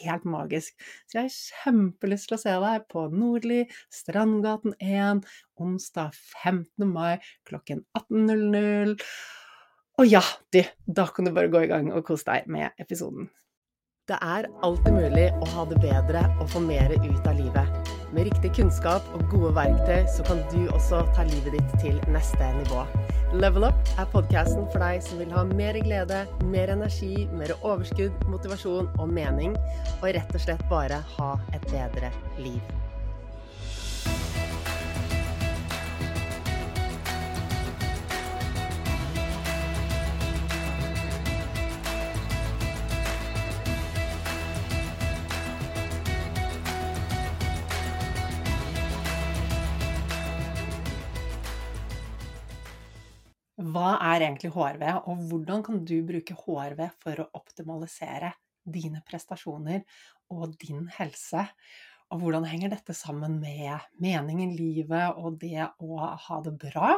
helt 0.00 0.26
magisk. 0.28 0.76
Så 1.06 1.20
jeg 1.20 1.28
har 1.28 1.36
kjempelyst 1.36 2.30
til 2.30 2.38
å 2.38 2.42
se 2.42 2.58
deg 2.66 2.86
på 2.92 3.06
Nordli, 3.12 3.62
Strandgaten 3.92 4.76
1, 4.82 5.24
onsdag 5.62 6.14
15. 6.42 6.86
mai 6.90 7.16
klokken 7.48 7.84
18.00. 7.98 8.96
Og 9.96 10.10
ja, 10.10 10.22
du, 10.52 10.60
da 10.84 11.08
kan 11.08 11.24
du 11.24 11.32
bare 11.32 11.52
gå 11.52 11.64
i 11.64 11.72
gang 11.72 11.88
og 11.94 12.04
kose 12.08 12.28
deg 12.28 12.50
med 12.52 12.74
episoden. 12.82 13.30
Det 14.06 14.18
er 14.22 14.46
alltid 14.62 14.94
mulig 14.94 15.24
å 15.42 15.46
ha 15.50 15.62
det 15.66 15.80
bedre 15.82 16.20
og 16.36 16.50
få 16.52 16.60
mer 16.62 16.92
ut 16.94 17.24
av 17.26 17.40
livet. 17.40 17.88
Med 18.14 18.28
riktig 18.28 18.52
kunnskap 18.54 19.08
og 19.16 19.24
gode 19.32 19.50
verktøy 19.56 20.04
så 20.14 20.22
kan 20.28 20.44
du 20.52 20.68
også 20.68 21.00
ta 21.16 21.24
livet 21.26 21.56
ditt 21.56 21.72
til 21.82 21.96
neste 22.14 22.52
nivå. 22.60 22.84
Level 23.36 23.66
Up 23.68 23.90
er 24.00 24.06
podkasten 24.14 24.64
for 24.72 24.80
deg 24.80 25.02
som 25.04 25.18
vil 25.20 25.32
ha 25.36 25.42
mer 25.50 25.76
glede, 25.84 26.22
mer 26.48 26.72
energi, 26.72 27.26
mer 27.36 27.52
overskudd, 27.58 28.24
motivasjon 28.32 28.88
og 28.96 29.12
mening, 29.12 29.52
og 29.98 30.08
rett 30.16 30.32
og 30.32 30.46
slett 30.46 30.64
bare 30.72 31.02
ha 31.18 31.30
et 31.52 31.68
bedre 31.68 32.14
liv. 32.40 32.85
Hva 53.76 53.96
er 54.00 54.22
egentlig 54.24 54.48
HRV, 54.54 54.82
og 55.04 55.18
hvordan 55.28 55.62
kan 55.66 55.82
du 55.84 55.98
bruke 56.08 56.32
HRV 56.32 56.78
for 57.02 57.20
å 57.20 57.26
optimalisere 57.36 58.30
dine 58.64 59.02
prestasjoner 59.04 59.82
og 60.32 60.54
din 60.62 60.86
helse? 60.96 61.42
Og 62.08 62.22
hvordan 62.22 62.46
henger 62.48 62.72
dette 62.72 62.96
sammen 62.96 63.36
med 63.42 63.84
mening 64.00 64.40
i 64.46 64.48
livet 64.54 65.18
og 65.20 65.36
det 65.42 65.66
å 65.84 65.98
ha 66.24 66.38
det 66.46 66.54
bra? 66.62 66.94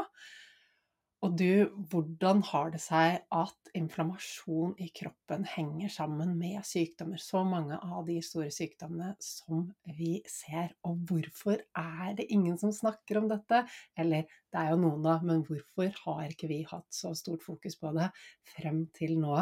Og 1.27 1.33
du, 1.35 1.67
hvordan 1.91 2.45
har 2.47 2.69
det 2.71 2.79
seg 2.79 3.17
at 3.35 3.71
inflammasjon 3.77 4.77
i 4.79 4.87
kroppen 4.95 5.43
henger 5.51 5.91
sammen 5.91 6.37
med 6.39 6.63
sykdommer? 6.67 7.19
Så 7.19 7.43
mange 7.47 7.75
av 7.75 8.07
de 8.07 8.21
store 8.23 8.53
sykdommene 8.55 9.17
som 9.23 9.65
vi 9.99 10.21
ser. 10.31 10.77
Og 10.87 11.03
hvorfor 11.11 11.59
er 11.75 12.15
det 12.21 12.29
ingen 12.31 12.55
som 12.63 12.71
snakker 12.75 13.19
om 13.19 13.27
dette? 13.33 13.65
Eller 13.99 14.31
det 14.31 14.63
er 14.63 14.71
jo 14.71 14.81
noen, 14.85 15.03
da, 15.03 15.19
men 15.27 15.43
hvorfor 15.49 15.91
har 16.05 16.31
ikke 16.31 16.53
vi 16.55 16.63
hatt 16.71 16.87
så 16.95 17.11
stort 17.19 17.43
fokus 17.43 17.75
på 17.83 17.91
det 17.99 18.13
frem 18.55 18.85
til 18.95 19.19
nå? 19.19 19.41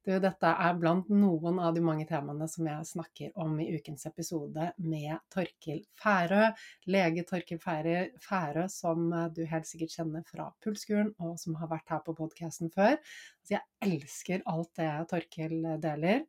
Du, 0.00 0.14
dette 0.16 0.48
er 0.48 0.76
blant 0.80 1.10
noen 1.12 1.58
av 1.60 1.74
de 1.76 1.82
mange 1.84 2.06
temaene 2.08 2.46
som 2.48 2.64
jeg 2.64 2.86
snakker 2.88 3.34
om 3.42 3.58
i 3.60 3.66
ukens 3.76 4.06
episode 4.08 4.70
med 4.80 5.18
Torkil 5.34 5.82
Færø. 6.00 6.46
Lege 6.88 7.26
Torkil 7.28 7.60
Færø, 7.60 8.64
som 8.72 9.12
du 9.36 9.42
helt 9.50 9.68
sikkert 9.68 9.98
kjenner 9.98 10.24
fra 10.24 10.48
Pulskuren, 10.64 11.12
og 11.20 11.36
som 11.42 11.58
har 11.60 11.68
vært 11.68 11.92
her 11.92 12.00
på 12.06 12.16
podkasten 12.16 12.72
før. 12.72 12.96
Så 13.44 13.58
jeg 13.58 13.66
elsker 13.84 14.46
alt 14.48 14.72
det 14.80 14.88
Torkil 15.12 15.58
deler. 15.84 16.24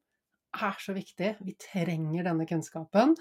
Det 0.51 0.67
er 0.67 0.83
så 0.83 0.97
viktig. 0.97 1.33
Vi 1.39 1.55
trenger 1.71 2.27
denne 2.27 2.49
kunnskapen. 2.51 3.15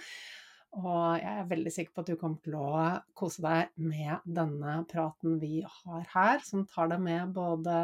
Og 0.78 1.18
jeg 1.18 1.30
er 1.30 1.48
veldig 1.50 1.70
sikker 1.74 1.94
på 1.94 2.02
at 2.04 2.10
du 2.12 2.18
kommer 2.18 2.38
til 2.44 2.54
å 2.54 2.82
kose 3.18 3.42
deg 3.42 3.72
med 3.82 4.26
denne 4.38 4.76
praten 4.90 5.40
vi 5.42 5.64
har 5.66 6.04
her, 6.12 6.44
som 6.46 6.62
tar 6.70 6.92
deg 6.92 7.02
med 7.02 7.32
både 7.34 7.74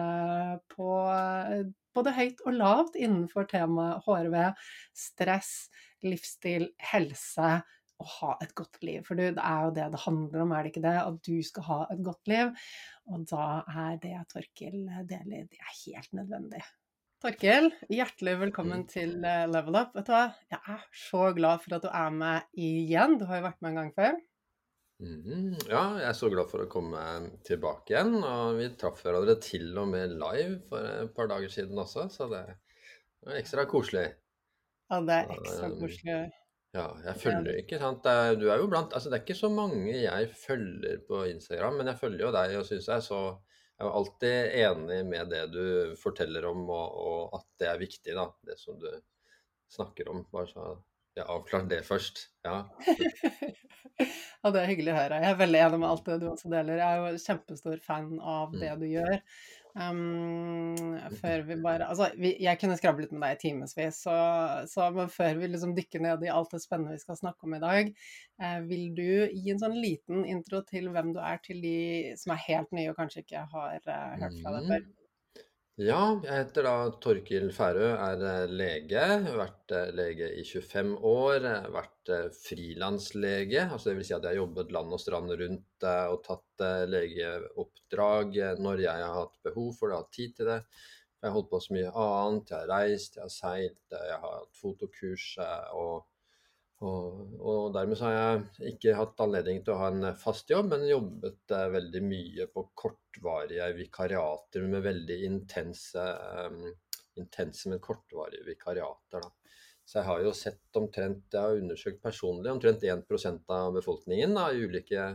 på 0.71 0.93
både 1.97 2.13
høyt 2.13 2.45
og 2.47 2.59
lavt 2.59 2.99
innenfor 3.01 3.49
temaet 3.51 4.05
HRV, 4.07 4.37
stress, 4.97 5.51
livsstil, 6.05 6.69
helse 6.93 7.57
og 7.97 8.09
ha 8.19 8.33
et 8.45 8.53
godt 8.57 8.83
liv. 8.85 9.03
For 9.07 9.19
det 9.19 9.33
er 9.41 9.61
jo 9.65 9.75
det 9.77 9.91
det 9.95 10.03
handler 10.05 10.45
om, 10.45 10.53
er 10.53 10.65
det 10.67 10.75
ikke 10.75 10.87
det? 10.87 10.97
At 11.01 11.21
du 11.27 11.37
skal 11.47 11.69
ha 11.71 11.79
et 11.93 12.03
godt 12.05 12.33
liv. 12.33 12.67
Og 13.09 13.29
da 13.31 13.47
er 13.87 14.01
det 14.03 14.17
Torkil 14.33 14.83
deler, 15.09 15.47
det 15.49 15.63
er 15.63 15.79
helt 15.87 16.13
nødvendig. 16.21 16.63
Torkil, 17.25 17.71
hjertelig 17.89 18.35
velkommen 18.43 18.83
mm. 18.83 18.89
til 18.93 19.13
eh, 19.25 19.47
Level 19.49 19.79
Up. 19.79 19.95
Vet 19.97 20.05
du 20.05 20.13
hva, 20.13 20.27
jeg 20.53 20.59
er 20.75 20.83
så 21.01 21.23
glad 21.37 21.63
for 21.63 21.77
at 21.79 21.85
du 21.87 21.89
er 21.89 22.11
med 22.13 22.59
igjen. 22.61 23.17
Du 23.17 23.25
har 23.31 23.41
jo 23.41 23.47
vært 23.47 23.63
med 23.65 23.71
en 23.71 23.79
gang 23.81 23.93
før. 23.97 24.19
Mm, 25.01 25.55
ja, 25.71 25.81
jeg 25.97 26.07
er 26.11 26.19
så 26.19 26.29
glad 26.33 26.51
for 26.51 26.67
å 26.67 26.69
komme 26.69 27.01
tilbake 27.49 27.95
igjen. 27.95 28.19
Og 28.21 28.61
vi 28.61 28.69
traff 28.77 29.01
hverandre 29.01 29.39
til 29.41 29.71
og 29.81 29.89
med 29.95 30.13
live 30.21 30.59
for 30.69 30.91
et 31.07 31.17
par 31.17 31.33
dager 31.33 31.57
siden 31.57 31.81
også, 31.81 32.05
så 32.13 32.29
det 32.35 32.43
er 32.45 33.41
ekstra 33.41 33.65
koselig. 33.71 34.11
Ja, 34.93 35.01
det 35.01 35.17
er 35.17 35.35
ekstra 35.39 35.73
koselig. 35.81 36.21
Ja, 36.77 36.87
jeg 37.01 37.21
følger 37.23 37.63
ikke 37.63 37.81
sant. 37.81 38.05
Du 38.37 38.51
er 38.53 38.61
jo 38.61 38.69
blant 38.69 38.93
Altså, 38.93 39.09
det 39.09 39.23
er 39.23 39.25
ikke 39.25 39.41
så 39.41 39.49
mange 39.49 40.03
jeg 40.03 40.33
følger 40.37 41.01
på 41.09 41.25
Instagram, 41.33 41.81
men 41.81 41.89
jeg 41.89 42.03
følger 42.03 42.29
jo 42.29 42.37
deg 42.37 42.59
og 42.61 42.69
syns 42.69 42.93
jeg 42.93 43.01
er 43.01 43.09
så 43.09 43.23
jeg 43.77 43.85
er 43.87 43.97
alltid 43.99 44.55
enig 44.63 44.99
med 45.05 45.33
det 45.33 45.43
du 45.53 45.97
forteller 46.01 46.47
om, 46.49 46.63
og, 46.73 46.95
og, 46.97 47.35
at 47.37 47.47
det 47.61 47.69
er 47.69 47.81
viktig, 47.83 48.15
da. 48.17 48.31
Det 48.49 48.57
som 48.61 48.79
du 48.81 48.89
snakker 49.73 50.09
om. 50.13 50.23
Bare 50.33 50.49
så 50.49 50.69
jeg 51.17 51.29
avklart 51.33 51.69
det 51.71 51.83
først. 51.85 52.27
Ja. 52.45 52.63
ja, 54.01 54.51
det 54.53 54.63
er 54.63 54.71
hyggelig 54.71 54.93
å 54.93 54.97
høre. 54.99 55.21
Jeg 55.23 55.33
er 55.33 55.39
veldig 55.41 55.61
enig 55.67 55.79
med 55.83 55.89
alt 55.91 56.09
det 56.09 56.17
du 56.21 56.27
også 56.29 56.51
deler. 56.53 56.81
Jeg 56.81 56.89
er 56.89 57.05
jo 57.05 57.23
kjempestor 57.23 57.79
fan 57.85 58.11
av 58.21 58.57
det 58.57 58.73
mm. 58.73 58.83
du 58.83 58.87
gjør. 58.91 59.15
Um, 59.77 60.97
før 61.21 61.43
vi 61.45 61.57
bare 61.61 61.85
Altså, 61.85 62.07
vi, 62.17 62.31
jeg 62.41 62.57
kunne 62.61 62.79
skravlet 62.81 63.11
med 63.13 63.21
deg 63.27 63.35
i 63.35 63.41
timevis, 63.43 63.99
så, 64.07 64.15
så, 64.73 64.87
men 64.95 65.11
før 65.13 65.37
vi 65.37 65.51
liksom 65.53 65.75
dykker 65.77 66.01
ned 66.01 66.25
i 66.25 66.31
alt 66.33 66.55
det 66.55 66.63
spennende 66.63 66.97
vi 66.97 67.03
skal 67.03 67.19
snakke 67.21 67.45
om 67.45 67.57
i 67.59 67.61
dag, 67.61 67.91
eh, 68.41 68.59
vil 68.71 68.87
du 68.97 69.11
gi 69.35 69.53
en 69.53 69.61
sånn 69.61 69.77
liten 69.77 70.25
intro 70.25 70.63
til 70.65 70.89
hvem 70.95 71.13
du 71.13 71.21
er 71.21 71.43
til 71.45 71.61
de 71.61 71.77
som 72.17 72.33
er 72.33 72.45
helt 72.47 72.73
nye 72.77 72.95
og 72.95 72.97
kanskje 73.03 73.27
ikke 73.27 73.45
har 73.53 73.77
uh, 73.85 74.15
hørt 74.23 74.41
fra 74.41 74.55
deg 74.57 74.71
før? 74.73 74.87
Mm. 74.87 75.06
Ja, 75.77 76.17
jeg 76.25 76.33
heter 76.33 76.65
da 76.65 76.71
Torkil 77.05 77.51
Færø, 77.53 77.91
er 78.01 78.23
eh, 78.25 78.45
lege. 78.49 79.01
Har 79.27 79.35
vært 79.37 79.75
eh, 79.77 79.91
lege 79.93 80.31
i 80.41 80.45
25 80.49 80.95
år. 81.05 81.45
Vært 81.75 82.13
frilanslege, 82.33 83.67
altså 83.67 83.93
dvs. 83.93 84.07
Si 84.09 84.15
at 84.17 84.25
jeg 84.25 84.31
har 84.31 84.39
jobbet 84.39 84.73
land 84.73 84.97
og 84.97 85.03
strand 85.03 85.35
rundt 85.37 85.87
og 85.91 86.23
tatt 86.25 86.65
legeoppdrag 86.89 88.41
når 88.65 88.83
jeg 88.87 89.05
har 89.05 89.19
hatt 89.19 89.37
behov 89.45 89.75
for 89.77 89.93
det, 89.93 90.01
hatt 90.01 90.17
tid 90.17 90.33
til 90.39 90.49
det. 90.55 90.59
Jeg 91.21 91.29
har 91.29 91.37
holdt 91.37 91.53
på 91.53 91.61
så 91.67 91.77
mye 91.77 91.93
annet. 92.07 92.55
Jeg 92.55 92.63
har 92.63 92.73
reist, 92.73 93.21
jeg 93.21 93.27
har 93.27 93.37
seilt, 93.37 93.85
jeg 93.93 94.21
har 94.25 94.37
hatt 94.41 94.61
fotokurs. 94.63 95.29
og 95.77 96.16
og, 96.85 97.37
og, 97.41 97.61
dermed 97.73 98.01
har 98.05 98.15
jeg 98.15 98.73
ikke 98.75 98.97
hatt 98.99 99.21
anledning 99.25 99.63
til 99.65 99.73
å 99.73 99.79
ha 99.81 99.87
en 99.89 100.11
fast 100.21 100.51
jobb, 100.53 100.75
men 100.75 100.85
jobbet 100.91 101.55
eh, 101.57 101.71
veldig 101.73 102.03
mye 102.05 102.47
på 102.53 102.67
kortvarige 102.77 103.71
vikariater 103.79 104.67
med 104.69 104.85
veldig 104.85 105.17
intense, 105.25 106.05
um, 106.45 106.67
intense 107.17 107.73
men 107.73 107.81
kortvarige 107.81 108.45
vikariater. 108.45 109.25
Da. 109.25 109.57
Så 109.87 110.03
jeg 110.03 110.09
har 110.11 110.27
jo 110.27 110.35
sett 110.37 110.77
omtrent, 110.77 111.25
jeg 111.33 111.41
har 111.41 111.63
undersøkt 111.63 112.03
personlig 112.05 112.53
omtrent 112.53 112.85
1% 112.85 113.57
av 113.57 113.73
befolkningen 113.79 114.37
av 114.37 114.61
ulike 114.61 115.15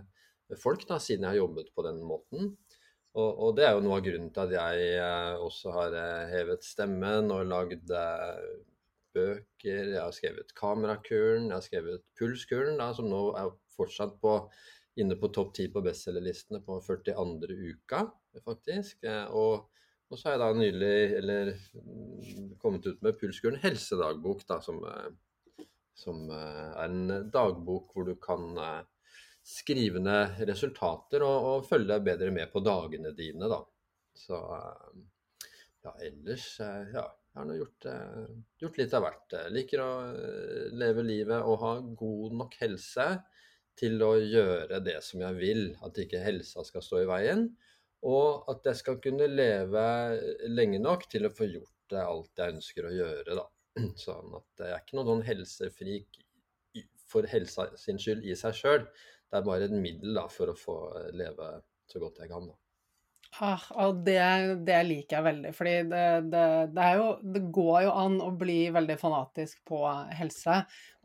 folk 0.58 0.88
da, 0.90 0.98
siden 0.98 1.28
jeg 1.28 1.36
har 1.36 1.44
jobbet 1.44 1.70
på 1.76 1.86
den 1.86 2.02
måten. 2.02 2.56
Og, 3.12 3.30
og, 3.30 3.50
det 3.60 3.68
er 3.68 3.76
jo 3.76 3.86
noe 3.86 4.00
av 4.00 4.06
grunnen 4.08 4.32
til 4.34 4.48
at 4.48 4.56
jeg 4.56 4.92
eh, 4.98 5.46
også 5.46 5.78
har 5.78 5.96
hevet 6.32 6.66
stemmen 6.66 7.30
og 7.36 7.46
lagd 7.52 7.92
bøker, 9.16 9.92
jeg 9.94 10.00
har 10.00 10.14
skrevet 10.16 10.54
Kamerakuren, 10.58 11.50
jeg 11.50 11.56
har 11.56 11.66
skrevet 11.66 12.06
Pulskuren, 12.18 12.78
da, 12.80 12.92
som 12.96 13.10
nå 13.12 13.24
er 13.40 13.52
fortsatt 13.76 14.18
på, 14.22 14.38
inne 15.02 15.18
på 15.20 15.32
topp 15.34 15.54
ti 15.58 15.68
på 15.72 15.84
bestselgerlistene 15.86 16.62
på 16.66 16.80
42. 16.84 17.58
uka, 17.74 18.06
faktisk. 18.46 19.04
Eh, 19.08 19.26
og, 19.28 19.68
og, 20.10 20.18
så 20.18 20.30
har 20.30 20.38
jeg 20.38 20.44
da 20.44 20.50
nylig 20.60 20.96
eller, 21.20 21.52
kommet 22.62 22.88
ut 22.88 23.04
med 23.06 23.20
Pulskuren 23.20 23.60
helsedagbok, 23.64 24.46
da, 24.50 24.60
som, 24.64 24.82
eh, 24.88 25.68
som 25.98 26.26
eh, 26.30 26.66
er 26.72 26.88
en 26.88 27.32
dagbok 27.32 27.96
hvor 27.96 28.08
du 28.08 28.16
kan 28.22 28.50
skrive 29.42 30.02
ned 30.04 30.44
resultater 30.46 31.24
og, 31.26 31.48
og 31.52 31.70
følge 31.70 31.98
bedre 32.06 32.30
med 32.34 32.52
på 32.54 32.62
dagene 32.62 33.16
dine, 33.18 33.50
da. 33.50 33.64
Så 34.16 34.38
ja, 35.82 35.96
ellers 36.04 36.46
ja, 36.60 37.08
jeg 37.32 37.40
har 37.40 37.46
nå 37.48 37.54
gjort, 37.56 37.86
eh, 37.88 38.32
gjort, 38.60 38.78
litt 38.82 38.94
av 38.98 39.04
hvert. 39.06 39.34
Jeg 39.38 39.52
liker 39.56 39.82
å 39.82 39.92
eh, 40.12 40.64
leve 40.76 41.04
livet 41.08 41.46
og 41.48 41.62
ha 41.62 41.70
god 42.02 42.34
nok 42.42 42.58
helse 42.60 43.06
til 43.80 44.04
å 44.04 44.18
gjøre 44.20 44.82
det 44.84 44.98
som 45.06 45.24
jeg 45.24 45.38
vil. 45.40 45.62
At 45.88 46.02
ikke 46.04 46.20
helsa 46.20 46.66
skal 46.68 46.84
stå 46.84 47.06
i 47.06 47.08
veien. 47.08 47.46
Og 48.12 48.50
at 48.52 48.68
jeg 48.68 48.82
skal 48.82 49.00
kunne 49.00 49.30
leve 49.32 49.86
lenge 50.52 50.82
nok 50.84 51.08
til 51.12 51.30
å 51.30 51.32
få 51.32 51.48
gjort 51.48 51.96
alt 52.02 52.44
jeg 52.44 52.58
ønsker 52.58 52.90
å 52.90 52.94
gjøre. 52.98 53.40
Da. 53.40 53.48
Sånn 54.04 54.36
at 54.36 54.66
jeg 54.66 54.76
er 54.76 54.84
ikke 54.84 55.00
noen 55.00 55.12
sånn 55.14 55.28
helsefrik 55.30 56.22
for 57.12 57.28
helsa 57.32 57.70
sin 57.80 58.00
skyld 58.00 58.28
i 58.28 58.36
seg 58.40 58.58
sjøl. 58.60 58.84
Det 59.32 59.40
er 59.40 59.48
bare 59.48 59.70
et 59.70 59.76
middel 59.76 60.20
da, 60.20 60.28
for 60.32 60.52
å 60.52 60.58
få 60.58 60.82
leve 61.16 61.54
så 61.88 62.04
godt 62.04 62.20
jeg 62.20 62.32
kan. 62.32 62.52
Da. 62.52 62.61
Ah, 63.40 63.64
og 63.80 64.02
det, 64.04 64.20
det, 64.68 64.76
liker 64.84 65.16
jeg 65.18 65.24
veldig, 65.24 65.52
fordi 65.56 65.76
det, 65.88 66.04
det, 66.34 66.44
det, 66.76 66.88
det, 67.34 67.42
går 67.56 67.78
jo 67.86 67.94
an 68.02 68.18
å 68.20 68.28
bli 68.36 68.58
veldig 68.76 68.98
fanatisk 69.00 69.62
på 69.72 69.80
helse, 70.18 70.58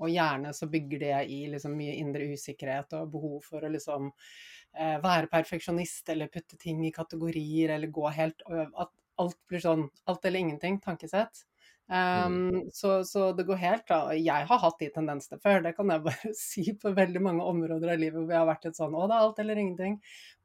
og 0.02 0.10
gjerne 0.10 0.50
så 0.56 0.66
bygger 0.72 1.04
det 1.04 1.20
i 1.32 1.38
liksom 1.52 1.76
mye 1.78 1.94
indre 2.00 2.26
usikkerhet 2.34 2.96
og 2.98 3.12
behov 3.14 3.46
for 3.46 3.62
å 3.62 3.70
liksom 3.70 4.10
eh, 4.10 4.98
være 5.04 5.30
perfeksjonist 5.30 6.10
eller 6.12 6.32
putte 6.32 6.58
ting 6.58 6.82
i 6.88 6.92
kategorier 6.94 7.76
eller 7.76 7.94
gå 7.94 8.10
helt 8.18 8.42
At 8.50 8.90
alt 9.22 9.38
blir 9.48 9.62
sånn 9.62 9.86
alt 10.10 10.26
eller 10.26 10.42
ingenting 10.42 10.80
tankesett. 10.82 11.46
Um, 11.86 12.66
så, 12.74 13.04
så, 13.04 13.28
det 13.32 13.44
går 13.46 13.60
helt 13.62 13.84
da. 13.86 14.00
Jeg 14.18 14.48
har 14.48 14.58
hatt 14.58 14.80
de 14.80 14.88
tendensene 14.90 15.38
før, 15.42 15.60
det 15.62 15.76
kan 15.76 15.90
jeg 15.92 16.02
bare 16.06 16.32
si 16.40 16.64
på 16.82 16.90
veldig 16.96 17.22
mange 17.22 17.46
områder 17.46 17.94
av 17.94 18.00
livet 18.02 18.18
hvor 18.18 18.34
jeg 18.34 18.42
har 18.42 18.50
vært 18.50 18.66
litt 18.66 18.80
sånn 18.80 18.96
å, 18.98 19.06
det 19.06 19.14
er 19.16 19.26
alt 19.26 19.42
eller 19.44 19.62
ingenting. 19.62 19.98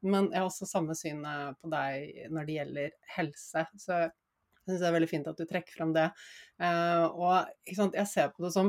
Men 0.06 0.30
jeg 0.30 0.38
har 0.38 0.50
også 0.50 0.70
samme 0.70 0.94
syn 0.98 1.24
på 1.58 1.72
deg 1.72 2.28
når 2.34 2.46
det 2.46 2.58
gjelder 2.58 2.94
helse. 3.16 3.66
Så 3.82 3.98
jeg 4.62 4.76
syns 4.76 4.82
det 4.84 4.88
er 4.88 4.94
veldig 4.94 5.10
fint 5.10 5.28
at 5.30 5.40
du 5.40 5.46
trekker 5.48 5.74
frem 5.74 5.92
det. 5.96 6.04
Uh, 6.62 7.06
og 7.10 7.74
sant, 7.74 7.96
jeg 7.98 8.06
ser 8.06 8.28
på 8.30 8.44
det 8.44 8.52
som 8.54 8.68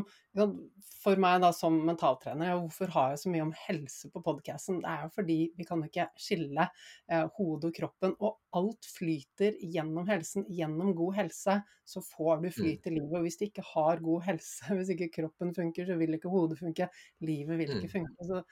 For 1.04 1.20
meg 1.22 1.44
da 1.44 1.52
som 1.54 1.76
mentaltrener, 1.86 2.56
hvorfor 2.58 2.90
har 2.96 3.12
jeg 3.12 3.22
så 3.22 3.34
mye 3.34 3.44
om 3.46 3.54
helse 3.68 4.10
på 4.10 4.24
podkasten? 4.26 4.80
Det 4.82 4.90
er 4.90 5.04
jo 5.06 5.12
fordi 5.14 5.38
vi 5.60 5.68
kan 5.70 5.84
ikke 5.86 6.08
skille 6.18 6.66
uh, 6.66 7.26
hodet 7.38 7.70
og 7.70 7.78
kroppen, 7.78 8.18
og 8.24 8.40
alt 8.58 8.90
flyter 8.90 9.60
gjennom 9.62 10.10
helsen. 10.10 10.48
Gjennom 10.50 10.96
god 10.98 11.20
helse 11.22 11.60
så 11.86 12.06
får 12.08 12.42
du 12.42 12.50
mm. 12.50 12.56
flyt 12.58 12.90
i 12.90 12.98
livet. 12.98 13.18
Og 13.20 13.28
hvis 13.28 13.38
du 13.38 13.48
ikke 13.50 13.70
har 13.76 14.04
god 14.10 14.26
helse, 14.32 14.74
hvis 14.74 14.94
ikke 14.96 15.12
kroppen 15.22 15.54
funker, 15.54 15.92
så 15.92 16.00
vil 16.02 16.18
ikke 16.18 16.34
hodet 16.34 16.58
funke. 16.64 16.90
Livet 17.22 17.62
vil 17.62 17.78
ikke 17.78 17.92
mm. 17.92 17.98
funke. 18.00 18.30
Så 18.32 18.46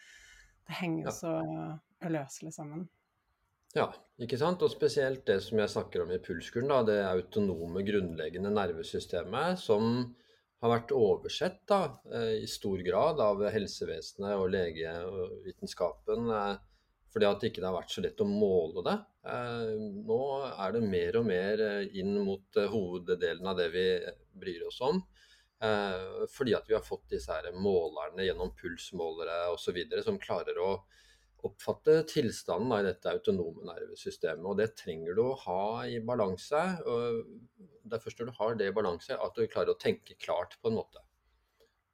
det 0.70 0.82
henger 0.84 1.08
jo 1.10 1.20
så 1.24 1.38
uløselig 2.06 2.54
sammen. 2.54 2.86
Ja, 3.78 3.88
ikke 4.20 4.40
sant. 4.40 4.64
Og 4.66 4.72
spesielt 4.74 5.24
det 5.30 5.40
som 5.46 5.60
jeg 5.62 5.72
snakker 5.72 6.04
om 6.04 6.12
i 6.12 6.20
pulskuren, 6.24 6.72
da, 6.72 6.82
det 6.88 6.98
autonome, 7.08 7.86
grunnleggende 7.88 8.52
nervesystemet 8.54 9.62
som 9.62 9.94
har 10.62 10.74
vært 10.76 10.92
oversett 10.94 11.62
da, 11.70 11.86
eh, 12.14 12.44
i 12.44 12.50
stor 12.50 12.84
grad 12.86 13.22
av 13.24 13.40
helsevesenet 13.54 14.36
og 14.36 14.52
legevitenskapen. 14.54 16.28
Eh, 16.36 16.58
fordi 17.12 17.28
at 17.28 17.42
det 17.42 17.50
ikke 17.52 17.64
har 17.66 17.76
vært 17.76 17.92
så 17.92 18.04
lett 18.04 18.22
å 18.24 18.28
måle 18.28 18.84
det. 18.86 18.98
Eh, 19.32 19.72
nå 20.06 20.20
er 20.52 20.76
det 20.76 20.84
mer 20.84 21.18
og 21.18 21.26
mer 21.26 21.64
inn 21.92 22.14
mot 22.24 22.62
hoveddelen 22.76 23.48
av 23.48 23.58
det 23.58 23.70
vi 23.74 23.88
bryr 24.40 24.68
oss 24.68 24.80
om. 24.82 25.04
Fordi 25.62 26.56
at 26.58 26.66
vi 26.66 26.74
har 26.74 26.82
fått 26.82 27.12
disse 27.12 27.30
her 27.30 27.52
målerne 27.54 28.24
gjennom 28.26 28.50
pulsmålere 28.58 29.52
osv. 29.54 29.78
som 30.02 30.18
klarer 30.18 30.58
å 30.58 30.72
oppfatte 31.48 32.02
tilstanden 32.10 32.74
i 32.78 32.88
dette 32.88 33.12
autonome 33.12 33.66
nervesystemet. 33.68 34.46
Og 34.46 34.58
det 34.60 34.72
trenger 34.80 35.18
du 35.18 35.24
å 35.26 35.38
ha 35.46 35.62
i 35.90 36.00
balanse. 36.06 36.62
Det 36.82 37.98
er 37.98 38.04
først 38.04 38.22
når 38.22 38.32
du 38.32 38.38
har 38.40 38.60
det 38.60 38.70
i 38.72 38.76
balanse 38.76 39.18
at 39.18 39.38
du 39.38 39.48
klarer 39.48 39.74
å 39.74 39.82
tenke 39.82 40.18
klart 40.22 40.58
på 40.62 40.72
en 40.72 40.80
måte. 40.80 41.04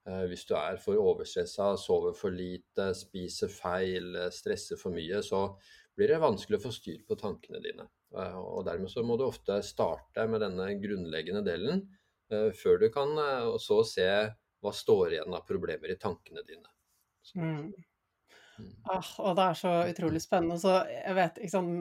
Eh, 0.08 0.24
hvis 0.32 0.46
du 0.48 0.56
er 0.56 0.80
for 0.80 1.00
overstressa, 1.01 1.74
sover 1.80 2.16
for 2.16 2.34
lite, 2.34 2.92
spiser 2.96 3.51
feil, 3.51 4.16
stresser 4.34 4.80
for 4.80 4.96
mye, 4.96 5.20
så 5.25 5.50
blir 5.98 6.13
det 6.13 6.22
vanskelig 6.24 6.60
å 6.60 6.66
få 6.68 6.74
styr 6.75 7.04
på 7.08 7.18
tankene 7.20 7.62
dine. 7.63 7.89
Eh, 8.16 8.38
og 8.39 8.63
Dermed 8.68 8.92
så 8.94 9.04
må 9.04 9.18
du 9.20 9.25
ofte 9.27 9.60
starte 9.66 10.27
med 10.32 10.44
denne 10.46 10.70
grunnleggende 10.80 11.44
delen, 11.48 11.84
eh, 12.32 12.50
før 12.56 12.80
du 12.80 12.89
kan 12.94 13.16
så 13.60 13.82
se 13.88 14.10
hva 14.63 14.74
står 14.74 15.18
igjen 15.18 15.36
av 15.36 15.46
problemer 15.48 15.92
i 15.92 16.00
tankene 16.00 16.44
dine. 16.48 16.72
Mm. 17.36 17.74
Ah, 18.89 19.07
og 19.21 19.35
det 19.37 19.45
er 19.45 19.57
så 19.59 19.71
utrolig 19.91 20.21
spennende. 20.23 20.57
Så 20.61 20.73
jeg 20.89 21.15
vet 21.17 21.41
liksom, 21.43 21.71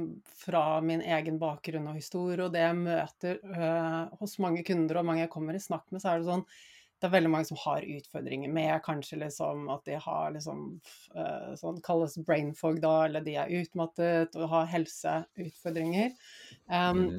fra 0.45 0.62
min 0.85 1.02
egen 1.02 1.40
bakgrunn 1.42 1.90
og 1.90 1.99
historie 1.99 2.45
og 2.45 2.54
det 2.54 2.64
jeg 2.64 2.78
møter 2.78 3.42
øh, 3.42 4.16
hos 4.21 4.38
mange 4.42 4.64
kunder 4.66 5.00
og 5.00 5.06
mange 5.09 5.25
jeg 5.25 5.33
kommer 5.33 5.56
i 5.56 5.62
snakk 5.62 5.87
med, 5.90 6.02
så 6.02 6.12
er 6.12 6.23
det 6.23 6.30
sånn 6.30 6.49
det 6.97 7.11
er 7.11 7.12
veldig 7.12 7.28
mange 7.28 7.45
som 7.45 7.59
har 7.61 7.85
utfordringer 7.85 8.52
med 8.52 8.80
kanskje 8.85 9.18
liksom 9.21 9.66
at 9.68 9.83
de 9.85 9.99
har 10.00 10.30
liksom 10.33 10.61
uh, 11.12 11.50
sånn 11.61 11.83
kalles 11.85 12.16
brain 12.25 12.54
fog 12.56 12.78
da, 12.80 12.95
eller 13.04 13.25
de 13.26 13.35
er 13.37 13.52
utmattet 13.59 14.38
og 14.40 14.49
har 14.49 14.71
helseutfordringer. 14.71 16.14
Um, 16.73 17.02
mm. 17.02 17.18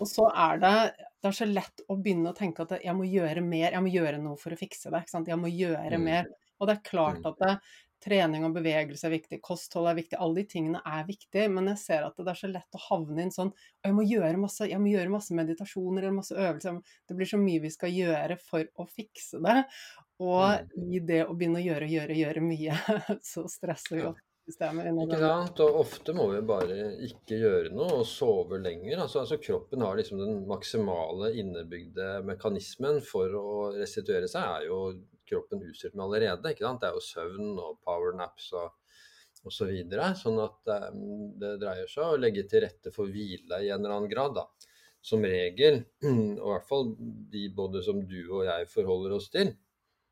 Og 0.00 0.08
så 0.08 0.24
er 0.32 0.62
det 0.62 0.74
det 1.20 1.28
er 1.28 1.36
så 1.36 1.48
lett 1.48 1.82
å 1.92 1.98
begynne 2.00 2.32
å 2.32 2.36
tenke 2.36 2.64
at 2.64 2.78
jeg 2.80 2.96
må 2.96 3.04
gjøre 3.04 3.42
mer, 3.44 3.74
jeg 3.74 3.84
må 3.84 3.92
gjøre 3.92 4.20
noe 4.22 4.40
for 4.40 4.56
å 4.56 4.58
fikse 4.58 4.88
det. 4.88 5.02
ikke 5.02 5.12
sant? 5.12 5.28
Jeg 5.28 5.40
må 5.40 5.50
gjøre 5.52 5.98
mm. 6.00 6.06
mer. 6.06 6.30
Og 6.60 6.68
det 6.68 6.78
er 6.78 6.86
klart 6.86 7.20
mm. 7.20 7.28
at 7.28 7.42
det, 7.42 7.50
trening 8.04 8.46
og 8.46 8.54
bevegelse 8.56 9.08
er 9.08 9.14
viktig, 9.14 9.40
kosthold 9.44 9.90
er 9.90 9.98
viktig, 9.98 10.18
alle 10.20 10.40
de 10.40 10.46
tingene 10.50 10.82
er 10.86 11.04
viktige, 11.08 11.48
men 11.52 11.70
jeg 11.72 11.82
ser 11.82 12.06
at 12.06 12.16
det 12.18 12.32
er 12.32 12.40
så 12.40 12.50
lett 12.50 12.78
å 12.78 12.84
havne 12.88 13.26
inn 13.26 13.34
sånn 13.34 13.52
jeg 13.84 13.96
må 13.96 14.04
gjøre 14.06 14.40
masse, 14.40 14.68
jeg 14.70 14.80
må 14.80 14.92
gjøre 14.92 15.12
masse 15.12 15.36
meditasjoner 15.36 16.06
eller 16.06 16.18
masse 16.20 16.36
øvelser. 16.36 16.80
Det 17.08 17.16
blir 17.16 17.30
så 17.30 17.40
mye 17.40 17.62
vi 17.64 17.72
skal 17.72 17.94
gjøre 17.94 18.38
for 18.42 18.66
å 18.76 18.88
fikse 18.88 19.40
det. 19.44 19.62
Og 20.20 20.66
mm. 20.76 20.88
i 20.96 21.04
det 21.12 21.22
å 21.24 21.36
begynne 21.36 21.62
å 21.62 21.64
gjøre, 21.64 21.88
gjøre, 21.88 22.18
gjøre 22.18 22.44
mye, 22.44 22.80
så 23.32 23.46
stresser 23.48 23.96
vi 23.96 24.08
opp 24.10 24.26
systemet. 24.50 24.90
Ikke 25.06 25.20
sant. 25.22 25.62
Og 25.64 25.78
ofte 25.84 26.14
må 26.16 26.26
vi 26.34 26.42
bare 26.46 26.78
ikke 27.06 27.38
gjøre 27.40 27.72
noe 27.74 28.02
og 28.02 28.08
sove 28.08 28.60
lenger. 28.62 29.04
Altså, 29.06 29.22
altså 29.22 29.40
kroppen 29.42 29.86
har 29.86 29.96
liksom 29.98 30.20
den 30.20 30.42
maksimale 30.50 31.32
innebygde 31.40 32.18
mekanismen 32.28 33.00
for 33.06 33.32
å 33.38 33.70
restituere 33.78 34.28
seg, 34.30 34.44
er 34.44 34.68
jo 34.68 34.82
kroppen 35.30 35.62
utstyrt 35.62 35.94
med 35.94 36.08
allerede. 36.08 36.52
ikke 36.52 36.66
sant? 36.66 36.82
Det 36.82 36.90
er 36.90 36.98
jo 36.98 37.06
søvn 37.06 37.54
og 37.54 37.80
powernaps 37.86 38.52
og 38.58 38.68
osv. 39.40 39.54
Så 39.56 39.68
videre, 39.70 40.10
sånn 40.18 40.38
at 40.42 40.72
um, 40.90 41.30
det 41.40 41.54
dreier 41.62 41.88
seg 41.88 42.04
om 42.04 42.16
å 42.16 42.20
legge 42.20 42.44
til 42.48 42.64
rette 42.66 42.92
for 42.92 43.08
hvile 43.08 43.62
i 43.62 43.70
en 43.70 43.80
eller 43.80 43.96
annen 43.96 44.12
grad. 44.12 44.36
da. 44.36 44.46
Som 45.00 45.24
regel, 45.24 45.80
og 46.04 46.44
i 46.44 46.52
hvert 46.52 46.68
fall 46.68 46.90
de 47.32 47.46
både 47.56 47.80
som 47.86 48.02
du 48.04 48.20
og 48.26 48.44
jeg 48.50 48.68
forholder 48.68 49.16
oss 49.16 49.30
til, 49.32 49.54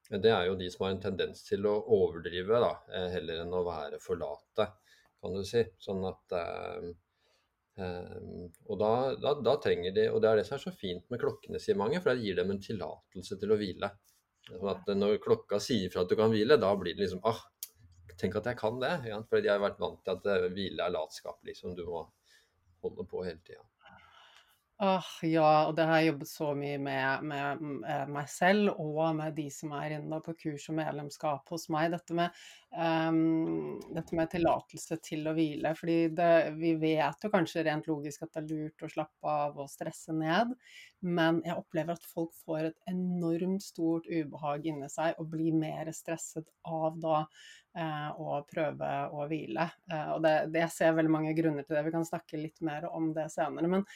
det 0.09 0.31
er 0.33 0.47
jo 0.49 0.57
de 0.57 0.71
som 0.73 0.87
har 0.87 0.95
en 0.95 1.03
tendens 1.03 1.43
til 1.45 1.67
å 1.69 1.75
overdrive 1.97 2.61
da, 2.62 2.71
eh, 2.97 3.09
heller 3.19 3.43
enn 3.43 3.53
å 3.53 3.65
være 3.67 4.00
forlate, 4.00 4.67
kan 5.21 5.37
du 5.37 5.45
si. 5.45 5.65
Sånn 5.83 6.05
at 6.09 6.37
um, 6.38 6.95
Og 7.79 8.79
da, 8.81 8.93
da, 9.23 9.33
da, 9.38 9.53
trenger 9.62 9.93
de 9.95 10.09
Og 10.11 10.17
det 10.23 10.31
er 10.31 10.41
det 10.41 10.45
som 10.49 10.57
er 10.57 10.62
så 10.65 10.73
fint 10.75 11.05
med 11.12 11.21
klokkene, 11.23 11.61
sier 11.62 11.77
mange, 11.79 12.00
for 12.03 12.11
det 12.11 12.25
gir 12.25 12.38
dem 12.38 12.50
en 12.50 12.62
tillatelse 12.62 13.38
til 13.38 13.55
å 13.55 13.59
hvile. 13.61 13.93
Sånn 14.49 14.71
at 14.73 14.88
når 14.97 15.21
klokka 15.23 15.61
sier 15.62 15.93
fra 15.93 16.03
at 16.03 16.11
du 16.11 16.17
kan 16.19 16.33
hvile, 16.33 16.57
da 16.59 16.73
blir 16.79 16.97
det 16.97 17.05
liksom 17.05 17.23
ah, 17.29 17.38
tenk 18.19 18.38
at 18.41 18.49
jeg 18.50 18.59
kan 18.59 18.81
det. 18.83 18.95
Ja? 19.11 19.21
for 19.29 19.45
de 19.45 19.53
har 19.53 19.62
vært 19.62 19.79
vant 19.83 20.00
til 20.03 20.17
at 20.17 20.50
hvile 20.57 20.88
er 20.88 20.95
latskap. 20.95 21.38
liksom 21.47 21.77
Du 21.79 21.85
må 21.91 22.07
holde 22.83 23.07
på 23.11 23.23
hele 23.27 23.43
tida. 23.47 23.62
Ah, 24.81 25.07
ja, 25.27 25.67
og 25.67 25.73
det 25.75 25.89
har 25.91 25.99
jeg 25.99 26.13
jobbet 26.13 26.29
så 26.31 26.53
mye 26.55 26.77
med, 26.79 27.23
med, 27.27 27.63
med 27.83 28.11
meg 28.15 28.29
selv 28.31 28.77
og 28.79 29.17
med 29.19 29.33
de 29.35 29.49
som 29.51 29.73
er 29.75 29.97
inne 29.97 30.21
på 30.23 30.37
kurs 30.39 30.69
og 30.71 30.77
medlemskap 30.79 31.51
hos 31.51 31.65
meg. 31.75 31.89
Dette 31.97 32.15
med, 32.15 32.37
um, 32.79 33.81
dette 33.97 34.15
med 34.15 34.31
tillatelse 34.31 35.01
til 35.03 35.27
å 35.27 35.33
hvile. 35.35 35.73
fordi 35.75 35.97
vi 36.61 36.71
vet 36.79 37.27
jo 37.27 37.31
kanskje 37.33 37.65
rent 37.67 37.91
logisk 37.91 38.23
at 38.23 38.37
det 38.37 38.45
er 38.45 38.53
lurt 38.53 38.87
å 38.87 38.93
slappe 38.93 39.33
av 39.33 39.59
og 39.59 39.73
stresse 39.73 40.15
ned, 40.15 40.55
men 41.03 41.43
jeg 41.43 41.59
opplever 41.59 41.99
at 41.99 42.07
folk 42.15 42.39
får 42.47 42.71
et 42.71 42.79
enormt 42.95 43.67
stort 43.67 44.07
ubehag 44.07 44.71
inni 44.71 44.87
seg 44.95 45.19
og 45.19 45.35
blir 45.35 45.59
mer 45.59 45.91
stresset 45.91 46.47
av 46.71 47.03
da 47.03 47.25
uh, 47.27 48.09
å 48.15 48.39
prøve 48.47 48.95
å 49.11 49.27
hvile. 49.27 49.67
Uh, 49.91 50.15
og 50.15 50.23
det, 50.23 50.39
det, 50.55 50.69
jeg 50.71 50.95
veldig 51.03 51.17
mange 51.19 51.35
grunner 51.35 51.67
til 51.67 51.81
det. 51.81 51.87
Vi 51.91 51.99
kan 51.99 52.07
snakke 52.07 52.47
litt 52.47 52.63
mer 52.63 52.87
om 52.95 53.11
det 53.19 53.27
senere. 53.35 53.75
men 53.75 53.87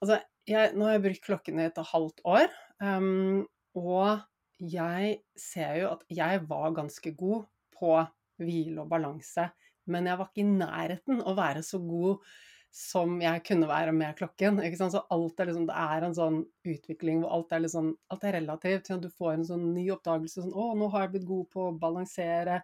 Altså, 0.00 0.20
jeg, 0.48 0.72
nå 0.74 0.86
har 0.86 0.96
jeg 0.96 1.04
brukt 1.04 1.24
klokken 1.26 1.60
i 1.60 1.68
et 1.68 1.80
halvt 1.92 2.22
år, 2.24 2.52
um, 2.82 3.42
og 3.78 4.22
jeg 4.60 5.16
ser 5.38 5.80
jo 5.80 5.90
at 5.94 6.04
jeg 6.12 6.44
var 6.48 6.76
ganske 6.76 7.12
god 7.16 7.44
på 7.76 7.96
hvile 8.40 8.82
og 8.82 8.88
balanse, 8.92 9.50
men 9.90 10.08
jeg 10.08 10.20
var 10.20 10.30
ikke 10.30 10.44
i 10.44 10.54
nærheten 10.60 11.20
å 11.24 11.36
være 11.36 11.62
så 11.66 11.80
god 11.84 12.24
som 12.70 13.16
jeg 13.18 13.42
kunne 13.48 13.66
være 13.66 13.92
med 13.92 14.14
klokken. 14.18 14.60
Så 14.78 15.02
alt 15.10 15.40
er 15.42 15.48
liksom, 15.50 15.66
det 15.66 15.74
er 15.74 16.06
en 16.06 16.14
sånn 16.14 16.36
utvikling 16.70 17.24
hvor 17.24 17.32
alt 17.34 17.54
er, 17.56 17.64
liksom, 17.64 17.90
alt 18.14 18.26
er 18.28 18.36
relativt. 18.38 18.92
Du 19.02 19.08
får 19.10 19.32
en 19.34 19.48
sånn 19.48 19.64
ny 19.74 19.88
oppdagelse 19.90 20.44
sånn 20.44 20.54
'Å, 20.54 20.68
nå 20.78 20.90
har 20.92 21.06
jeg 21.06 21.14
blitt 21.16 21.28
god 21.32 21.48
på 21.50 21.66
å 21.66 21.78
balansere, 21.82 22.60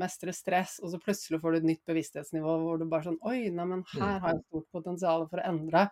mestre 0.00 0.34
stress', 0.36 0.78
og 0.82 0.92
så 0.92 1.00
plutselig 1.02 1.40
får 1.42 1.52
du 1.52 1.58
et 1.60 1.68
nytt 1.72 1.84
bevissthetsnivå 1.88 2.56
hvor 2.64 2.80
du 2.80 2.86
bare 2.90 3.08
sånn 3.08 3.20
'Oi, 3.20 3.50
neimen, 3.54 3.84
mm. 3.84 4.00
her 4.00 4.24
har 4.24 4.34
jeg 4.34 4.46
stort 4.46 4.68
potensial 4.78 5.28
for 5.28 5.42
å 5.42 5.46
endre'. 5.52 5.86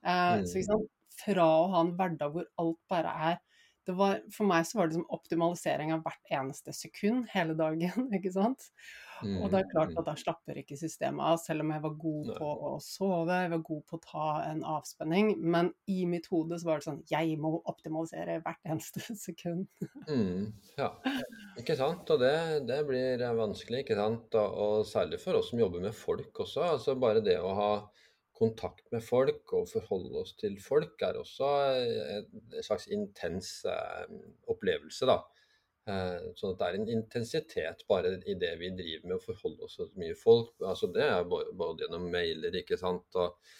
Eh, 0.00 0.40
så 0.48 0.62
mm. 0.62 0.66
sant, 0.70 0.90
fra 1.20 1.46
å 1.46 1.70
ha 1.74 1.84
en 1.84 1.94
hverdag 1.98 2.34
hvor 2.34 2.48
alt 2.62 2.80
bare 2.90 3.14
er 3.30 3.40
var, 3.98 4.18
for 4.34 4.48
meg 4.48 4.66
så 4.68 4.80
var 4.80 4.88
det 4.88 4.98
som 4.98 5.06
optimalisering 5.14 5.94
av 5.94 6.02
hvert 6.06 6.34
eneste 6.40 6.74
sekund 6.76 7.28
hele 7.34 7.56
dagen, 7.58 8.10
ikke 8.16 8.32
sant. 8.34 8.70
Mm, 9.20 9.36
og 9.42 9.50
det 9.52 9.58
er 9.58 9.68
klart 9.68 9.90
mm. 9.92 9.98
at 10.00 10.06
da 10.08 10.14
slapper 10.16 10.60
ikke 10.62 10.78
systemet 10.80 11.20
av, 11.20 11.38
selv 11.42 11.64
om 11.64 11.72
jeg 11.74 11.82
var 11.84 11.96
god 12.00 12.30
på 12.38 12.50
å 12.70 12.70
sove, 12.84 13.36
jeg 13.42 13.52
var 13.52 13.62
god 13.66 13.82
på 13.90 13.98
å 13.98 14.02
ta 14.04 14.28
en 14.46 14.62
avspenning. 14.64 15.32
Men 15.40 15.72
i 15.92 16.04
mitt 16.08 16.30
hode 16.32 16.56
så 16.60 16.70
var 16.70 16.80
det 16.80 16.88
sånn 16.88 17.02
Jeg 17.10 17.36
må 17.40 17.52
optimalisere 17.58 18.38
hvert 18.44 18.72
eneste 18.72 19.02
sekund. 19.26 19.68
mm, 20.08 20.48
ja, 20.80 20.90
ikke 21.60 21.76
sant. 21.78 22.08
Og 22.14 22.22
det, 22.24 22.34
det, 22.70 22.80
blir 22.88 23.26
vanskelig, 23.36 23.84
ikke 23.84 23.98
sant. 23.98 24.40
Og, 24.40 24.60
og 24.64 24.88
særlig 24.88 25.20
for 25.22 25.40
oss 25.40 25.52
som 25.52 25.60
jobber 25.60 25.84
med 25.84 25.96
folk 25.96 26.44
også. 26.46 26.64
Altså 26.78 26.96
bare 27.00 27.24
det 27.24 27.36
å 27.44 27.52
ha 27.58 27.72
kontakt 28.40 28.88
med 28.94 29.04
folk 29.04 29.52
og 29.56 29.68
forholde 29.68 30.22
oss 30.22 30.32
til 30.40 30.56
folk 30.64 31.02
er 31.04 31.18
også 31.20 31.50
en 32.16 32.64
slags 32.64 32.88
intens 32.94 33.52
eh, 33.68 34.06
opplevelse. 34.52 35.08
da. 35.10 35.18
Eh, 35.90 36.28
sånn 36.38 36.54
at 36.54 36.60
det 36.60 36.68
er 36.68 36.78
en 36.78 36.92
intensitet 36.96 37.84
bare 37.88 38.14
i 38.28 38.36
det 38.40 38.52
vi 38.60 38.72
driver 38.76 39.08
med 39.08 39.16
å 39.18 39.24
forholde 39.24 39.66
oss 39.66 39.76
til 39.80 39.90
mye 40.00 40.16
folk. 40.18 40.54
altså 40.60 40.88
Det 40.94 41.04
er 41.04 41.26
både 41.28 41.84
gjennom 41.84 42.08
mailer 42.12 42.60
ikke 42.62 42.80
sant, 42.80 43.08
og, 43.20 43.54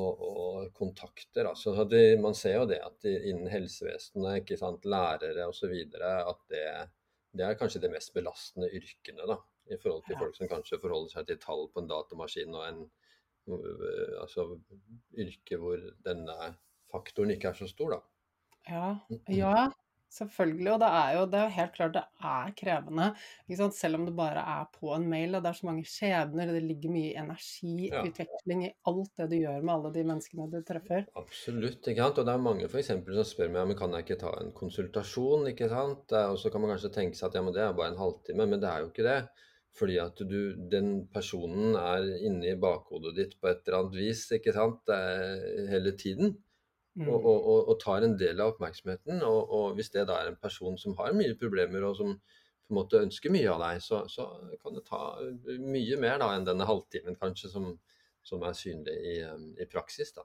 og, 0.00 0.26
og 0.30 0.68
kontakter. 0.76 1.50
altså 1.52 1.84
det, 1.84 2.04
Man 2.20 2.36
ser 2.38 2.60
jo 2.60 2.68
det 2.72 2.80
at 2.84 3.08
innen 3.12 3.50
helsevesenet, 3.52 4.42
ikke 4.42 4.60
sant, 4.60 4.88
lærere 4.88 5.48
osv., 5.50 5.74
at 5.92 6.46
det, 6.52 6.66
det, 7.32 7.44
er 7.44 7.60
kanskje 7.60 7.84
de 7.84 7.92
mest 7.92 8.16
belastende 8.16 8.72
yrkene. 8.72 9.28
da, 9.28 9.42
I 9.72 9.80
forhold 9.82 10.06
til 10.08 10.20
folk 10.24 10.40
som 10.40 10.52
kanskje 10.52 10.80
forholder 10.80 11.18
seg 11.18 11.28
til 11.28 11.42
tall 11.44 11.68
på 11.72 11.84
en 11.84 11.92
datamaskin 11.92 12.56
og 12.56 12.64
en 12.70 12.86
Eh, 12.86 13.05
altså 13.46 14.48
yrke 15.16 15.58
hvor 15.62 15.82
denne 16.06 16.52
faktoren 16.92 17.34
ikke 17.34 17.52
er 17.52 17.58
så 17.58 17.68
stor, 17.70 17.96
da. 17.96 18.00
Ja, 18.66 18.86
ja 19.30 19.56
selvfølgelig. 20.16 20.72
Og 20.72 20.80
det 20.82 20.90
er 20.98 21.12
jo 21.16 21.24
det 21.32 21.40
er 21.40 21.54
helt 21.56 21.72
klart 21.76 21.94
det 21.96 22.02
er 22.30 22.52
krevende. 22.60 23.08
Selv 23.76 23.98
om 23.98 24.06
det 24.08 24.14
bare 24.16 24.42
er 24.56 24.68
på 24.74 24.92
en 24.94 25.06
mail. 25.10 25.36
Og 25.36 25.44
det 25.44 25.50
er 25.50 25.58
så 25.58 25.68
mange 25.68 25.86
skjebner, 25.88 26.52
det 26.54 26.62
ligger 26.64 26.94
mye 26.94 27.14
energiutveksling 27.22 28.66
ja. 28.66 28.70
i 28.70 28.74
alt 28.90 29.12
det 29.20 29.28
du 29.32 29.36
gjør 29.38 29.62
med 29.62 29.74
alle 29.76 29.94
de 29.96 30.04
menneskene 30.12 30.48
du 30.52 30.60
treffer. 30.66 31.08
Absolutt. 31.18 31.82
ikke 31.82 32.02
sant? 32.02 32.20
Og 32.22 32.28
det 32.28 32.34
er 32.34 32.46
mange 32.48 32.70
for 32.72 32.82
eksempel, 32.82 33.18
som 33.18 33.28
spør 33.28 33.52
meg 33.54 33.72
men 33.72 33.78
kan 33.78 33.96
jeg 33.96 34.06
ikke 34.06 34.20
ta 34.22 34.36
en 34.40 34.54
konsultasjon. 34.56 35.50
ikke 35.52 35.70
sant? 35.72 36.16
Og 36.32 36.38
så 36.42 36.52
kan 36.52 36.64
man 36.64 36.74
kanskje 36.74 36.94
tenke 36.94 37.18
seg 37.18 37.30
at 37.30 37.40
ja, 37.40 37.44
men 37.46 37.56
det 37.56 37.64
er 37.64 37.76
bare 37.76 37.94
en 37.94 38.00
halvtime, 38.00 38.48
men 38.48 38.62
det 38.62 38.70
er 38.70 38.84
jo 38.84 38.92
ikke 38.92 39.06
det. 39.06 39.20
Fordi 39.76 39.98
at 40.00 40.20
du, 40.24 40.54
den 40.72 41.06
personen 41.12 41.76
er 41.76 42.06
inni 42.24 42.54
bakhodet 42.60 43.12
ditt 43.18 43.34
på 43.40 43.50
et 43.50 43.66
eller 43.66 43.82
annet 43.82 43.98
vis 43.98 44.22
ikke 44.32 44.54
sant, 44.56 44.88
hele 45.68 45.92
tiden. 46.00 46.32
Mm. 46.96 47.10
Og, 47.12 47.18
og, 47.28 47.40
og, 47.44 47.58
og, 47.68 47.74
tar 47.82 48.06
en 48.06 48.16
del 48.16 48.40
av 48.40 48.54
oppmerksomheten. 48.54 49.20
Og, 49.26 49.74
hvis 49.76 49.92
det 49.92 50.06
da 50.08 50.16
er 50.22 50.30
en 50.32 50.40
person 50.40 50.78
som 50.80 50.96
har 51.00 51.16
mye 51.16 51.36
problemer, 51.36 51.84
og 51.84 51.98
som 51.98 52.14
på 52.16 52.74
en 52.74 52.78
måte 52.80 53.02
ønsker 53.04 53.34
mye 53.34 53.50
av 53.52 53.60
deg, 53.62 53.82
så, 53.84 54.00
så 54.10 54.30
kan 54.62 54.74
det 54.74 54.86
ta 54.88 55.02
mye 55.60 56.00
mer 56.02 56.16
da 56.22 56.32
enn 56.34 56.48
denne 56.48 56.66
halvtimen 56.66 57.18
kanskje 57.20 57.52
som, 57.52 57.68
som 58.26 58.42
er 58.48 58.56
synlig 58.58 58.96
i, 58.96 59.18
i 59.60 59.68
praksis. 59.70 60.14
da. 60.16 60.24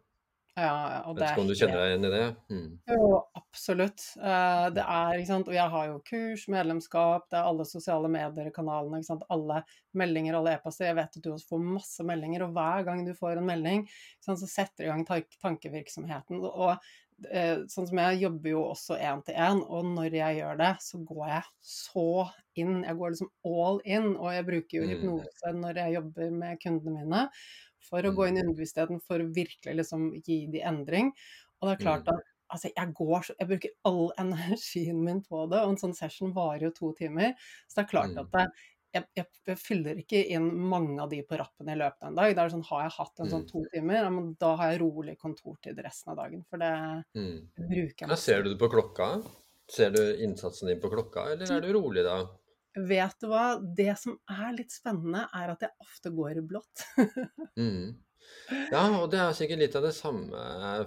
Ja, 0.60 1.03
og 1.08 1.15
Vet 1.15 1.29
ikke 1.31 1.43
om 1.46 1.48
du 1.48 1.55
kjenner 1.55 1.79
deg 1.79 1.91
igjen 1.93 2.05
i 2.08 2.10
det? 2.12 2.24
Mm. 2.51 2.72
Jo, 2.91 3.05
absolutt. 3.39 4.03
Eh, 4.20 4.65
det 4.75 4.84
er, 4.84 5.13
ikke 5.15 5.29
sant, 5.29 5.48
og 5.48 5.55
jeg 5.55 5.72
har 5.75 5.86
jo 5.88 6.01
kurs, 6.10 6.43
medlemskap, 6.51 7.29
det 7.31 7.38
er 7.39 7.48
alle 7.48 7.65
sosiale 7.70 8.10
medier-kanalene, 8.12 9.00
ikke 9.00 9.12
sant, 9.13 9.24
alle 9.31 9.62
meldinger, 9.96 10.36
alle 10.36 10.58
e-poster. 10.58 10.89
Jeg 10.89 10.98
vet 11.00 11.15
at 11.22 11.24
du 11.24 11.29
også 11.31 11.53
får 11.53 11.63
masse 11.70 12.08
meldinger, 12.08 12.43
og 12.50 12.58
hver 12.58 12.84
gang 12.89 13.05
du 13.08 13.13
får 13.15 13.39
en 13.39 13.48
melding, 13.48 13.88
sant, 14.20 14.43
så 14.43 14.51
setter 14.51 14.84
det 14.84 14.89
i 14.89 14.91
gang 14.91 15.08
tankevirksomheten. 15.46 16.43
Og 16.43 16.75
eh, 17.31 17.63
sånn 17.72 17.88
som 17.88 18.03
jeg 18.03 18.22
jobber 18.25 18.51
jo 18.51 18.67
også 18.74 19.00
én 19.00 19.24
til 19.24 19.39
én, 19.39 19.63
og 19.63 19.88
når 19.96 20.20
jeg 20.20 20.41
gjør 20.41 20.62
det, 20.65 20.74
så 20.84 21.00
går 21.13 21.25
jeg 21.31 21.50
så 21.72 22.08
inn. 22.60 22.81
Jeg 22.84 23.00
går 23.00 23.15
liksom 23.15 23.31
all 23.48 23.79
in, 23.88 24.12
og 24.17 24.34
jeg 24.36 24.50
bruker 24.51 24.81
jo 24.81 24.84
Mm. 24.84 24.96
hypnose 24.98 25.58
når 25.63 25.86
jeg 25.86 26.00
jobber 26.01 26.39
med 26.43 26.60
kundene 26.60 27.00
mine 27.00 27.27
for 27.91 28.07
å 28.07 28.13
gå 28.15 28.27
inn 28.29 28.39
i 28.39 28.41
Mm. 28.41 28.48
underbevisstheten, 28.48 29.01
for 29.03 29.19
å 29.21 29.29
virkelig 29.36 29.75
liksom 29.83 30.10
gi 30.24 30.45
de 30.51 30.63
endring. 30.63 31.12
Og 31.62 31.69
det 31.69 31.77
er 31.77 31.83
klart 31.86 32.07
Mm. 32.07 32.15
at 32.15 32.24
altså, 32.51 32.71
jeg 32.75 32.93
går 32.98 33.21
så 33.27 33.33
Jeg 33.39 33.48
bruker 33.48 33.69
all 33.86 34.12
energien 34.24 35.03
min 35.05 35.21
på 35.24 35.45
det, 35.51 35.60
og 35.62 35.69
en 35.75 35.77
sånn 35.83 35.95
session 35.95 36.33
varer 36.33 36.63
jo 36.69 36.71
to 36.71 36.93
timer. 36.98 37.36
Så 37.69 37.75
det 37.81 37.86
er 37.86 37.91
klart 37.93 38.15
Mm. 38.15 38.19
at 38.25 38.31
det, 38.31 38.48
jeg, 38.93 39.05
jeg, 39.15 39.25
jeg 39.48 39.57
fyller 39.57 39.95
ikke 40.01 40.19
inn 40.36 40.50
mange 40.69 41.00
av 41.01 41.10
de 41.10 41.21
på 41.24 41.38
rappen 41.39 41.69
i 41.69 41.75
løpet 41.79 42.03
av 42.03 42.10
en 42.10 42.15
dag. 42.15 42.33
Det 42.36 42.43
er 42.43 42.50
sånn, 42.50 42.65
Har 42.67 42.81
jeg 42.83 42.91
hatt 42.98 43.19
en 43.24 43.29
sånn 43.29 43.45
Mm. 43.45 43.51
to 43.51 43.65
timer, 43.74 43.93
ja, 44.03 44.10
men 44.10 44.33
da 44.39 44.55
har 44.57 44.71
jeg 44.74 44.81
rolig 44.81 45.17
kontortid 45.17 45.79
resten 45.83 46.12
av 46.12 46.17
dagen. 46.17 46.43
For 46.50 46.57
det 46.57 47.05
Mm. 47.15 47.48
bruker 47.57 48.01
jeg 48.05 48.10
Ja, 48.10 48.15
ser 48.15 48.43
du 48.43 48.50
det 48.53 48.60
på 48.60 48.69
klokka? 48.69 49.24
Ser 49.69 49.91
du 49.91 50.01
innsatsen 50.19 50.67
din 50.67 50.81
på 50.81 50.89
klokka, 50.91 51.31
eller 51.31 51.48
er 51.57 51.62
du 51.62 51.71
rolig 51.74 52.03
da? 52.03 52.27
Vet 52.72 53.18
du 53.20 53.28
hva, 53.28 53.58
det 53.60 53.94
som 54.00 54.16
er 54.32 54.54
litt 54.56 54.72
spennende, 54.72 55.25
er 55.36 55.51
at 55.51 55.66
jeg 55.66 55.75
ofte 55.84 56.13
går 56.16 56.40
i 56.40 56.46
blått. 56.54 56.86
Mm. 57.60 58.00
Ja, 58.72 58.84
og 59.01 59.10
det 59.12 59.20
er 59.20 59.34
sikkert 59.36 59.60
litt 59.60 59.75
av 59.75 59.84
det 59.84 59.94
samme 59.98 60.42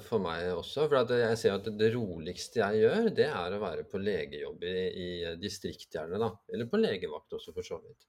for 0.05 0.23
meg 0.23 0.47
også. 0.55 0.87
For 0.88 1.12
jeg 1.12 1.38
ser 1.41 1.57
at 1.59 1.69
det 1.76 1.91
roligste 1.93 2.62
jeg 2.62 2.85
gjør, 2.85 3.09
det 3.17 3.26
er 3.29 3.57
å 3.57 3.61
være 3.62 3.85
på 3.91 4.00
legejobb 4.00 4.64
i, 4.69 4.76
i 5.05 5.09
distrikt 5.41 5.93
da. 5.93 6.31
Eller 6.53 6.71
på 6.71 6.81
legevakt 6.81 7.37
også, 7.37 7.53
for 7.57 7.67
så 7.67 7.81
vidt. 7.83 8.09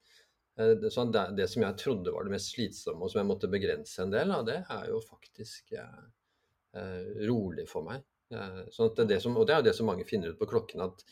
Eh, 0.59 0.87
Så 0.89 1.05
det, 1.11 1.25
det 1.35 1.49
som 1.51 1.65
jeg 1.65 1.79
trodde 1.81 2.15
var 2.15 2.27
det 2.27 2.35
mest 2.37 2.53
slitsomme, 2.55 3.03
og 3.03 3.11
som 3.11 3.21
jeg 3.23 3.31
måtte 3.31 3.51
begrense 3.51 4.03
en 4.03 4.13
del 4.13 4.31
av, 4.31 4.45
det 4.47 4.61
er 4.63 4.89
jo 4.93 5.01
faktisk 5.03 5.75
eh, 5.75 6.03
eh, 6.79 7.07
rolig 7.27 7.67
for 7.71 7.87
meg. 7.87 8.05
Eh, 8.33 8.61
sånn 8.73 8.93
det 8.97 9.09
det 9.15 9.21
som, 9.23 9.35
og 9.37 9.47
det 9.47 9.55
er 9.57 9.63
jo 9.63 9.69
det 9.69 9.75
som 9.77 9.91
mange 9.91 10.07
finner 10.07 10.31
ut 10.31 10.39
på 10.39 10.49
klokken, 10.53 10.85
at, 10.87 11.03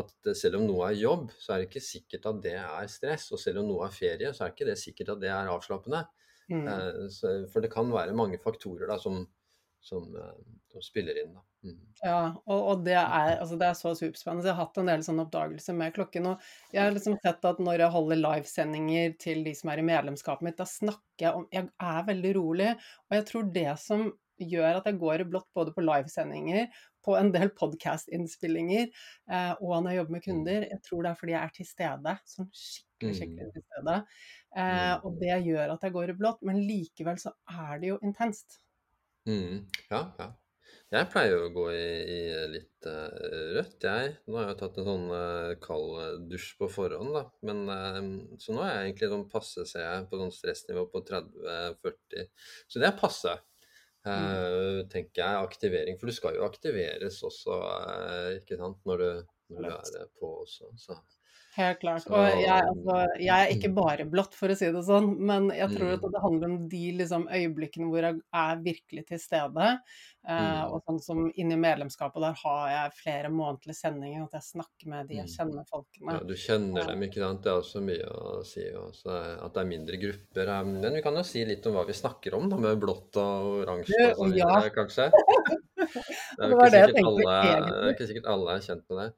at 0.00 0.34
selv 0.34 0.58
om 0.58 0.66
noe 0.66 0.88
er 0.88 0.98
jobb, 0.98 1.28
så 1.38 1.54
er 1.54 1.62
det 1.62 1.68
ikke 1.68 1.86
sikkert 1.86 2.28
at 2.30 2.42
det 2.42 2.56
er 2.58 2.90
stress. 2.90 3.28
Og 3.34 3.40
selv 3.40 3.62
om 3.62 3.70
noe 3.70 3.86
er 3.86 3.94
ferie, 3.94 4.32
så 4.34 4.44
er 4.44 4.50
det 4.50 4.56
ikke 4.56 4.70
det 4.72 4.80
sikkert 4.80 5.14
at 5.14 5.22
det 5.22 5.30
er 5.30 5.52
avslappende. 5.52 6.02
Mm. 6.50 6.66
Eh, 6.68 7.46
for 7.52 7.64
det 7.64 7.72
kan 7.72 7.92
være 7.92 8.16
mange 8.16 8.40
faktorer 8.42 8.90
da, 8.90 8.98
som, 9.00 9.22
som, 9.84 10.08
eh, 10.18 10.40
som 10.72 10.82
spiller 10.84 11.22
inn. 11.22 11.36
Da. 11.36 11.44
Mm. 11.64 11.78
Ja, 12.02 12.18
og, 12.44 12.58
og 12.72 12.82
det, 12.84 12.96
er, 12.98 13.38
altså 13.38 13.56
det 13.60 13.68
er 13.68 13.78
så 13.78 13.94
superspennende. 13.96 14.48
Jeg 14.50 14.58
har 14.58 14.66
hatt 14.66 14.82
en 14.82 14.90
del 14.90 15.06
sånne 15.06 15.24
oppdagelser 15.28 15.78
med 15.78 15.94
klokken. 15.96 16.28
Og 16.32 16.74
jeg 16.74 16.82
har 16.82 16.92
liksom 16.92 17.16
sett 17.22 17.48
at 17.52 17.62
når 17.62 17.86
jeg 17.86 17.94
holder 17.94 18.20
livesendinger 18.20 19.16
til 19.22 19.46
de 19.46 19.54
som 19.56 19.72
er 19.72 19.80
i 19.80 19.86
medlemskapet 19.86 20.48
mitt, 20.48 20.58
da 20.58 20.68
snakker 20.68 21.28
jeg 21.28 21.38
om 21.38 21.48
Jeg 21.54 21.70
er 21.70 22.10
veldig 22.10 22.36
rolig. 22.40 22.74
Og 23.08 23.18
jeg 23.20 23.28
tror 23.30 23.48
det 23.54 23.70
som 23.80 24.08
gjør 24.40 24.80
at 24.80 24.88
jeg 24.88 24.98
går 25.00 25.22
i 25.22 25.28
blått 25.28 25.48
både 25.56 25.74
på 25.76 25.84
livesendinger, 25.84 26.68
på 27.04 27.16
en 27.18 27.30
del 27.34 27.50
podkast-innspillinger 27.52 28.86
eh, 28.86 29.52
og 29.60 29.74
når 29.84 29.90
jeg 29.90 29.98
jobber 29.98 30.14
med 30.16 30.24
kunder, 30.24 30.68
jeg 30.70 30.80
tror 30.86 31.04
det 31.04 31.10
er 31.10 31.18
fordi 31.20 31.34
jeg 31.34 31.40
er 31.42 31.54
til 31.58 31.68
stede. 31.68 32.14
Sånn 32.32 32.48
skikkelig, 32.60 33.16
skikkelig 33.18 33.50
til 33.52 33.66
stede. 33.66 33.98
Eh, 34.56 34.94
og 35.04 35.18
det 35.20 35.40
gjør 35.48 35.74
at 35.74 35.84
jeg 35.84 35.96
går 35.98 36.14
i 36.14 36.16
blått. 36.22 36.40
Men 36.48 36.62
likevel 36.64 37.20
så 37.20 37.34
er 37.52 37.82
det 37.82 37.92
jo 37.92 38.00
intenst. 38.06 38.62
Mm. 39.28 39.66
Ja, 39.90 40.06
ja. 40.20 40.32
Jeg 40.94 41.08
pleier 41.10 41.40
å 41.40 41.50
gå 41.50 41.64
i, 41.74 41.86
i 42.06 42.18
litt 42.52 42.86
uh, 42.86 43.08
rødt, 43.56 43.82
jeg. 43.82 44.12
Nå 44.28 44.36
har 44.38 44.50
jeg 44.52 44.58
tatt 44.60 44.76
en 44.78 44.86
sånn 44.86 45.06
uh, 45.10 45.54
kald 45.62 45.96
eh, 46.02 46.12
dusj 46.30 46.52
på 46.60 46.68
forhånd, 46.70 47.10
da. 47.16 47.24
Men, 47.48 47.64
uh, 47.66 48.36
så 48.38 48.54
nå 48.54 48.62
er 48.62 48.70
jeg 48.70 48.90
egentlig 48.90 49.10
sånn 49.10 49.26
passe, 49.32 49.64
ser 49.70 49.82
jeg, 49.82 50.04
på 50.10 50.20
sånn 50.20 50.30
stressnivå 50.34 50.84
på 50.92 51.02
30-40. 51.08 52.28
Så 52.70 52.82
det 52.82 52.90
er 52.90 53.00
passe. 53.00 53.34
Eh, 54.12 54.80
tenker 54.92 55.22
jeg, 55.22 55.48
aktivering. 55.48 55.98
For 56.00 56.10
du 56.10 56.16
skal 56.16 56.38
jo 56.38 56.46
aktiveres 56.46 57.20
også, 57.26 57.58
eh, 57.80 58.30
ikke 58.40 58.58
sant, 58.60 58.80
når 58.88 59.02
du, 59.02 59.10
når 59.54 59.68
du 59.68 59.70
er 59.74 60.10
på 60.20 60.32
også. 60.44 60.70
Så. 60.80 60.98
Helt 61.54 61.78
klart. 61.78 62.06
Og 62.10 62.24
jeg, 62.42 62.50
altså, 62.50 62.94
jeg 63.22 63.30
er 63.44 63.52
ikke 63.54 63.68
bare 63.76 64.04
blått, 64.10 64.32
for 64.34 64.50
å 64.50 64.56
si 64.58 64.66
det 64.74 64.80
sånn, 64.86 65.12
men 65.22 65.50
jeg 65.54 65.70
tror 65.70 65.92
at 65.94 66.02
Mm. 66.02 66.10
det 66.14 66.22
handler 66.24 66.48
om 66.50 66.68
de 66.68 66.80
liksom, 66.98 67.28
øyeblikkene 67.30 67.86
hvor 67.92 68.02
jeg 68.02 68.18
er 68.34 68.56
virkelig 68.64 69.04
til 69.06 69.18
stede. 69.22 69.68
Eh, 70.26 70.40
Mm. 70.40 70.72
og 70.72 70.82
sånn 70.88 71.00
som 71.04 71.32
inni 71.36 71.54
medlemskapet, 71.54 72.20
der 72.20 72.34
har 72.42 72.68
jeg 72.70 72.92
flere 73.04 73.28
månedlige 73.30 73.76
sendinger, 73.76 74.24
at 74.24 74.32
jeg 74.32 74.42
snakker 74.50 74.86
med 74.88 75.08
de, 75.08 75.14
jeg 75.16 75.26
Mm. 75.26 75.34
kjenner 75.36 75.64
folkene. 75.70 76.12
Ja, 76.12 76.18
du 76.26 76.34
kjenner 76.34 76.86
dem, 76.88 77.00
ikke 77.02 77.20
sant. 77.22 77.42
Det 77.42 77.52
er 77.52 77.60
også 77.60 77.82
mye 77.82 78.08
å 78.10 78.44
si. 78.44 78.64
Også, 78.74 79.44
at 79.44 79.52
det 79.54 79.60
er 79.62 79.70
mindre 79.70 79.96
grupper. 80.00 80.64
Men 80.64 80.92
vi 80.94 81.02
kan 81.02 81.14
jo 81.14 81.22
si 81.22 81.44
litt 81.44 81.64
om 81.66 81.74
hva 81.74 81.86
vi 81.86 81.92
snakker 81.92 82.34
om, 82.34 82.48
da, 82.48 82.56
med 82.56 82.80
blått 82.80 83.14
og 83.16 83.62
oransje 83.66 84.10
og 84.18 84.26
sånn 84.26 84.36
ja. 84.36 84.60
kanskje. 84.70 85.10
Det 86.34 86.42
er 86.42 86.50
jo 86.50 86.56
ikke 86.58 86.70
sikkert 86.72 87.06
alle, 87.06 87.34
er 87.86 87.92
ikke 87.94 88.06
sikkert 88.08 88.26
alle 88.26 88.54
er 88.56 88.60
kjent 88.64 88.84
med 88.90 88.98
det. 88.98 89.12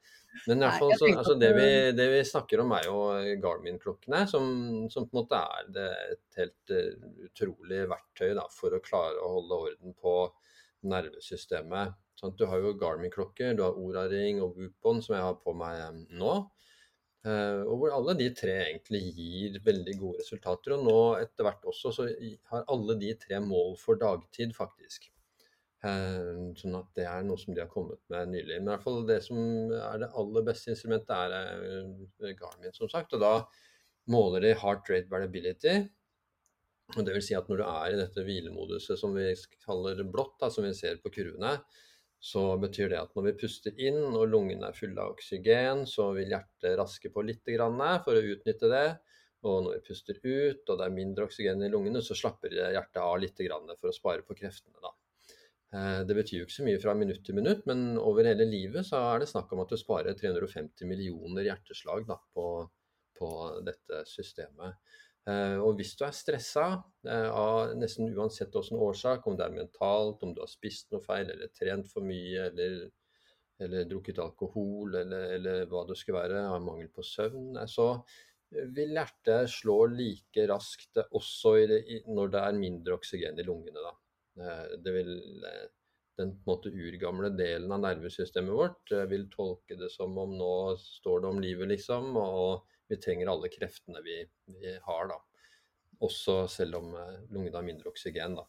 Men 0.46 0.60
i 0.60 0.66
hvert 0.66 0.78
fall, 0.82 0.92
så, 1.00 1.08
altså 1.12 1.34
det, 1.40 1.50
vi, 1.56 1.66
det- 1.66 1.94
det 1.98 2.06
vi 2.12 2.22
snakker 2.28 2.60
om, 2.62 2.72
er 2.76 2.86
jo 2.88 2.96
Garmin-klokkene, 3.42 4.24
som, 4.30 4.48
som 4.92 5.06
på 5.08 5.16
en 5.16 5.20
måte 5.22 5.40
er 5.40 5.70
det, 5.76 5.86
et 6.16 6.40
helt 6.42 6.74
uh, 6.76 7.06
utrolig 7.28 7.84
verktøy 7.90 8.34
da, 8.38 8.44
for 8.52 8.76
å 8.76 8.82
klare 8.84 9.22
å 9.22 9.32
holde 9.38 9.60
orden 9.70 9.96
på 9.96 10.16
nervesystemet. 10.86 11.94
Sånn 12.16 12.36
du 12.38 12.46
har 12.48 12.62
jo 12.64 12.74
Garmin-klokker, 12.80 13.56
du 13.58 13.64
har 13.64 13.76
Oraring 13.80 14.38
og 14.44 14.56
Whoop-on, 14.56 15.02
som 15.04 15.16
jeg 15.16 15.24
har 15.26 15.34
på 15.42 15.52
meg 15.56 15.80
eh, 15.82 15.98
nå. 16.20 16.36
Uh, 17.26 17.64
og 17.66 17.80
hvor 17.80 17.96
alle 17.96 18.14
de 18.20 18.28
tre 18.38 18.52
egentlig 18.68 19.00
gir 19.16 19.56
veldig 19.66 19.96
gode 19.98 20.22
resultater. 20.22 20.76
Og 20.76 20.84
nå 20.86 20.98
etter 21.18 21.48
hvert 21.48 21.64
også 21.66 21.90
så 21.96 22.06
har 22.52 22.64
alle 22.70 22.94
de 23.00 23.10
tre 23.18 23.40
mål 23.42 23.74
for 23.82 23.98
dagtid, 23.98 24.54
faktisk. 24.56 25.10
Eh, 25.86 26.38
sånn 26.58 26.76
at 26.78 26.88
det 26.96 27.04
er 27.08 27.24
noe 27.26 27.38
som 27.40 27.54
de 27.54 27.62
har 27.62 27.70
kommet 27.70 28.00
med 28.12 28.32
nylig. 28.32 28.58
Men 28.58 28.70
i 28.70 28.72
hvert 28.72 28.86
fall 28.86 29.06
det 29.08 29.20
som 29.26 29.38
er 29.76 30.02
det 30.02 30.12
aller 30.22 30.46
beste 30.46 30.72
instrumentet, 30.72 31.14
er 31.14 31.36
eh, 31.36 32.34
Garmin, 32.38 32.74
som 32.76 32.90
sagt. 32.92 33.14
Og 33.16 33.22
da 33.22 33.34
måler 34.12 34.46
de 34.46 34.54
heart 34.58 34.90
rate 34.92 35.12
variability. 35.12 35.78
Og 36.94 37.02
det 37.02 37.16
vil 37.16 37.24
si 37.26 37.34
at 37.34 37.48
når 37.50 37.60
du 37.60 37.66
er 37.66 37.92
i 37.92 37.98
dette 37.98 38.22
hvilemoduset 38.22 39.00
som 39.00 39.16
vi 39.16 39.32
kaller 39.66 40.04
blått, 40.06 40.36
da, 40.42 40.50
som 40.54 40.66
vi 40.66 40.74
ser 40.76 41.00
på 41.02 41.10
kurvene, 41.14 41.56
så 42.22 42.44
betyr 42.62 42.92
det 42.92 43.00
at 43.00 43.16
når 43.16 43.26
vi 43.26 43.38
puster 43.42 43.82
inn 43.82 43.98
og 44.06 44.30
lungene 44.30 44.70
er 44.70 44.76
fulle 44.76 45.02
av 45.02 45.16
oksygen, 45.16 45.84
så 45.90 46.08
vil 46.16 46.32
hjertet 46.32 46.78
raske 46.78 47.10
på 47.12 47.26
litt 47.26 47.42
for 47.44 48.14
å 48.14 48.24
utnytte 48.32 48.70
det. 48.72 48.86
Og 49.46 49.66
når 49.66 49.76
vi 49.76 49.86
puster 49.90 50.16
ut 50.22 50.70
og 50.70 50.78
det 50.78 50.86
er 50.86 50.94
mindre 50.94 51.26
oksygen 51.28 51.62
i 51.62 51.70
lungene, 51.70 52.02
så 52.02 52.16
slapper 52.18 52.54
hjertet 52.56 53.02
av 53.02 53.18
litt 53.20 53.42
for 53.42 53.90
å 53.90 53.98
spare 53.98 54.22
på 54.22 54.38
kreftene. 54.38 54.78
da. 54.80 54.94
Eh, 55.74 56.02
Det 56.06 56.14
betyr 56.14 56.40
jo 56.40 56.46
ikke 56.46 56.58
så 56.58 56.66
mye 56.66 56.80
fra 56.82 56.94
minutt 56.94 57.24
til 57.26 57.34
minutt, 57.38 57.64
men 57.66 57.96
over 57.98 58.28
hele 58.28 58.46
livet 58.48 58.86
så 58.86 59.00
er 59.14 59.22
det 59.22 59.30
snakk 59.30 59.52
om 59.52 59.64
at 59.64 59.72
du 59.72 59.76
sparer 59.80 60.14
350 60.18 60.86
millioner 60.86 61.48
hjerteslag 61.48 62.06
da, 62.06 62.18
på, 62.34 62.46
på 63.18 63.30
dette 63.66 64.04
systemet. 64.10 64.78
Eh, 65.26 65.56
Og 65.58 65.74
hvis 65.78 65.96
du 65.98 66.04
er 66.06 66.14
stressa 66.14 66.68
eh, 67.06 67.30
av 67.30 67.74
nesten 67.78 68.12
uansett 68.14 68.54
hvilken 68.54 68.78
årsak, 68.78 69.26
om 69.26 69.36
det 69.36 69.46
er 69.48 69.58
mentalt, 69.58 70.22
om 70.22 70.34
du 70.34 70.40
har 70.44 70.52
spist 70.52 70.92
noe 70.94 71.02
feil 71.02 71.30
eller 71.34 71.50
trent 71.50 71.90
for 71.90 72.06
mye 72.06 72.46
eller, 72.52 72.86
eller 73.58 73.90
drukket 73.90 74.22
alkohol 74.22 74.94
eller, 75.02 75.34
eller 75.40 75.66
hva 75.66 75.82
det 75.88 75.98
skulle 75.98 76.22
være, 76.22 76.46
av 76.46 76.62
mangel 76.62 76.92
på 76.94 77.02
søvn, 77.02 77.58
så 77.66 77.90
vil 78.76 78.94
hjertet 78.94 79.50
slå 79.50 79.80
like 79.90 80.46
raskt 80.46 81.00
også 81.10 81.56
det, 81.66 81.80
når 82.06 82.30
det 82.30 82.42
er 82.46 82.60
mindre 82.60 82.94
oksygen 82.94 83.40
i 83.42 83.46
lungene. 83.46 83.82
Da. 83.82 83.90
Eh, 84.36 84.78
Det 84.84 84.92
vil, 84.92 85.44
eh, 85.44 85.68
den 86.16 86.32
på 86.36 86.50
en 86.50 86.56
måte 86.56 86.72
urgamle 86.72 87.30
delen 87.36 87.72
av 87.72 87.80
nervesystemet 87.80 88.56
vårt 88.56 88.92
eh, 88.92 89.04
vil 89.10 89.28
tolke 89.32 89.76
det 89.76 89.90
som 89.92 90.16
om 90.18 90.36
nå 90.38 90.76
står 90.80 91.22
det 91.22 91.28
om 91.28 91.40
livet, 91.40 91.68
liksom, 91.68 92.16
og 92.16 92.66
vi 92.88 93.00
trenger 93.02 93.32
alle 93.32 93.52
kreftene 93.52 94.02
vi, 94.04 94.22
vi 94.60 94.76
har, 94.82 95.08
da. 95.08 95.20
Også 96.06 96.44
selv 96.52 96.76
om 96.80 96.92
lungene 97.32 97.56
har 97.56 97.64
mindre 97.66 97.90
oksygen, 97.90 98.36
da. 98.36 98.44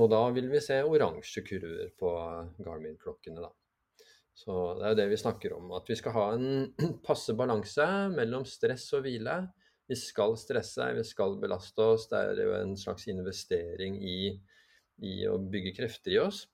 Og 0.00 0.08
da 0.08 0.22
vil 0.32 0.48
vi 0.48 0.60
se 0.64 0.78
oransje 0.88 1.42
kurver 1.44 1.90
på 2.00 2.12
Garmin-klokkene, 2.64 3.44
da. 3.44 3.52
Så 4.32 4.54
det 4.78 4.86
er 4.86 4.94
jo 4.94 4.98
det 5.02 5.08
vi 5.10 5.20
snakker 5.20 5.52
om, 5.58 5.72
at 5.76 5.88
vi 5.90 5.96
skal 5.98 6.14
ha 6.16 6.28
en 6.36 6.72
passe 7.06 7.34
balanse 7.36 7.86
mellom 8.14 8.46
stress 8.48 8.88
og 8.96 9.04
hvile. 9.04 9.36
Vi 9.90 9.98
skal 9.98 10.38
stresse, 10.40 10.86
vi 10.96 11.04
skal 11.04 11.36
belaste 11.42 11.84
oss. 11.84 12.08
Det 12.08 12.20
er 12.30 12.40
jo 12.40 12.54
en 12.56 12.72
slags 12.80 13.04
investering 13.12 13.98
i, 14.00 14.32
i 15.02 15.22
å 15.28 15.38
bygge 15.38 15.74
krefter 15.76 16.14
i 16.14 16.20
oss. 16.22 16.44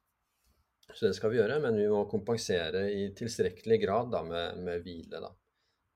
Så 0.94 1.06
det 1.06 1.16
skal 1.18 1.32
vi 1.32 1.40
gjøre, 1.40 1.58
men 1.60 1.76
vi 1.76 1.88
må 1.90 2.04
kompensere 2.08 2.86
i 2.94 3.10
tilstrekkelig 3.16 3.80
grad 3.82 4.14
da, 4.14 4.22
med, 4.24 4.62
med 4.64 4.86
hvile. 4.86 5.20
Da. 5.20 5.32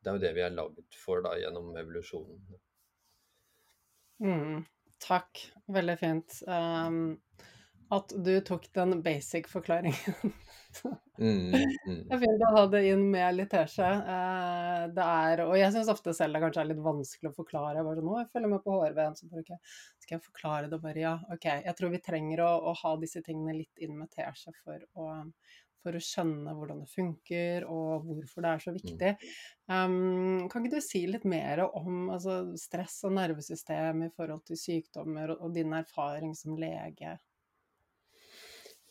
Det 0.02 0.10
er 0.10 0.18
jo 0.18 0.24
det 0.26 0.32
vi 0.36 0.44
er 0.44 0.54
lagd 0.56 0.98
for 1.00 1.24
da, 1.24 1.32
gjennom 1.40 1.72
evolusjonen. 1.80 2.42
Mm, 4.22 4.60
takk. 5.02 5.40
Veldig 5.72 5.96
fint. 5.98 6.42
Um, 6.44 7.16
at 7.92 8.12
du 8.24 8.34
tok 8.44 8.68
den 8.76 9.00
basic 9.04 9.48
forklaringen. 9.52 10.34
Mm, 11.22 11.52
mm. 11.86 11.98
Det 12.08 12.16
er 12.16 12.20
fint 12.22 12.42
å 12.42 12.52
ha 12.56 12.62
det 12.72 12.80
inn 12.88 13.02
med 13.12 13.36
litt 13.36 13.50
teskje. 13.52 13.88
Eh, 14.14 14.84
det 14.96 15.06
er, 15.06 15.42
og 15.44 15.56
jeg 15.58 15.74
syns 15.74 15.90
ofte 15.92 16.14
selv 16.16 16.34
det 16.34 16.42
kanskje 16.42 16.64
er 16.64 16.70
litt 16.70 16.82
vanskelig 16.82 17.30
å 17.30 17.36
forklare. 17.36 17.84
Bare 17.86 18.00
sånn, 18.00 18.12
jeg 18.22 18.30
følger 18.32 18.52
med 18.54 18.64
på 18.64 18.76
HRV-en, 18.78 19.18
så 19.18 19.28
bare, 19.30 19.44
okay, 19.44 19.74
skal 20.02 20.16
jeg 20.16 20.24
forklare 20.26 20.70
det? 20.72 20.80
bare, 20.82 21.02
ja, 21.04 21.16
ok. 21.34 21.48
Jeg 21.68 21.76
tror 21.78 21.92
vi 21.92 22.02
trenger 22.02 22.44
å, 22.46 22.52
å 22.70 22.76
ha 22.82 22.94
disse 23.02 23.22
tingene 23.26 23.58
litt 23.60 23.84
inn 23.84 23.98
med 24.00 24.10
teskje 24.14 24.54
for 24.64 24.86
å, 24.98 25.08
for 25.82 25.98
å 25.98 26.02
skjønne 26.02 26.54
hvordan 26.56 26.82
det 26.82 26.92
funker, 26.92 27.66
og 27.70 28.06
hvorfor 28.08 28.46
det 28.46 28.54
er 28.54 28.64
så 28.64 28.74
viktig. 28.74 29.12
Um, 29.70 30.48
kan 30.50 30.64
ikke 30.64 30.78
du 30.80 30.84
si 30.84 31.04
litt 31.10 31.26
mer 31.28 31.66
om 31.68 32.08
altså, 32.14 32.40
stress 32.60 33.00
og 33.08 33.14
nervesystem 33.18 34.06
i 34.06 34.14
forhold 34.16 34.46
til 34.48 34.58
sykdommer, 34.58 35.34
og, 35.34 35.44
og 35.46 35.54
din 35.58 35.76
erfaring 35.76 36.34
som 36.38 36.58
lege? 36.58 37.18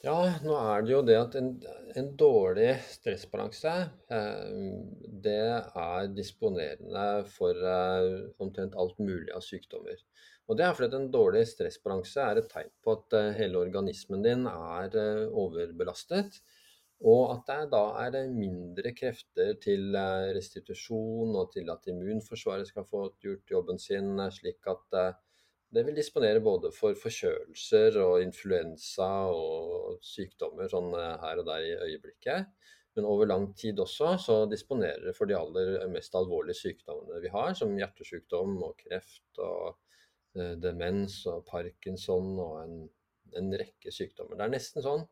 Ja, 0.02 0.18
nå 0.42 0.56
er 0.58 0.82
det 0.82 0.94
jo 0.96 1.00
det 1.06 1.16
at 1.20 1.36
en, 1.38 1.50
en 2.00 2.08
dårlig 2.18 2.72
stressbalanse, 2.90 3.74
eh, 4.10 4.56
det 5.22 5.42
er 5.78 6.08
disponerende 6.18 7.04
for 7.30 7.54
eh, 7.54 8.08
omtrent 8.42 8.78
alt 8.82 8.98
mulig 8.98 9.30
av 9.36 9.46
sykdommer. 9.46 10.00
Og 10.50 10.58
det 10.58 10.66
er 10.66 10.74
fordi 10.74 10.90
at 10.90 10.98
en 10.98 11.12
dårlig 11.14 11.44
stressbalanse 11.52 12.26
er 12.26 12.42
et 12.42 12.50
tegn 12.50 12.74
på 12.82 12.96
at 12.98 13.18
eh, 13.20 13.30
hele 13.38 13.62
organismen 13.62 14.26
din 14.26 14.50
er 14.50 14.98
eh, 14.98 15.28
overbelastet. 15.44 16.42
Og 17.06 17.36
at 17.36 17.46
det 17.52 17.72
da 17.72 17.86
er 18.02 18.34
mindre 18.34 18.96
krefter 18.98 19.54
til 19.62 19.94
eh, 20.02 20.32
restitusjon 20.34 21.38
og 21.38 21.54
til 21.54 21.70
at 21.74 21.86
immunforsvaret 21.94 22.74
skal 22.74 22.90
få 22.90 23.12
gjort 23.22 23.54
jobben 23.54 23.78
sin, 23.82 24.16
eh, 24.18 24.34
slik 24.34 24.66
at 24.74 25.04
eh, 25.71 25.75
det 25.75 25.86
vil 25.88 25.95
disponere 25.95 26.43
både 26.43 26.71
for 26.75 26.97
forkjølelser 26.99 27.97
og 28.03 28.21
influensa 28.25 29.10
og 29.31 30.01
sykdommer 30.03 30.67
sånn 30.71 30.91
eh, 30.97 31.15
her 31.23 31.41
og 31.41 31.47
der 31.47 31.67
i 31.67 31.77
øyeblikket. 31.88 32.51
Men 32.95 33.07
over 33.07 33.25
lang 33.25 33.53
tid 33.55 33.79
også 33.79 34.15
så 34.19 34.38
disponerer 34.51 35.05
det 35.07 35.15
for 35.15 35.29
de 35.29 35.38
aller 35.38 35.77
mest 35.93 36.15
alvorlige 36.17 36.60
sykdommene 36.60 37.21
vi 37.23 37.31
har, 37.31 37.53
som 37.55 37.77
hjertesykdom 37.77 38.57
og 38.67 38.75
kreft 38.84 39.39
og 39.39 39.77
eh, 40.36 40.57
demens 40.60 41.21
og 41.31 41.45
parkinson 41.47 42.34
og 42.36 42.57
en, 42.65 42.77
en, 43.39 43.51
rekke 43.62 43.95
sykdommer. 43.95 44.36
Det 44.36 44.47
er 44.47 44.55
nesten 44.57 44.84
sånn 44.84 45.05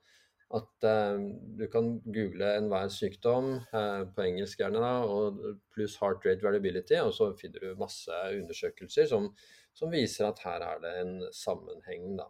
at 0.59 0.87
eh, 0.89 1.21
du 1.55 1.65
kan 1.71 1.93
google 2.03 2.51
enhver 2.57 2.91
sykdom, 2.91 3.53
eh, 3.71 4.03
på 4.11 4.27
engelsk 4.27 4.59
gjerne, 4.59 4.83
da, 4.83 4.93
og 5.05 5.39
pluss 5.71 5.95
heart 6.01 6.27
rate 6.27 6.43
variability, 6.43 6.97
og 6.99 7.13
så 7.15 7.31
finner 7.39 7.63
du 7.63 7.79
masse 7.79 8.21
undersøkelser 8.41 9.07
som 9.07 9.31
som 9.77 9.91
viser 9.93 10.29
at 10.29 10.41
her 10.45 10.65
er 10.65 10.81
det 10.83 10.93
en 11.01 11.13
sammenheng. 11.35 12.15
Da. 12.19 12.27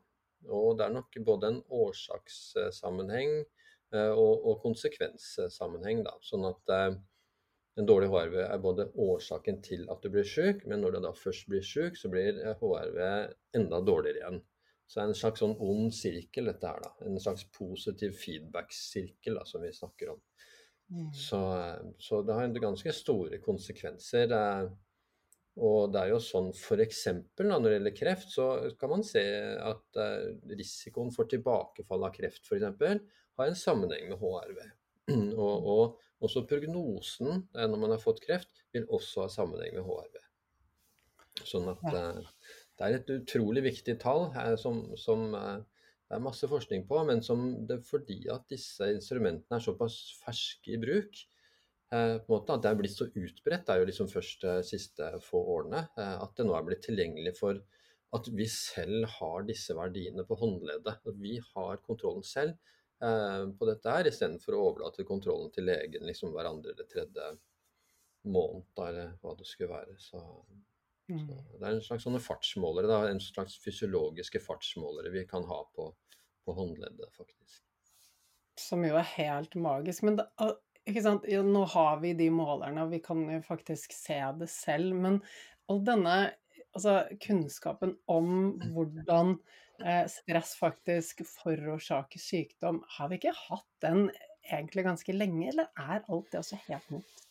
Og 0.48 0.78
det 0.80 0.88
er 0.88 0.96
nok 0.96 1.20
både 1.26 1.54
en 1.54 1.62
årsakssammenheng 1.82 3.40
eh, 3.40 4.12
og, 4.12 4.46
og 4.46 4.60
konsekvenssammenheng. 4.66 6.04
Da. 6.08 6.16
Sånn 6.26 6.48
at 6.50 6.76
eh, 6.76 7.00
en 7.80 7.88
dårlig 7.88 8.10
HRV 8.12 8.38
er 8.44 8.62
både 8.64 8.90
årsaken 9.00 9.62
til 9.64 9.86
at 9.92 10.04
du 10.04 10.12
blir 10.12 10.28
syk, 10.28 10.66
men 10.68 10.82
når 10.84 10.98
du 10.98 11.04
da 11.06 11.14
først 11.16 11.48
blir 11.52 11.64
syk, 11.66 11.98
så 12.00 12.12
blir 12.12 12.42
HRV 12.60 12.98
enda 13.56 13.80
dårligere 13.86 14.24
igjen. 14.24 14.42
Så 14.90 14.98
det 14.98 15.04
er 15.04 15.12
en 15.12 15.20
slags 15.20 15.44
sånn 15.44 15.54
ond 15.62 15.94
sirkel, 15.94 16.50
dette 16.50 16.66
her. 16.66 16.82
da. 16.82 16.92
En 17.06 17.20
slags 17.22 17.46
positiv 17.54 18.16
feedback-sirkel 18.18 19.38
da, 19.38 19.46
som 19.46 19.62
vi 19.62 19.70
snakker 19.76 20.16
om. 20.16 20.22
Mm. 20.90 21.12
Så, 21.14 21.40
eh, 21.60 21.92
så, 22.02 22.24
det 22.26 22.36
har 22.36 22.62
ganske 22.64 22.94
store 22.98 23.38
konsekvenser. 23.46 24.34
Og 25.58 25.92
det 25.92 26.02
er 26.02 26.12
jo 26.14 26.20
sånn 26.24 26.52
f.eks. 26.54 27.02
når 27.42 27.64
det 27.64 27.72
gjelder 27.74 27.96
kreft, 27.96 28.30
så 28.32 28.50
kan 28.80 28.94
man 28.94 29.06
se 29.06 29.24
at 29.60 30.00
uh, 30.00 30.28
risikoen 30.54 31.10
for 31.16 31.30
tilbakefall 31.32 32.06
av 32.08 32.14
kreft 32.16 32.46
f.eks. 32.46 32.68
har 32.80 33.50
en 33.50 33.58
sammenheng 33.58 34.12
med 34.12 34.22
HRV. 34.22 34.62
og, 35.44 35.72
og, 35.74 36.06
også 36.24 36.46
prognosen 36.48 37.44
uh, 37.56 37.66
når 37.66 37.82
man 37.82 37.96
har 37.96 38.04
fått 38.04 38.22
kreft, 38.24 38.64
vil 38.76 38.88
også 38.88 39.26
ha 39.26 39.34
sammenheng 39.34 39.76
med 39.80 39.88
HRV. 39.88 40.22
Sånn 41.48 41.68
at 41.72 41.84
ja. 41.88 42.06
det 42.78 42.86
er 42.86 42.96
et 42.98 43.12
utrolig 43.16 43.64
viktig 43.70 43.96
tall 44.02 44.28
som, 44.60 44.82
som 45.00 45.30
det 45.32 46.18
er 46.18 46.24
masse 46.24 46.48
forskning 46.52 46.84
på, 46.90 47.00
men 47.08 47.24
som 47.24 47.54
det, 47.68 47.80
fordi 47.88 48.26
at 48.34 48.44
disse 48.52 48.90
instrumentene 48.92 49.56
er 49.56 49.64
såpass 49.64 50.02
ferske 50.20 50.76
i 50.76 50.82
bruk, 50.82 51.22
Eh, 51.22 51.39
måte, 52.30 52.54
At 52.54 52.64
det 52.64 52.70
er 52.70 52.78
blitt 52.78 52.94
så 52.94 53.08
utbredt, 53.10 53.66
det 53.66 53.74
er 53.74 53.82
jo 53.82 53.90
liksom 53.90 54.10
først 54.12 54.44
de 54.46 54.56
siste 54.68 55.10
få 55.26 55.42
årene. 55.56 55.88
Eh, 55.98 56.16
at 56.22 56.36
det 56.38 56.46
nå 56.46 56.56
er 56.58 56.66
blitt 56.68 56.84
tilgjengelig 56.86 57.36
for 57.40 57.62
at 58.18 58.30
vi 58.34 58.46
selv 58.50 59.06
har 59.20 59.46
disse 59.46 59.76
verdiene 59.78 60.26
på 60.26 60.38
håndleddet. 60.38 61.02
At 61.06 61.22
vi 61.22 61.38
har 61.54 61.82
kontrollen 61.86 62.26
selv 62.26 62.56
eh, 63.02 63.46
på 63.58 63.70
dette 63.70 63.96
her, 63.96 64.10
istedenfor 64.10 64.58
å 64.58 64.64
overlate 64.70 65.08
kontrollen 65.08 65.54
til 65.56 65.70
legen 65.70 66.06
liksom 66.10 66.34
hver 66.36 66.50
andre 66.52 66.76
eller 66.76 66.90
tredje 66.90 67.30
måned, 68.30 68.68
eller 68.86 69.16
hva 69.24 69.34
det 69.40 69.48
skulle 69.48 69.74
være. 69.74 69.98
Så, 70.04 70.22
mm. 71.10 71.26
så 71.26 71.58
det 71.58 71.64
er 71.64 71.72
en 71.72 71.86
slags 71.86 72.06
sånne 72.06 72.22
fartsmålere, 72.22 72.92
da, 72.92 73.02
en 73.10 73.24
slags 73.24 73.58
fysiologiske 73.64 74.42
fartsmålere 74.44 75.14
vi 75.14 75.26
kan 75.30 75.48
ha 75.50 75.64
på, 75.76 75.90
på 76.46 76.58
håndleddet, 76.58 77.10
faktisk. 77.18 77.64
Som 78.60 78.84
jo 78.84 78.98
er 79.00 79.14
helt 79.16 79.56
magisk. 79.56 80.04
Men 80.04 80.20
det, 80.20 80.28
ikke 80.88 81.04
sant? 81.06 81.28
Ja, 81.30 81.42
nå 81.46 81.64
har 81.74 82.00
vi 82.04 82.16
de 82.18 82.30
målerne, 82.34 82.86
og 82.86 82.94
vi 82.94 83.02
kan 83.04 83.26
jo 83.30 83.40
faktisk 83.46 83.94
se 83.96 84.20
det 84.40 84.50
selv. 84.52 84.96
Men 84.96 85.20
all 85.70 85.82
denne 85.86 86.18
altså, 86.74 87.02
kunnskapen 87.24 87.96
om 88.10 88.60
hvordan 88.74 89.36
eh, 89.84 90.06
stress 90.12 90.56
faktisk 90.60 91.24
forårsaker 91.28 92.22
sykdom, 92.22 92.84
har 92.98 93.12
vi 93.12 93.22
ikke 93.22 93.38
hatt 93.48 93.70
den 93.86 94.08
egentlig 94.50 94.88
ganske 94.88 95.16
lenge, 95.16 95.50
eller 95.52 95.70
er 95.78 96.06
alt 96.08 96.32
det 96.32 96.42
også 96.42 96.62
helt 96.68 96.94
nytt? 96.94 97.26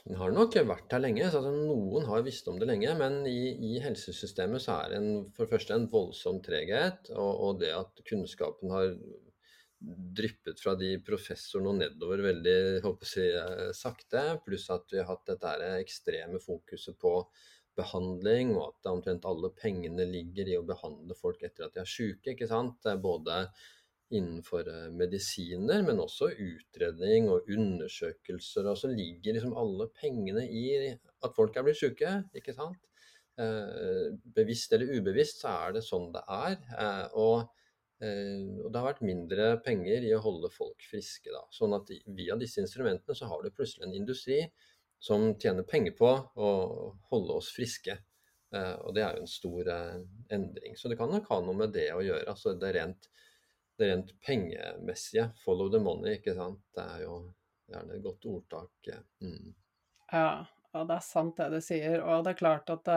Den 0.00 0.16
har 0.16 0.32
nok 0.32 0.54
vært 0.64 0.94
her 0.94 1.02
lenge. 1.02 1.26
så 1.28 1.42
Noen 1.44 2.06
har 2.08 2.22
visst 2.24 2.46
om 2.48 2.56
det 2.60 2.70
lenge, 2.70 2.92
men 2.96 3.20
i, 3.28 3.52
i 3.52 3.80
helsesystemet 3.84 4.62
så 4.64 4.78
er 4.78 4.92
det 4.92 5.00
en, 5.00 5.10
for 5.34 5.44
det 5.44 5.58
første 5.58 5.76
en 5.76 5.88
voldsom 5.92 6.40
treghet. 6.44 7.10
Og, 7.12 7.32
og 7.44 7.58
det 7.60 7.74
at 7.76 8.00
kunnskapen 8.08 8.72
har 8.72 8.94
dryppet 9.80 10.60
fra 10.60 10.74
de 10.76 10.92
professorene 11.04 11.70
og 11.72 11.78
nedover 11.80 12.22
veldig 12.26 12.58
håper 12.84 13.14
jeg, 13.16 13.32
eh, 13.40 13.72
sakte. 13.76 14.24
Pluss 14.44 14.68
at 14.72 14.92
vi 14.92 15.00
har 15.00 15.08
hatt 15.08 15.26
dette 15.30 15.72
ekstreme 15.80 16.40
fokuset 16.42 16.98
på 17.00 17.14
behandling, 17.78 18.54
og 18.58 18.74
at 18.74 18.90
omtrent 18.90 19.24
alle 19.24 19.52
pengene 19.56 20.04
ligger 20.04 20.50
i 20.50 20.58
å 20.58 20.66
behandle 20.66 21.16
folk 21.16 21.42
etter 21.46 21.66
at 21.66 21.76
de 21.76 21.84
er 21.84 21.88
syke. 21.88 22.34
ikke 22.34 22.48
sant? 22.50 22.84
Både 23.00 23.46
innenfor 24.10 24.68
eh, 24.68 24.90
medisiner, 24.92 25.82
men 25.86 26.02
også 26.02 26.32
utredning 26.34 27.30
og 27.30 27.48
undersøkelser. 27.48 28.68
Og 28.68 28.76
så 28.76 28.90
ligger 28.92 29.38
liksom 29.38 29.56
alle 29.56 29.88
pengene 29.96 30.44
i 30.44 30.92
at 30.92 31.36
folk 31.36 31.56
er 31.56 31.64
blitt 31.64 31.80
syke, 31.80 32.18
ikke 32.36 32.56
sant? 32.58 32.84
Eh, 33.40 34.12
bevisst 34.36 34.74
eller 34.76 34.92
ubevisst 34.98 35.40
så 35.40 35.54
er 35.68 35.78
det 35.78 35.86
sånn 35.86 36.10
det 36.12 36.26
er. 36.28 36.60
og 37.14 37.48
og 38.00 38.68
det 38.72 38.80
har 38.80 38.86
vært 38.86 39.02
mindre 39.04 39.46
penger 39.64 40.06
i 40.08 40.14
å 40.16 40.22
holde 40.24 40.48
folk 40.54 40.84
friske. 40.88 41.28
Da. 41.34 41.42
Sånn 41.52 41.74
at 41.76 41.90
via 42.16 42.36
disse 42.40 42.62
instrumentene 42.62 43.16
så 43.16 43.28
har 43.28 43.42
du 43.44 43.50
plutselig 43.52 43.84
en 43.86 43.96
industri 43.98 44.38
som 45.00 45.34
tjener 45.40 45.64
penger 45.68 45.96
på 45.96 46.08
å 46.36 46.50
holde 47.10 47.36
oss 47.40 47.50
friske. 47.52 47.96
Eh, 48.54 48.76
og 48.84 48.94
det 48.94 49.04
er 49.04 49.16
jo 49.16 49.24
en 49.24 49.30
stor 49.30 49.70
eh, 49.72 49.98
endring. 50.36 50.76
Så 50.76 50.90
det 50.90 50.98
kan 51.00 51.12
nok 51.12 51.28
ha 51.32 51.40
noe 51.44 51.56
med 51.62 51.74
det 51.74 51.88
å 51.94 52.02
gjøre. 52.04 52.28
Altså 52.32 52.54
det 52.58 52.74
rent, 52.76 53.10
det 53.80 53.90
rent 53.92 54.14
pengemessige. 54.26 55.30
Follow 55.44 55.70
the 55.72 55.80
money, 55.82 56.18
ikke 56.18 56.36
sant. 56.36 56.62
Det 56.76 56.84
er 56.84 57.04
jo 57.06 57.20
gjerne 57.70 57.96
et 57.96 58.04
godt 58.04 58.28
ordtak. 58.28 58.90
Mm. 59.24 59.52
Ja, 60.10 60.42
og 60.74 60.90
det 60.90 60.98
er 60.98 61.06
sant 61.06 61.38
det 61.40 61.48
du 61.54 61.60
sier. 61.64 62.00
Og 62.02 62.26
det 62.26 62.34
er 62.34 62.42
klart 62.42 62.72
at 62.74 62.92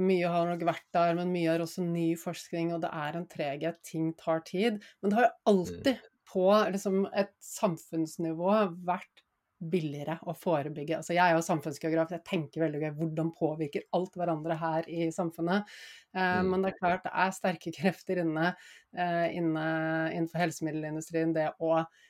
mye 0.00 0.28
har 0.32 0.46
nok 0.48 0.62
vært 0.64 0.86
der, 0.96 1.16
men 1.18 1.32
mye 1.34 1.52
er 1.52 1.60
også 1.64 1.82
ny 1.84 2.10
forskning, 2.16 2.70
og 2.72 2.80
det 2.84 2.92
er 2.94 3.18
en 3.18 3.26
treghet. 3.28 3.80
Ting 3.84 4.14
tar 4.16 4.40
tid. 4.48 4.78
Men 5.02 5.12
det 5.12 5.18
har 5.18 5.26
jo 5.26 5.52
alltid 5.52 5.94
mm. 5.98 6.06
på 6.32 6.46
liksom, 6.72 7.02
et 7.12 7.34
samfunnsnivå 7.44 8.54
vært 8.88 9.24
billigere 9.58 10.18
å 10.28 10.34
forebygge. 10.38 11.00
Altså, 11.00 11.14
jeg 11.16 11.24
er 11.24 11.34
jo 11.34 11.44
samfunnsgeograf, 11.44 12.12
jeg 12.14 12.26
tenker 12.26 12.62
veldig 12.62 12.82
gøy 12.82 12.92
hvordan 13.00 13.32
påvirker 13.36 13.86
alt 13.96 14.18
hverandre 14.18 14.56
her 14.58 14.88
i 14.90 15.08
samfunnet. 15.14 15.66
Uh, 16.14 16.38
mm. 16.38 16.52
Men 16.52 16.64
det 16.64 16.72
er 16.72 16.78
klart 16.78 17.06
det 17.06 17.14
er 17.24 17.34
sterke 17.34 17.72
krefter 17.78 18.22
inne, 18.22 18.52
uh, 18.98 19.26
inne 19.34 19.66
innenfor 20.14 20.44
helsemiddelindustrien. 20.44 21.34
Det 21.36 21.50
å 21.58 21.74
eh, 21.80 22.06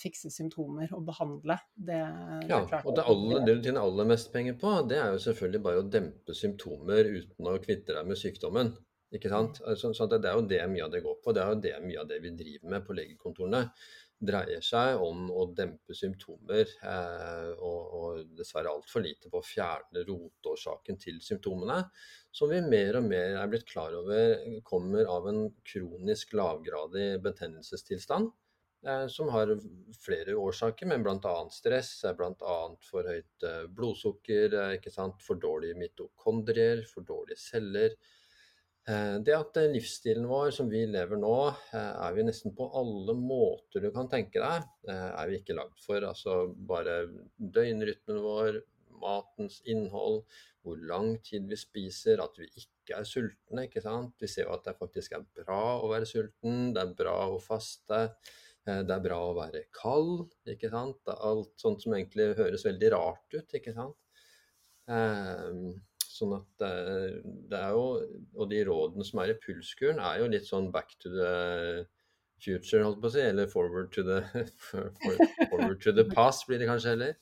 fikse 0.00 0.30
symptomer 0.32 0.90
og 0.92 1.06
behandle. 1.08 1.56
Det, 1.74 2.00
det 2.48 2.58
og 2.82 2.90
det, 2.96 3.04
aller, 3.04 3.44
det, 3.46 3.54
du 3.56 3.68
tjener 3.68 3.86
aller 3.86 4.10
mest 4.10 4.32
penger 4.34 4.58
på, 4.60 4.74
det 4.90 4.98
er 5.00 5.14
jo 5.14 5.22
selvfølgelig 5.28 5.62
bare 5.64 5.80
å 5.80 5.86
dempe 5.96 6.36
symptomer 6.36 7.08
uten 7.08 7.48
å 7.48 7.56
kvitte 7.62 7.96
deg 7.96 8.10
med 8.10 8.20
sykdommen. 8.20 8.74
Ikke 9.14 9.30
sant? 9.30 9.60
Mm. 9.60 9.68
Altså, 9.70 9.92
så 9.94 10.08
det, 10.10 10.22
det, 10.24 10.32
er 10.32 10.40
jo 10.40 10.48
det 10.50 10.64
mye 10.72 10.88
av 10.88 10.94
det 10.94 11.04
går 11.04 11.20
på. 11.22 11.34
Det 11.34 11.42
er 11.42 11.52
jo 11.52 11.62
det 11.68 11.76
mye 11.84 12.02
av 12.02 12.10
det 12.10 12.18
vi 12.24 12.34
driver 12.38 12.74
med 12.74 12.84
på 12.86 12.98
legekontorene. 12.98 13.62
dreier 14.16 14.62
seg 14.64 14.96
om 15.04 15.26
å 15.28 15.42
dempe 15.52 15.92
symptomer, 15.92 16.70
eh, 16.88 17.50
og, 17.60 17.80
og 17.98 18.30
dessverre 18.38 18.72
altfor 18.72 19.04
lite 19.04 19.28
på 19.28 19.42
å 19.42 19.44
fjerne 19.44 20.06
roteårsaken 20.08 20.96
til 21.02 21.18
symptomene, 21.20 21.82
som 22.32 22.48
vi 22.48 22.62
mer 22.64 22.96
og 22.96 23.10
mer 23.10 23.36
er 23.42 23.50
blitt 23.52 23.68
klar 23.68 23.92
over 23.98 24.62
kommer 24.64 25.04
av 25.12 25.28
en 25.28 25.42
kronisk 25.68 26.32
lavgradig 26.32 27.20
betennelsestilstand. 27.28 28.32
Eh, 28.84 29.06
som 29.08 29.30
har 29.32 29.54
flere 30.04 30.36
årsaker, 30.36 30.90
men 30.90 31.06
bl.a. 31.06 31.36
stress, 31.50 31.94
bl.a. 32.18 32.58
for 32.90 33.08
høyt 33.08 33.48
eh, 33.48 33.64
blodsukker, 33.72 34.58
for 35.24 35.40
dårlige 35.40 35.78
mitokondrier, 35.80 36.84
for 36.90 37.06
dårlige 37.08 37.40
celler 37.40 37.96
Eh, 38.86 39.16
det 39.26 39.34
at 39.34 39.58
eh, 39.58 39.72
livsstilen 39.74 40.28
vår 40.30 40.52
som 40.54 40.68
vi 40.70 40.84
lever 40.86 41.18
nå, 41.18 41.34
eh, 41.74 41.94
er 42.06 42.12
vi 42.14 42.22
nesten 42.28 42.52
på 42.54 42.68
alle 42.78 43.16
måter 43.18 43.82
du 43.82 43.88
kan 43.94 44.06
tenke 44.10 44.38
deg, 44.38 44.68
er 44.94 45.30
vi 45.30 45.40
ikke 45.40 45.56
lagd 45.58 45.80
for. 45.82 46.06
Altså 46.06 46.44
bare 46.70 47.00
døgnrytmen 47.36 48.22
vår, 48.22 48.60
matens 48.96 49.58
innhold, 49.68 50.22
hvor 50.64 50.78
lang 50.88 51.16
tid 51.26 51.50
vi 51.50 51.58
spiser, 51.58 52.22
at 52.22 52.38
vi 52.38 52.46
ikke 52.62 53.00
er 53.00 53.08
sultne. 53.08 53.66
ikke 53.66 53.82
sant? 53.82 54.14
Vi 54.22 54.30
ser 54.30 54.46
jo 54.46 54.54
at 54.54 54.64
det 54.64 54.78
faktisk 54.78 55.18
er 55.18 55.26
bra 55.42 55.80
å 55.82 55.90
være 55.90 56.08
sulten, 56.08 56.70
det 56.74 56.84
er 56.84 56.94
bra 56.96 57.18
å 57.26 57.42
faste. 57.42 58.06
Det 58.66 58.90
er 58.90 59.02
bra 59.04 59.18
å 59.28 59.34
være 59.36 59.68
kald, 59.76 60.26
ikke 60.50 60.70
sant. 60.72 60.98
Alt 61.14 61.52
sånt 61.62 61.84
som 61.84 61.94
egentlig 61.94 62.32
høres 62.38 62.64
veldig 62.66 62.90
rart 62.96 63.36
ut, 63.36 63.54
ikke 63.54 63.74
sant. 63.76 63.98
Sånn 66.16 66.32
at 66.36 66.64
eh, 66.64 67.18
det 67.50 67.58
er 67.58 67.74
jo 67.74 67.86
Og 68.38 68.48
de 68.52 68.62
rådene 68.68 69.06
som 69.06 69.20
er 69.22 69.34
i 69.34 69.38
pulskuren, 69.42 70.00
er 70.00 70.22
jo 70.22 70.30
litt 70.32 70.48
sånn 70.48 70.70
back 70.74 70.94
to 71.02 71.12
the 71.12 71.32
future, 72.42 72.82
holdt 72.84 73.02
på 73.02 73.10
å 73.10 73.14
si. 73.16 73.22
Eller 73.24 73.50
forward 73.50 73.92
to 73.94 74.04
the, 74.06 74.20
forward 75.50 75.78
to 75.82 75.94
the 75.96 76.06
past, 76.12 76.46
blir 76.48 76.62
det 76.62 76.70
kanskje 76.70 76.94
heller. 76.94 77.14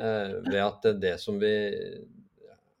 Eh, 0.00 0.38
ved 0.50 0.62
at 0.64 0.88
det 1.02 1.16
som 1.22 1.40
vi 1.42 1.56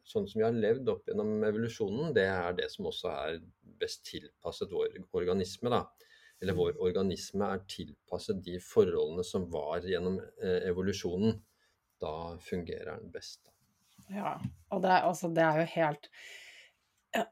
Sånn 0.06 0.28
som 0.30 0.38
vi 0.38 0.44
har 0.46 0.54
levd 0.54 0.86
opp 0.86 1.08
gjennom 1.10 1.42
evolusjonen, 1.42 2.12
det 2.14 2.28
er 2.30 2.52
det 2.54 2.68
som 2.70 2.86
også 2.86 3.10
er 3.10 3.40
best 3.80 4.04
tilpasset 4.06 4.70
vår 4.70 5.00
organisme. 5.18 5.66
da. 5.72 5.80
Eller 6.42 6.56
vår 6.56 6.80
organisme 6.84 7.48
er 7.54 7.64
tilpasset 7.70 8.42
de 8.44 8.58
forholdene 8.60 9.24
som 9.24 9.46
var 9.52 9.86
gjennom 9.88 10.18
eh, 10.20 10.66
evolusjonen. 10.68 11.38
Da 12.00 12.36
fungerer 12.44 12.98
den 13.00 13.12
best. 13.14 13.46
Ja, 14.12 14.36
og 14.70 14.82
det, 14.84 14.98
altså, 15.00 15.30
det 15.32 15.42
er 15.42 15.62
jo 15.62 15.70
helt 15.72 16.10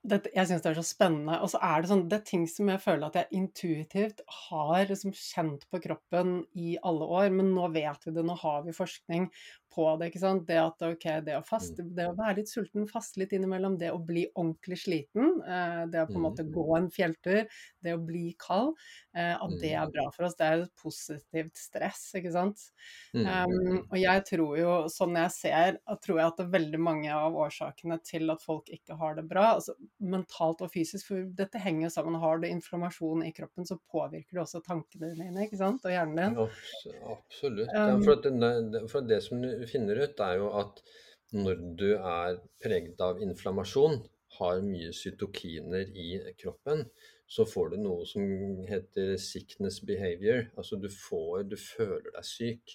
det, 0.03 0.19
jeg 0.35 0.49
syns 0.49 0.63
det 0.65 0.71
er 0.71 0.79
så 0.79 0.87
spennende. 0.87 1.39
Og 1.45 1.51
så 1.53 1.61
er 1.65 1.83
det 1.83 1.91
sånn 1.91 2.07
Det 2.11 2.19
er 2.21 2.29
ting 2.29 2.47
som 2.51 2.71
jeg 2.73 2.83
føler 2.85 3.09
at 3.09 3.19
jeg 3.21 3.41
intuitivt 3.41 4.23
har 4.49 4.87
liksom 4.91 5.15
kjent 5.17 5.67
på 5.71 5.81
kroppen 5.85 6.37
i 6.55 6.77
alle 6.83 7.09
år, 7.19 7.29
men 7.35 7.53
nå 7.57 7.69
vet 7.75 8.07
vi 8.07 8.15
det, 8.17 8.25
nå 8.27 8.37
har 8.41 8.65
vi 8.67 8.77
forskning 8.77 9.29
på 9.75 9.87
det. 9.99 10.11
ikke 10.11 10.23
sant? 10.23 10.45
Det 10.49 10.59
at 10.61 10.85
ok, 10.87 11.07
det 11.27 11.37
å 11.39 11.45
faste, 11.47 11.83
mm. 11.83 11.93
det 11.97 12.07
å 12.09 12.15
være 12.19 12.39
litt 12.41 12.51
sulten, 12.51 12.87
faste 12.91 13.21
litt 13.23 13.35
innimellom, 13.35 13.77
det 13.81 13.91
å 13.93 14.01
bli 14.03 14.27
ordentlig 14.33 14.79
sliten, 14.85 15.41
eh, 15.43 15.83
det 15.91 16.05
å 16.05 16.09
på 16.11 16.19
en 16.19 16.27
måte 16.27 16.47
mm. 16.47 16.53
gå 16.55 16.67
en 16.79 16.91
fjelltur, 16.95 17.43
det 17.85 17.97
å 17.97 18.03
bli 18.03 18.27
kald, 18.41 18.75
eh, 19.17 19.35
at 19.35 19.57
det 19.63 19.73
er 19.73 19.89
mm. 19.89 19.95
bra 19.97 20.07
for 20.15 20.29
oss. 20.29 20.39
Det 20.39 20.49
er 20.49 20.65
et 20.67 20.75
positivt 20.81 21.59
stress, 21.59 22.07
ikke 22.19 22.35
sant. 22.35 22.67
Um, 23.15 23.83
og 23.89 23.97
jeg 23.99 24.25
tror 24.29 24.59
jo, 24.59 24.73
sånn 24.93 25.19
jeg 25.19 25.35
ser, 25.35 25.81
tror 26.05 26.21
jeg 26.21 26.31
at 26.31 26.39
det 26.39 26.47
er 26.47 26.55
veldig 26.55 26.81
mange 26.83 27.15
av 27.15 27.37
årsakene 27.45 27.99
til 28.07 28.31
at 28.35 28.43
folk 28.45 28.71
ikke 28.75 28.99
har 29.01 29.19
det 29.19 29.27
bra, 29.31 29.55
altså 29.59 29.74
mentalt 30.03 30.63
og 30.65 30.73
fysisk, 30.73 31.09
for 31.11 31.27
dette 31.39 31.61
henger 31.63 31.93
sammen. 31.93 32.19
Har 32.23 32.41
du 32.41 32.49
inflammasjon 32.49 33.25
i 33.27 33.33
kroppen, 33.37 33.67
så 33.69 33.79
påvirker 33.93 34.39
det 34.39 34.43
også 34.45 34.63
tankene 34.67 35.13
dine, 35.17 35.47
ikke 35.47 35.61
sant, 35.61 35.85
og 35.85 35.95
hjernen 35.95 36.21
din. 36.21 36.39
Absolutt. 37.15 37.71
Ja, 37.71 37.87
for, 38.05 38.25
det, 38.25 38.85
for 38.93 39.09
det 39.09 39.21
som 39.27 39.45
finner 39.71 40.05
ut, 40.05 40.25
er 40.27 40.41
jo 40.41 40.51
at 40.61 40.83
når 41.35 41.63
du 41.81 41.89
er 41.97 42.39
preget 42.63 43.01
av 43.03 43.23
inflammasjon, 43.23 44.03
har 44.39 44.65
mye 44.67 44.91
cytokiner 44.95 45.91
i 45.95 46.17
kroppen, 46.41 46.89
så 47.31 47.47
får 47.49 47.73
du 47.73 47.77
noe 47.85 48.07
som 48.09 48.25
heter 48.69 49.15
sickness 49.21 49.81
behavior. 49.87 50.49
Altså 50.59 50.79
du 50.81 50.89
får 50.93 51.47
Du 51.51 51.57
føler 51.61 52.11
deg 52.11 52.27
syk. 52.27 52.75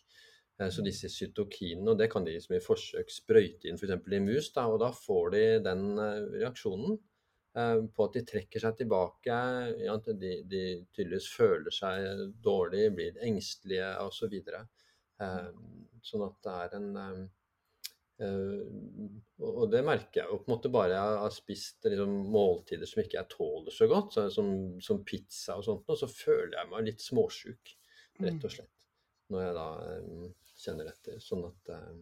Eh, 0.60 0.70
så 0.70 0.84
disse 0.86 1.10
cytokinene, 1.12 1.94
og 1.94 2.00
det 2.00 2.10
kan 2.12 2.26
de 2.28 2.36
som 2.44 2.56
i 2.56 2.64
forsøk 2.64 3.12
sprøyte 3.14 3.70
inn 3.70 3.80
f.eks. 3.80 3.96
i 3.96 4.24
mus, 4.24 4.52
da, 4.56 4.68
og 4.68 4.82
da 4.84 4.92
får 4.96 5.32
de 5.36 5.46
den 5.66 5.86
eh, 5.96 6.28
reaksjonen 6.42 6.98
eh, 7.56 7.80
på 7.96 8.08
at 8.08 8.18
de 8.18 8.26
trekker 8.34 8.66
seg 8.66 8.78
tilbake. 8.82 9.40
Ja, 9.86 9.98
de, 10.10 10.36
de 10.44 10.64
tydeligvis 10.92 11.32
føler 11.36 11.76
seg 11.76 12.26
dårlig, 12.44 12.90
blir 12.98 13.20
engstelige 13.30 13.96
osv. 14.06 14.40
Så, 14.44 14.64
Sånn 16.00 16.22
at 16.24 16.38
det 16.46 16.52
er 16.64 16.74
en 16.78 17.28
og 18.20 19.66
det 19.72 19.80
merker 19.88 20.20
jeg 20.20 20.28
jo 20.28 20.40
på 20.42 20.50
en 20.50 20.52
måte 20.52 20.72
bare 20.72 20.92
jeg 20.92 21.20
har 21.22 21.32
spist 21.32 21.88
liksom, 21.88 22.18
måltider 22.34 22.88
som 22.88 23.00
ikke 23.00 23.16
jeg 23.16 23.30
tåler 23.32 23.72
så 23.72 23.88
godt, 23.88 24.16
så, 24.16 24.26
som, 24.34 24.50
som, 24.84 25.00
pizza 25.08 25.56
og 25.56 25.64
sånt, 25.64 25.86
og 25.88 26.00
så 26.02 26.10
føler 26.12 26.58
jeg 26.58 26.72
meg 26.74 26.88
litt 26.90 27.04
småsjuk, 27.04 27.72
rett 28.20 28.42
og 28.42 28.50
mm. 28.50 28.54
slett. 28.58 28.74
Når 29.32 29.46
jeg 29.46 29.56
da 29.56 29.68
kjenner 30.60 30.90
etter. 30.92 31.20
Sånn 31.24 31.46
at 31.48 31.74
um, 31.76 32.02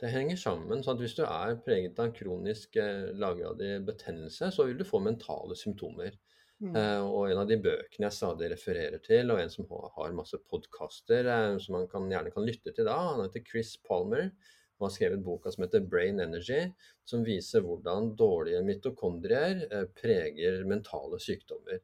det 0.00 0.12
henger 0.14 0.38
sammen. 0.40 0.82
sånn 0.82 0.96
at 0.96 1.04
Hvis 1.04 1.16
du 1.18 1.24
er 1.26 1.58
preget 1.64 1.98
av 2.00 2.12
kronisk 2.16 2.78
uh, 2.80 3.10
lavgradig 3.20 3.80
betennelse, 3.88 4.52
så 4.54 4.68
vil 4.68 4.78
du 4.80 4.86
få 4.88 5.02
mentale 5.04 5.58
symptomer. 5.58 6.16
Mm. 6.60 6.74
Uh, 6.76 7.02
og 7.08 7.30
en 7.30 7.42
av 7.42 7.48
de 7.48 7.56
bøkene 7.60 8.08
jeg 8.08 8.16
stadig 8.18 8.50
refererer 8.52 9.00
til, 9.04 9.32
og 9.32 9.40
en 9.40 9.52
som 9.52 9.68
har 9.96 10.16
masse 10.16 10.36
podkaster 10.52 11.28
uh, 11.28 11.58
som 11.60 11.78
man 11.78 11.86
kan, 11.90 12.08
gjerne 12.12 12.32
kan 12.34 12.46
lytte 12.46 12.74
til 12.76 12.88
da, 12.88 12.96
han 13.10 13.22
heter 13.24 13.44
Chris 13.46 13.76
Palmer. 13.86 14.32
Og 14.80 14.86
har 14.86 14.92
skrevet 14.94 15.20
boka 15.20 15.50
som 15.52 15.66
heter 15.66 15.82
Brain 15.84 16.22
Energy, 16.24 16.62
som 17.04 17.20
viser 17.24 17.60
hvordan 17.60 18.14
dårlige 18.16 18.62
mitokondrier 18.64 19.66
uh, 19.68 19.86
preger 19.96 20.62
mentale 20.68 21.20
sykdommer. 21.20 21.82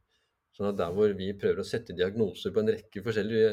Sånn 0.57 0.71
at 0.71 0.79
Der 0.81 0.95
hvor 0.97 1.13
vi 1.19 1.35
prøver 1.37 1.61
å 1.61 1.69
sette 1.69 1.93
diagnoser 1.97 2.55
på 2.55 2.63
en 2.63 2.73
rekke 2.73 3.03
forskjellige 3.05 3.51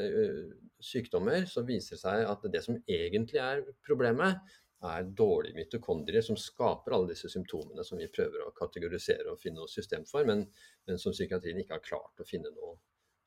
sykdommer, 0.84 1.48
så 1.50 1.64
viser 1.68 1.96
det 1.96 2.04
seg 2.04 2.28
at 2.30 2.46
det 2.52 2.62
som 2.66 2.78
egentlig 2.84 3.42
er 3.42 3.64
problemet, 3.86 4.42
er 4.84 5.06
dårlige 5.16 5.56
mitokondrier 5.56 6.24
som 6.26 6.36
skaper 6.40 6.92
alle 6.96 7.14
disse 7.14 7.30
symptomene 7.32 7.86
som 7.88 8.00
vi 8.02 8.10
prøver 8.12 8.44
å 8.44 8.54
kategorisere 8.58 9.32
og 9.32 9.40
finne 9.40 9.62
noe 9.62 9.72
system 9.72 10.04
for, 10.10 10.28
men, 10.28 10.44
men 10.88 11.00
som 11.00 11.16
psykiatrien 11.16 11.62
ikke 11.62 11.78
har 11.78 11.86
klart 11.86 12.20
å 12.20 12.28
finne 12.28 12.52
noe 12.52 12.76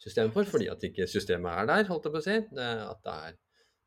system 0.02 0.32
for, 0.34 0.44
fordi 0.48 0.68
at 0.68 0.84
ikke 0.84 1.08
systemet 1.08 1.62
er 1.62 1.70
der, 1.70 1.88
holdt 1.88 2.08
jeg 2.08 2.14
på 2.14 2.20
å 2.20 2.26
si. 2.26 2.36
At 2.36 3.00
det 3.06 3.14
er, 3.14 3.38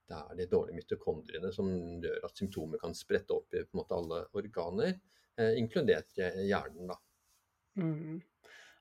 det 0.09 0.17
er, 0.17 0.31
de 0.39 0.47
dårlige 0.49 0.79
mitokondriene 0.79 1.53
som 1.53 1.69
gjør 2.01 2.25
at 2.25 2.41
symptomer 2.41 2.81
kan 2.81 2.97
sprette 2.97 3.37
opp 3.37 3.53
i 3.53 3.61
måte 3.77 3.97
alle 3.97 4.23
organer, 4.39 4.97
eh, 5.37 5.53
inkludert 5.61 6.17
hjernen. 6.17 6.89
da. 6.89 6.97
Mm. 7.77 8.17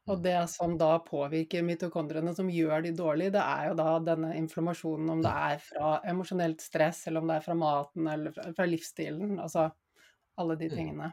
Og 0.08 0.16
mm. 0.16 0.22
det 0.24 0.38
som 0.52 0.76
da 0.80 0.90
påvirker 1.04 1.64
mitokondriene, 1.66 2.32
som 2.34 2.48
gjør 2.52 2.84
de 2.86 2.94
dårlige, 2.96 3.34
det 3.36 3.44
er 3.44 3.70
jo 3.70 3.78
da 3.78 3.90
denne 4.06 4.32
inflammasjonen, 4.40 5.10
om 5.12 5.24
det 5.24 5.34
er 5.50 5.60
fra 5.62 5.92
emosjonelt 6.08 6.64
stress, 6.64 7.04
eller 7.06 7.22
om 7.22 7.30
det 7.30 7.38
er 7.38 7.44
fra 7.44 7.56
maten, 7.58 8.08
eller 8.08 8.34
fra, 8.36 8.48
fra 8.56 8.68
livsstilen. 8.68 9.36
Altså 9.42 9.68
alle 10.38 10.56
de 10.56 10.70
mm. 10.70 10.76
tingene. 10.76 11.12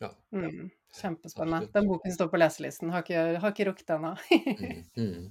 Ja. 0.00 0.10
Mm, 0.34 0.70
kjempespennende. 1.00 1.68
Den 1.74 1.86
boken 1.92 2.12
står 2.16 2.32
på 2.32 2.40
leselisten. 2.40 2.90
Har 2.90 3.04
ikke, 3.04 3.22
har 3.42 3.54
ikke 3.54 3.68
rukket 3.70 3.94
ennå. 3.94 4.16
mm, 4.98 5.30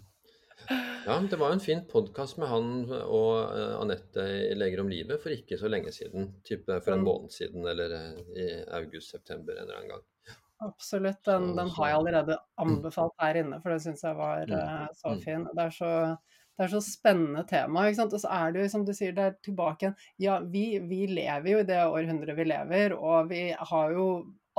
ja, 1.06 1.18
det 1.30 1.40
var 1.42 1.52
en 1.52 1.60
fin 1.60 1.82
podkast 1.92 2.38
med 2.38 2.48
han 2.52 2.70
og 2.92 3.34
uh, 3.52 3.82
Anette 3.82 4.26
i 4.52 4.56
Leger 4.56 4.84
om 4.84 4.92
livet 4.92 5.22
for 5.24 5.34
ikke 5.34 5.58
så 5.60 5.72
lenge 5.72 5.94
siden. 5.96 6.30
Type 6.48 6.78
for 6.86 6.96
en 6.96 7.06
måned 7.06 7.34
siden, 7.34 7.66
eller 7.68 7.96
uh, 7.98 8.22
i 8.38 8.48
august-september 8.80 9.58
en 9.58 9.66
eller 9.66 9.80
annen 9.80 9.94
gang. 9.96 10.06
Absolutt. 10.62 11.24
Den, 11.26 11.56
den, 11.58 11.70
har 11.74 11.90
jeg 11.90 11.98
allerede 11.98 12.38
anbefalt 12.62 13.16
her 13.22 13.40
inne, 13.42 13.58
for 13.64 13.74
det 13.74 13.82
syns 13.82 14.04
jeg 14.06 14.18
var 14.18 14.52
uh, 14.52 14.84
så 14.98 15.16
mm. 15.16 15.22
fin. 15.24 15.48
Det 15.58 15.64
er 15.64 15.74
så, 15.74 15.94
det 16.58 16.68
er 16.68 16.74
så 16.76 16.82
spennende 16.86 17.44
tema. 17.50 17.88
ikke 17.88 18.02
sant? 18.04 18.14
Og 18.14 18.22
så 18.22 18.36
er 18.38 18.54
det 18.54 18.62
jo, 18.62 18.74
som 18.76 18.86
du 18.86 18.94
sier, 18.94 19.16
det 19.18 19.26
er 19.26 19.40
tilbake 19.42 19.88
igjen 19.88 19.98
Ja, 20.22 20.38
vi, 20.54 20.66
vi 20.86 21.08
lever 21.10 21.50
jo 21.56 21.64
i 21.64 21.68
det 21.72 21.82
århundret 21.88 22.38
vi 22.38 22.46
lever, 22.52 22.96
og 22.98 23.32
vi 23.34 23.48
har 23.58 23.98
jo 23.98 24.06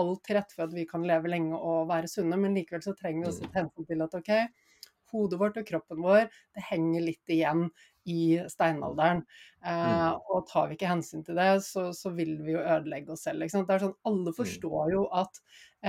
alt 0.01 0.23
til 0.27 0.39
rette 0.39 0.57
for 0.57 0.67
at 0.67 0.75
vi 0.75 0.89
kan 0.89 1.07
leve 1.07 1.31
lenge 1.31 1.59
og 1.59 1.87
være 1.91 2.11
sunne, 2.11 2.39
men 2.41 2.57
likevel 2.57 2.83
så 2.83 2.97
trenger 2.99 3.23
vi 3.23 3.31
også 3.31 3.47
et 3.47 3.59
hensyn 3.61 3.89
til 3.89 4.03
at 4.03 4.19
ok, 4.19 4.33
hodet 5.13 5.39
vårt 5.39 5.59
og 5.61 5.67
kroppen 5.69 6.03
vår, 6.03 6.31
det 6.57 6.67
henger 6.71 7.05
litt 7.05 7.33
igjen 7.35 7.67
i 8.09 8.41
steinalderen. 8.51 9.23
Eh, 9.65 9.93
mm. 9.93 10.21
og 10.35 10.47
tar 10.51 10.69
vi 10.69 10.77
ikke 10.77 10.91
hensyn 10.91 11.23
til 11.27 11.39
det, 11.39 11.51
så, 11.67 11.89
så 11.95 12.11
vil 12.17 12.35
vi 12.43 12.57
jo 12.57 12.63
ødelegge 12.63 13.15
oss 13.15 13.25
selv. 13.29 13.45
Det 13.45 13.77
er 13.77 13.85
sånn, 13.85 13.97
Alle 14.09 14.33
mm. 14.33 14.37
forstår 14.39 14.93
jo 14.95 15.07
at 15.23 15.43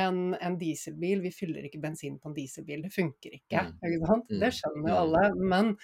en, 0.03 0.33
en, 0.33 0.57
dieselbil 0.57 1.21
Vi 1.21 1.31
fyller 1.33 1.67
ikke 1.67 1.81
bensin 1.81 2.17
på 2.21 2.31
en 2.31 2.37
dieselbil, 2.37 2.85
det 2.85 2.93
funker 2.93 3.37
ikke. 3.37 3.67
Mm. 3.69 3.85
ikke 3.89 4.09
sant? 4.09 4.33
Det 4.41 4.51
skjønner 4.59 4.89
jo 4.93 4.97
alle. 5.03 5.27
Men 5.53 5.75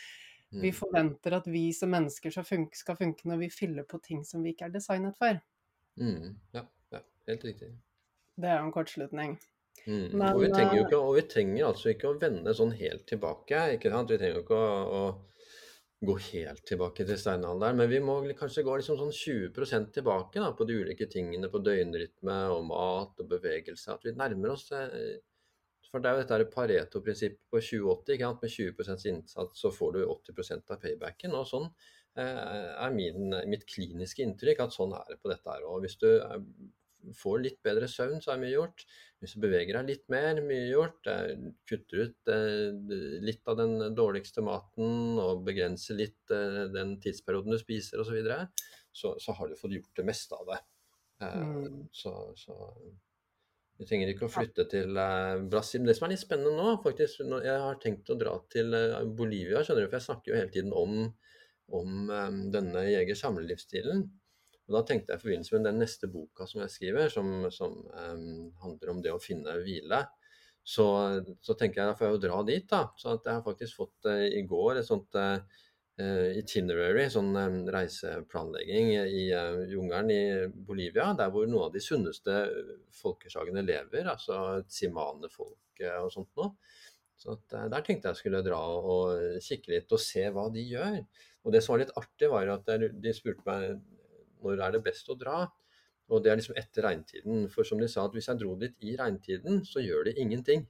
vi 0.50 0.72
forventer 0.74 1.36
at 1.38 1.48
vi 1.50 1.68
som 1.78 1.92
mennesker 1.94 2.34
skal 2.34 2.46
funke, 2.48 2.78
skal 2.78 2.98
funke 2.98 3.30
når 3.30 3.44
vi 3.44 3.52
fyller 3.54 3.86
på 3.90 4.00
ting 4.06 4.24
som 4.26 4.42
vi 4.46 4.56
ikke 4.56 4.70
er 4.70 4.74
designet 4.74 5.18
for. 5.22 5.38
Mm. 6.02 6.36
Ja, 6.56 6.66
ja, 6.96 7.04
helt 7.30 7.46
riktig. 7.46 7.70
Det 8.40 8.50
er 8.50 8.62
jo 8.62 8.70
en 8.70 8.74
kortslutning. 8.74 9.38
Mm. 9.86 10.18
Men, 10.18 10.28
og, 10.34 10.42
vi 10.42 10.50
eh 10.50 10.82
ikke, 10.84 10.98
og 10.98 11.16
vi 11.16 11.26
trenger 11.30 11.70
altså 11.70 11.92
ikke 11.94 12.10
å 12.10 12.18
vende 12.20 12.54
sånn 12.56 12.74
helt 12.80 13.06
tilbake. 13.08 13.62
ikke 13.76 13.92
sant? 13.94 14.12
Vi 14.12 14.18
trenger 14.18 14.40
jo 14.40 14.46
ikke 14.46 14.60
å, 14.60 14.80
å 15.00 15.04
gå 16.00 16.16
helt 16.30 16.62
tilbake 16.68 17.04
til 17.08 17.20
steinalderen, 17.20 17.80
men 17.80 17.90
vi 17.92 18.00
må 18.04 18.16
kanskje 18.40 18.64
gå 18.64 18.78
liksom 18.80 19.00
sånn 19.00 19.12
20 19.16 19.90
tilbake 19.98 20.40
da, 20.40 20.54
på 20.56 20.68
de 20.68 20.78
ulike 20.80 21.10
tingene, 21.12 21.52
på 21.52 21.60
døgnrytme 21.64 22.38
og 22.54 22.64
mat 22.70 23.20
og 23.20 23.28
bevegelse. 23.34 23.98
At 23.98 24.08
vi 24.08 24.16
nærmer 24.16 24.56
oss 24.56 24.70
eh, 24.76 25.20
For 25.90 26.00
det 26.00 26.10
er 26.10 26.20
jo 26.20 26.24
dette 26.24 26.52
Pareto-prinsippet 26.54 27.42
på 27.50 27.60
2080. 27.66 28.20
Med 28.42 28.52
20% 28.56 29.08
innsats 29.10 29.64
så 29.64 29.72
får 29.74 29.96
du 29.98 30.04
80% 30.06 30.76
av 30.76 30.80
paybacken. 30.84 31.36
og 31.36 31.48
sånn 31.50 31.68
eh, 31.68 32.70
er 32.86 32.96
min, 32.96 33.34
mitt 33.50 33.66
kliniske 33.68 34.24
inntrykk 34.24 34.62
at 34.68 34.76
sånn 34.76 34.94
er 34.96 35.16
det 35.16 35.20
på 35.20 35.34
dette 35.34 35.50
her. 35.52 35.66
òg. 35.68 35.82
hvis 35.84 35.98
du 36.00 36.12
får 37.16 37.40
litt 37.44 37.60
bedre 37.66 37.88
søvn, 37.90 38.20
så 38.24 38.34
er 38.34 38.42
mye 38.42 38.54
gjort. 38.54 38.84
Hvis 39.20 39.36
du 39.36 39.44
beveger 39.44 39.76
deg 39.76 39.90
litt 39.90 40.06
mer, 40.12 40.40
mye 40.46 40.70
gjort. 40.70 41.10
Kutter 41.68 42.06
ut 42.06 42.32
eh, 42.32 43.20
litt 43.26 43.52
av 43.52 43.60
den 43.60 43.96
dårligste 43.96 44.44
maten 44.46 45.20
og 45.20 45.44
begrenser 45.48 46.00
litt 46.00 46.34
eh, 46.36 46.66
den 46.74 46.98
tidsperioden 47.04 47.56
du 47.56 47.60
spiser 47.60 48.00
osv., 48.00 48.14
så, 48.14 48.16
videre, 48.16 48.40
så 48.96 49.14
så 49.20 49.36
har 49.36 49.50
du 49.50 49.60
fått 49.60 49.76
gjort 49.76 50.00
det 50.00 50.08
meste 50.08 50.40
av 50.40 50.54
det. 50.54 50.60
Eh, 51.26 51.42
mm. 51.44 51.82
Så, 51.92 52.14
så 52.40 52.56
vi 53.80 53.88
trenger 53.88 54.12
ikke 54.12 54.28
å 54.28 54.32
flytte 54.32 54.68
til 54.72 54.96
Brasil. 55.52 55.84
Det 55.88 55.96
som 55.96 56.08
er 56.08 56.16
litt 56.16 56.24
spennende 56.24 56.56
nå, 56.56 56.78
faktisk 56.84 57.22
Jeg 57.24 57.60
har 57.64 57.78
tenkt 57.80 58.12
å 58.12 58.18
dra 58.20 58.34
til 58.52 58.76
Bolivia, 59.16 59.64
skjønner 59.64 59.86
du, 59.86 59.92
for 59.92 60.00
jeg 60.00 60.08
snakker 60.08 60.34
jo 60.34 60.40
hele 60.40 60.52
tiden 60.52 60.76
om, 60.76 61.06
om 61.80 62.12
denne 62.52 62.84
jeger-samlerlivsstilen. 62.90 64.04
Og 64.70 64.76
da 64.78 64.84
tenkte 64.86 65.16
jeg 65.16 65.18
i 65.18 65.24
forbindelse 65.24 65.56
med 65.56 65.66
den 65.66 65.80
neste 65.82 66.08
boka 66.14 66.46
som 66.46 66.62
jeg 66.62 66.74
skriver, 66.76 67.10
som, 67.10 67.48
som 67.54 67.74
um, 67.90 68.52
handler 68.62 68.94
om 68.94 69.00
det 69.02 69.14
å 69.16 69.22
finne 69.22 69.58
hvile, 69.64 70.04
så, 70.62 70.86
så, 71.42 71.56
tenker 71.58 71.82
jeg 71.82 71.90
da 71.90 71.96
får 71.98 72.06
jeg 72.06 72.16
jo 72.16 72.22
dra 72.28 72.44
dit. 72.46 72.68
da, 72.70 72.84
Så 73.00 73.16
jeg 73.16 73.34
har 73.34 73.46
faktisk 73.48 73.80
fått 73.80 74.10
uh, 74.12 74.28
i 74.28 74.44
går 74.46 74.78
et 74.78 74.86
sånt 74.86 75.18
uh, 75.18 75.42
itinerary, 76.38 77.08
sånn 77.12 77.34
reiseplanlegging 77.74 78.94
i 79.02 79.26
uh, 79.34 79.64
jungelen 79.72 80.14
i 80.14 80.22
Bolivia, 80.54 81.10
der 81.18 81.34
hvor 81.34 81.50
noen 81.50 81.72
av 81.72 81.74
de 81.74 81.82
sunneste 81.84 82.38
folkeslagene 83.02 83.66
lever, 83.66 84.06
altså 84.14 84.62
Tsimane-folk 84.70 85.84
og 86.04 86.14
sånt 86.14 86.30
noe. 86.38 86.54
Så 87.20 87.34
at, 87.34 87.58
Der 87.74 87.82
tenkte 87.84 88.14
jeg 88.14 88.22
skulle 88.22 88.46
dra 88.46 88.62
og 88.62 89.42
kikke 89.44 89.74
litt 89.74 89.92
og 89.96 90.00
se 90.00 90.30
hva 90.32 90.46
de 90.54 90.62
gjør. 90.70 91.02
Og 91.44 91.56
det 91.56 91.64
som 91.64 91.74
var 91.74 91.82
litt 91.82 91.98
artig, 92.00 92.30
var 92.32 92.52
at 92.54 92.70
de 92.70 93.16
spurte 93.16 93.44
meg 93.48 93.80
når 94.44 94.64
er 94.66 94.76
det 94.76 94.84
best 94.86 95.10
å 95.12 95.18
dra? 95.20 95.44
Og 96.10 96.24
det 96.26 96.32
er 96.32 96.40
liksom 96.40 96.58
etter 96.58 96.86
regntiden. 96.88 97.46
For 97.54 97.68
som 97.68 97.82
de 97.82 97.90
sa, 97.92 98.08
at 98.08 98.16
hvis 98.18 98.30
jeg 98.32 98.42
dro 98.42 98.56
dit 98.60 98.90
i 98.90 98.96
regntiden, 98.98 99.62
så 99.68 99.84
gjør 99.84 100.10
det 100.10 100.18
ingenting. 100.22 100.66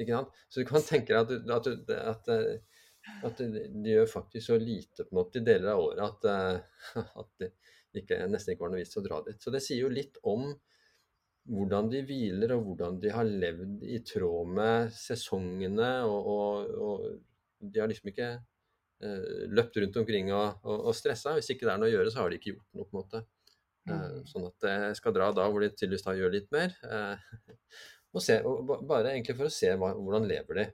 Ikke 0.00 0.16
sant? 0.16 0.42
Så 0.48 0.62
du 0.62 0.68
kan 0.68 0.84
tenke 0.86 1.14
deg 1.14 1.50
at, 1.52 1.70
at, 1.70 2.28
at, 2.32 2.32
at, 3.28 3.42
de 3.42 3.94
gjør 3.94 4.10
faktisk 4.10 4.48
så 4.48 4.58
lite 4.58 5.04
på 5.04 5.12
en 5.12 5.20
måte 5.20 5.42
i 5.42 5.46
deler 5.46 5.74
av 5.74 5.84
året 5.84 6.02
at, 6.06 7.02
at 7.22 7.32
det 7.42 8.02
ikke, 8.02 8.22
nesten 8.32 8.54
ikke 8.54 8.64
var 8.64 8.72
noe 8.72 8.82
vits 8.82 8.98
å 8.98 9.04
dra 9.04 9.20
dit. 9.26 9.38
Så 9.42 9.52
det 9.54 9.62
sier 9.62 9.84
jo 9.84 9.92
litt 9.92 10.16
om 10.24 10.48
hvordan 11.52 11.90
de 11.92 12.00
hviler, 12.06 12.54
og 12.54 12.70
hvordan 12.70 13.00
de 13.02 13.10
har 13.12 13.28
levd 13.28 13.82
i 13.84 13.98
tråd 14.06 14.56
med 14.56 14.94
sesongene. 14.96 15.92
Og, 16.08 16.32
og, 16.32 16.72
og 16.88 17.68
de 17.68 17.82
har 17.82 17.90
liksom 17.90 18.10
ikke 18.10 18.32
Eh, 18.34 18.51
løpt 19.02 19.76
rundt 19.82 19.96
omkring 19.98 20.28
og, 20.30 20.60
og, 20.62 20.88
og 20.90 20.94
stressa. 20.94 21.32
Hvis 21.38 21.50
ikke 21.54 21.66
det 21.66 21.72
er 21.74 21.80
noe 21.82 21.90
å 21.90 21.94
gjøre, 21.96 22.12
så 22.14 22.22
har 22.22 22.30
de 22.30 22.38
ikke 22.38 22.52
gjort 22.52 22.68
noe. 22.78 22.86
på 22.86 22.94
en 22.94 23.00
måte. 23.00 23.22
Eh, 23.88 23.94
mm. 23.94 24.22
Sånn 24.30 24.46
at 24.46 24.68
jeg 24.68 24.98
skal 24.98 25.14
dra 25.16 25.30
da 25.34 25.48
hvor 25.50 25.64
de 25.64 25.72
tydeligvis 25.72 26.06
da 26.06 26.14
gjør 26.18 26.34
litt 26.36 26.50
mer. 26.54 26.74
Eh, 26.86 27.52
og 28.14 28.24
se, 28.24 28.38
og 28.46 28.74
bare 28.88 29.14
egentlig 29.14 29.38
for 29.38 29.50
å 29.50 29.54
se 29.54 29.72
hva, 29.78 29.92
hvordan 29.98 30.28
lever 30.30 30.60
de. 30.60 30.66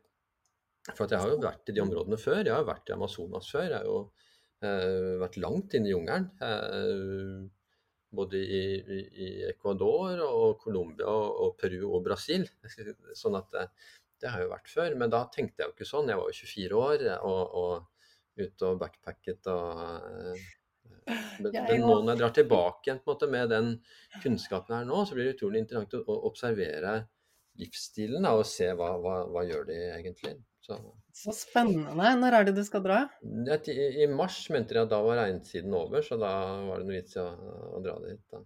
For 0.95 1.05
jeg 1.11 1.21
har 1.21 1.35
jo 1.35 1.43
vært 1.43 1.69
i 1.69 1.77
de 1.77 1.85
områdene 1.85 2.21
før. 2.21 2.43
Jeg 2.43 2.55
har 2.55 2.67
vært 2.69 2.89
i 2.89 2.97
Amazonas 2.97 3.53
før. 3.53 3.69
Jeg 3.69 3.77
har 3.77 3.89
jo 3.89 4.01
eh, 4.65 5.15
vært 5.23 5.41
langt 5.43 5.77
inne 5.77 5.91
i 5.91 5.95
jungelen. 5.95 6.31
Eh, 6.45 7.47
både 8.19 8.41
i, 8.41 8.63
i, 8.81 8.99
i, 9.05 9.27
Ecuador 9.51 10.23
og 10.25 10.63
Colombia 10.63 11.11
og, 11.13 11.43
og, 11.45 11.51
Peru 11.61 11.91
og 11.91 12.07
Brasil. 12.07 12.47
Sånn 13.21 13.37
at 13.37 13.53
det 13.53 14.33
har 14.33 14.41
jeg 14.41 14.49
jo 14.49 14.55
vært 14.55 14.73
før. 14.73 14.97
Men 15.01 15.13
da 15.13 15.27
tenkte 15.33 15.63
jeg 15.63 15.69
jo 15.69 15.77
ikke 15.77 15.89
sånn. 15.89 16.09
Jeg 16.09 16.21
var 16.21 16.33
jo 16.33 16.39
24 16.39 16.81
år. 16.81 17.07
og, 17.21 17.61
og 17.61 17.98
ute 18.47 18.71
og 18.71 18.81
backpacket 18.83 19.51
og 19.53 20.39
men, 21.09 21.53
men 21.53 21.81
nå 21.81 21.95
når 22.03 22.11
jeg 22.13 22.21
drar 22.21 22.35
tilbake 22.37 22.89
igjen 22.89 23.01
måte, 23.09 23.29
med 23.33 23.53
den 23.53 23.71
kunnskapen 24.23 24.77
her 24.77 24.89
nå, 24.89 25.05
så 25.07 25.17
blir 25.17 25.29
det 25.29 25.37
utrolig 25.37 25.63
interessant 25.65 25.97
å, 26.03 26.19
observere 26.29 26.99
livsstilen 27.59 28.27
da, 28.27 28.35
og 28.39 28.47
se 28.49 28.69
hva, 28.77 28.93
hva, 29.03 29.23
hva 29.33 29.45
gjør 29.49 29.69
de 29.71 29.79
egentlig. 29.97 30.37
Så. 30.63 30.77
så. 31.17 31.33
spennende. 31.33 32.11
Når 32.21 32.37
er 32.37 32.49
det 32.49 32.55
du 32.59 32.63
skal 32.67 32.85
dra? 32.85 32.99
I, 33.25 33.73
I, 34.05 34.07
mars 34.13 34.43
mente 34.53 34.77
de 34.77 34.83
at 34.83 34.93
da 34.93 35.01
var 35.05 35.23
regntiden 35.23 35.75
over, 35.75 36.05
så 36.05 36.21
da 36.21 36.33
var 36.69 36.83
det 36.83 36.91
noe 36.91 36.99
vits 36.99 37.17
i 37.17 37.23
å, 37.25 37.29
å 37.79 37.83
dra 37.85 37.97
dit. 38.05 38.21
da. 38.35 38.45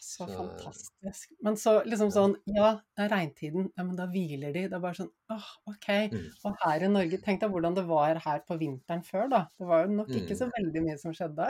Så 0.00 0.26
fantastisk. 0.28 1.32
Men 1.44 1.56
så 1.60 1.76
liksom 1.86 2.10
sånn 2.14 2.36
Ja, 2.50 2.74
det 2.96 3.06
er 3.06 3.12
regntiden. 3.12 3.70
Ja, 3.76 3.84
men 3.86 3.96
da 3.98 4.06
hviler 4.10 4.54
de. 4.54 4.66
Det 4.68 4.78
er 4.78 4.82
bare 4.82 4.98
sånn 4.98 5.10
åh, 5.34 5.48
ok. 5.70 5.88
Mm. 6.12 6.28
Og 6.48 6.60
her 6.64 6.86
i 6.86 6.90
Norge 6.92 7.20
Tenk 7.24 7.42
deg 7.42 7.54
hvordan 7.54 7.78
det 7.78 7.86
var 7.88 8.20
her 8.24 8.44
på 8.48 8.58
vinteren 8.60 9.04
før, 9.06 9.26
da. 9.32 9.42
Det 9.58 9.68
var 9.70 9.84
jo 9.84 9.96
nok 10.00 10.12
mm. 10.12 10.20
ikke 10.22 10.38
så 10.40 10.50
veldig 10.52 10.84
mye 10.86 10.98
som 11.00 11.16
skjedde. 11.16 11.48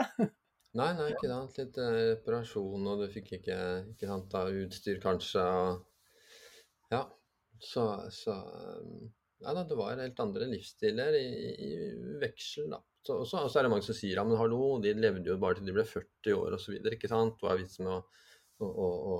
Nei, 0.75 0.89
nei, 0.99 1.09
ikke 1.13 1.31
sant. 1.31 1.59
Litt 1.61 1.81
uh, 1.81 1.91
reparasjon, 2.13 2.89
og 2.91 3.03
du 3.03 3.09
fikk 3.11 3.35
ikke, 3.39 3.59
ikke 3.95 4.09
sant, 4.11 4.31
da, 4.33 4.47
utstyr 4.65 5.03
kanskje. 5.03 5.45
Og 5.45 6.95
ja. 6.95 7.05
Så, 7.65 7.85
så 8.11 8.33
Ja 9.39 9.53
da, 9.55 9.63
det 9.67 9.77
var 9.79 9.95
helt 9.99 10.19
andre 10.19 10.47
livsstiler 10.51 11.15
i, 11.17 11.29
i, 11.29 11.69
i 11.69 12.19
veksel, 12.21 12.67
da. 12.73 12.81
Så, 13.05 13.19
og 13.21 13.27
så 13.29 13.59
er 13.59 13.67
det 13.67 13.69
mange 13.69 13.85
som 13.85 13.93
sier 13.93 14.17
ja, 14.17 14.23
men 14.25 14.39
hallo, 14.39 14.79
de 14.81 14.95
levde 14.97 15.29
jo 15.29 15.37
bare 15.41 15.59
til 15.59 15.67
de 15.69 15.75
ble 15.75 15.85
40 15.85 16.37
år 16.39 16.55
osv. 16.57 16.79
Hva 16.81 17.51
er 17.51 17.59
vitsen 17.59 17.85
med 17.85 17.99
å 17.99 18.03
å, 18.63 18.67
å, 18.67 19.15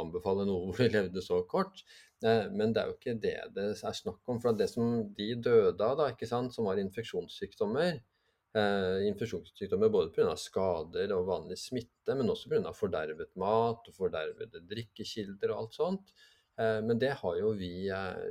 anbefale 0.00 0.46
noe 0.48 0.68
hvor 0.68 0.80
de 0.80 0.88
levde 0.92 1.22
så 1.24 1.40
kort. 1.50 1.84
Eh, 2.24 2.48
men 2.50 2.74
det 2.74 2.82
er 2.82 2.90
jo 2.90 2.96
ikke 2.96 3.16
det 3.22 3.36
det 3.54 3.68
er 3.74 3.98
snakk 3.98 4.22
om. 4.30 4.40
For 4.42 4.56
det 4.56 4.68
som 4.72 5.04
de 5.16 5.28
døde 5.36 5.78
av, 5.84 5.98
da, 6.00 6.10
ikke 6.12 6.28
sant, 6.30 6.54
som 6.56 6.68
var 6.68 6.80
infeksjonssykdommer 6.82 7.92
eh, 7.94 9.06
Infeksjonssykdommer 9.10 9.92
både 9.92 10.14
pga. 10.14 10.34
skader 10.40 11.14
og 11.16 11.28
vanlig 11.30 11.58
smitte, 11.60 12.16
men 12.16 12.30
også 12.30 12.50
pga. 12.52 12.74
fordervet 12.76 13.34
mat 13.40 13.90
og 13.90 13.98
fordervede 13.98 14.64
drikkekilder 14.70 15.52
og 15.52 15.62
alt 15.62 15.78
sånt. 15.78 16.16
Eh, 16.58 16.80
men 16.86 16.98
det 16.98 17.14
har 17.20 17.38
jo 17.40 17.54
vi 17.58 17.88
eh, 17.92 18.26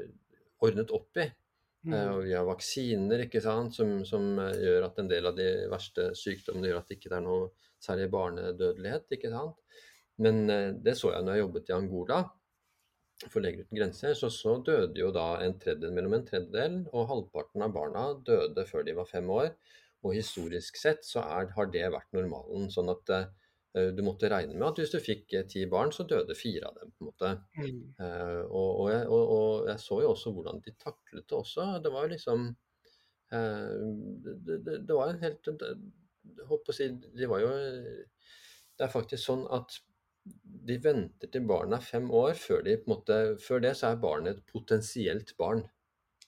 ordnet 0.64 0.92
opp 0.96 1.24
i. 1.24 1.30
Mm. 1.84 1.96
Og 2.00 2.22
vi 2.24 2.32
har 2.32 2.46
vaksiner 2.48 3.26
ikke 3.26 3.42
sant, 3.44 3.76
som, 3.76 4.06
som, 4.08 4.38
gjør 4.40 4.86
at 4.88 5.02
en 5.02 5.10
del 5.10 5.26
av 5.28 5.36
de 5.36 5.48
verste 5.68 6.14
sykdommene 6.16 6.70
gjør 6.70 6.78
at 6.80 6.88
det 6.88 6.96
ikke 6.96 7.10
er 7.12 7.26
noe 7.26 7.50
særlig 7.84 8.06
barnedødelighet. 8.14 9.10
ikke 9.18 9.32
sant? 9.34 9.58
Men 10.22 10.50
eh, 10.50 10.72
det 10.86 10.96
så 11.00 11.14
jeg 11.14 11.26
når 11.26 11.38
jeg 11.38 11.46
jobbet 11.46 11.70
i 11.70 11.78
Angola 11.78 12.24
for 13.30 13.44
Leger 13.44 13.64
uten 13.64 13.80
grenser. 13.80 14.16
Så, 14.18 14.30
så 14.34 14.58
døde 14.66 15.00
jo 15.00 15.12
da 15.16 15.38
en 15.44 15.56
tredjedel 15.62 15.94
mellom 15.96 16.18
en 16.18 16.26
tredjedel, 16.28 16.82
og 16.92 17.08
halvparten 17.12 17.64
av 17.66 17.74
barna 17.76 18.10
døde 18.26 18.66
før 18.70 18.86
de 18.88 18.98
var 18.98 19.10
fem 19.10 19.30
år. 19.34 19.54
Og 20.04 20.18
historisk 20.18 20.78
sett 20.80 21.06
så 21.08 21.24
er, 21.24 21.54
har 21.56 21.72
det 21.72 21.86
vært 21.94 22.12
normalen. 22.16 22.68
Sånn 22.74 22.92
at 22.92 23.14
uh, 23.14 23.92
du 23.96 24.02
måtte 24.04 24.28
regne 24.32 24.58
med 24.58 24.66
at 24.68 24.82
hvis 24.82 24.92
du 24.92 25.00
fikk 25.00 25.38
uh, 25.38 25.46
ti 25.48 25.64
barn, 25.72 25.94
så 25.96 26.04
døde 26.10 26.36
fire 26.36 26.68
av 26.68 26.82
dem. 26.82 26.92
på 26.92 27.06
en 27.06 27.12
måte. 27.12 27.32
Mm. 27.56 27.78
Uh, 28.02 28.42
og, 28.50 28.68
og, 28.68 28.90
jeg, 28.92 29.06
og, 29.08 29.24
og, 29.38 29.70
jeg, 29.70 29.80
så 29.86 30.02
jo 30.04 30.12
også 30.12 30.36
hvordan 30.36 30.60
de 30.66 30.76
taklet 30.76 31.24
det 31.24 31.40
også. 31.40 31.70
Det 31.86 31.94
var 31.96 32.08
jo 32.08 32.16
liksom 32.18 32.52
det, 33.34 34.34
det, 34.46 34.74
det, 34.86 34.94
var 34.94 35.10
en 35.10 35.24
helt 35.24 35.48
Jeg 35.48 36.46
håper 36.46 36.70
å 36.70 36.76
si 36.78 36.86
De 37.18 37.26
var 37.32 37.42
jo 37.42 37.48
Det 37.58 38.86
er 38.86 38.92
faktisk 38.94 39.24
sånn 39.24 39.42
at 39.58 39.74
de 40.68 40.80
venter 40.80 41.32
til 41.32 41.46
barnet 41.48 41.80
er 41.80 41.86
fem 41.86 42.10
år. 42.16 42.34
Før, 42.40 42.64
de, 42.66 42.78
måte, 42.88 43.20
før, 43.44 43.64
det 43.66 43.76
så 43.80 43.92
er 43.92 44.04
barnet 44.04 44.38
et 44.38 44.52
potensielt 44.52 45.36
barn. 45.40 45.64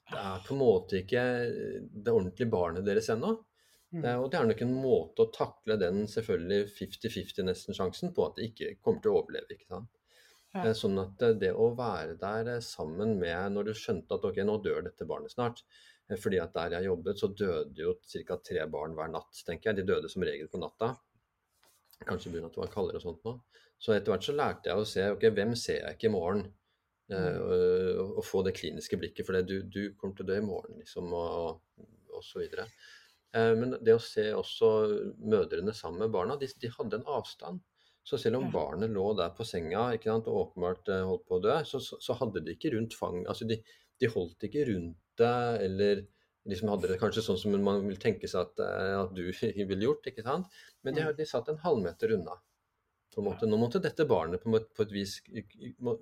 Det 0.05 0.21
er 0.21 0.41
på 0.45 0.53
en 0.53 0.61
måte 0.61 1.01
ikke 1.01 1.25
det 1.89 2.13
ordentlige 2.13 2.51
barnet 2.51 2.85
deres 2.85 3.09
ennå. 3.13 3.37
Mm. 3.95 4.03
Og 4.19 4.27
det 4.31 4.37
er 4.37 4.47
nok 4.49 4.61
en 4.65 4.73
måte 4.75 5.23
å 5.23 5.31
takle 5.33 5.77
den 5.79 6.03
selvfølgelig 6.11 6.67
50-50 6.75 7.47
nesten 7.47 7.77
sjansen 7.77 8.11
på 8.15 8.25
at 8.27 8.35
det 8.37 8.49
ikke 8.49 8.73
kommer 8.83 9.01
til 9.01 9.13
å 9.13 9.21
overleve. 9.21 9.55
ikke 9.55 9.69
sant? 9.71 9.91
Ja. 10.55 10.63
Eh, 10.69 10.75
sånn 10.77 10.99
at 11.01 11.23
det 11.39 11.51
å 11.51 11.71
være 11.75 12.15
der 12.19 12.53
eh, 12.53 12.61
sammen 12.63 13.17
med 13.19 13.55
Når 13.55 13.69
du 13.69 13.73
skjønte 13.75 14.15
at 14.15 14.27
ok, 14.27 14.39
nå 14.47 14.55
dør 14.63 14.85
dette 14.85 15.07
barnet 15.07 15.33
snart. 15.33 15.63
Eh, 16.09 16.19
fordi 16.21 16.39
at 16.43 16.55
der 16.55 16.77
jeg 16.77 16.89
jobbet, 16.89 17.19
så 17.19 17.31
døde 17.31 17.81
jo 17.81 17.95
ca. 18.27 18.39
tre 18.39 18.67
barn 18.71 18.95
hver 18.95 19.11
natt, 19.11 19.43
tenker 19.47 19.71
jeg. 19.71 19.81
De 19.81 19.89
døde 19.93 20.11
som 20.11 20.23
regel 20.23 20.51
på 20.51 20.61
natta. 20.61 20.93
Kanskje 22.05 22.31
pga. 22.31 22.45
at 22.47 22.55
det 22.55 22.63
var 22.63 22.73
kaldere 22.73 23.01
og 23.01 23.07
sånt 23.07 23.27
nå. 23.27 23.37
Så 23.81 23.93
etter 23.93 24.13
hvert 24.13 24.25
så 24.25 24.35
lærte 24.35 24.71
jeg 24.71 24.81
å 24.81 24.87
se 24.87 25.07
ok, 25.13 25.27
hvem 25.35 25.53
ser 25.59 25.81
jeg 25.81 25.97
ikke 25.97 26.09
i 26.09 26.15
morgen? 26.15 26.45
Uh, 27.11 27.37
og, 27.37 28.13
og, 28.17 28.23
få 28.25 28.41
det 28.47 28.55
kliniske 28.57 28.97
blikket, 28.97 29.27
for 29.27 29.37
du, 29.45 29.59
du, 29.69 29.81
kommer 29.99 30.17
til 30.17 30.25
å 30.25 30.29
dø 30.31 30.37
i 30.41 30.45
morgen, 30.45 30.79
liksom, 30.81 31.11
og, 31.13 31.59
og 32.09 32.23
så 32.25 32.41
videre. 32.41 32.65
Uh, 33.35 33.53
men 33.59 33.75
det 33.85 33.93
å 33.93 34.01
se 34.01 34.25
også 34.33 34.71
mødrene 35.21 35.75
sammen 35.77 36.01
med 36.07 36.15
barna, 36.15 36.39
de, 36.41 36.49
de 36.61 36.71
hadde 36.73 36.97
en 36.97 37.11
avstand. 37.19 37.61
Så 38.05 38.17
selv 38.21 38.39
om 38.39 38.51
barnet 38.53 38.93
lå 38.93 39.05
der 39.17 39.31
på 39.37 39.45
senga 39.45 39.87
ikke 39.95 40.11
sant, 40.11 40.27
og 40.29 40.47
åpenbart 40.47 40.89
uh, 40.93 41.03
holdt 41.11 41.27
på 41.29 41.37
å 41.37 41.45
dø, 41.45 41.55
så, 41.65 41.81
så, 41.81 41.97
så, 42.01 42.17
hadde 42.19 42.41
de 42.45 42.53
ikke 42.53 42.75
rundt 42.75 42.93
fang 42.97 43.23
Altså 43.23 43.47
de, 43.49 43.57
de 44.01 44.09
holdt 44.13 44.45
ikke 44.45 44.65
rundt 44.69 44.99
deg 45.17 45.63
eller 45.65 46.03
de 46.45 46.57
hadde 46.61 46.91
det 46.91 46.99
kanskje 47.01 47.23
sånn 47.25 47.39
som 47.41 47.55
man 47.65 47.87
vil 47.87 47.97
tenke 48.01 48.29
seg 48.29 48.43
at, 48.43 48.59
eh, 48.61 48.91
at 48.99 49.13
du 49.17 49.23
ville 49.71 49.87
gjort, 49.87 50.05
ikke 50.11 50.25
sant. 50.25 50.51
Men 50.85 50.97
de, 50.97 51.05
de 51.17 51.25
satt 51.25 51.49
en 51.49 51.61
halvmeter 51.63 52.13
unna. 52.19 52.35
På 53.13 53.21
en 53.21 53.27
måte. 53.29 53.47
Nå 53.47 53.57
måtte 53.59 53.79
dette 53.83 54.07
barnet 54.09 54.43
på, 54.43 54.51
på 54.51 54.83
et 54.83 54.91
vis 54.91 55.19
nå, 55.79 55.93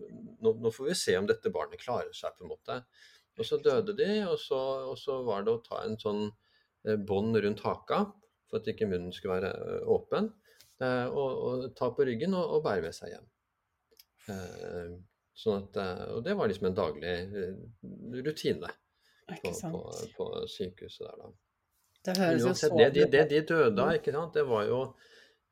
nå 0.41 0.71
får 0.73 0.87
vi 0.87 0.95
se 0.97 1.17
om 1.19 1.27
dette 1.29 1.51
barnet 1.53 1.81
klarer 1.81 2.13
seg, 2.15 2.33
på 2.37 2.45
en 2.45 2.53
måte. 2.53 2.79
Og 3.37 3.47
så 3.47 3.57
døde 3.61 3.95
de, 3.97 4.09
og 4.29 4.37
så, 4.41 4.59
og 4.91 4.97
så 5.01 5.19
var 5.25 5.45
det 5.45 5.53
å 5.53 5.61
ta 5.65 5.83
en 5.85 5.97
sånn 6.01 6.27
eh, 6.27 6.97
bånd 6.97 7.37
rundt 7.41 7.63
haka 7.65 8.03
for 8.49 8.59
at 8.59 8.69
ikke 8.69 8.89
munnen 8.89 9.13
skulle 9.15 9.39
være 9.39 9.53
eh, 9.53 9.87
åpen, 9.89 10.29
eh, 10.81 11.07
og, 11.09 11.31
og 11.47 11.63
ta 11.77 11.89
på 11.93 12.05
ryggen 12.09 12.35
og, 12.37 12.57
og 12.57 12.65
bære 12.67 12.85
med 12.85 12.97
seg 12.97 13.15
hjem. 13.15 13.29
Sånn 15.35 15.65
at, 15.65 15.77
og 16.13 16.21
det 16.23 16.35
var 16.39 16.47
liksom 16.47 16.69
en 16.69 16.75
daglig 16.77 17.15
rutine 18.23 18.69
på, 19.27 19.49
på, 19.51 19.81
på 20.15 20.27
sykehuset 20.47 21.03
der, 21.09 21.17
da. 21.19 21.33
Det 22.03 22.13
høres 22.19 22.45
jo 22.45 22.53
så 22.55 22.69
det, 22.75 22.87
de, 22.95 23.03
det 23.11 23.23
de 23.31 23.41
døde 23.47 23.83
av, 23.83 23.97
ikke 23.97 24.13
sant, 24.15 24.37
det 24.37 24.45
var 24.47 24.63
jo 24.69 24.79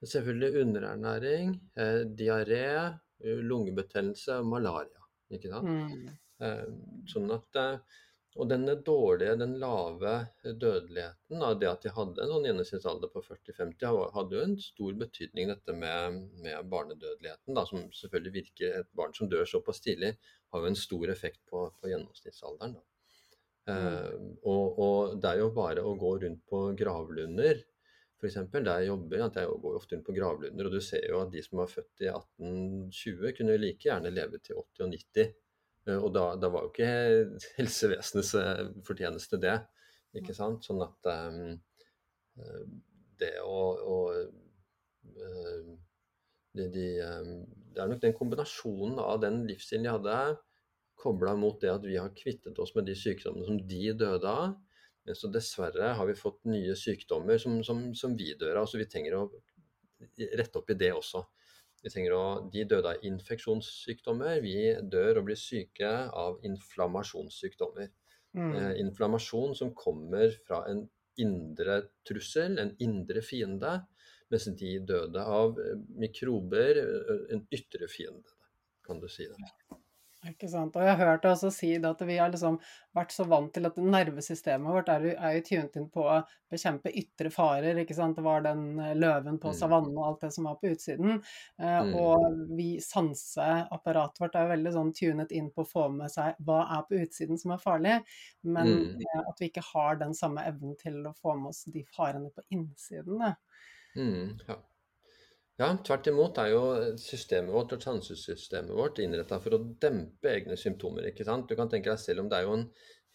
selvfølgelig 0.07 0.61
underernæring, 0.65 1.55
eh, 1.75 2.03
diaré, 2.17 2.99
eh, 3.23 3.41
lungebetennelse 3.51 4.39
og 4.41 4.47
malaria. 4.47 5.01
Ikke 5.31 5.51
sant? 5.51 5.67
Mm. 5.67 6.07
Eh, 6.41 6.69
sånn 7.07 7.31
at, 7.31 7.59
eh, 7.61 7.99
og 8.39 8.47
denne 8.47 8.77
dårlige, 8.87 9.35
den 9.37 9.57
lave 9.59 10.13
dødeligheten 10.43 11.41
av 11.43 11.57
det 11.59 11.67
at 11.67 11.81
de 11.83 11.91
hadde 11.91 12.23
en 12.23 12.31
sånn 12.31 12.45
gjennomsnittsalder 12.47 13.11
på 13.11 13.23
40-50, 13.25 14.11
hadde 14.15 14.37
jo 14.37 14.43
en 14.45 14.55
stor 14.63 14.93
betydning 15.01 15.51
dette 15.51 15.75
med, 15.75 16.21
med 16.39 16.69
barnedødeligheten, 16.71 17.53
da, 17.57 17.65
som 17.67 17.89
selvfølgelig 17.91 18.33
virker 18.37 18.79
Et 18.79 18.93
barn 18.95 19.13
som 19.13 19.29
dør 19.29 19.43
såpass 19.45 19.83
tidlig, 19.83 20.15
har 20.51 20.63
jo 20.63 20.71
en 20.71 20.79
stor 20.79 21.11
effekt 21.11 21.41
på, 21.51 21.65
på 21.81 21.91
gjennomsnittsalderen. 21.91 22.79
Da. 22.79 22.87
Eh, 23.69 24.13
og, 24.47 24.79
og 24.79 25.19
det 25.21 25.33
er 25.33 25.43
jo 25.43 25.51
bare 25.55 25.83
å 25.85 25.93
gå 25.99 26.15
rundt 26.23 26.41
på 26.49 26.63
gravlunder, 26.79 27.61
f.eks. 28.21 28.37
Der 28.53 28.71
jeg 28.79 28.87
jobber, 28.91 29.25
at 29.25 29.37
jeg 29.41 29.61
går 29.63 29.77
ofte 29.77 29.95
rundt 29.95 30.07
på 30.07 30.15
gravlunder, 30.15 30.67
og 30.67 30.75
du 30.75 30.81
ser 30.83 31.07
jo 31.09 31.21
at 31.23 31.31
de 31.33 31.41
som 31.43 31.61
var 31.61 31.71
født 31.71 32.05
i 32.05 32.09
1820, 32.11 33.33
kunne 33.37 33.57
like 33.57 33.87
gjerne 33.87 34.13
leve 34.13 34.39
til 34.39 34.59
80 34.61 34.85
og 34.85 34.93
90. 34.93 35.33
Eh, 35.87 35.97
Og 35.97 36.13
da, 36.13 36.27
da 36.37 36.51
var 36.53 36.67
jo 36.67 36.71
ikke 36.71 36.91
helsevesenets 37.59 38.33
eh, 38.39 38.63
fortjeneste 38.87 39.41
det, 39.41 39.57
ikke 40.21 40.35
sant? 40.37 40.65
Sånn 40.67 40.83
at 40.85 41.11
eh, 41.11 41.41
det 43.21 43.35
å, 43.45 43.59
å 43.81 43.97
de, 46.55 46.65
de, 46.73 46.85
Det 46.95 47.81
er 47.81 47.89
nok 47.89 48.01
den 48.01 48.15
kombinasjonen 48.15 48.99
av 49.01 49.19
den 49.23 49.43
livsstilen 49.49 49.85
de 49.85 49.93
hadde, 49.93 50.15
kobla 51.01 51.33
mot 51.39 51.57
det 51.61 51.71
at 51.73 51.85
vi 51.85 51.97
har 51.97 52.13
kvittet 52.17 52.59
oss 52.61 52.73
med 52.75 52.85
de 52.89 52.95
sykdommene 52.97 53.47
som 53.47 53.59
de 53.67 53.93
døde 53.97 54.29
av. 54.29 54.55
Men 55.05 55.17
så 55.17 55.29
dessverre 55.33 55.93
har 55.97 56.07
vi 56.07 56.17
fått 56.17 56.43
nye 56.49 56.75
sykdommer 56.77 57.39
som, 57.41 57.61
som, 57.65 57.87
som 57.97 58.15
vi 58.17 58.33
dør 58.39 58.61
av, 58.61 58.69
så 58.69 58.77
vi 58.81 58.89
trenger 58.89 59.17
å 59.17 59.23
rette 60.37 60.61
opp 60.61 60.69
i 60.69 60.77
det 60.77 60.91
også. 60.93 61.23
Å, 61.81 62.23
De 62.53 62.63
døde 62.69 62.91
av 62.93 63.05
infeksjonssykdommer, 63.09 64.37
vi 64.43 64.55
dør 64.85 65.21
og 65.21 65.31
blir 65.31 65.39
syke 65.39 65.89
av 66.13 66.37
inflammasjonssykdommer. 66.45 67.89
Mm. 68.37 68.51
Eh, 68.55 68.73
inflammasjon 68.83 69.55
som 69.57 69.73
kommer 69.75 70.37
fra 70.45 70.61
en 70.69 70.85
indre 71.19 71.81
trussel, 72.07 72.59
en 72.61 72.75
indre 72.79 73.23
fiende, 73.25 73.73
mens 74.31 74.47
de 74.61 74.75
døde 74.87 75.25
av 75.25 75.57
eh, 75.59 75.73
mikrober, 76.05 76.83
eh, 76.85 77.25
en 77.35 77.43
ytre 77.51 77.89
fiende, 77.91 78.37
kan 78.85 79.01
du 79.01 79.09
si 79.11 79.27
det. 79.27 79.80
Ikke 80.29 80.47
sant. 80.47 80.75
Og 80.77 80.83
jeg 80.85 80.93
har 80.95 80.99
hørt 81.15 81.23
deg 81.23 81.31
også 81.33 81.49
si 81.51 81.71
det 81.81 81.89
at 81.89 82.01
vi 82.05 82.17
har 82.21 82.29
liksom 82.29 82.59
vært 82.93 83.09
så 83.15 83.23
vant 83.25 83.51
til 83.55 83.65
at 83.65 83.75
nervesystemet 83.81 84.69
vårt 84.69 84.89
er, 84.93 84.99
jo- 85.07 85.15
er 85.17 85.31
jo 85.33 85.41
tunet 85.47 85.75
inn 85.79 85.87
på 85.89 86.03
å 86.05 86.17
bekjempe 86.51 86.91
ytre 86.93 87.31
farer. 87.33 87.79
ikke 87.81 87.95
sant? 87.95 88.15
Det 88.19 88.23
var 88.23 88.41
den 88.45 88.79
eh, 88.79 88.93
løven 88.93 89.39
på 89.41 89.49
Mm. 89.49 89.57
savannen 89.57 89.97
og 89.97 90.05
alt 90.05 90.19
det 90.21 90.31
som 90.33 90.43
var 90.43 90.55
på 90.61 90.69
utsiden. 90.75 91.23
Eh, 91.59 91.81
Mm. 91.81 91.95
Og 91.95 92.55
vi 92.55 92.77
sanseapparatet 92.79 94.19
vårt 94.19 94.35
er 94.35 94.45
jo 94.47 94.53
veldig 94.55 94.73
sånn 94.73 94.93
tunet 94.93 95.31
inn 95.31 95.49
på 95.49 95.63
å 95.65 95.71
få 95.71 95.91
med 95.91 96.11
seg 96.11 96.35
hva 96.45 96.59
er 96.69 96.83
på 96.83 97.01
utsiden 97.01 97.39
som 97.39 97.51
er 97.51 97.57
farlig, 97.57 98.03
men 98.43 98.67
Mm. 98.67 99.01
at 99.27 99.39
vi 99.39 99.49
ikke 99.49 99.63
har 99.73 99.95
den 99.95 100.13
samme 100.13 100.45
evnen 100.45 100.77
til 100.77 101.01
å 101.03 101.15
få 101.17 101.35
med 101.35 101.49
oss 101.49 101.63
de 101.65 101.83
farene 101.97 102.29
på 102.29 102.41
innsiden. 102.51 103.35
Mm, 103.95 104.39
ja. 104.47 104.55
Ja, 105.61 105.69
tvert 105.85 106.09
imot 106.09 106.39
er 106.41 106.51
jo 106.55 106.63
systemet 106.97 107.53
vårt 107.53 107.75
og 107.75 107.83
sansesystemet 107.85 108.73
vårt 108.73 108.99
innretta 109.03 109.37
for 109.43 109.53
å 109.57 109.63
dempe 109.83 110.31
egne 110.31 110.57
symptomer. 110.57 111.05
ikke 111.11 111.27
sant? 111.27 111.47
Du 111.49 111.57
kan 111.59 111.69
tenke 111.69 111.91
deg 111.91 112.01
selv 112.01 112.23
om 112.23 112.31
det 112.31 112.39
er 112.39 112.47
jo 112.47 112.57
en 112.57 112.67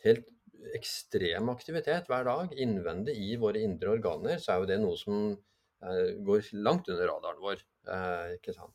helt 0.05 0.29
ekstrem 0.77 1.51
aktivitet 1.53 2.09
hver 2.11 2.27
dag 2.27 2.55
innvendig 2.63 3.17
i 3.23 3.37
våre 3.41 3.63
indre 3.67 3.97
organer, 3.97 4.39
så 4.43 4.55
er 4.55 4.63
jo 4.63 4.69
det 4.71 4.81
noe 4.83 4.99
som 5.01 5.31
eh, 5.33 6.17
går 6.27 6.53
langt 6.67 6.91
under 6.93 7.11
radaren 7.11 7.43
vår. 7.43 7.65
Eh, 7.93 8.37
ikke 8.39 8.55
sant? 8.57 8.75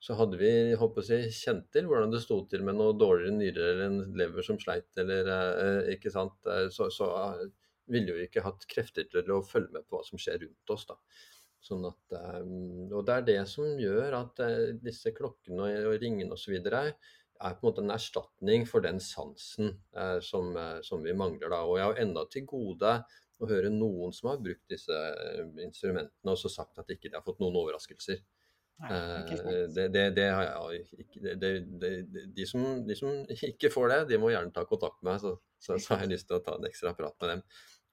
Så 0.00 0.16
hadde 0.16 0.38
vi 0.40 0.52
håper 0.80 1.02
å 1.02 1.06
si, 1.06 1.18
kjent 1.36 1.66
til 1.74 1.90
hvordan 1.90 2.14
det 2.14 2.22
sto 2.24 2.38
til 2.48 2.64
med 2.64 2.78
noe 2.78 2.96
dårligere 2.96 3.36
nyrer 3.36 3.72
eller 3.74 3.90
en 3.90 4.14
lever 4.16 4.46
som 4.46 4.60
sleit, 4.62 4.88
eller 5.02 5.28
eh, 5.34 5.90
ikke 5.96 6.14
sant, 6.14 6.38
så, 6.72 6.88
så 6.94 7.10
ville 7.90 8.14
vi 8.16 8.28
ikke 8.28 8.46
hatt 8.46 8.64
krefter 8.70 9.10
til 9.10 9.34
å 9.34 9.42
følge 9.44 9.74
med 9.74 9.86
på 9.86 9.98
hva 9.98 10.06
som 10.06 10.20
skjer 10.20 10.40
rundt 10.46 10.74
oss. 10.76 10.86
da. 10.88 10.96
Sånn 11.60 11.84
at, 11.84 12.16
eh, 12.16 12.42
og 12.88 13.04
Det 13.06 13.14
er 13.16 13.26
det 13.26 13.40
som 13.50 13.78
gjør 13.78 14.16
at 14.22 14.42
eh, 14.46 14.74
disse 14.80 15.12
klokkene 15.16 15.68
og, 15.84 15.96
ringene 16.00 16.36
osv. 16.36 16.56
er 16.56 16.92
på 17.40 17.48
en 17.50 17.66
måte 17.68 17.84
en 17.84 17.94
erstatning 17.94 18.66
for 18.68 18.84
den 18.84 19.00
sansen 19.00 19.74
eh, 19.96 20.18
som, 20.24 20.56
som 20.86 21.04
vi 21.04 21.16
mangler. 21.16 21.52
da. 21.52 21.62
Og 21.68 21.78
jeg 21.78 21.88
har 21.90 22.02
enda 22.04 22.24
til 22.32 22.46
gode 22.48 22.94
å 23.40 23.48
høre 23.48 23.72
noen 23.72 24.12
som 24.12 24.32
har 24.32 24.42
brukt 24.42 24.68
disse 24.68 24.96
instrumentene 25.64 26.32
og 26.32 26.40
så 26.40 26.50
sagt 26.52 26.80
at 26.80 26.92
ikke 26.92 27.08
de 27.08 27.16
har 27.16 27.24
fått 27.24 27.40
noen 27.40 27.56
overraskelser. 27.60 28.20
Nei, 28.80 28.96
ikke 29.20 29.54
det, 29.76 29.86
det, 29.92 30.04
det 30.16 30.26
har 30.32 30.46
jeg 30.72 31.02
ikke 31.04 31.34
de, 31.36 32.44
som, 32.48 32.62
de 32.88 32.96
som 32.96 33.18
ikke 33.50 33.72
får 33.72 33.92
det, 33.92 33.98
de 34.12 34.20
må 34.20 34.32
gjerne 34.32 34.52
ta 34.56 34.64
kontakt 34.68 35.02
med 35.02 35.12
meg, 35.12 35.20
så, 35.20 35.34
så, 35.60 35.76
så 35.76 35.94
har 35.94 36.06
jeg 36.06 36.14
lyst 36.14 36.28
til 36.30 36.38
å 36.38 36.44
ta 36.44 36.56
en 36.56 36.68
ekstra 36.68 36.94
prat 36.96 37.16
med 37.20 37.34
dem. 37.34 37.44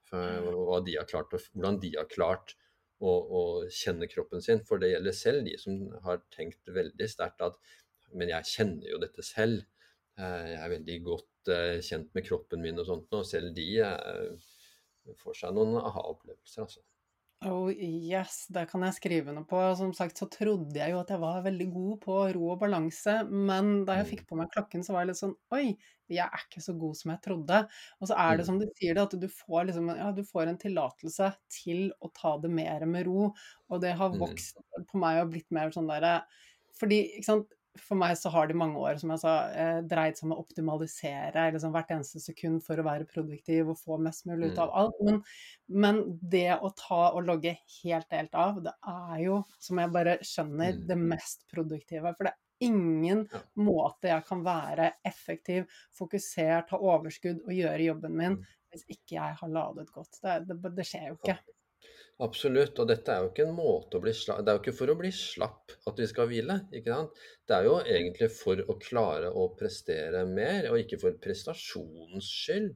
For 0.08 0.56
hva 0.56 0.80
de 0.88 0.96
har 0.96 1.08
klart, 1.08 1.36
hvordan 1.36 1.82
de 1.84 1.92
har 1.98 2.08
klart 2.08 2.56
å, 3.00 3.12
å 3.12 3.42
kjenne 3.74 4.10
kroppen 4.12 4.44
sin. 4.44 4.64
For 4.68 4.82
det 4.82 4.94
gjelder 4.94 5.16
selv 5.16 5.46
de 5.48 5.56
som 5.62 5.80
har 6.06 6.24
tenkt 6.34 6.74
veldig 6.74 7.10
sterkt 7.12 7.44
at 7.46 7.60
Men 8.16 8.30
jeg 8.32 8.48
kjenner 8.48 8.88
jo 8.88 8.98
dette 9.02 9.24
selv. 9.26 9.66
Eh, 10.18 10.46
Jeg 10.54 10.60
er 10.64 10.70
veldig 10.72 10.94
godt 11.04 11.50
eh, 11.52 11.80
kjent 11.84 12.14
med 12.16 12.24
kroppen 12.24 12.62
min 12.64 12.80
og 12.80 12.88
sånt, 12.88 13.12
og 13.14 13.26
selv 13.28 13.52
de 13.58 13.66
eh, 13.84 14.54
får 15.20 15.36
seg 15.42 15.58
noen 15.58 15.76
aha-opplevelser, 15.82 16.64
altså. 16.64 16.86
Oh 17.46 17.70
yes, 17.70 18.48
det 18.50 18.64
kan 18.72 18.82
jeg 18.82 18.96
skrive 18.98 19.34
noe 19.36 19.46
på. 19.46 19.60
Som 19.78 19.92
sagt 19.94 20.18
så 20.18 20.26
trodde 20.34 20.74
jeg 20.80 20.90
jo 20.90 20.98
at 21.04 21.12
jeg 21.14 21.22
var 21.22 21.44
veldig 21.46 21.68
god 21.70 22.00
på 22.02 22.16
ro 22.34 22.48
og 22.56 22.58
balanse, 22.64 23.14
men 23.30 23.84
da 23.86 24.00
jeg 24.00 24.08
Mm. 24.08 24.16
fikk 24.16 24.24
på 24.32 24.40
meg 24.40 24.50
klokken, 24.56 24.82
så 24.86 24.96
var 24.96 25.04
jeg 25.06 25.12
litt 25.12 25.20
sånn 25.20 25.36
Oi, 25.54 25.76
jeg 26.10 26.24
er 26.26 26.46
ikke 26.48 26.64
så 26.66 26.74
god 26.82 26.98
som 26.98 27.14
jeg 27.14 27.22
trodde. 27.28 27.60
Og 28.02 28.10
så 28.10 28.18
er 28.24 28.40
det 28.42 28.48
Mm. 28.48 28.50
som 28.50 28.58
du 28.58 28.66
sier 28.80 28.98
det, 28.98 29.04
at 29.06 29.14
du 29.22 29.28
får 29.30 29.68
liksom 29.70 29.92
Ja, 30.00 30.10
du 30.18 30.24
får 30.26 30.50
en 30.50 30.58
tillatelse 30.66 31.30
til 31.60 31.92
å 32.02 32.10
ta 32.18 32.34
det 32.42 32.50
mer 32.58 32.88
med 32.90 33.06
ro, 33.06 33.30
og 33.70 33.82
det 33.86 33.94
har 34.02 34.10
Mm. 34.12 34.18
vokst 34.18 34.58
på 34.90 34.98
meg 35.06 35.22
og 35.22 35.30
blitt 35.36 35.52
mer 35.54 35.70
sånn 35.78 35.90
derre 35.94 36.24
Fordi, 36.78 37.00
ikke 37.18 37.26
sant 37.26 37.54
for 37.80 37.96
meg 38.00 38.16
så 38.18 38.30
har 38.34 38.48
det 38.48 38.56
i 38.56 38.60
mange 38.60 38.78
år, 38.82 38.98
som 39.02 39.10
jeg 39.14 39.20
sa, 39.20 39.34
eh, 39.52 39.82
dreid 39.82 40.18
seg 40.18 40.26
om 40.28 40.34
å 40.36 40.40
optimalisere 40.44 41.52
liksom 41.54 41.72
hvert 41.76 41.92
eneste 41.96 42.20
sekund 42.24 42.64
for 42.66 42.76
å 42.78 42.86
være 42.88 43.08
produktiv 43.10 43.70
og 43.70 43.78
få 43.80 44.00
mest 44.02 44.26
mulig 44.30 44.52
ut 44.54 44.60
av 44.60 44.70
Mm. 44.70 44.78
alt. 44.82 45.00
Men, 45.02 45.22
men 45.70 46.20
det 46.22 46.60
å 46.62 46.72
ta 46.76 47.12
og 47.14 47.24
logge 47.26 47.58
helt, 47.84 48.08
helt 48.12 48.36
av, 48.36 48.62
det 48.64 48.74
er 48.88 49.24
jo, 49.24 49.44
som 49.60 49.78
jeg 49.80 49.92
bare 49.92 50.18
skjønner, 50.20 50.74
Mm. 50.78 50.88
det 50.88 50.98
mest 50.98 51.46
produktive. 51.54 52.16
For 52.18 52.24
det 52.26 52.34
er 52.34 52.68
ingen 52.68 53.28
måte 53.56 54.10
jeg 54.10 54.26
kan 54.26 54.44
være 54.44 54.94
effektiv, 55.06 55.68
fokusert, 55.94 56.70
ha 56.70 56.78
overskudd 56.78 57.42
og 57.46 57.54
gjøre 57.54 57.86
jobben 57.86 58.16
min 58.18 58.38
Mm. 58.38 58.46
hvis 58.74 58.84
ikke 58.90 59.16
jeg 59.20 59.36
har 59.40 59.50
ladet 59.50 59.92
godt. 59.92 60.20
Det, 60.22 60.48
det, 60.48 60.76
det 60.76 60.86
skjer 60.86 61.08
jo 61.10 61.16
ikke. 61.22 61.38
Absolutt, 62.26 62.80
og 62.82 62.88
dette 62.90 63.14
er 63.14 63.22
jo 63.22 63.28
ikke 63.30 63.44
en 63.46 63.54
måte 63.54 64.00
å 64.00 64.02
bli 64.02 64.10
slapp 64.18 64.40
Det 64.42 64.50
er 64.50 64.56
jo 64.58 64.62
ikke 64.64 64.74
for 64.80 64.90
å 64.90 64.96
bli 64.98 65.10
slapp 65.14 65.74
at 65.92 66.00
vi 66.02 66.08
skal 66.10 66.26
hvile, 66.32 66.56
ikke 66.74 66.96
sant. 66.96 67.20
Det 67.46 67.54
er 67.60 67.68
jo 67.68 67.76
egentlig 67.84 68.30
for 68.34 68.62
å 68.74 68.76
klare 68.82 69.30
å 69.30 69.44
prestere 69.60 70.24
mer, 70.26 70.66
og 70.72 70.80
ikke 70.82 70.98
for 71.04 71.20
prestasjonens 71.22 72.30
skyld. 72.40 72.72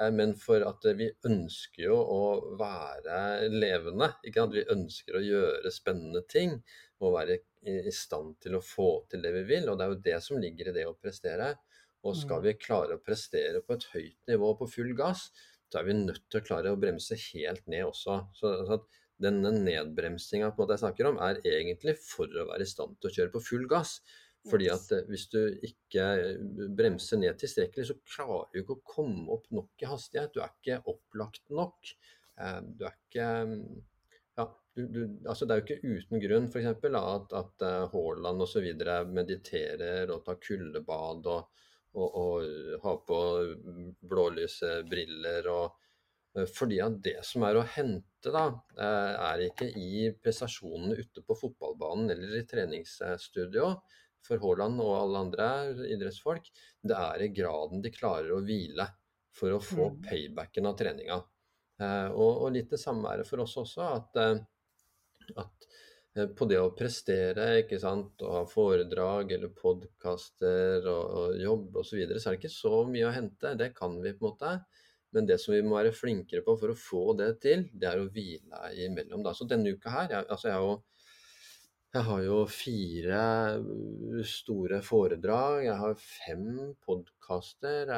eh, 0.00 0.10
Men 0.10 0.34
for 0.34 0.64
at 0.66 0.88
vi 0.98 1.06
ønsker 1.28 1.84
jo 1.84 2.00
å 2.02 2.56
være 2.58 3.46
levende. 3.52 4.10
ikke 4.24 4.42
sant? 4.42 4.54
Vi 4.58 4.66
ønsker 4.74 5.16
å 5.20 5.22
gjøre 5.28 5.70
spennende 5.70 6.24
ting. 6.26 6.58
Må 7.00 7.12
være 7.14 7.38
i 7.62 7.92
stand 7.94 8.40
til 8.40 8.56
å 8.56 8.64
få 8.64 9.06
til 9.08 9.22
det 9.22 9.32
vi 9.38 9.44
vil. 9.54 9.68
Og 9.70 9.78
det 9.78 9.84
er 9.86 9.94
jo 9.94 10.02
det 10.08 10.18
som 10.24 10.38
ligger 10.42 10.68
i 10.70 10.72
det 10.80 10.86
å 10.88 10.96
prestere. 10.98 11.54
Og 12.02 12.16
skal 12.16 12.40
Mm. 12.40 12.42
vi 12.42 12.54
klare 12.54 12.96
å 12.96 13.02
prestere 13.04 13.60
på 13.62 13.74
et 13.74 13.84
høyt 13.92 14.18
nivå 14.26 14.56
på 14.58 14.66
full 14.72 14.94
gass, 14.96 15.30
så 15.70 15.80
er 15.80 15.86
vi 15.86 15.98
nødt 16.00 16.24
til 16.28 16.40
å 16.40 16.46
klare 16.46 16.72
å 16.74 16.80
bremse 16.80 17.18
helt 17.30 17.66
ned 17.70 17.86
også. 17.86 18.16
Så, 18.34 18.54
så 18.66 18.78
at 18.80 18.88
denne 19.20 19.52
nedbremsinga 19.54 20.50
jeg 20.56 20.80
snakker 20.82 21.10
om, 21.10 21.20
er 21.22 21.42
egentlig 21.46 21.94
for 22.02 22.30
å 22.40 22.48
være 22.50 22.66
i 22.66 22.70
stand 22.70 22.96
til 22.98 23.10
å 23.10 23.14
kjøre 23.18 23.34
på 23.34 23.44
full 23.50 23.68
gass. 23.70 23.98
Fordi 24.48 24.70
at 24.72 24.88
eh, 24.96 25.04
hvis 25.10 25.26
du 25.32 25.40
ikke 25.66 26.06
eh, 26.16 26.40
bremser 26.76 27.20
ned 27.20 27.36
tilstrekkelig, 27.40 27.90
så 27.90 27.98
klarer 28.08 28.48
du 28.54 28.62
ikke 28.62 28.78
å 28.78 28.86
komme 28.94 29.26
opp 29.34 29.50
nok 29.52 29.84
i 29.84 29.90
hastighet. 29.90 30.32
Du 30.32 30.40
er 30.40 30.54
ikke 30.54 30.80
opplagt 30.94 31.44
nok. 31.52 31.92
Eh, 32.40 32.60
Du 32.72 32.86
er 32.88 32.96
ikke 32.96 33.28
mm, 33.50 33.62
Ja, 34.40 34.46
du, 34.76 34.82
du, 34.88 35.00
altså 35.28 35.44
det 35.44 35.52
er 35.52 35.60
jo 35.60 35.66
ikke 35.66 35.96
uten 35.98 36.22
grunn 36.22 36.48
f.eks. 36.48 36.86
at, 37.02 37.34
at 37.42 37.66
Haaland 37.92 38.46
osv. 38.46 38.70
mediterer 39.12 40.14
og 40.14 40.24
tar 40.24 40.40
kuldebad 40.40 41.28
og, 41.28 41.66
og, 41.98 42.16
og 42.20 42.82
ha 42.84 42.96
på 43.06 43.20
blålyse 44.10 44.82
briller 44.90 45.48
og 45.50 45.64
eh, 46.36 46.46
fordi 46.46 46.78
at 46.84 47.00
det 47.02 47.16
som 47.26 47.46
er 47.48 47.58
å 47.58 47.64
hente, 47.76 48.30
da, 48.30 48.44
eh, 48.76 49.14
er 49.30 49.46
ikke 49.48 49.70
i 49.80 50.04
prestasjonene 50.22 50.98
ute 51.00 51.24
på 51.26 51.36
fotballbanen 51.38 52.12
eller 52.14 52.36
i 52.38 52.46
treningsstudio 52.48 53.72
for 54.26 54.42
Haaland 54.42 54.82
og 54.84 54.94
alle 54.98 55.24
andre 55.26 55.50
idrettsfolk. 55.96 56.50
Det 56.84 56.96
er 56.96 57.24
i 57.24 57.32
graden 57.34 57.82
de 57.82 57.92
klarer 57.94 58.34
å 58.36 58.42
hvile 58.44 58.86
for 59.34 59.56
å 59.56 59.62
få 59.62 59.90
Mm. 59.90 60.00
paybacken 60.04 60.66
av 60.68 60.76
treninga. 60.78 61.20
Eh, 61.80 62.08
og, 62.12 62.42
og 62.44 62.52
litt 62.54 62.70
det 62.70 62.80
samme 62.82 63.08
er 63.08 63.22
det 63.22 63.28
for 63.30 63.40
oss 63.40 63.56
også, 63.56 63.86
at, 63.96 64.18
at 65.40 65.70
på 66.10 66.46
det 66.50 66.58
å 66.58 66.72
prestere, 66.74 67.60
ikke 67.62 67.78
sant, 67.78 68.18
og 68.24 68.34
ha 68.34 68.42
foredrag 68.48 69.30
eller 69.36 69.52
podkaster 69.54 70.86
og, 70.90 71.04
og 71.20 71.36
jobb 71.38 71.80
osv., 71.84 72.02
så, 72.02 72.18
så 72.18 72.30
er 72.30 72.34
det 72.34 72.40
ikke 72.40 72.52
så 72.52 72.80
mye 72.90 73.06
å 73.06 73.14
hente. 73.14 73.54
Det 73.58 73.70
kan 73.76 73.94
vi 74.02 74.14
på 74.16 74.26
en 74.26 74.32
måte. 74.32 74.54
Men 75.14 75.26
det 75.26 75.40
som 75.42 75.54
vi 75.54 75.62
må 75.66 75.76
være 75.76 75.94
flinkere 75.94 76.42
på 76.46 76.54
for 76.58 76.72
å 76.72 76.78
få 76.78 77.04
det 77.18 77.32
til, 77.42 77.66
det 77.74 77.88
er 77.90 78.02
å 78.02 78.10
hvile 78.14 78.70
imellom. 78.86 79.24
Da. 79.26 79.34
Så 79.34 79.46
denne 79.50 79.74
uka 79.74 79.94
her 79.94 80.14
jeg, 80.14 80.26
altså 80.30 80.50
jeg, 80.50 80.66
jo, 80.66 80.74
jeg 81.96 82.06
har 82.10 82.22
jo 82.26 82.36
fire 82.54 83.24
uh, 83.62 84.20
store 84.34 84.82
foredrag, 84.86 85.64
jeg 85.66 85.78
har 85.82 85.98
fem 86.04 86.46
podkaster. 86.86 87.90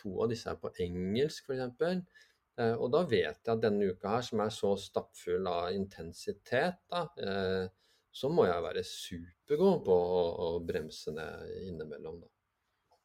To 0.00 0.14
av 0.24 0.32
disse 0.32 0.48
er 0.52 0.60
på 0.60 0.72
engelsk, 0.84 1.52
f.eks. 1.52 2.24
Eh, 2.58 2.74
og 2.74 2.90
da 2.94 3.04
vet 3.06 3.38
jeg 3.38 3.54
at 3.54 3.62
denne 3.62 3.92
uka 3.92 4.16
her, 4.16 4.24
som 4.26 4.42
er 4.42 4.54
så 4.54 4.72
stappfull 4.80 5.46
av 5.50 5.70
intensitet, 5.76 6.80
da, 6.90 7.04
eh, 7.22 7.66
så 8.10 8.30
må 8.32 8.48
jeg 8.48 8.64
være 8.64 8.82
supergod 8.86 9.84
på 9.86 9.94
å, 9.94 10.22
å 10.46 10.48
bremse 10.66 11.14
ned 11.14 11.52
innimellom, 11.68 12.18
da. 12.24 12.32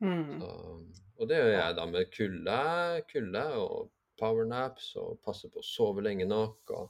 Mm. 0.04 0.39
Så, 0.41 0.54
og 1.22 1.30
det 1.30 1.38
gjør 1.38 1.54
jeg 1.54 1.76
da 1.78 1.86
med 1.88 2.10
kulde, 2.12 2.56
kulde 3.12 3.43
og 3.62 3.91
powernaps 4.20 4.89
og 4.99 5.22
passe 5.24 5.49
på 5.51 5.62
å 5.62 5.68
sove 5.68 6.04
lenge 6.04 6.26
nok. 6.28 6.74
Og, 6.74 6.89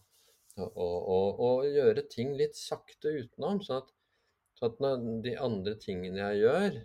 og, 0.63 0.95
og, 0.97 1.43
og 1.45 1.67
gjøre 1.67 2.05
ting 2.09 2.33
litt 2.39 2.57
sakte 2.57 3.11
utenom. 3.19 3.61
Sånn 3.65 3.83
at, 3.83 3.91
så 4.57 4.71
at 4.71 4.81
når 4.81 5.05
de 5.25 5.35
andre 5.41 5.75
tingene 5.81 6.23
jeg 6.23 6.41
gjør, 6.45 6.79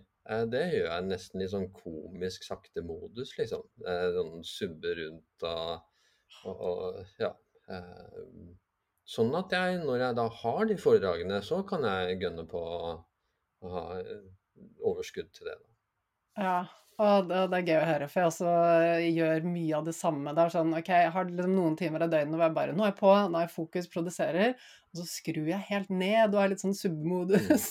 det 0.53 0.65
gjør 0.75 0.89
jeg 0.91 1.05
nesten 1.09 1.43
i 1.45 1.49
sånn 1.49 1.69
komisk 1.73 2.45
sakte 2.45 2.83
modus, 2.85 3.31
liksom. 3.39 3.63
Eh, 3.87 4.09
Sånn 4.17 4.43
subbe 4.45 4.95
rundt 4.99 5.47
og, 5.49 5.87
og, 6.45 6.65
og 6.69 7.21
ja. 7.23 7.31
eh, 7.73 8.51
Sånn 9.09 9.33
at 9.39 9.55
jeg, 9.57 9.79
når 9.89 10.03
jeg 10.03 10.17
da 10.19 10.27
har 10.43 10.67
de 10.69 10.75
foredragene, 10.77 11.39
så 11.41 11.63
kan 11.69 11.87
jeg 11.89 12.19
gønne 12.21 12.45
på 12.51 12.61
å 12.61 12.91
ha 13.73 13.85
eh, 14.03 14.27
overskudd 14.85 15.31
til 15.33 15.49
det. 15.49 15.57
da. 15.63 15.71
Ja, 16.45 16.59
og 16.99 17.29
det, 17.31 17.45
det 17.53 17.59
er 17.61 17.69
gøy 17.69 17.77
å 17.79 17.87
høre, 17.89 18.07
for 18.11 18.21
jeg 18.21 18.31
også 18.33 18.53
eh, 18.83 19.05
gjør 19.15 19.45
mye 19.47 19.77
av 19.79 19.87
det 19.87 19.95
samme. 19.95 20.33
Det 20.35 20.43
er 20.43 20.55
sånn, 20.57 20.73
ok, 20.81 20.91
Jeg 21.05 21.13
har 21.15 21.31
liksom 21.31 21.55
noen 21.55 21.77
timer 21.79 22.05
av 22.05 22.11
døgnet 22.11 22.35
hvor 22.35 22.47
jeg 22.49 22.57
bare 22.57 22.75
Nå 22.75 22.85
er 22.85 22.91
jeg 22.91 22.99
på, 22.99 23.13
nå 23.15 23.39
er 23.39 23.47
jeg 23.47 23.55
fokus, 23.55 23.89
produserer. 23.93 24.57
Og 24.89 25.01
så 25.03 25.07
skrur 25.07 25.51
jeg 25.51 25.67
helt 25.69 25.93
ned 25.93 26.33
og 26.35 26.41
er 26.43 26.53
litt 26.55 26.65
sånn 26.65 26.75
submodus. 26.75 27.69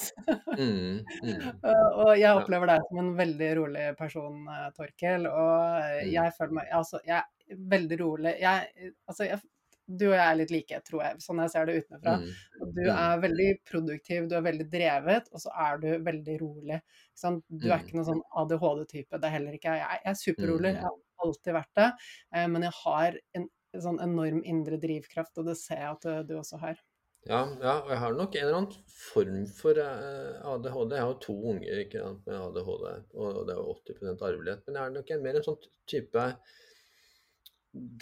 Mm, 0.57 1.03
mm, 1.03 1.43
Og 1.59 1.99
og 2.05 2.11
jeg 2.17 2.31
opplever 2.39 2.71
deg 2.71 2.85
som 2.87 3.01
en 3.01 3.11
veldig 3.17 3.49
rolig 3.59 3.87
person, 3.99 4.39
eh, 4.53 4.69
Torkel. 4.77 5.27
Og 5.27 5.81
eh, 5.81 6.07
Mm, 6.07 6.13
jeg 6.13 6.33
føler 6.37 6.57
meg 6.59 6.73
Altså, 6.77 6.99
jeg 7.07 7.19
er 7.19 7.61
veldig 7.75 7.99
rolig. 8.01 8.33
Jeg, 8.41 8.93
altså, 9.07 9.27
jeg, 9.27 9.41
du 9.87 10.05
og 10.09 10.15
jeg 10.15 10.23
er 10.25 10.37
litt 10.41 10.51
like, 10.51 10.79
tror 10.87 11.03
jeg, 11.05 11.19
sånn 11.23 11.41
jeg 11.43 11.53
ser 11.53 11.67
det 11.69 11.75
utenfra. 11.81 12.15
mm, 12.19 12.71
du 12.75 12.81
mm, 12.83 12.93
er 12.93 13.21
veldig 13.23 13.49
produktiv, 13.69 14.27
du 14.27 14.35
er 14.37 14.45
veldig 14.47 14.67
drevet, 14.71 15.29
og 15.31 15.43
så 15.43 15.53
er 15.67 15.83
du 15.83 15.87
veldig 16.07 16.37
rolig. 16.43 16.79
Du 17.21 17.29
er 17.29 17.77
mm, 17.77 17.85
ikke 17.85 17.99
noen 17.99 18.09
sånn 18.11 18.25
ADHD-type, 18.43 19.21
det 19.21 19.29
er 19.29 19.35
heller 19.37 19.55
ikke 19.57 19.77
jeg. 19.79 20.01
Jeg 20.01 20.11
er 20.11 20.19
superrolig, 20.19 20.73
jeg 20.75 20.81
mm, 20.83 20.89
har 20.89 21.27
alltid 21.27 21.57
vært 21.61 21.79
det. 21.79 21.87
eh, 22.35 22.49
Men 22.51 22.67
jeg 22.67 22.77
har 22.81 23.21
en 23.39 23.49
sånn 23.87 24.03
enorm 24.03 24.43
indre 24.47 24.79
drivkraft, 24.81 25.39
og 25.39 25.49
det 25.51 25.57
ser 25.61 25.83
jeg 25.83 25.95
at 25.95 26.07
du, 26.07 26.13
du 26.33 26.37
også 26.41 26.59
har. 26.61 26.83
Ja, 27.27 27.41
ja, 27.59 27.73
og 27.81 27.89
jeg 27.91 27.99
har 27.99 28.13
nok 28.15 28.35
en 28.37 28.45
eller 28.45 28.57
annen 28.61 28.93
form 28.93 29.41
for 29.51 29.79
eh, 29.81 30.37
ADHD. 30.47 30.93
Jeg 30.95 31.03
har 31.03 31.11
jo 31.11 31.19
to 31.25 31.35
unger 31.51 31.81
ikke 31.81 32.03
sant, 32.03 32.23
med 32.27 32.39
ADHD, 32.39 32.87
og 33.19 33.41
det 33.47 33.55
er 33.55 33.59
jo 33.59 33.75
80% 33.75 34.23
arvelighet. 34.29 34.63
Men 34.67 34.77
jeg 34.77 34.83
har 34.83 34.95
nok 34.95 35.11
en 35.11 35.25
mer 35.25 35.39
en 35.39 35.47
sånn 35.47 35.59
type 35.91 36.27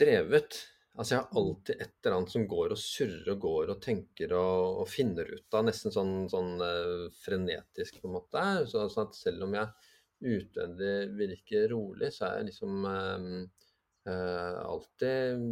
drevet. 0.02 0.60
Altså 0.96 1.16
jeg 1.16 1.22
har 1.22 1.40
alltid 1.42 1.82
et 1.84 1.96
eller 2.06 2.16
annet 2.18 2.32
som 2.32 2.46
går 2.48 2.72
og 2.72 2.80
surrer 2.80 3.32
og 3.34 3.42
går 3.44 3.72
og 3.74 3.82
tenker 3.84 4.32
og, 4.38 4.82
og 4.84 4.88
finner 4.88 5.28
ut 5.28 5.58
av, 5.58 5.66
nesten 5.68 5.92
sånn, 5.92 6.14
sånn 6.32 6.54
uh, 6.64 7.08
frenetisk 7.20 8.00
på 8.00 8.08
en 8.08 8.16
måte. 8.16 8.44
Så, 8.72 8.86
sånn 8.94 9.10
at 9.10 9.18
selv 9.20 9.44
om 9.48 9.58
jeg 9.58 10.36
utvendig 10.36 10.94
virker 11.20 11.68
rolig, 11.74 12.14
så 12.16 12.30
er 12.30 12.38
jeg 12.40 12.50
liksom 12.54 12.88
uh, 12.88 13.28
uh, 14.08 14.62
alltid 14.64 15.44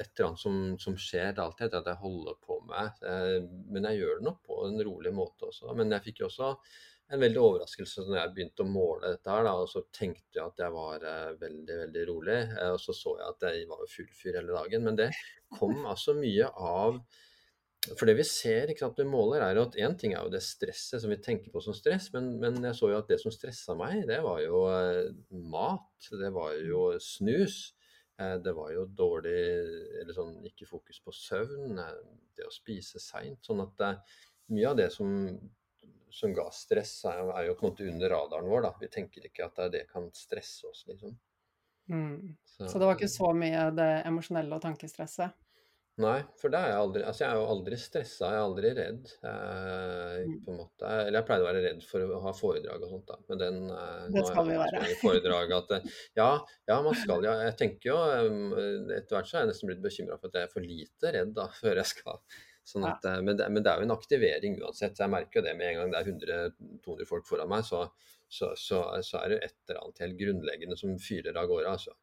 et 0.00 0.10
eller 0.16 0.30
annet 0.30 0.42
som, 0.42 0.60
som 0.82 0.98
skjer. 0.98 1.30
Det 1.30 1.38
er 1.38 1.46
alltid 1.46 1.78
at 1.78 1.90
jeg 1.92 2.02
holder 2.02 2.36
på 2.42 2.56
med. 2.66 3.02
Men 3.68 3.84
jeg 3.90 3.98
gjør 4.00 4.14
det 4.16 4.26
nok 4.30 4.38
på 4.48 4.60
en 4.64 4.80
rolig 4.86 5.12
måte 5.12 5.50
også. 5.50 5.74
Men 5.76 5.92
jeg 5.92 6.06
fikk 6.06 6.22
jo 6.22 6.30
også 6.30 6.54
en 7.10 7.22
veldig 7.22 7.40
overraskelse 7.42 8.04
når 8.06 8.18
jeg 8.20 8.32
begynte 8.36 8.64
å 8.64 8.70
måle 8.70 9.12
dette 9.14 9.32
her, 9.32 9.46
da, 9.46 9.54
og 9.58 9.70
så 9.70 9.82
tenkte 9.94 10.38
jeg 10.38 10.44
at 10.44 10.62
jeg 10.62 10.74
var 10.74 11.06
eh, 11.10 11.32
veldig, 11.40 11.78
veldig 11.84 12.04
rolig. 12.10 12.36
Eh, 12.56 12.70
og 12.74 12.78
så 12.82 12.94
så 12.96 13.16
jeg 13.18 13.26
at 13.32 13.48
jeg 13.48 13.66
var 13.70 13.82
full 13.90 14.12
fyr 14.14 14.38
hele 14.40 14.54
dagen. 14.54 14.86
Men 14.86 15.00
det 15.00 15.08
kom 15.58 15.82
altså 15.92 16.14
mye 16.18 16.52
av 16.54 17.00
For 17.96 18.04
det 18.04 18.14
vi 18.18 18.24
ser 18.28 18.68
ikke 18.70 18.84
sant, 18.84 18.98
vi 19.00 19.08
måler, 19.08 19.40
er 19.40 19.58
at 19.62 19.76
én 19.80 19.94
ting 19.98 20.12
er 20.12 20.26
jo 20.26 20.32
det 20.34 20.42
stresset 20.44 21.00
som 21.00 21.10
vi 21.10 21.16
tenker 21.24 21.48
på 21.54 21.62
som 21.64 21.72
stress, 21.74 22.10
men, 22.12 22.34
men 22.42 22.58
jeg 22.68 22.76
så 22.76 22.90
jo 22.92 22.98
at 23.00 23.08
det 23.08 23.16
som 23.22 23.32
stressa 23.32 23.72
meg, 23.78 24.02
det 24.10 24.18
var 24.26 24.42
jo 24.44 24.66
eh, 24.68 25.06
mat. 25.50 26.10
Det 26.20 26.28
var 26.36 26.58
jo 26.60 26.90
snus. 27.00 27.70
Eh, 28.20 28.36
Det 28.44 28.52
var 28.52 28.72
jo 28.74 28.84
dårlig 28.84 29.38
Eller 30.02 30.12
sånn 30.16 30.34
ikke 30.44 30.68
fokus 30.68 31.00
på 31.00 31.14
søvn. 31.16 31.78
eh, 31.80 31.94
Det 32.36 32.46
å 32.46 32.52
spise 32.52 33.00
seint. 33.00 33.40
Sånn 33.46 33.64
at 33.64 33.86
eh, 33.86 34.20
mye 34.52 34.68
av 34.72 34.76
det 34.76 34.90
som, 34.92 35.08
som 36.10 36.32
ga 36.36 36.46
stress, 36.54 37.04
er, 37.08 37.18
jo- 37.22 37.34
er 37.36 37.46
jo 37.50 37.54
på 37.58 37.66
en 37.66 37.72
måte 37.72 37.88
under 37.90 38.10
radaren 38.14 38.48
vår. 38.50 38.62
da. 38.68 38.72
Vi 38.80 38.88
tenker 38.88 39.26
ikke 39.28 39.44
at 39.46 39.56
det, 39.56 39.70
det 39.78 39.84
kan 39.92 40.10
stresse 40.12 40.66
oss, 40.70 40.84
liksom. 40.88 41.16
Mm. 41.90 42.36
Så, 42.46 42.68
Så 42.68 42.78
det 42.78 42.86
var 42.86 42.94
ikke 42.98 43.08
så 43.10 43.32
mye 43.34 43.70
det 43.74 43.90
emosjonelle 44.06 44.54
og 44.54 44.62
tankestresset? 44.62 45.32
Nei, 46.00 46.20
for 46.40 46.48
det 46.48 46.56
er 46.62 46.68
jeg 46.70 46.78
aldri 46.80 47.00
Altså, 47.04 47.24
jeg 47.24 47.30
er 47.34 47.38
jo 47.40 47.48
aldri 47.52 47.76
stressa, 47.76 48.28
jeg 48.30 48.38
er 48.38 48.44
aldri 48.46 48.68
redd, 48.78 49.08
Jeg, 49.20 50.28
Mm. 50.30 50.36
på 50.44 50.52
en 50.52 50.56
måte. 50.60 50.84
Eller 50.86 51.18
jeg 51.18 51.26
pleide 51.26 51.42
å 51.44 51.48
være 51.50 51.62
redd 51.66 51.82
for 51.84 52.00
å 52.00 52.20
ha 52.22 52.32
foredrag 52.32 52.82
og 52.86 52.92
sånt, 52.94 53.06
da. 53.10 53.16
Men 53.28 53.38
den 53.42 53.58
eh, 53.70 54.06
Det 54.14 54.22
skal 54.28 54.46
vi 54.48 54.56
være. 54.60 54.82
foredrag 55.02 55.52
at 55.58 55.70
eh, 55.76 55.90
Ja, 56.16 56.30
ja, 56.70 56.78
man 56.86 56.94
skal 56.94 57.24
ja. 57.26 57.34
Jeg 57.48 57.56
tenker 57.58 57.90
jo 57.90 57.98
eh, 58.06 58.96
Etter 59.00 59.16
hvert 59.18 59.28
så 59.28 59.36
er 59.40 59.44
jeg 59.44 59.50
nesten 59.52 59.68
blitt 59.72 59.82
bekymra 59.84 60.16
for 60.20 60.28
at 60.30 60.38
jeg 60.40 60.48
er 60.48 60.54
for 60.54 60.60
lite 60.64 61.12
redd 61.18 61.34
da, 61.36 61.48
før 61.58 61.82
jeg 61.82 61.90
skal 61.90 62.22
Sånn 62.66 62.84
at, 62.86 63.04
ja. 63.06 63.18
men, 63.24 63.36
det, 63.38 63.48
men 63.50 63.64
det 63.64 63.72
er 63.72 63.80
jo 63.80 63.88
en 63.88 63.96
aktivering 63.96 64.58
uansett. 64.60 64.98
Jeg 65.00 65.10
merker 65.10 65.40
jo 65.40 65.46
det 65.46 65.56
med 65.58 65.72
en 65.72 65.80
gang 65.80 65.92
det 65.94 66.00
er 66.00 66.52
100-200 66.84 67.08
folk 67.08 67.26
foran 67.26 67.50
meg, 67.50 67.64
så, 67.66 67.86
så, 68.28 68.52
så, 68.58 68.82
så 69.06 69.22
er 69.24 69.34
det 69.34 69.42
et 69.48 69.56
eller 69.68 69.82
annet 69.82 70.02
helt 70.04 70.18
grunnleggende 70.20 70.78
som 70.78 70.98
fyrer 71.02 71.38
av 71.40 71.48
gårde, 71.50 71.72
altså. 71.72 71.96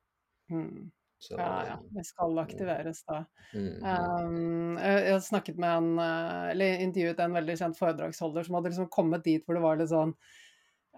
Mm. 0.52 0.90
Så, 1.20 1.34
Ja, 1.34 1.66
ja. 1.66 1.78
Det 1.90 2.04
skal 2.06 2.38
aktiveres 2.40 3.04
da. 3.08 3.24
mm, 3.54 3.62
mm, 3.62 3.86
Um, 3.88 4.78
jeg, 4.78 5.14
har 5.14 5.24
snakket 5.26 5.58
med 5.58 5.78
en, 5.78 6.00
eh, 6.00 6.50
eller 6.52 6.84
intervjuet 6.86 7.24
en 7.24 7.38
veldig 7.40 7.56
kjent 7.58 7.80
foredragsholder 7.80 8.46
som 8.46 8.58
hadde 8.58 8.74
liksom 8.74 8.92
kommet 8.94 9.26
dit 9.26 9.46
hvor 9.46 9.58
det 9.58 9.64
var 9.64 9.80
litt 9.80 9.90
sånn 9.90 10.14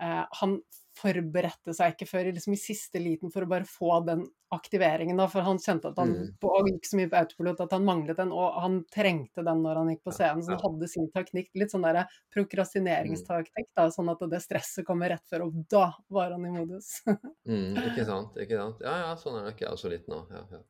eh, 0.01 0.25
Han 0.41 0.57
forberedte 0.99 1.73
seg 1.75 1.95
ikke 1.95 2.07
før 2.09 2.29
liksom, 2.33 2.53
i 2.55 2.59
siste 2.59 3.01
liten 3.01 3.31
for 3.33 3.45
å 3.45 3.49
bare 3.49 3.67
få 3.67 4.01
den 4.07 4.25
aktiveringen, 4.53 5.19
da, 5.19 5.27
for 5.29 5.45
han 5.45 5.59
kjente 5.61 5.91
at 5.91 5.99
han 6.01 6.13
Mm. 6.15 6.29
på, 6.41 6.51
gikk 6.67 6.87
så 6.89 6.97
mye 6.97 7.09
på 7.11 7.19
autopilot 7.19 7.59
at 7.65 7.75
han 7.75 7.85
manglet 7.85 8.17
den, 8.17 8.31
og 8.33 8.57
han 8.63 8.79
trengte 8.89 9.43
den 9.45 9.61
når 9.61 9.75
han 9.81 9.91
gikk 9.93 10.03
på 10.07 10.13
scenen. 10.15 10.41
Så 10.43 10.55
han 10.55 10.63
hadde 10.63 10.89
sin 10.89 11.09
teknikk, 11.13 11.51
litt 11.53 11.73
sånn 11.75 11.85
der 11.85 12.01
prokrastineringstaktikk, 12.33 13.69
da, 13.77 13.89
sånn 13.93 14.09
at 14.09 14.23
det 14.31 14.41
stresset 14.41 14.87
kommer 14.87 15.13
rett 15.13 15.25
før, 15.29 15.45
og 15.47 15.61
da 15.69 15.91
var 16.09 16.33
han 16.33 16.47
i 16.49 16.53
modus. 16.55 16.99
mm, 17.45 17.77
ikke 17.91 18.05
sant, 18.09 18.37
ikke 18.41 18.57
sant. 18.57 18.81
Ja, 18.81 18.97
ja, 19.05 19.15
sånn 19.21 19.37
er 19.41 19.49
nok 19.51 19.61
jeg 19.61 19.69
også 19.69 19.93
litt 19.93 20.09
nå. 20.09 20.25
Ja, 20.33 20.45
ja. 20.51 20.63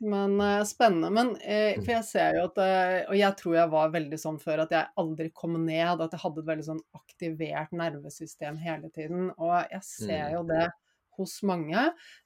Men 0.00 0.40
uh, 0.40 0.62
spennende. 0.64 1.10
Men 1.10 1.32
Mm. 1.38 1.82
for 1.84 1.92
jeg 1.92 2.04
ser 2.04 2.36
jo 2.38 2.44
at 2.46 2.58
uh, 2.62 3.10
Og 3.10 3.16
jeg 3.18 3.36
tror 3.40 3.54
jeg 3.56 3.70
var 3.72 3.90
veldig 3.90 4.18
sånn 4.18 4.38
før 4.38 4.62
at 4.62 4.70
jeg 4.70 4.86
aldri 4.96 5.30
kom 5.34 5.56
ned, 5.64 6.00
at 6.00 6.12
jeg 6.14 6.20
hadde 6.22 6.40
et 6.44 6.50
veldig 6.52 6.66
sånn 6.68 6.82
aktivert 6.94 7.72
nervesystem 7.72 8.58
hele 8.62 8.90
tiden. 8.94 9.32
Og 9.38 9.56
jeg 9.70 9.82
ser 9.82 10.28
Mm. 10.28 10.34
jo 10.36 10.42
det 10.52 10.68
hos 11.18 11.42
mange. 11.42 11.80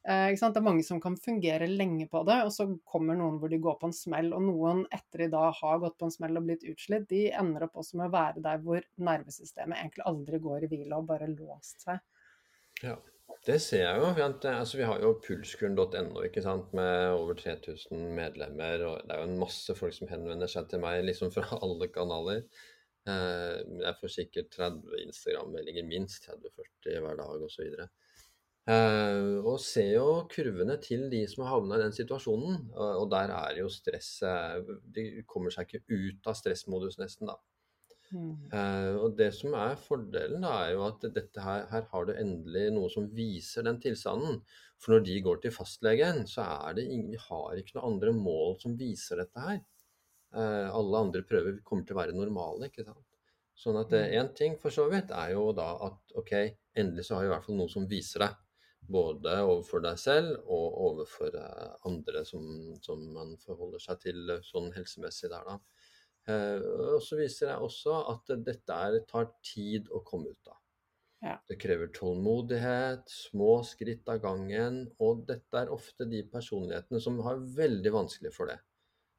Eh, 0.06 0.34
det 0.36 0.56
er 0.56 0.64
mange 0.64 0.84
som 0.84 1.00
kan 1.00 1.16
fungere 1.16 1.68
lenge 1.70 2.08
på 2.12 2.24
det, 2.28 2.38
og 2.44 2.52
så 2.52 2.66
kommer 2.84 3.16
noen 3.16 3.38
hvor 3.40 3.48
de 3.52 3.58
går 3.62 3.78
på 3.80 3.88
en 3.88 3.96
smell. 3.96 4.32
Og 4.36 4.44
noen 4.44 4.84
etter 4.92 5.24
i 5.26 5.30
dag 5.32 5.54
har 5.62 5.80
gått 5.82 5.96
på 5.98 6.08
en 6.08 6.14
smell 6.14 6.36
og 6.36 6.44
blitt 6.44 6.66
utslitt, 6.68 7.08
de 7.08 7.30
ender 7.32 7.64
opp 7.64 7.80
også 7.80 7.96
med 8.00 8.10
å 8.10 8.12
være 8.12 8.44
der 8.44 8.60
hvor 8.64 8.84
nervesystemet 9.00 9.78
egentlig 9.80 10.06
aldri 10.12 10.42
går 10.44 10.66
i 10.66 10.72
hvile 10.74 10.98
og 11.00 11.08
bare 11.08 11.30
låst 11.32 11.86
seg. 11.86 12.02
Ja, 12.82 12.98
det 13.46 13.58
ser 13.62 13.82
jeg 13.82 13.98
jo. 13.98 14.10
Altså, 14.50 14.76
vi 14.78 14.86
har 14.86 15.00
jo 15.02 15.16
pulskuren.no 15.26 16.22
med 16.78 16.92
over 17.10 17.34
3000 17.34 18.04
medlemmer. 18.16 18.84
og 18.86 19.00
Det 19.06 19.16
er 19.16 19.22
jo 19.22 19.30
en 19.30 19.40
masse 19.40 19.74
folk 19.74 19.94
som 19.96 20.10
henvender 20.10 20.50
seg 20.50 20.68
til 20.70 20.82
meg 20.84 21.04
liksom 21.04 21.32
fra 21.34 21.46
alle 21.64 21.88
kanaler. 21.88 22.44
Eh, 23.08 23.58
jeg 23.82 23.98
får 24.00 24.14
sikkert 24.14 24.52
30 24.56 25.02
Instagram-meldinger, 25.08 25.88
minst 25.88 26.28
30-40 26.30 27.00
hver 27.02 27.18
dag 27.18 27.46
osv. 27.48 27.86
Uh, 28.62 29.42
og 29.42 29.56
ser 29.58 29.88
jo 29.96 30.10
kurvene 30.30 30.76
til 30.78 31.08
de 31.10 31.24
som 31.26 31.42
har 31.42 31.56
havna 31.56 31.80
i 31.80 31.82
den 31.82 31.96
situasjonen. 31.96 32.60
Og, 32.76 32.90
og 33.00 33.08
der 33.10 33.32
er 33.34 33.58
jo 33.58 33.66
stresset 33.72 34.68
De 34.94 35.24
kommer 35.26 35.50
seg 35.50 35.66
ikke 35.66 35.82
ut 35.90 36.30
av 36.30 36.38
stressmodus, 36.38 37.00
nesten, 37.02 37.26
da. 37.32 37.40
Mm. 38.12 38.32
Uh, 38.52 38.96
og 39.06 39.14
det 39.16 39.30
som 39.36 39.54
er 39.56 39.78
fordelen, 39.80 40.44
da, 40.44 40.52
er 40.66 40.74
jo 40.74 40.84
at 40.86 41.06
dette 41.14 41.44
her, 41.44 41.64
her 41.70 41.86
har 41.92 42.08
du 42.08 42.12
endelig 42.12 42.66
noe 42.74 42.90
som 42.92 43.08
viser 43.16 43.64
den 43.66 43.80
tilstanden. 43.82 44.42
For 44.82 44.94
når 44.96 45.06
de 45.06 45.20
går 45.24 45.40
til 45.42 45.54
fastlegen, 45.54 46.24
så 46.28 46.44
er 46.68 46.76
det 46.78 46.88
ingen, 46.88 47.12
vi 47.14 47.20
har 47.22 47.56
ikke 47.58 47.78
noen 47.78 47.94
andre 47.94 48.12
mål 48.16 48.58
som 48.60 48.76
viser 48.78 49.22
dette 49.22 49.46
her. 49.46 49.62
Uh, 50.32 50.68
alle 50.72 51.06
andre 51.06 51.24
prøver 51.28 51.60
kommer 51.64 51.88
til 51.88 51.96
å 51.96 52.02
være 52.02 52.16
normale, 52.16 52.68
ikke 52.68 52.84
sant. 52.86 53.08
Sånn 53.62 53.76
at 53.78 53.92
én 53.94 54.30
mm. 54.30 54.36
ting 54.36 54.56
for 54.60 54.74
så 54.74 54.88
vidt 54.90 55.12
er 55.14 55.34
jo 55.34 55.50
da 55.56 55.74
at 55.88 56.16
ok, 56.18 56.32
endelig 56.78 57.06
så 57.06 57.16
har 57.18 57.24
vi 57.24 57.30
i 57.30 57.32
hvert 57.34 57.46
fall 57.46 57.60
noe 57.60 57.72
som 57.72 57.88
viser 57.88 58.24
deg. 58.24 58.38
Både 58.92 59.36
overfor 59.44 59.84
deg 59.84 59.98
selv 60.00 60.48
og 60.50 60.78
overfor 60.88 61.36
eh, 61.38 61.74
andre 61.86 62.24
som, 62.26 62.42
som 62.82 63.04
man 63.14 63.36
forholder 63.44 63.82
seg 63.82 64.00
til 64.02 64.32
eh, 64.34 64.42
sånn 64.42 64.72
helsemessig 64.74 65.30
der, 65.30 65.46
da. 65.46 65.60
Eh, 66.30 66.64
og 66.94 67.00
så 67.02 67.18
viser 67.18 67.48
jeg 67.50 67.68
også 67.68 68.00
at 68.12 68.34
dette 68.46 68.80
er, 68.88 68.98
tar 69.08 69.30
tid 69.46 69.88
å 69.90 70.02
komme 70.06 70.32
ut 70.32 70.52
av. 70.52 70.58
Ja. 71.22 71.36
Det 71.46 71.58
krever 71.62 71.90
tålmodighet, 71.94 73.06
små 73.30 73.60
skritt 73.66 74.08
av 74.10 74.22
gangen, 74.24 74.84
og 75.02 75.22
dette 75.28 75.60
er 75.60 75.70
ofte 75.70 76.06
de 76.10 76.24
personlighetene 76.30 77.02
som 77.02 77.20
har 77.22 77.42
veldig 77.58 77.92
vanskelig 77.94 78.32
for 78.34 78.50
det. 78.50 78.58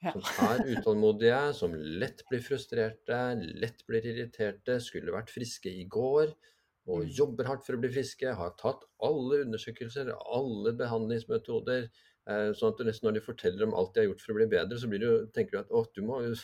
Ja. 0.03 0.11
Som 0.11 0.49
er 0.49 0.65
utålmodige, 0.67 1.43
som 1.55 1.75
lett 1.75 2.25
blir 2.27 2.43
frustrerte, 2.43 3.19
lett 3.55 3.85
blir 3.87 4.03
irriterte, 4.03 4.81
skulle 4.83 5.15
vært 5.15 5.31
friske 5.31 5.71
i 5.71 5.85
går 5.87 6.33
og 6.91 7.05
mm. 7.05 7.11
jobber 7.15 7.47
hardt 7.47 7.63
for 7.63 7.77
å 7.77 7.79
bli 7.79 7.91
friske, 7.93 8.33
har 8.35 8.55
tatt 8.59 8.83
alle 9.07 9.43
undersøkelser, 9.45 10.11
alle 10.35 10.73
behandlingsmetoder. 10.79 11.87
Eh, 12.27 12.49
sånn 12.55 12.75
at 12.75 13.03
når 13.03 13.17
de 13.17 13.23
forteller 13.23 13.65
om 13.67 13.75
alt 13.79 13.93
de 13.95 14.03
har 14.03 14.09
gjort 14.09 14.25
for 14.25 14.33
å 14.33 14.37
bli 14.41 14.49
bedre, 14.51 14.79
så 14.79 14.91
du, 14.91 15.07
tenker 15.35 15.55
du 15.55 15.61
at 15.61 15.71
å, 15.71 15.85
du 15.95 16.03
må 16.03 16.19
være 16.19 16.35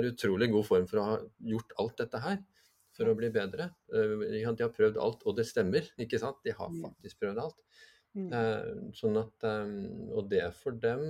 i 0.00 0.12
utrolig 0.12 0.50
god 0.52 0.66
form 0.68 0.88
for 0.90 1.00
å 1.00 1.06
ha 1.10 1.18
gjort 1.52 1.76
alt 1.82 2.00
dette 2.04 2.22
her 2.24 2.40
for 2.96 3.08
å 3.08 3.16
bli 3.16 3.30
bedre. 3.32 3.70
Eh, 3.92 4.26
de 4.32 4.42
har 4.46 4.72
prøvd 4.72 5.00
alt, 5.00 5.26
og 5.26 5.36
det 5.36 5.48
stemmer, 5.48 5.88
ikke 6.00 6.20
sant? 6.20 6.40
De 6.44 6.54
har 6.56 6.72
faktisk 6.80 7.22
prøvd 7.22 7.44
alt. 7.44 7.60
Mm. 8.16 8.26
Eh, 8.36 8.72
sånn 8.96 9.16
at, 9.20 9.46
og 10.12 10.28
det 10.28 10.44
for 10.58 10.76
dem 10.80 11.06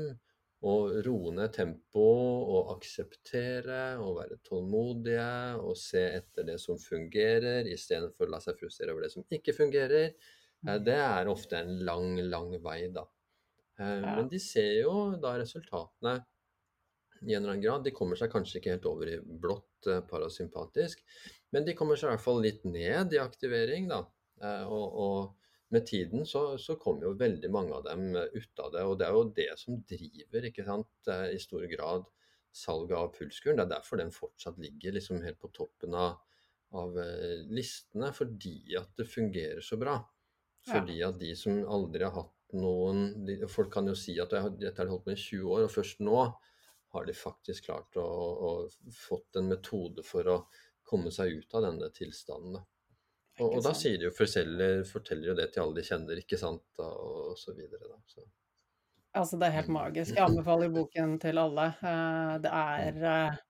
å 0.63 0.75
roe 1.03 1.33
ned 1.35 1.51
tempoet 1.57 2.51
og 2.55 2.69
akseptere 2.77 3.81
og 3.99 4.21
være 4.21 4.39
tålmodige 4.47 5.31
og 5.59 5.75
se 5.79 6.05
etter 6.21 6.47
det 6.47 6.59
som 6.63 6.79
fungerer, 6.79 7.67
istedenfor 7.67 8.29
å 8.29 8.37
la 8.37 8.41
seg 8.43 8.61
frustrere 8.61 8.95
over 8.95 9.07
det 9.07 9.11
som 9.15 9.27
ikke 9.27 9.57
fungerer. 9.57 10.13
Eh, 10.63 10.69
mm. 10.69 10.85
Det 10.87 10.99
er 11.03 11.31
ofte 11.33 11.59
en 11.59 11.81
lang, 11.87 12.15
lang 12.31 12.55
vei, 12.63 12.85
da. 12.95 13.05
Eh, 13.81 14.05
men 14.07 14.31
de 14.31 14.39
ser 14.43 14.85
jo 14.85 14.95
da 15.23 15.35
resultatene 15.41 16.21
i 17.23 17.35
en 17.35 17.43
eller 17.43 17.55
annen 17.55 17.65
grad. 17.65 17.85
De 17.87 17.95
kommer 17.95 18.19
seg 18.19 18.33
kanskje 18.33 18.61
ikke 18.61 18.77
helt 18.77 18.89
over 18.91 19.11
i 19.11 19.21
blått 19.23 19.91
eh, 19.91 20.03
parasympatisk, 20.09 21.05
men 21.55 21.69
de 21.69 21.77
kommer 21.79 21.99
seg 21.99 22.11
i 22.11 22.17
hvert 22.17 22.27
fall 22.27 22.43
litt 22.45 22.67
ned 22.69 23.15
i 23.15 23.23
aktivering, 23.23 23.91
da. 23.93 24.05
Og, 24.43 24.87
og 24.99 25.43
med 25.73 25.87
tiden 25.87 26.27
så, 26.27 26.59
så 26.59 26.77
kommer 26.77 27.07
jo 27.07 27.15
veldig 27.17 27.49
mange 27.53 27.73
av 27.77 27.87
dem 27.87 28.11
eh, 28.17 28.29
ut 28.37 28.61
av 28.61 28.75
det. 28.75 28.83
Og 28.85 28.99
det 29.01 29.07
er 29.07 29.15
jo 29.17 29.31
det 29.39 29.49
som 29.61 29.79
driver 29.89 30.49
ikke 30.49 30.67
sant, 30.67 30.91
eh, 31.09 31.31
i 31.33 31.41
stor 31.41 31.65
grad 31.71 32.05
salget 32.53 32.99
av 32.99 33.09
pulskuren. 33.17 33.57
Det 33.57 33.65
er 33.65 33.73
derfor 33.73 34.01
den 34.03 34.13
fortsatt 34.13 34.61
ligger 34.61 34.99
liksom 34.99 35.23
helt 35.25 35.41
på 35.41 35.49
toppen 35.57 35.97
av, 35.97 36.19
av 36.77 36.99
eh, 37.01 37.41
listene, 37.49 38.13
fordi 38.13 38.77
at 38.81 38.93
det 39.01 39.09
fungerer 39.09 39.65
så 39.65 39.81
bra. 39.81 39.97
Fordi 40.69 41.01
at 41.03 41.17
de 41.19 41.33
som 41.35 41.65
aldri 41.65 42.05
har 42.05 42.15
hatt 42.21 42.53
noen 42.55 43.25
de, 43.27 43.41
Folk 43.51 43.73
kan 43.73 43.89
jo 43.89 43.97
si 43.99 44.19
at 44.23 44.31
dette 44.61 44.77
har 44.77 44.91
holdt 44.93 45.07
på 45.09 45.15
i 45.15 45.19
20 45.19 45.57
år, 45.57 45.65
og 45.65 45.73
først 45.73 46.05
nå 46.05 46.19
har 46.93 47.07
de 47.09 47.15
faktisk 47.17 47.71
klart 47.71 47.97
å, 48.01 48.05
å 48.05 48.51
fått 48.95 49.41
en 49.41 49.49
metode 49.49 50.05
for 50.05 50.29
å 50.29 50.37
komme 50.85 51.13
seg 51.15 51.39
ut 51.39 51.57
av 51.57 51.67
denne 51.67 51.89
tilstanden. 51.95 52.61
Og, 53.41 53.49
og 53.49 53.63
da 53.65 53.73
sier 53.77 53.97
de 53.97 54.11
jo 54.11 54.13
forteller, 54.15 54.83
forteller 54.85 55.31
jo 55.31 55.37
det 55.39 55.49
til 55.55 55.65
alle 55.65 55.81
de 55.81 55.87
kjenner, 55.87 56.21
ikke 56.21 56.39
sant, 56.41 56.67
og, 56.85 57.31
og 57.33 57.39
så 57.41 57.55
videre, 57.57 57.87
da. 57.89 57.97
Så. 58.07 58.27
Altså, 59.13 59.39
det 59.41 59.49
er 59.49 59.57
helt 59.59 59.73
magisk. 59.73 60.17
Jeg 60.17 60.25
anbefaler 60.25 60.73
boken 60.73 61.17
til 61.21 61.41
alle. 61.41 61.67
Eh, 61.81 62.35
det 62.45 62.53
er 62.61 63.01
eh, 63.15 63.41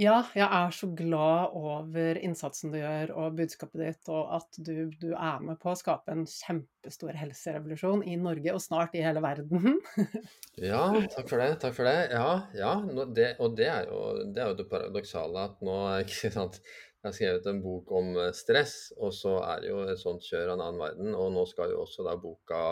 Ja, 0.00 0.22
jeg 0.32 0.46
er 0.46 0.70
så 0.72 0.86
glad 0.96 1.52
over 1.58 2.18
innsatsen 2.24 2.72
du 2.72 2.78
gjør 2.78 3.10
og 3.20 3.34
budskapet 3.36 3.82
ditt, 3.82 4.08
og 4.08 4.30
at 4.38 4.56
du, 4.56 4.88
du 4.96 5.10
er 5.12 5.42
med 5.44 5.58
på 5.60 5.74
å 5.74 5.76
skape 5.76 6.14
en 6.14 6.22
kjempestor 6.24 7.12
helserevolusjon 7.20 8.06
i 8.08 8.16
Norge, 8.16 8.54
og 8.54 8.62
snart 8.64 8.96
i 8.96 9.02
hele 9.04 9.20
verden. 9.20 9.76
ja, 10.70 10.86
takk 11.12 11.28
for 11.28 11.42
det. 11.42 11.50
Takk 11.60 11.76
for 11.76 11.90
det. 11.90 11.98
Ja, 12.14 12.30
ja 12.56 12.72
det, 13.12 13.34
og 13.44 13.58
det 13.58 13.68
er, 13.68 13.90
jo, 13.90 14.30
det 14.32 14.46
er 14.46 14.56
det 14.56 14.70
paradoksale 14.72 15.44
at 15.50 15.60
nå, 15.66 15.76
ikke 16.06 16.32
sant 16.38 16.62
jeg 17.00 17.08
har 17.08 17.16
skrevet 17.16 17.46
en 17.48 17.60
bok 17.64 17.92
om 17.96 18.10
eh, 18.20 18.32
stress, 18.36 18.74
og 19.00 19.12
så 19.16 19.38
er 19.40 19.62
det 19.62 19.70
jo 19.70 19.84
et 19.88 20.00
sånt 20.00 20.24
kjør 20.24 20.50
av 20.50 20.56
en 20.58 20.64
annen 20.66 20.82
verden. 20.82 21.14
Og 21.16 21.30
nå 21.32 21.46
skal 21.48 21.72
jo 21.72 21.84
også 21.84 22.04
da 22.04 22.16
boka 22.20 22.62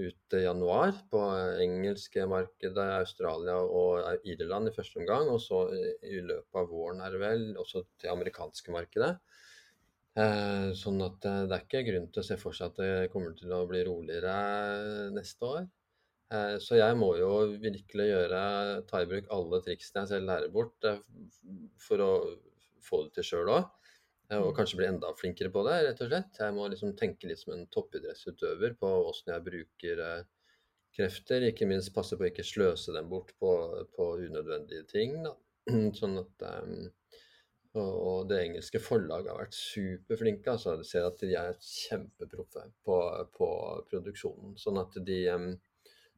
ut 0.00 0.36
januar 0.40 0.94
på 1.12 1.20
engelske 1.60 2.24
markedet, 2.30 2.86
Australia 2.96 3.58
og 3.60 4.24
Irland 4.28 4.70
i 4.70 4.74
første 4.74 5.02
omgang. 5.02 5.28
Og 5.32 5.40
så 5.44 5.66
i 5.74 6.22
løpet 6.24 6.60
av 6.62 6.70
våren 6.70 7.02
er 7.04 7.12
det 7.12 7.20
vel 7.22 7.44
også 7.60 7.84
til 8.00 8.14
amerikanske 8.14 8.74
markedet. 8.74 9.14
Eh, 10.12 10.70
sånn 10.76 11.00
at 11.04 11.24
eh, 11.24 11.44
det 11.48 11.56
er 11.56 11.62
ikke 11.64 11.86
grunn 11.86 12.08
til 12.12 12.20
å 12.20 12.26
se 12.26 12.36
for 12.40 12.56
seg 12.56 12.72
at 12.72 12.80
det 12.82 13.12
kommer 13.14 13.32
til 13.36 13.52
å 13.56 13.62
bli 13.68 13.80
roligere 13.86 14.34
neste 15.16 15.48
år. 15.48 15.70
Eh, 16.32 16.56
så 16.64 16.78
jeg 16.78 16.96
må 17.00 17.12
jo 17.20 17.30
virkelig 17.60 18.08
gjøre, 18.08 18.42
ta 18.88 19.02
i 19.02 19.08
bruk 19.08 19.28
alle 19.34 19.60
triksene 19.64 20.04
jeg 20.04 20.12
selv 20.14 20.28
lærer 20.30 20.52
bort 20.52 20.88
eh, 20.88 21.00
for 21.80 22.04
å 22.04 22.12
få 22.84 23.06
det 23.06 23.16
til 23.18 23.28
sjøl 23.30 23.52
òg. 23.56 23.70
Og 24.40 24.54
kanskje 24.56 24.78
bli 24.78 24.86
enda 24.88 25.10
flinkere 25.18 25.50
på 25.52 25.64
det, 25.66 25.78
rett 25.86 26.00
og 26.04 26.08
slett. 26.08 26.38
Jeg 26.40 26.54
må 26.56 26.68
liksom 26.70 26.94
tenke 26.96 27.28
litt 27.28 27.42
som 27.42 27.52
en 27.56 27.66
toppidrettsutøver 27.74 28.76
på 28.80 28.92
åssen 29.10 29.32
jeg 29.34 29.44
bruker 29.48 30.02
eh, 30.06 30.22
krefter. 30.96 31.48
Ikke 31.48 31.68
minst 31.68 31.92
passe 31.94 32.16
på 32.16 32.24
å 32.24 32.30
ikke 32.30 32.46
sløse 32.46 32.94
dem 32.96 33.10
bort 33.12 33.34
på, 33.40 33.52
på 33.96 34.08
unødvendige 34.22 34.86
ting. 34.88 35.18
Da. 35.26 35.34
Sånn 36.00 36.16
at 36.22 36.46
um, 36.48 36.88
og 37.72 38.26
det 38.28 38.38
engelske 38.42 38.82
forlaget 38.84 39.30
har 39.32 39.38
vært 39.40 39.56
superflinke. 39.56 40.54
altså 40.54 40.78
Du 40.80 40.84
ser 40.84 41.08
at 41.08 41.20
de 41.20 41.34
er 41.40 41.54
kjempeproffe 41.64 42.66
på, 42.84 42.96
på 43.36 43.50
produksjonen. 43.90 44.56
Sånn 44.60 44.80
at 44.80 44.96
de 45.08 45.20
um, 45.32 45.46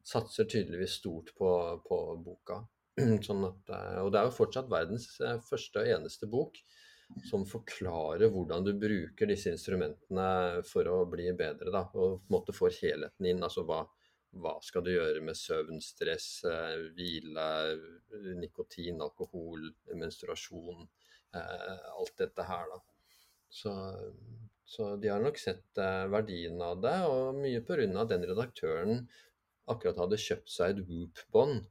satser 0.05 0.47
tydeligvis 0.51 0.99
stort 1.01 1.31
på, 1.39 1.51
på 1.87 2.01
boka. 2.23 2.61
Sånn 3.27 3.43
at, 3.47 3.75
og 4.03 4.11
det 4.11 4.21
er 4.21 4.27
jo 4.29 4.35
fortsatt 4.39 4.71
verdens 4.71 5.11
første 5.49 5.83
og 5.83 5.95
eneste 5.97 6.31
bok 6.31 6.59
som 7.25 7.45
forklarer 7.47 8.29
hvordan 8.33 8.65
du 8.65 8.73
bruker 8.79 9.29
disse 9.29 9.51
instrumentene 9.53 10.63
for 10.67 10.87
å 10.89 11.03
bli 11.09 11.29
bedre. 11.37 11.71
Da, 11.73 11.85
og 11.93 12.19
på 12.21 12.29
en 12.29 12.35
måte 12.37 12.55
får 12.55 12.79
helheten 12.81 13.29
inn. 13.29 13.43
altså 13.43 13.65
hva, 13.67 13.83
hva 14.41 14.55
skal 14.63 14.85
du 14.85 14.91
gjøre 14.93 15.21
med 15.25 15.37
søvn, 15.39 15.81
stress, 15.83 16.29
eh, 16.49 16.87
hvile, 16.97 17.47
nikotin, 18.41 19.01
alkohol, 19.05 19.69
menstruasjon. 19.93 20.87
alt 21.35 22.13
dette 22.15 22.43
her, 22.47 22.69
da. 22.71 22.77
Så, 23.51 23.71
så, 24.63 24.93
de 24.95 25.09
har 25.11 25.19
nok 25.19 25.35
sett 25.39 25.79
verdien 26.11 26.61
av 26.63 26.79
det, 26.83 26.95
og 27.11 27.35
mye 27.41 27.59
pga. 27.67 28.05
den 28.07 28.23
redaktøren 28.29 29.01
akkurat 29.67 29.99
hadde 29.99 30.21
kjøpt 30.21 30.53
seg 30.53 30.77
et 30.77 30.87
Whoop-bånd 30.87 31.65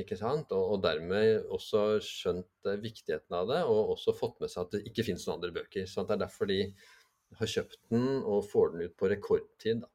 ikke 0.00 0.18
sant? 0.18 0.52
Og, 0.54 0.74
og, 0.74 0.82
dermed 0.84 1.46
også 1.54 2.00
skjønt 2.02 2.70
viktigheten 2.82 3.36
av 3.38 3.48
det, 3.50 3.62
og 3.70 3.94
også 3.94 4.16
fått 4.16 4.40
med 4.42 4.52
seg 4.52 4.66
at 4.66 4.76
det 4.76 4.84
ikke 4.90 5.06
finnes 5.06 5.26
noen 5.28 5.38
andre 5.38 5.54
bøker. 5.60 5.88
Så 5.90 6.04
det 6.06 6.16
er 6.16 6.24
derfor 6.24 6.50
de 6.50 6.60
har 7.38 7.50
kjøpt 7.50 7.80
den 7.90 8.08
og 8.22 8.46
får 8.50 8.72
den 8.74 8.88
ut 8.88 8.96
på 8.98 9.10
rekordtid. 9.12 9.84
da. 9.84 9.90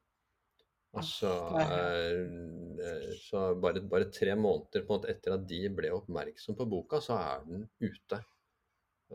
Altså, 1.00 1.30
eh, 1.62 3.12
så 3.22 3.44
bare, 3.62 3.82
bare, 3.86 4.08
tre 4.10 4.34
måneder 4.34 4.82
måte 4.88 5.12
etter 5.12 5.36
at 5.36 5.44
de 5.46 5.60
ble 5.70 5.92
oppmerksom 5.94 6.56
på 6.58 6.66
boka, 6.70 6.98
så 7.04 7.18
er 7.20 7.44
den 7.46 7.68
ute. 7.78 8.18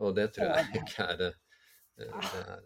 Og 0.00 0.16
det 0.16 0.30
tror 0.36 0.54
jeg 0.54 0.80
ikke 0.80 1.04
er, 1.04 1.26
eh, 1.26 2.16
det 2.32 2.40
er 2.40 2.64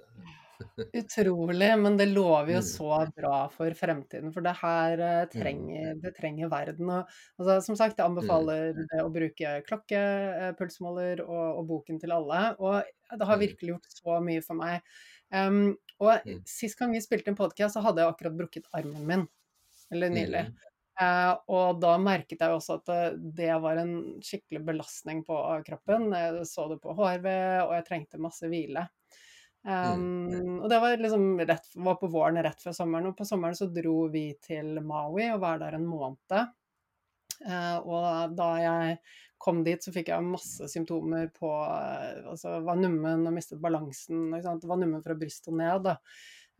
Utrolig, 0.96 1.70
men 1.80 1.96
det 1.96 2.06
lover 2.10 2.52
jo 2.54 2.60
Mm. 2.60 2.66
så 2.66 3.12
bra 3.16 3.48
for 3.52 3.70
fremtiden, 3.78 4.32
for 4.32 4.40
det 4.42 4.54
her 4.60 5.00
eh, 5.00 5.26
Mm. 5.26 5.30
trenger 5.42 6.00
det 6.02 6.14
trenger 6.16 6.48
verden. 6.50 6.90
Og 6.90 7.08
altså, 7.38 7.60
som 7.62 7.76
sagt, 7.76 7.98
jeg 7.98 8.06
Mm. 8.06 8.16
anbefaler 8.16 8.74
å 9.04 9.10
bruke 9.12 9.62
klokke, 9.66 10.00
eh, 10.00 10.52
pulsmåler 10.58 11.20
og, 11.20 11.58
og 11.58 11.66
boken 11.68 12.00
til 12.00 12.12
alle. 12.12 12.56
Og 12.58 12.82
det 13.18 13.26
har 13.26 13.38
virkelig 13.38 13.74
gjort 13.74 13.86
så 13.90 14.20
mye 14.22 14.42
for 14.42 14.54
meg. 14.54 14.82
Um, 15.32 15.76
og 16.00 16.20
sist 16.44 16.78
gang 16.78 16.92
vi 16.92 16.98
spilte 17.00 17.28
en 17.28 17.36
podkast, 17.36 17.76
så 17.76 17.82
hadde 17.82 17.98
jeg 18.02 18.12
akkurat 18.12 18.36
brukket 18.36 18.64
armen 18.74 19.06
min. 19.06 19.28
Eller 19.92 20.08
nylig. 20.10 20.46
Eh, 21.00 21.34
og 21.48 21.80
da 21.80 21.96
merket 21.98 22.40
jeg 22.40 22.50
også 22.50 22.74
at 22.74 22.84
det, 22.84 23.34
det 23.36 23.62
var 23.62 23.78
en 23.78 24.20
skikkelig 24.20 24.64
belastning 24.66 25.24
på 25.24 25.36
kroppen. 25.64 26.10
Jeg 26.12 26.42
så 26.46 26.68
det 26.68 26.80
på 26.82 26.94
HRV, 26.94 27.26
og 27.64 27.72
jeg 27.78 27.84
trengte 27.86 28.18
masse 28.20 28.42
hvile. 28.42 28.88
Um, 29.60 30.62
og 30.62 30.70
det 30.72 30.78
var 30.80 30.96
liksom 30.96 31.40
rett, 31.44 31.66
var 31.74 31.98
på 32.00 32.08
våren 32.08 32.40
rett 32.42 32.62
før 32.62 32.74
sommeren, 32.76 33.10
og 33.10 33.18
på 33.18 33.26
sommeren 33.28 33.58
så 33.58 33.68
dro 33.72 34.06
vi 34.12 34.30
til 34.40 34.78
Maui 34.80 35.26
og 35.26 35.42
var 35.42 35.60
der 35.60 35.76
en 35.76 35.88
måned. 35.88 36.54
Uh, 37.40 37.78
og 37.84 38.36
da 38.36 38.50
jeg 38.60 39.00
kom 39.40 39.62
dit, 39.64 39.80
så 39.80 39.92
fikk 39.92 40.10
jeg 40.12 40.26
masse 40.26 40.68
symptomer 40.68 41.30
på 41.32 41.48
eh, 41.48 42.26
Altså 42.28 42.58
var 42.60 42.76
nummen 42.76 43.24
og 43.24 43.32
mistet 43.32 43.62
balansen. 43.62 44.28
Sant? 44.44 44.66
Var 44.68 44.80
nummen 44.82 45.00
fra 45.04 45.16
brystet 45.16 45.48
og 45.54 45.56
ned. 45.62 45.86
Da. 45.86 45.96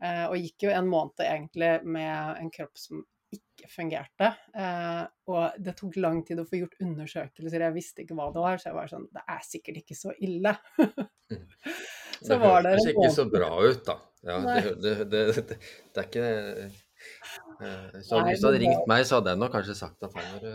Uh, 0.01 0.25
og 0.31 0.37
gikk 0.41 0.65
jo 0.65 0.73
en 0.73 0.89
måned 0.89 1.21
egentlig 1.21 1.75
med 1.85 2.41
en 2.41 2.49
kropp 2.53 2.81
som 2.81 3.03
ikke 3.31 3.69
fungerte. 3.69 4.31
Uh, 4.57 5.05
og 5.29 5.61
det 5.61 5.77
tok 5.77 6.01
lang 6.01 6.23
tid 6.25 6.41
å 6.41 6.47
få 6.49 6.63
gjort 6.63 6.81
undersøkelser. 6.81 7.67
Jeg 7.67 7.77
visste 7.77 8.03
ikke 8.03 8.17
hva 8.17 8.31
det 8.33 8.43
var, 8.43 8.57
så 8.57 8.71
jeg 8.71 8.79
var 8.79 8.89
sånn 8.91 9.09
Det 9.13 9.27
er 9.29 9.45
sikkert 9.45 9.81
ikke 9.83 10.01
så 10.01 10.17
ille. 10.17 10.57
Så 12.21 12.33
Det 12.33 12.39
var 12.41 12.61
det 12.61 12.75
hørtes 12.75 12.87
en 12.87 12.95
ikke 12.95 13.11
så 13.15 13.25
bra 13.33 13.51
ut, 13.65 13.83
da. 13.87 13.97
Ja, 14.21 14.37
det, 14.45 14.91
det, 15.09 15.21
det, 15.49 15.55
er 15.97 16.05
ikke 16.05 16.25
eh, 16.29 18.01
Så 18.05 18.19
Nei, 18.19 18.27
hvis 18.29 18.43
du 18.43 18.47
hadde 18.51 18.59
ringt 18.61 18.89
meg, 18.89 19.05
så 19.09 19.17
hadde 19.17 19.33
jeg 19.33 19.41
nok 19.41 19.55
kanskje 19.55 19.77
sagt 19.79 20.05
at 20.05 20.17
han 20.19 20.27
var 20.35 20.51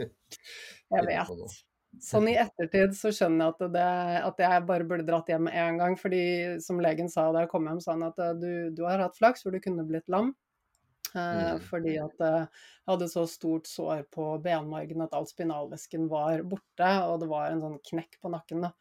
Jeg 0.96 1.08
vet. 1.10 1.58
Sånn 2.04 2.28
i 2.28 2.36
ettertid 2.40 2.92
så 2.96 3.10
skjønner 3.14 3.46
jeg 3.46 3.54
at, 3.54 3.62
det, 3.72 3.84
at 4.28 4.40
jeg 4.44 4.64
bare 4.68 4.86
burde 4.88 5.04
dratt 5.08 5.28
hjem 5.32 5.48
én 5.48 5.78
gang. 5.80 5.94
fordi 6.00 6.24
som 6.64 6.80
legen 6.80 7.08
sa 7.12 7.28
da 7.32 7.44
jeg 7.44 7.52
kom 7.52 7.68
hjem, 7.68 7.80
sa 7.84 7.94
han 7.94 8.08
at 8.08 8.20
eh, 8.20 8.34
du, 8.40 8.50
du 8.76 8.82
har 8.88 9.04
hatt 9.04 9.16
flaks, 9.16 9.44
for 9.44 9.52
du 9.52 9.60
kunne 9.64 9.86
blitt 9.88 10.08
lam. 10.12 10.32
Eh, 11.14 11.52
Mm. 11.56 11.60
Fordi 11.70 11.94
at 12.02 12.18
jeg 12.20 12.48
hadde 12.90 13.08
så 13.08 13.22
stort 13.30 13.68
sår 13.70 14.02
på 14.12 14.26
benmargen 14.44 15.04
at 15.04 15.14
all 15.16 15.26
spinalvæsken 15.28 16.08
var 16.12 16.42
borte, 16.44 16.90
og 17.08 17.22
det 17.22 17.28
var 17.30 17.50
en 17.50 17.62
sånn 17.62 17.78
knekk 17.92 18.18
på 18.20 18.32
nakken. 18.32 18.66
da. 18.66 18.72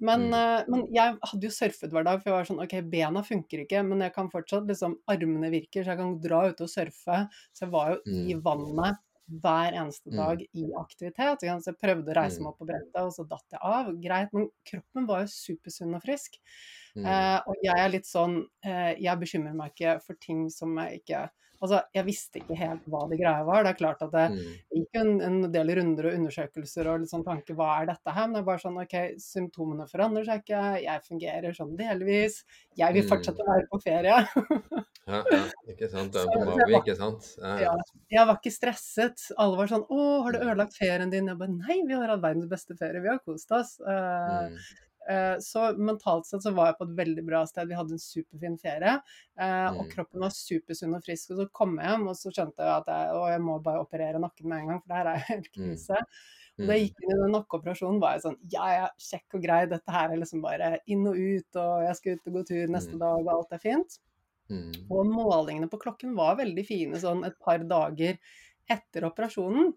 Men, 0.00 0.30
Mm. 0.30 0.34
eh, 0.34 0.64
men 0.68 0.86
jeg 0.92 1.18
hadde 1.22 1.42
jo 1.46 1.50
surfet 1.54 1.90
hver 1.92 2.04
dag, 2.04 2.20
for 2.22 2.30
jeg 2.30 2.34
var 2.36 2.44
sånn 2.48 2.62
OK, 2.64 2.74
bena 2.90 3.22
funker 3.22 3.62
ikke, 3.64 3.82
men 3.86 4.00
jeg 4.00 4.12
kan 4.14 4.30
fortsatt 4.30 4.66
liksom 4.66 4.96
Armene 5.08 5.50
virker, 5.50 5.84
så 5.84 5.94
jeg 5.94 5.98
kan 5.98 6.20
dra 6.20 6.48
ute 6.50 6.64
og 6.66 6.68
surfe. 6.70 7.28
Så 7.54 7.60
jeg 7.66 7.70
var 7.70 7.90
jo 7.94 8.00
i 8.10 8.34
Mm. 8.34 8.42
vannet 8.42 8.98
hver 9.40 9.72
eneste 9.72 10.10
Mm. 10.10 10.16
dag 10.16 10.42
i 10.42 10.64
aktivitet. 10.76 11.40
Så 11.40 11.64
jeg 11.72 11.78
prøvde 11.80 12.10
å 12.12 12.16
reise 12.16 12.38
Mm. 12.38 12.42
meg 12.42 12.48
opp 12.52 12.58
på 12.58 12.66
brettet, 12.66 12.96
og 13.00 13.12
så 13.12 13.26
datt 13.28 13.44
jeg 13.50 13.60
av. 13.62 13.86
Greit, 14.02 14.32
men 14.34 14.50
kroppen 14.66 15.06
var 15.06 15.20
jo 15.22 15.26
supersunn 15.32 15.94
og 15.94 16.02
frisk. 16.02 16.38
Mm. 16.96 17.06
Eh, 17.06 17.40
og 17.46 17.54
jeg 17.62 17.74
er 17.78 17.88
litt 17.88 18.04
sånn 18.06 18.46
eh, 18.64 18.94
Jeg 19.00 19.18
bekymrer 19.18 19.54
meg 19.54 19.72
ikke 19.74 20.02
for 20.02 20.14
ting 20.14 20.48
som 20.50 20.76
jeg 20.76 21.02
ikke 21.02 21.30
Altså, 21.64 21.80
jeg 21.96 22.04
visste 22.06 22.40
ikke 22.42 22.56
helt 22.60 22.84
hva 22.92 23.02
det 23.08 23.18
greia 23.20 23.44
var. 23.48 23.62
Det 23.64 23.70
er 23.72 23.78
klart 23.80 24.02
at 24.04 24.12
det 24.12 24.24
Mm. 24.34 24.54
gikk 24.76 25.00
en, 25.00 25.12
en 25.24 25.52
del 25.52 25.72
runder 25.78 26.06
og 26.10 26.16
undersøkelser 26.18 26.86
og 26.92 27.00
litt 27.00 27.10
sånn 27.10 27.24
tanke 27.24 27.54
hva 27.56 27.80
er 27.82 27.86
dette 27.92 28.12
her? 28.12 28.26
Men 28.28 28.34
det 28.36 28.42
er 28.42 28.48
bare 28.50 28.62
sånn 28.62 28.80
OK, 28.82 28.96
symptomene 29.18 29.88
forandrer 29.88 30.24
seg 30.28 30.42
ikke, 30.44 30.62
jeg 30.84 31.02
fungerer 31.08 31.56
sånn 31.56 31.76
delvis. 31.78 32.42
Jeg 32.76 32.92
vil 32.94 33.02
Mm. 33.04 33.08
fortsette 33.10 33.40
å 33.40 33.48
være 33.48 33.68
på 33.72 33.80
ferie. 33.82 34.18
Ja, 35.06 35.18
ja, 35.30 35.42
ikke 35.68 35.88
sant. 35.92 36.12
Det 36.14 36.22
er 36.22 36.64
det 36.64 36.76
ikke 36.78 36.94
sant. 36.96 37.26
Ja, 37.36 37.56
Ja, 37.60 37.72
ja. 37.72 37.72
jeg 38.08 38.26
var 38.26 38.38
ikke 38.38 38.52
stresset. 38.54 39.20
Alle 39.36 39.56
var 39.58 39.66
sånn 39.68 39.84
'Å, 39.84 40.22
har 40.24 40.32
du 40.32 40.38
Mm. 40.38 40.46
ødelagt 40.48 40.78
ferien 40.80 41.10
din?' 41.10 41.26
Jeg 41.28 41.36
bare 41.38 41.50
'Nei, 41.52 41.82
vi 41.86 41.92
har 41.92 42.08
hatt 42.08 42.22
verdens 42.22 42.48
beste 42.48 42.74
ferie. 42.78 43.02
Vi 43.02 43.08
har 43.08 43.18
kost 43.18 43.50
oss'. 43.52 43.78
Uh, 43.84 44.48
Mm. 44.48 44.58
Eh, 45.08 45.36
så 45.40 45.76
mentalt 45.76 46.26
sett 46.26 46.42
så 46.42 46.52
var 46.54 46.66
jeg 46.72 46.78
på 46.78 46.86
et 46.88 46.96
veldig 46.96 47.24
bra 47.26 47.44
sted. 47.46 47.68
Vi 47.68 47.74
hadde 47.78 47.92
en 47.96 47.98
superfin 48.02 48.58
ferie. 48.60 48.94
eh, 49.38 49.68
Og 49.78 49.84
Mm. 49.84 49.90
kroppen 49.90 50.20
var 50.20 50.30
supersunn 50.30 50.94
og 50.96 51.02
frisk. 51.04 51.30
Og 51.32 51.38
så 51.38 51.48
kom 51.52 51.76
jeg 51.78 51.88
hjem, 51.88 52.08
og 52.08 52.14
så 52.16 52.30
skjønte 52.32 52.56
jeg 52.58 52.74
at 52.82 52.86
jeg, 52.86 53.10
å, 53.14 53.28
jeg 53.30 53.40
må 53.40 53.62
bare 53.62 53.80
operere 53.84 54.20
nakken 54.20 54.48
med 54.48 54.58
en 54.60 54.68
gang, 54.68 54.80
for 54.82 54.88
det 54.88 54.96
her 54.96 55.06
er 55.14 55.18
helt 55.28 55.50
Mm. 55.56 55.76
krise. 55.76 55.96
Og 56.58 56.66
da 56.68 56.74
jeg 56.74 56.88
gikk 56.90 57.02
inn 57.02 57.10
i 57.10 57.20
den 57.22 57.32
nakkeoperasjonen, 57.34 58.00
var 58.00 58.12
jeg 58.14 58.22
sånn 58.22 58.36
Ja, 58.52 58.66
ja, 58.72 58.88
kjekk 58.98 59.34
og 59.34 59.42
grei. 59.42 59.66
Dette 59.66 59.90
her 59.90 60.12
er 60.12 60.16
liksom 60.16 60.40
bare 60.42 60.78
inn 60.86 61.06
og 61.06 61.16
ut, 61.18 61.56
og 61.56 61.82
jeg 61.88 61.96
skal 61.96 62.12
ut 62.14 62.26
og 62.28 62.32
gå 62.34 62.46
tur 62.46 62.66
neste 62.68 62.94
Mm. 62.94 62.98
dag, 63.00 63.18
og 63.26 63.28
alt 63.34 63.52
er 63.52 63.58
fint. 63.58 63.98
Mm. 64.50 64.86
Og 64.90 65.06
målingene 65.06 65.68
på 65.70 65.78
klokken 65.80 66.14
var 66.14 66.36
veldig 66.36 66.66
fine 66.66 66.94
sånn 67.00 67.24
et 67.26 67.38
par 67.40 67.58
dager 67.58 68.18
etter 68.70 69.02
operasjonen. 69.10 69.72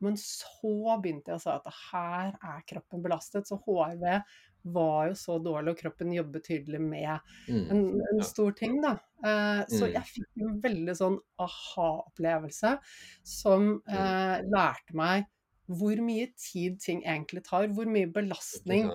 Men 0.00 0.16
så 0.16 1.00
begynte 1.02 1.26
jeg 1.30 1.36
å 1.36 1.42
si 1.42 1.50
at 1.50 1.66
her 1.92 2.32
er 2.42 2.62
kroppen 2.66 3.02
belastet. 3.04 3.46
Så 3.46 3.60
HRV 3.62 4.22
var 4.64 5.08
jo 5.08 5.14
så 5.18 5.38
dårlig, 5.42 5.70
og 5.74 5.78
kroppen 5.78 6.12
jobber 6.14 6.40
tydelig 6.40 6.80
med 6.80 7.20
Mm. 7.48 7.70
en, 7.70 7.80
en 8.12 8.18
Ja. 8.18 8.24
stor 8.24 8.52
ting, 8.52 8.80
da. 8.82 8.98
Eh, 9.24 9.64
så 9.68 9.88
Mm. 9.88 9.92
jeg 9.92 10.02
fikk 10.02 10.40
en 10.40 10.60
veldig 10.60 10.96
sånn 10.96 11.18
aha-opplevelse 11.38 12.78
som 13.24 13.82
Mm. 13.88 13.94
eh, 13.94 14.42
lærte 14.42 14.94
meg 14.94 15.26
hvor 15.68 15.96
mye 16.02 16.26
tid 16.36 16.80
ting 16.80 17.02
egentlig 17.04 17.44
tar, 17.44 17.66
hvor 17.68 17.86
mye 17.86 18.06
belastning? 18.12 18.90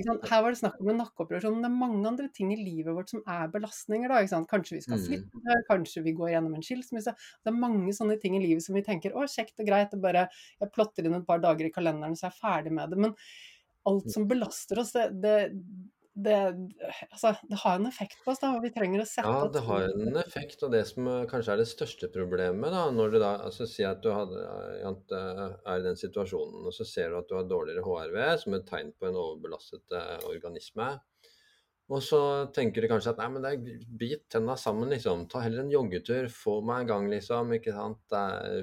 Her 0.00 0.42
var 0.42 0.50
det 0.52 0.58
snakk 0.60 0.80
om 0.80 0.88
en 0.88 0.98
nakkeoperasjon, 0.98 1.52
men 1.52 1.62
det 1.62 1.70
er 1.70 1.76
mange 1.76 2.06
andre 2.06 2.28
ting 2.32 2.52
i 2.52 2.56
livet 2.56 2.94
vårt 2.94 3.08
som 3.10 3.22
er 3.26 3.48
belastninger. 3.48 4.08
Da, 4.08 4.20
ikke 4.22 4.28
sant? 4.28 4.48
Kanskje 4.48 4.76
vi 4.78 4.80
skal 4.80 4.98
flytte, 4.98 5.64
kanskje 5.68 6.04
vi 6.04 6.12
går 6.14 6.30
gjennom 6.30 6.54
en 6.54 6.62
skilsmisse. 6.62 7.12
Det 7.44 7.46
er 7.52 7.58
mange 7.58 7.90
sånne 7.92 8.18
ting 8.20 8.36
i 8.36 8.40
livet 8.40 8.62
som 8.62 8.74
vi 8.74 8.82
tenker 8.82 9.12
å, 9.12 9.26
kjekt 9.28 9.58
og 9.60 9.66
greit, 9.66 9.90
det 9.90 10.00
bare, 10.00 10.28
jeg 10.60 10.72
plotter 10.72 11.04
inn 11.04 11.14
et 11.14 11.26
par 11.26 11.38
dager 11.40 11.66
i 11.66 11.70
kalenderen, 11.70 12.14
så 12.16 12.30
jeg 12.30 12.32
er 12.32 12.40
ferdig 12.40 12.72
med 12.72 12.90
det. 12.90 12.98
Men 12.98 13.14
alt 13.88 14.10
som 14.12 14.26
belaster 14.28 14.80
oss, 14.82 14.92
det, 14.92 15.06
det, 15.22 15.36
det, 16.24 16.36
altså, 17.10 17.32
det 17.48 17.58
har 17.62 17.78
en 17.78 17.88
effekt 17.88 18.18
på 18.24 18.32
oss. 18.32 18.40
Da, 18.42 18.52
og 18.56 18.64
vi 18.64 18.72
trenger 18.74 19.02
å 19.02 19.08
sette 19.08 19.30
Ja, 19.30 19.50
det 19.52 19.62
har 19.66 19.86
en 19.88 20.20
effekt, 20.20 20.62
og 20.66 20.74
det 20.74 20.82
som 20.90 21.08
eh, 21.08 21.26
kanskje 21.30 21.54
er 21.54 21.62
det 21.62 21.68
største 21.70 22.10
problemet, 22.12 22.72
da, 22.74 22.86
når 22.94 23.14
du 23.14 23.18
da 23.22 23.34
altså 23.46 23.68
sier 23.70 23.94
at 23.94 24.02
du 24.04 24.10
hadde, 24.12 24.42
eh, 24.80 24.88
eh, 25.20 25.44
er 25.72 25.82
i 25.82 25.86
den 25.86 26.00
situasjonen, 26.00 26.66
og 26.66 26.76
så 26.76 26.86
ser 26.88 27.12
du 27.12 27.20
at 27.20 27.30
du 27.30 27.36
har 27.38 27.48
dårligere 27.48 27.84
HRV 27.86 28.18
som 28.44 28.58
et 28.58 28.66
tegn 28.68 28.92
på 28.98 29.10
en 29.10 29.20
overbelastet 29.20 29.96
organisme. 30.28 30.92
Og 31.90 32.02
så 32.06 32.20
tenker 32.54 32.84
du 32.84 32.90
kanskje 32.90 33.16
at 33.16 33.18
nei, 33.18 33.30
men 33.34 33.42
det 33.42 33.50
er 33.50 33.86
bit 33.98 34.28
tenna 34.30 34.54
sammen, 34.58 34.92
liksom. 34.94 35.24
Ta 35.30 35.40
heller 35.42 35.64
en 35.64 35.72
joggetur, 35.72 36.28
få 36.30 36.60
meg 36.62 36.84
i 36.84 36.90
gang, 36.92 37.08
liksom. 37.10 37.50
Ikke 37.56 37.74
sant. 37.74 38.14
Er, 38.14 38.60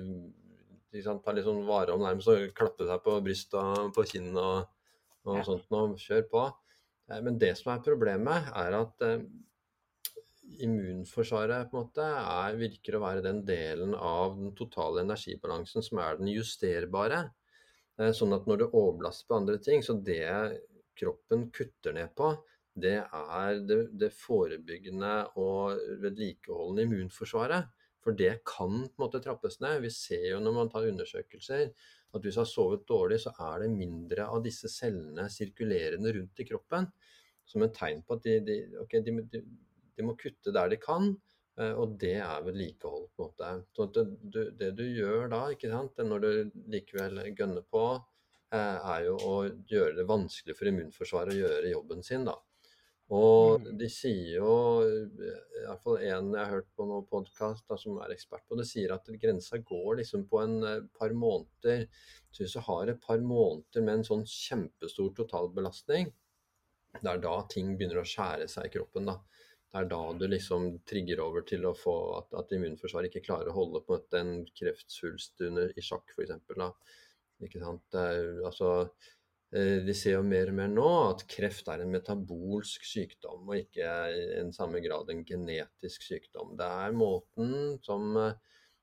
ikke 0.93 1.03
sant? 1.09 1.25
Ta 1.25 1.33
litt 1.35 1.43
sånn 1.43 1.65
vare 1.67 1.91
om 1.91 2.05
nærmest 2.05 2.31
og 2.31 2.45
klappe 2.55 2.87
seg 2.87 3.03
på 3.03 3.17
brystet 3.25 3.59
og 3.59 3.91
på 3.97 4.05
kinn 4.13 4.31
og, 4.31 4.69
og 5.27 5.37
Ja. 5.41 5.43
sånt 5.43 5.69
noe. 5.73 5.95
Kjør 5.99 6.25
på. 6.31 6.45
Eh, 7.11 7.21
Men 7.21 7.37
det 7.37 7.57
som 7.57 7.73
er 7.73 7.83
problemet, 7.83 8.47
er 8.55 8.73
at 8.81 9.01
eh, 9.01 9.21
immunforsvaret 10.63 11.69
på 11.69 11.77
en 11.77 11.83
måte 11.83 12.03
er, 12.03 12.57
virker 12.59 12.97
å 12.97 13.03
være 13.03 13.23
den 13.25 13.43
delen 13.45 13.93
av 13.95 14.37
den 14.39 14.53
totale 14.57 15.03
energibalansen 15.03 15.83
som 15.85 15.99
er 15.99 16.17
den 16.19 16.31
justerbare. 16.33 17.25
Eh, 17.99 18.11
Sånn 18.15 18.33
at 18.35 18.47
når 18.47 18.57
du 18.63 18.67
overbelaster 18.69 19.27
på 19.27 19.37
andre 19.41 19.57
ting, 19.59 19.81
så 19.83 19.97
det 20.03 20.61
kroppen 20.97 21.49
kutter 21.53 21.93
ned 21.93 22.13
på, 22.17 22.31
det 22.77 22.99
er 23.05 23.59
det, 23.65 23.79
det 23.97 24.11
forebyggende 24.13 25.13
og 25.41 25.79
vedlikeholdende 26.01 26.85
immunforsvaret. 26.85 27.69
For 28.05 28.13
det 28.15 28.37
kan 28.45 28.83
på 28.87 28.93
en 28.93 29.03
måte 29.03 29.21
trappes 29.23 29.59
ned. 29.59 29.81
Vi 29.83 29.89
ser 29.91 30.29
jo 30.31 30.39
når 30.39 30.53
man 30.55 30.69
tar 30.71 30.85
undersøkelser 30.87 31.71
at 32.15 32.23
hvis 32.23 32.37
du 32.37 32.41
har 32.41 32.49
sovet 32.49 32.85
dårlig, 32.87 33.19
så 33.23 33.33
er 33.43 33.63
det 33.63 33.71
mindre 33.73 34.27
av 34.31 34.43
disse 34.45 34.69
cellene 34.71 35.27
sirkulerende 35.31 36.13
rundt 36.15 36.39
i 36.43 36.47
kroppen. 36.47 36.87
Som 37.47 37.63
en 37.63 37.71
tegn 37.75 38.03
på 38.03 38.17
at 38.17 38.25
de, 38.27 38.39
de, 38.47 38.57
okay, 38.81 39.03
de, 39.03 39.13
de, 39.31 39.41
de 39.95 40.05
må 40.05 40.15
kutte 40.19 40.51
der 40.55 40.71
de 40.71 40.79
kan. 40.83 41.13
eh, 41.59 41.73
Og 41.73 41.95
det 41.99 42.17
er 42.19 42.43
vedlikehold, 42.45 43.09
på 43.15 43.23
en 43.23 43.29
måte. 43.31 43.51
Så 43.75 43.87
det, 43.95 44.05
du, 44.23 44.41
det 44.59 44.71
du 44.79 44.83
gjør 44.85 45.29
da, 45.31 45.45
ikke 45.53 45.71
sant, 45.71 45.99
når 46.03 46.25
du 46.25 46.29
likevel 46.73 47.21
gønner 47.37 47.63
på, 47.63 47.85
eh, 48.51 48.91
er 48.95 49.07
jo 49.07 49.15
å 49.27 49.37
gjøre 49.67 49.95
det 49.99 50.07
vanskelig 50.09 50.57
for 50.57 50.71
immunforsvaret 50.71 51.35
å 51.35 51.41
gjøre 51.43 51.71
jobben 51.75 52.03
sin, 52.03 52.27
da. 52.27 52.35
Og 53.09 53.61
Mm. 53.61 53.77
de 53.79 53.87
sier 53.87 54.35
jo, 54.35 54.83
i 54.83 55.61
hvert 55.63 55.83
fall 55.83 55.97
en 56.03 56.33
jeg 56.33 56.41
har 56.43 56.51
hørt 56.57 56.67
på 56.75 56.85
noen 56.89 57.05
podkast 57.07 57.63
som 57.79 58.01
er 58.03 58.11
ekspert 58.11 58.43
på 58.49 58.57
det, 58.59 58.65
sier 58.67 58.91
at 58.91 59.07
grensa 59.21 59.57
går 59.63 60.01
liksom 60.01 60.27
på 60.27 60.41
en 60.43 60.63
eh, 60.63 60.81
par 60.99 61.15
måneder. 61.15 61.87
Så 62.31 62.43
hvis 62.43 62.57
du 62.57 62.59
har 62.59 62.87
et 62.91 62.99
par 63.01 63.19
måneder 63.23 63.81
med 63.81 63.93
en 63.93 64.03
sånn 64.09 64.25
kjempestor 64.27 65.13
totalbelastning, 65.15 66.11
det 66.97 67.09
er 67.13 67.23
da 67.23 67.37
ting 67.47 67.77
begynner 67.77 68.01
å 68.01 68.07
skjære 68.07 68.47
seg 68.51 68.67
i 68.67 68.73
kroppen. 68.75 69.05
da. 69.05 69.19
Det 69.71 69.81
er 69.81 69.89
da 69.91 70.13
du 70.13 70.27
liksom 70.27 70.69
trigger 70.87 71.19
over 71.23 71.43
til 71.47 71.65
å 71.67 71.75
få 71.75 71.95
at, 72.17 72.33
at 72.39 72.51
immunforsvaret 72.55 73.11
ikke 73.11 73.25
klarer 73.27 73.51
å 73.51 73.55
holde 73.55 73.83
på 73.87 73.99
en 74.19 74.45
kreftsvulst 74.57 75.43
under 75.47 75.71
i 75.75 75.83
sjakk, 75.83 76.11
f.eks. 76.15 76.31
Ikke 77.43 77.61
sant. 77.61 77.83
Det 77.93 78.01
er, 78.01 78.41
altså, 78.47 78.71
eh, 78.87 79.07
vi 79.49 79.93
ser 79.95 80.17
jo 80.17 80.23
mer 80.27 80.49
og 80.51 80.57
mer 80.57 80.71
nå 80.71 80.87
at 81.05 81.21
kreft 81.31 81.69
er 81.71 81.83
en 81.83 81.93
metabolsk 81.93 82.83
sykdom, 82.83 83.45
og 83.47 83.55
ikke 83.61 83.91
i 84.11 84.41
samme 84.55 84.81
grad 84.83 85.07
en 85.13 85.23
genetisk 85.27 86.03
sykdom. 86.03 86.57
Det 86.59 86.67
er 86.67 86.97
måten 86.97 87.53
som 87.85 88.17
eh, 88.19 88.35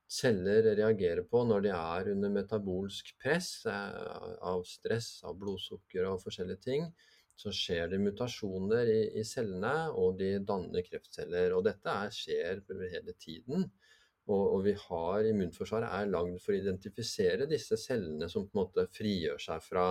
celler 0.08 0.70
reagerer 0.78 1.24
på 1.28 1.42
når 1.48 1.66
de 1.66 1.72
er 1.74 2.12
under 2.14 2.32
metabolsk 2.32 3.12
press 3.20 3.66
av 3.68 4.64
stress, 4.68 5.18
av 5.24 5.36
blodsukker 5.40 6.08
og 6.08 6.22
forskjellige 6.24 6.64
ting. 6.64 6.88
Så 7.36 7.50
skjer 7.52 7.88
det 7.90 7.98
mutasjoner 7.98 8.88
i, 8.88 9.00
i 9.18 9.24
cellene, 9.26 9.90
og 9.98 10.20
de 10.20 10.36
danner 10.46 10.84
kreftceller. 10.86 11.52
Og 11.56 11.64
dette 11.66 11.90
er, 11.90 12.14
skjer 12.14 12.62
hele 12.92 13.14
tiden. 13.18 13.66
Og, 14.30 14.44
og, 14.54 14.60
vi 14.64 14.72
har 14.86 15.26
immunforsvaret 15.28 15.90
er 15.92 16.12
lagd 16.12 16.38
for 16.40 16.54
å 16.54 16.60
identifisere 16.60 17.48
disse 17.50 17.76
cellene 17.76 18.30
som 18.32 18.46
på 18.46 18.56
en 18.56 18.62
måte 18.62 18.86
frigjør 18.94 19.42
seg 19.42 19.66
fra, 19.66 19.90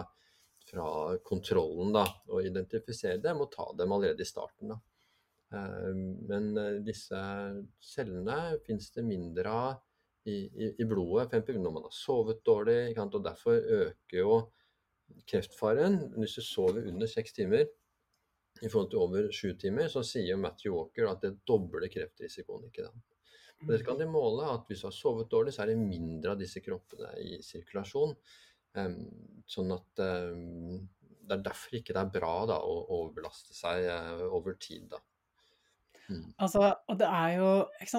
fra 0.73 1.17
kontrollen. 1.23 1.93
da, 1.93 2.05
Og 2.33 2.45
identifisere 2.45 3.21
dem 3.21 3.45
og 3.45 3.51
ta 3.53 3.69
dem 3.77 3.91
allerede 3.91 4.25
i 4.25 4.27
starten. 4.27 4.73
da. 4.73 4.79
Eh, 5.53 5.93
men 6.29 6.57
eh, 6.57 6.81
disse 6.85 7.19
cellene 7.79 8.57
fins 8.65 8.91
det 8.95 9.05
mindre 9.05 9.49
av 9.49 9.73
i, 10.25 10.37
i, 10.47 10.73
i 10.79 10.85
blodet, 10.87 11.43
når 11.49 11.71
man 11.71 11.87
har 11.87 11.95
sovet 11.95 12.43
dårlig. 12.45 12.97
og 12.97 13.23
Derfor 13.23 13.59
øker 13.59 14.17
jo 14.17 14.35
kreftfaren 15.29 15.99
hvis 16.17 16.37
du 16.39 16.41
sover 16.41 16.87
under 16.89 17.07
seks 17.07 17.35
timer 17.35 17.65
i 18.61 18.69
forhold 18.69 18.89
til 18.91 19.01
over 19.01 19.31
sju 19.33 19.53
timer, 19.59 19.89
så 19.91 20.03
sier 20.05 20.39
Matthew 20.39 20.77
Walker 20.77 21.09
at 21.09 21.25
det 21.25 21.41
dobler 21.47 21.89
kreftrisikoen. 21.91 22.69
ikke? 22.69 22.87
Og 23.63 23.69
Dette 23.69 23.85
kan 23.87 23.99
de 23.99 24.07
måle 24.09 24.47
at 24.51 24.67
hvis 24.69 24.83
du 24.83 24.87
har 24.87 24.95
sovet 24.95 25.31
dårlig, 25.31 25.53
så 25.55 25.63
er 25.63 25.73
det 25.73 25.81
mindre 25.81 26.33
av 26.33 26.39
disse 26.39 26.61
kroppene 26.63 27.13
i 27.19 27.41
sirkulasjon. 27.43 28.15
Sånn 29.53 29.73
at 29.75 30.01
det 31.23 31.37
er 31.37 31.47
derfor 31.47 31.79
ikke 31.79 31.95
det 31.95 32.03
er 32.03 32.13
bra 32.19 32.35
da, 32.49 32.59
å 32.59 32.83
overbelaste 32.99 33.55
seg 33.55 33.87
uh, 33.87 34.27
over 34.33 34.59
tid. 34.59 34.87
da. 34.91 35.01
Mm. 36.11 36.33
Altså, 36.43 36.59
og 36.91 36.97
det 36.99 37.07
er 37.07 37.29
jo 37.37 37.45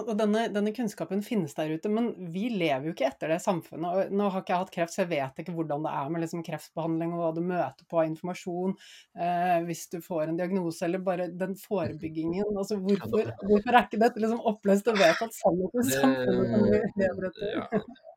og 0.05 0.11
denne, 0.19 0.43
denne, 0.53 0.75
kunnskapen 0.77 1.23
finnes 1.25 1.55
der 1.57 1.73
ute, 1.73 1.89
men 1.89 2.11
vi 2.35 2.51
lever 2.53 2.91
jo 2.91 2.93
ikke 2.93 3.07
etter 3.09 3.33
det 3.33 3.39
samfunnet. 3.41 3.89
og 3.89 4.13
Nå 4.13 4.29
har 4.29 4.45
ikke 4.45 4.53
jeg 4.53 4.61
hatt 4.61 4.73
kreft, 4.75 4.95
så 4.95 5.03
jeg 5.03 5.11
vet 5.15 5.41
ikke 5.41 5.55
hvordan 5.57 5.87
det 5.87 5.95
er 5.97 6.13
med 6.13 6.25
liksom 6.27 6.45
kreftbehandling 6.45 7.15
og 7.17 7.23
hva 7.23 7.33
du 7.33 7.41
møter 7.49 7.89
på 7.89 8.03
av 8.03 8.11
informasjon 8.11 8.77
eh, 8.77 9.57
hvis 9.65 9.87
du 9.95 9.99
får 10.05 10.27
en 10.29 10.41
diagnose, 10.41 10.85
eller 10.85 11.05
bare 11.07 11.31
den 11.33 11.57
forebyggingen. 11.59 12.53
altså 12.53 12.77
Hvorfor, 12.85 13.33
hvorfor 13.41 13.73
er 13.73 13.89
ikke 13.89 14.03
dette 14.05 14.21
liksom 14.21 14.45
oppløst 14.53 14.93
og 14.93 15.01
vedtatt 15.01 15.39
sannhet 15.41 15.81
i 15.81 15.87
samfunnet 15.95 16.91
Det, 17.01 17.15
etter? 17.33 17.89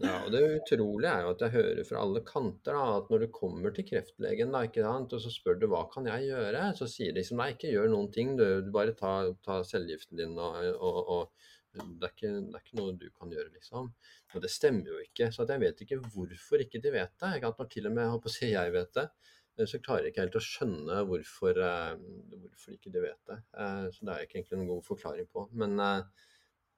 Ja, 0.00 0.14
og 0.24 0.30
det 0.32 0.40
utrolige 0.54 1.10
er 1.12 1.26
jo 1.26 1.32
at 1.34 1.42
jeg 1.44 1.52
hører 1.58 1.82
fra 1.84 2.02
alle 2.06 2.22
kanter 2.24 2.76
da, 2.76 2.84
at 2.96 3.10
når 3.12 3.24
du 3.24 3.32
kommer 3.36 3.74
til 3.76 3.84
kreftlegen 3.84 4.54
da, 4.54 4.62
sant, 4.72 5.12
og 5.12 5.20
så 5.20 5.32
spør 5.32 5.58
du 5.60 5.66
hva 5.68 5.82
kan 5.92 6.08
jeg 6.08 6.30
gjøre, 6.30 6.62
så 6.78 6.88
sier 6.88 7.12
de 7.12 7.20
liksom 7.20 7.42
nei, 7.42 7.50
ikke 7.52 7.72
gjør 7.74 7.90
noen 7.92 8.08
ting, 8.14 8.32
du, 8.38 8.46
du 8.64 8.70
bare 8.72 8.96
ta, 8.96 9.12
ta 9.44 9.58
cellegiften 9.68 10.22
din, 10.22 10.38
og, 10.40 10.56
og, 10.80 11.00
og 11.16 11.50
det, 11.76 11.82
er 12.06 12.14
ikke, 12.14 12.30
det, 12.32 12.54
er 12.54 12.64
ikke, 12.64 12.78
noe 12.80 12.94
du 12.96 13.06
kan 13.12 13.34
gjøre, 13.34 13.52
liksom. 13.58 13.92
Og 14.34 14.42
det 14.44 14.50
stemmer 14.50 14.88
jo 14.90 15.02
ikke. 15.04 15.28
Så 15.34 15.44
jeg 15.46 15.62
vet 15.62 15.84
ikke 15.84 16.00
hvorfor 16.02 16.64
ikke 16.64 16.80
de 16.82 16.94
vet 16.96 17.12
det. 17.20 17.30
Ikke? 17.36 17.52
Når 17.58 17.68
til 17.70 17.86
og 17.86 17.94
med 17.94 18.04
jeg 18.04 18.14
håper 18.14 18.32
å 18.32 18.34
si 18.34 18.50
jeg 18.50 18.74
vet 18.74 18.92
det, 18.96 19.06
eh, 19.54 19.68
så 19.70 19.82
klarer 19.84 20.08
jeg 20.08 20.14
ikke 20.14 20.24
helt 20.24 20.40
å 20.40 20.42
skjønne 20.48 20.98
hvorfor, 21.10 21.60
uh, 21.62 21.94
hvorfor 22.34 22.74
ikke 22.74 22.94
de 22.96 23.04
vet 23.04 23.20
det. 23.30 23.38
Uh, 23.54 23.86
så 23.94 24.06
det 24.08 24.16
er 24.16 24.26
ikke 24.26 24.40
egentlig 24.40 24.58
noen 24.58 24.72
god 24.72 24.86
forklaring 24.88 25.30
på. 25.30 25.46
Men, 25.62 25.78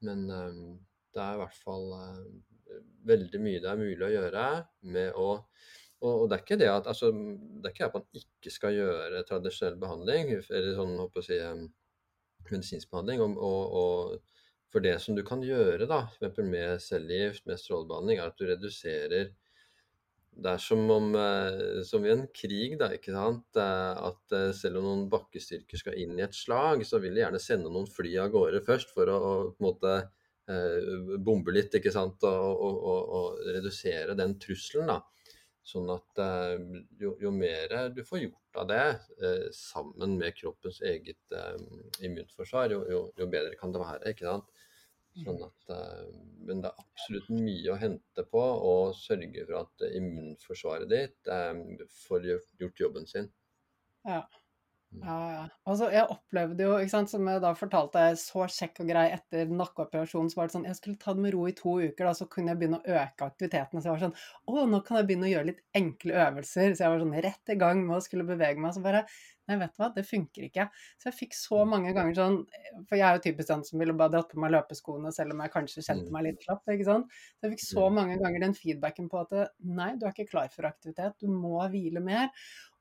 men 0.04 0.26
det 0.28 1.22
er 1.22 1.38
i 1.38 1.40
hvert 1.40 1.62
fall 1.62 1.88
veldig 3.08 3.40
mye 3.42 3.60
det 3.62 3.70
er 3.70 3.80
mulig 3.80 4.06
å 4.06 4.14
gjøre 4.16 4.48
med 4.94 5.16
å 5.18 5.30
og, 6.02 6.24
det 6.26 6.34
er 6.34 6.42
ikke 6.42 6.58
det 6.58 6.66
at, 6.66 6.88
altså, 6.90 7.12
det 7.14 7.68
er 7.68 7.74
ikke 7.76 7.86
at 7.86 7.94
man 7.94 8.18
ikke 8.18 8.50
skal 8.50 8.74
gjøre 8.74 9.22
tradisjonell 9.28 9.76
behandling, 9.78 10.32
eller 10.40 10.72
sånn, 10.74 10.96
håper 10.98 11.22
å 11.22 11.26
si, 11.26 11.36
medisinsk 12.48 12.90
behandling. 12.90 13.22
Og, 13.22 13.36
og, 13.38 13.76
og, 13.78 14.40
for 14.72 14.82
det 14.82 14.96
som 15.04 15.14
du 15.14 15.22
kan 15.26 15.44
gjøre, 15.44 15.86
da, 15.86 16.06
med 16.40 16.82
cellegift, 16.82 17.46
med 17.46 17.60
strålebehandling, 17.60 18.18
er 18.18 18.32
at 18.32 18.40
du 18.40 18.48
reduserer 18.48 19.30
Det 20.32 20.48
er 20.48 20.60
som 20.64 20.80
om 20.88 21.10
eh, 21.12 21.82
som 21.84 22.06
i 22.06 22.08
en 22.08 22.22
krig, 22.32 22.78
da, 22.80 22.88
ikke 22.96 23.12
sant. 23.12 23.58
At 23.60 24.32
eh, 24.32 24.48
selv 24.56 24.80
om 24.80 24.86
noen 24.86 25.02
bakkestyrker 25.12 25.76
skal 25.76 25.98
inn 26.00 26.16
i 26.16 26.24
et 26.24 26.34
slag, 26.34 26.86
så 26.88 27.02
vil 27.04 27.12
de 27.12 27.20
gjerne 27.20 27.40
sende 27.42 27.68
noen 27.68 27.84
fly 27.84 28.14
av 28.24 28.32
gårde 28.32 28.62
først 28.64 28.94
for 28.96 29.12
å, 29.12 29.18
å 29.20 29.34
på 29.52 29.60
en 29.60 29.68
måte 29.68 29.92
eh, 30.00 30.21
bombe 31.22 31.53
litt 31.55 31.74
ikke 31.78 31.93
sant? 31.95 32.24
Og, 32.26 32.62
og, 32.66 32.78
og, 32.93 33.12
og, 33.18 33.43
redusere 33.55 34.16
den 34.18 34.36
trusselen. 34.43 34.90
da. 34.90 35.01
Sånn 35.62 35.86
at 35.95 36.18
eh, 36.18 36.57
jo, 36.99 37.12
jo, 37.22 37.30
mer 37.30 37.70
du 37.95 38.03
får 38.07 38.24
gjort 38.24 38.59
av 38.64 38.66
det 38.72 38.86
eh, 39.22 39.45
sammen 39.55 40.16
med 40.18 40.34
kroppens 40.34 40.80
eget 40.82 41.36
eh, 41.38 41.61
immunforsvar, 42.03 42.74
jo, 42.74 42.80
jo, 42.90 43.03
jo, 43.18 43.28
bedre 43.30 43.55
kan 43.61 43.74
det 43.74 43.82
være. 43.84 44.11
ikke 44.11 44.26
sant? 44.26 44.51
Sånn 45.20 45.38
mm. 45.38 45.45
at, 45.47 45.70
eh, 45.76 46.11
men 46.49 46.64
det 46.64 46.72
er 46.72 46.82
absolutt 46.82 47.30
mye 47.36 47.70
å 47.70 47.78
hente 47.78 48.26
på 48.32 48.43
å 48.43 48.74
sørge 48.97 49.47
for 49.47 49.61
at 49.61 49.86
immunforsvaret 49.93 50.90
ditt 50.90 51.30
eh, 51.30 51.62
får 52.09 52.26
gjort 52.32 52.86
jobben 52.86 53.07
sin. 53.07 53.30
Ja. 54.09 54.24
Ja, 55.01 55.16
ja. 55.32 55.45
Altså, 55.64 55.88
jeg 55.95 56.05
opplevde 56.12 56.66
jo, 56.66 56.72
ikke 56.76 56.93
sant, 56.93 57.11
som 57.11 57.28
jeg 57.30 57.40
da 57.43 57.53
fortalte, 57.57 58.03
jeg 58.11 58.18
så 58.20 58.45
kjekk 58.45 58.82
og 58.84 58.90
grei 58.93 59.05
etter 59.14 59.51
nakkeoperasjonen, 59.51 60.28
så 60.30 60.38
var 60.38 60.51
det 60.51 60.57
sånn 60.57 60.66
Jeg 60.68 60.78
skulle 60.78 61.01
ta 61.01 61.14
det 61.16 61.24
med 61.24 61.32
ro 61.34 61.47
i 61.49 61.55
to 61.57 61.76
uker, 61.80 62.05
da, 62.05 62.12
så 62.18 62.28
kunne 62.30 62.53
jeg 62.53 62.61
begynne 62.61 62.80
å 62.82 62.97
øke 63.01 63.28
aktiviteten. 63.30 63.80
Så 63.80 63.88
jeg 63.88 63.95
var 63.95 64.03
sånn 64.05 64.16
Å, 64.53 64.66
nå 64.68 64.82
kan 64.86 65.01
jeg 65.01 65.09
begynne 65.09 65.30
å 65.30 65.32
gjøre 65.32 65.51
litt 65.53 65.62
enkle 65.80 66.18
øvelser. 66.26 66.74
Så 66.74 66.84
jeg 66.84 66.95
var 66.95 67.05
sånn 67.05 67.20
rett 67.28 67.55
i 67.55 67.59
gang 67.64 67.84
med 67.86 67.99
å 67.99 68.03
skulle 68.05 68.28
bevege 68.28 68.61
meg. 68.61 68.76
Så 68.76 68.84
bare 68.84 69.07
Nei, 69.51 69.57
vet 69.59 69.72
du 69.74 69.80
hva, 69.82 69.88
det 69.90 70.05
funker 70.07 70.45
ikke. 70.47 70.68
Så 71.03 71.09
jeg 71.09 71.16
fikk 71.16 71.32
så 71.34 71.64
mange 71.66 71.90
ganger 71.97 72.14
sånn 72.14 72.36
For 72.86 72.95
jeg 72.95 73.07
er 73.09 73.16
jo 73.16 73.24
typisk 73.24 73.51
den 73.51 73.64
som 73.66 73.82
ville 73.82 73.97
bare 73.99 74.14
dratt 74.14 74.30
på 74.30 74.40
meg 74.43 74.53
løpeskoene 74.55 75.11
selv 75.14 75.34
om 75.34 75.43
jeg 75.43 75.55
kanskje 75.57 75.82
kjente 75.82 76.07
mm. 76.07 76.12
meg 76.14 76.26
litt 76.28 76.47
slapp, 76.47 76.62
ikke 76.70 76.86
sant. 76.86 77.16
Så 77.36 77.49
jeg 77.49 77.57
fikk 77.57 77.64
så 77.64 77.86
mm. 77.88 77.97
mange 77.99 78.18
ganger 78.22 78.45
den 78.47 78.55
feedbacken 78.57 79.11
på 79.11 79.22
at 79.24 79.34
nei, 79.66 79.90
du 79.99 80.07
er 80.07 80.14
ikke 80.14 80.30
klar 80.30 80.53
for 80.55 80.68
aktivitet, 80.70 81.18
du 81.18 81.32
må 81.32 81.59
hvile 81.72 82.03
mer. 82.05 82.30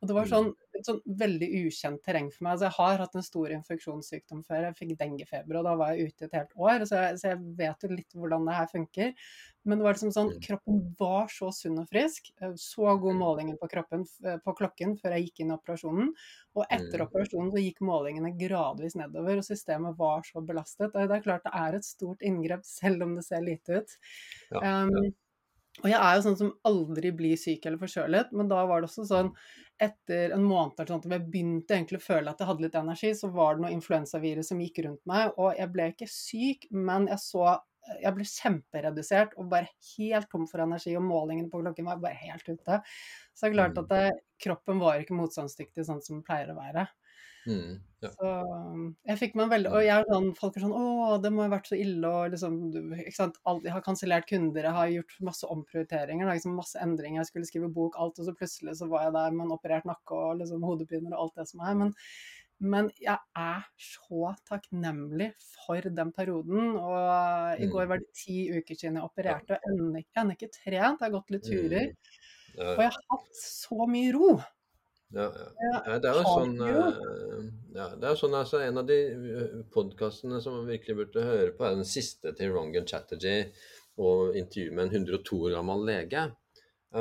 Og 0.01 0.09
det 0.09 0.17
var 0.17 0.29
sånn, 0.29 0.51
mm. 0.53 0.70
Sånn 0.87 0.99
veldig 1.19 1.47
ukjent 1.61 2.01
terreng 2.05 2.27
for 2.33 2.45
meg. 2.45 2.55
Altså, 2.55 2.67
jeg 2.67 2.77
har 2.77 3.03
hatt 3.03 3.15
en 3.17 3.25
stor 3.25 3.53
infeksjonssykdom 3.55 4.43
før. 4.47 4.67
Jeg 4.67 4.77
fikk 4.79 4.91
denguefeber, 4.99 5.59
og 5.59 5.67
da 5.67 5.73
var 5.79 5.93
jeg 5.93 6.11
ute 6.11 6.27
et 6.27 6.35
helt 6.37 6.53
år. 6.57 6.85
Så 6.89 6.99
jeg, 6.99 7.19
så 7.21 7.31
jeg, 7.31 7.41
vet 7.61 7.85
jo 7.85 7.91
litt 7.93 8.17
hvordan 8.17 8.49
det 8.49 8.57
her 8.57 8.69
funker. 8.71 9.15
Men 9.69 9.77
det 9.77 9.85
var 9.85 9.97
liksom 9.97 10.13
sånn, 10.15 10.31
kroppen 10.41 10.79
var 10.99 11.31
så 11.31 11.51
sunn 11.53 11.81
og 11.83 11.89
frisk. 11.91 12.31
Så 12.59 12.95
god 13.03 13.17
målingen 13.19 13.59
på, 13.61 13.69
kroppen, 13.71 14.05
på 14.45 14.55
klokken 14.57 14.95
før 15.01 15.17
jeg 15.17 15.27
gikk 15.27 15.43
inn 15.43 15.53
i 15.53 15.57
operasjonen. 15.57 16.13
Og 16.57 16.63
etter 16.67 17.05
operasjonen 17.05 17.51
så 17.53 17.61
gikk 17.63 17.83
målingene 17.85 18.33
gradvis 18.39 18.97
nedover, 18.99 19.41
og 19.41 19.47
systemet 19.47 19.99
var 19.99 20.25
så 20.27 20.43
belastet. 20.45 20.89
Og 20.91 21.11
det 21.11 21.19
er 21.19 21.27
klart 21.27 21.45
det 21.45 21.53
er 21.61 21.77
et 21.77 21.87
stort 21.87 22.25
inngrep, 22.25 22.65
selv 22.67 23.05
om 23.07 23.17
det 23.19 23.27
ser 23.27 23.45
lite 23.45 23.81
ut. 23.81 23.99
Ja, 24.51 24.63
ja. 24.63 24.79
Um, 24.87 25.11
og 25.79 25.87
jeg 25.87 25.97
er 25.97 26.15
jo 26.17 26.23
sånn 26.25 26.37
som 26.39 26.53
aldri 26.67 27.13
blir 27.15 27.39
syk 27.39 27.65
eller 27.65 27.79
forkjølet, 27.79 28.33
men 28.35 28.49
da 28.51 28.59
var 28.67 28.81
det 28.81 28.89
også 28.89 29.05
sånn 29.07 29.31
etter 29.81 30.35
en 30.35 30.43
måned 30.45 30.77
eller 30.77 30.91
sånn, 30.91 31.15
jeg 31.15 31.29
begynte 31.31 31.77
egentlig 31.77 32.01
å 32.01 32.05
føle 32.05 32.29
at 32.29 32.41
jeg 32.41 32.49
hadde 32.49 32.65
litt 32.67 32.77
energi, 32.77 33.13
så 33.17 33.31
var 33.33 33.55
det 33.55 33.63
noe 33.63 33.73
influensavirus 33.73 34.51
som 34.51 34.61
gikk 34.61 34.83
rundt 34.85 35.01
meg, 35.09 35.31
og 35.41 35.55
jeg 35.57 35.71
ble 35.73 35.87
ikke 35.93 36.09
syk, 36.11 36.67
men 36.75 37.07
jeg 37.09 37.23
så 37.23 37.55
jeg 38.01 38.13
ble 38.13 38.25
kjemperedusert 38.27 39.31
og 39.41 39.47
bare 39.51 39.69
helt 39.95 40.29
tom 40.31 40.45
for 40.49 40.61
energi, 40.63 40.93
og 40.97 41.05
målingene 41.05 41.49
på 41.49 41.63
klokken 41.63 41.87
var 41.89 42.01
bare 42.03 42.19
helt 42.19 42.45
ute. 42.45 42.77
Så 43.33 43.47
det 43.47 43.49
er 43.49 43.55
klart 43.55 43.79
at 43.81 43.89
det, 43.89 44.03
mm. 44.11 44.19
kroppen 44.45 44.81
var 44.83 45.01
ikke 45.01 45.17
motstandsdyktig 45.17 45.85
sånn 45.87 46.03
som 46.05 46.19
den 46.19 46.25
pleier 46.27 46.51
å 46.53 46.59
være. 46.59 46.85
Mm, 47.47 47.79
ja. 48.03 48.09
Så 48.13 48.31
jeg 49.09 49.17
fikk 49.17 49.37
meg 49.39 49.47
veldig 49.49 49.69
Og 49.73 49.81
jeg 49.81 49.95
er 49.95 50.03
sånn, 50.05 50.27
folk 50.37 50.57
er 50.59 50.61
sånn 50.61 50.75
Å, 50.77 51.15
det 51.23 51.31
må 51.33 51.41
ha 51.41 51.49
vært 51.49 51.71
så 51.71 51.77
ille, 51.79 52.05
og 52.05 52.35
liksom 52.35 52.59
ikke 52.99 53.15
sant, 53.15 53.39
alt, 53.49 53.65
Jeg 53.65 53.73
har 53.73 53.85
kansellert 53.85 54.27
kunder, 54.29 54.67
jeg 54.67 54.77
har 54.77 54.91
gjort 54.93 55.15
masse 55.25 55.49
omprioriteringer, 55.55 56.27
da, 56.27 56.35
liksom 56.37 56.53
masse 56.59 56.77
endringer, 56.83 57.23
jeg 57.23 57.31
skulle 57.31 57.49
skrive 57.49 57.71
bok, 57.73 57.97
alt, 57.97 58.21
og 58.21 58.29
så 58.29 58.35
plutselig 58.37 58.77
så 58.77 58.89
var 58.91 59.07
jeg 59.07 59.15
der 59.17 59.33
med 59.33 59.47
en 59.47 59.55
operert 59.57 59.89
nakke 59.89 60.19
og 60.19 60.37
liksom 60.43 60.69
hodepiner 60.69 61.15
og 61.15 61.25
alt 61.25 61.41
det 61.41 61.47
som 61.49 61.65
er. 61.65 61.81
Men, 61.81 61.95
men 62.61 62.93
jeg 63.01 63.17
er 63.41 63.65
så 63.81 64.35
takknemlig 64.45 65.31
for 65.41 65.89
den 65.97 66.13
perioden. 66.13 66.75
Og 66.77 67.57
i 67.57 67.69
går 67.73 67.87
mm. 67.87 67.89
var 67.89 68.03
det 68.03 68.11
ti 68.21 68.43
uker 68.53 68.77
siden 68.77 69.01
jeg 69.01 69.07
opererte, 69.07 69.57
og 69.57 69.71
ennå 69.71 70.03
ikke, 70.03 70.27
ikke 70.37 70.53
trent. 70.53 71.01
Jeg 71.01 71.07
har 71.07 71.15
gått 71.17 71.33
litt 71.33 71.47
turer. 71.47 71.89
Mm. 71.89 72.65
Og 72.75 72.83
jeg 72.85 72.91
har 72.91 73.05
hatt 73.15 73.41
så 73.41 73.87
mye 73.89 74.13
ro. 74.13 74.35
Ja, 75.11 75.27
ja. 75.59 75.97
det 75.99 76.07
er 76.07 76.19
jo 76.21 76.23
sånn, 76.23 76.53
eh, 76.63 77.47
ja, 77.75 77.87
det 77.99 78.07
er 78.07 78.19
sånn 78.19 78.35
altså, 78.37 78.61
En 78.63 78.79
av 78.79 78.85
de 78.87 78.99
eh, 79.11 79.57
podkastene 79.73 80.39
som 80.43 80.55
man 80.55 80.69
virkelig 80.69 80.95
burde 81.01 81.25
høre 81.25 81.49
på, 81.55 81.65
er 81.67 81.75
den 81.75 81.87
siste 81.87 82.31
til 82.37 82.53
Rongan 82.55 82.87
Chatterjee 82.87 83.49
og 83.99 84.37
intervjuet 84.39 84.77
med 84.77 84.87
en 84.87 85.03
102 85.03 85.41
år 85.49 85.57
gammel 85.57 85.83
lege. 85.89 86.29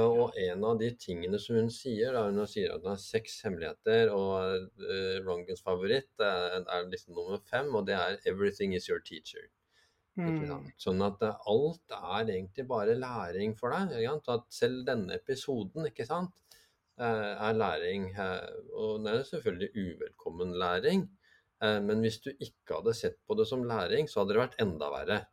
Og 0.00 0.36
en 0.38 0.64
av 0.66 0.76
de 0.78 0.90
tingene 0.98 1.38
som 1.42 1.56
hun 1.58 1.70
sier, 1.74 2.14
da, 2.14 2.26
hun 2.26 2.50
sier 2.50 2.74
at 2.74 2.82
hun 2.82 2.92
har 2.92 3.00
seks 3.02 3.40
hemmeligheter, 3.46 4.10
og 4.14 4.84
Rongans 5.24 5.62
favoritt 5.66 6.22
er, 6.22 6.60
er 6.60 6.90
liksom 6.90 7.16
nummer 7.16 7.40
fem, 7.50 7.70
og 7.74 7.88
det 7.88 7.96
er 7.96 8.18
'Everything 8.26 8.76
is 8.76 8.86
your 8.90 9.00
teacher'. 9.02 9.48
Mm. 10.18 10.66
Sånn 10.80 11.00
at 11.06 11.22
alt 11.22 11.94
er 11.94 12.32
egentlig 12.34 12.66
bare 12.68 12.98
læring 12.98 13.54
for 13.58 13.72
deg. 13.72 14.04
At 14.28 14.46
selv 14.52 14.84
denne 14.88 15.16
episoden, 15.16 15.86
ikke 15.88 16.06
sant 16.06 16.34
eh, 16.34 16.49
er 17.06 17.52
læring. 17.56 18.10
eh, 18.14 18.48
Og 18.72 19.04
det 19.04 19.12
er 19.14 19.22
selvfølgelig 19.24 19.70
uvelkommen 19.76 20.54
læring. 20.58 21.08
eh, 21.62 21.80
Men 21.82 22.00
hvis 22.00 22.18
du 22.20 22.30
ikke 22.30 22.76
hadde 22.76 22.94
sett 22.94 23.16
på 23.26 23.34
det 23.34 23.46
som 23.48 23.64
læring, 23.64 24.08
så 24.08 24.20
hadde 24.20 24.34
det 24.34 24.42
vært 24.42 24.60
enda 24.60 24.90
verre. 24.90 25.26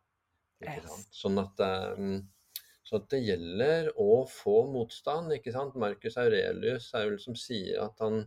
Sånn 1.12 1.38
at, 1.38 1.60
eh, 1.60 2.20
så 2.84 2.96
at 2.96 3.08
det 3.10 3.22
gjelder 3.26 3.92
å 3.96 4.26
få 4.28 4.66
motstand. 4.72 5.32
ikke 5.32 5.52
sant? 5.52 5.76
Marcus 5.76 6.16
Aurelius 6.16 6.92
er 6.94 7.10
vel 7.10 7.18
som 7.20 7.34
sier 7.34 7.82
at 7.84 7.98
han, 8.00 8.22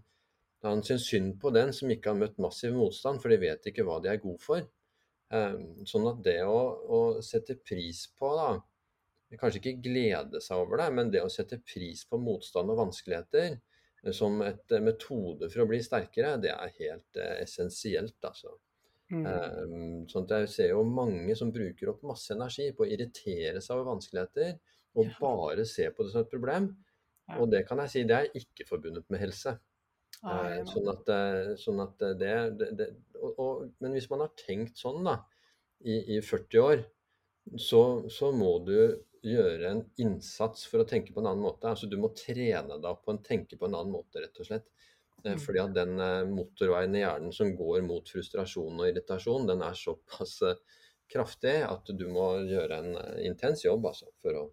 han 0.63 0.83
syns 0.83 1.09
synd 1.09 1.39
på 1.41 1.51
den 1.53 1.73
som 1.73 1.89
ikke 1.89 2.09
har 2.13 2.19
møtt 2.19 2.37
massiv 2.37 2.73
motstand, 2.73 3.21
for 3.21 3.29
de 3.29 3.37
vet 3.37 3.65
ikke 3.65 3.83
hva 3.83 3.99
de 4.01 4.09
er 4.09 4.17
gode 4.17 4.39
for. 4.39 4.67
Eh, 5.31 5.57
Sånn 5.85 6.07
at 6.07 6.23
det 6.23 6.43
å, 6.45 6.59
å 6.87 7.21
sette 7.21 7.55
pris 7.65 8.07
på, 8.17 8.35
da 8.37 8.61
Kanskje 9.39 9.61
ikke 9.61 9.81
glede 9.85 10.41
seg 10.43 10.59
over 10.59 10.81
det, 10.81 10.87
men 10.97 11.11
det 11.13 11.21
å 11.23 11.29
sette 11.31 11.61
pris 11.63 12.03
på 12.09 12.19
motstand 12.19 12.71
og 12.73 12.81
vanskeligheter 12.81 13.53
eh, 13.55 14.11
som 14.15 14.41
et 14.43 14.75
eh, 14.75 14.83
metode 14.83 15.47
for 15.51 15.63
å 15.63 15.69
bli 15.69 15.79
sterkere, 15.83 16.35
det 16.43 16.51
er 16.51 16.73
helt 16.79 17.19
eh, 17.21 17.37
essensielt, 17.45 18.17
altså. 18.27 18.57
Mm. 19.11 19.25
Um, 19.27 20.03
sånn 20.07 20.23
at 20.23 20.45
jeg 20.45 20.51
ser 20.53 20.69
jo 20.71 20.85
mange 20.87 21.33
som 21.35 21.49
bruker 21.51 21.89
opp 21.91 22.03
masse 22.07 22.31
energi 22.31 22.69
på 22.75 22.85
å 22.85 22.87
irritere 22.87 23.59
seg 23.59 23.75
over 23.75 23.89
vanskeligheter, 23.89 24.53
og 24.95 25.05
Ja. 25.07 25.17
bare 25.19 25.65
se 25.67 25.89
på 25.91 26.03
det 26.03 26.13
som 26.13 26.23
et 26.23 26.31
problem. 26.31 26.69
Ja. 27.27 27.39
Og 27.39 27.51
det 27.51 27.65
kan 27.67 27.79
jeg 27.83 27.91
si, 27.91 28.03
det 28.07 28.15
er 28.17 28.39
ikke 28.39 28.67
forbundet 28.67 29.07
med 29.11 29.19
helse. 29.23 29.57
Ja, 30.23 30.39
Eh, 30.51 30.63
Sånn 30.67 30.87
at, 30.91 31.07
sånn 31.57 31.79
at 31.81 32.01
det, 32.19 32.33
det, 32.59 32.67
det 32.77 32.87
og, 33.15 33.39
og, 33.39 33.71
Men 33.79 33.95
hvis 33.95 34.09
man 34.11 34.19
har 34.25 34.33
tenkt 34.37 34.77
sånn 34.77 35.03
da, 35.07 35.15
i, 35.83 36.17
i 36.17 36.19
40 36.21 36.59
år, 36.61 36.83
så, 37.57 37.81
så 38.11 38.31
må 38.35 38.59
du 38.67 38.75
gjøre 39.25 39.69
en 39.69 39.81
innsats 40.01 40.65
for 40.69 40.81
å 40.81 40.87
tenke 40.87 41.13
på 41.13 41.21
en 41.21 41.29
annen 41.31 41.45
måte. 41.45 41.69
Altså 41.69 41.89
Du 41.89 41.97
må 42.01 42.11
trene 42.17 42.77
deg 42.77 42.89
opp 42.89 43.03
på 43.05 43.13
å 43.13 43.21
tenke 43.25 43.57
på 43.59 43.67
en 43.67 43.77
annen 43.77 43.93
måte, 43.93 44.23
rett 44.23 44.41
og 44.41 44.49
slett. 44.49 44.69
Eh, 45.23 45.35
Mm. 45.35 45.39
Fordi 45.39 45.59
at 45.61 45.73
den 45.75 45.99
eh, 46.01 46.23
motorveien 46.25 46.95
i 46.97 47.03
hjernen 47.03 47.33
som 47.35 47.51
går 47.55 47.83
mot 47.85 48.07
frustrasjon 48.09 48.79
og 48.79 48.87
irritasjon, 48.87 49.45
den 49.45 49.61
er 49.61 49.77
såpass 49.77 50.39
eh, 50.47 50.57
kraftig 51.11 51.59
at 51.67 51.91
du 51.93 52.07
må 52.09 52.31
gjøre 52.47 52.79
en 52.81 52.95
intens 53.21 53.65
jobb 53.65 53.85
altså, 53.85 54.07
for 54.23 54.39
å 54.39 54.43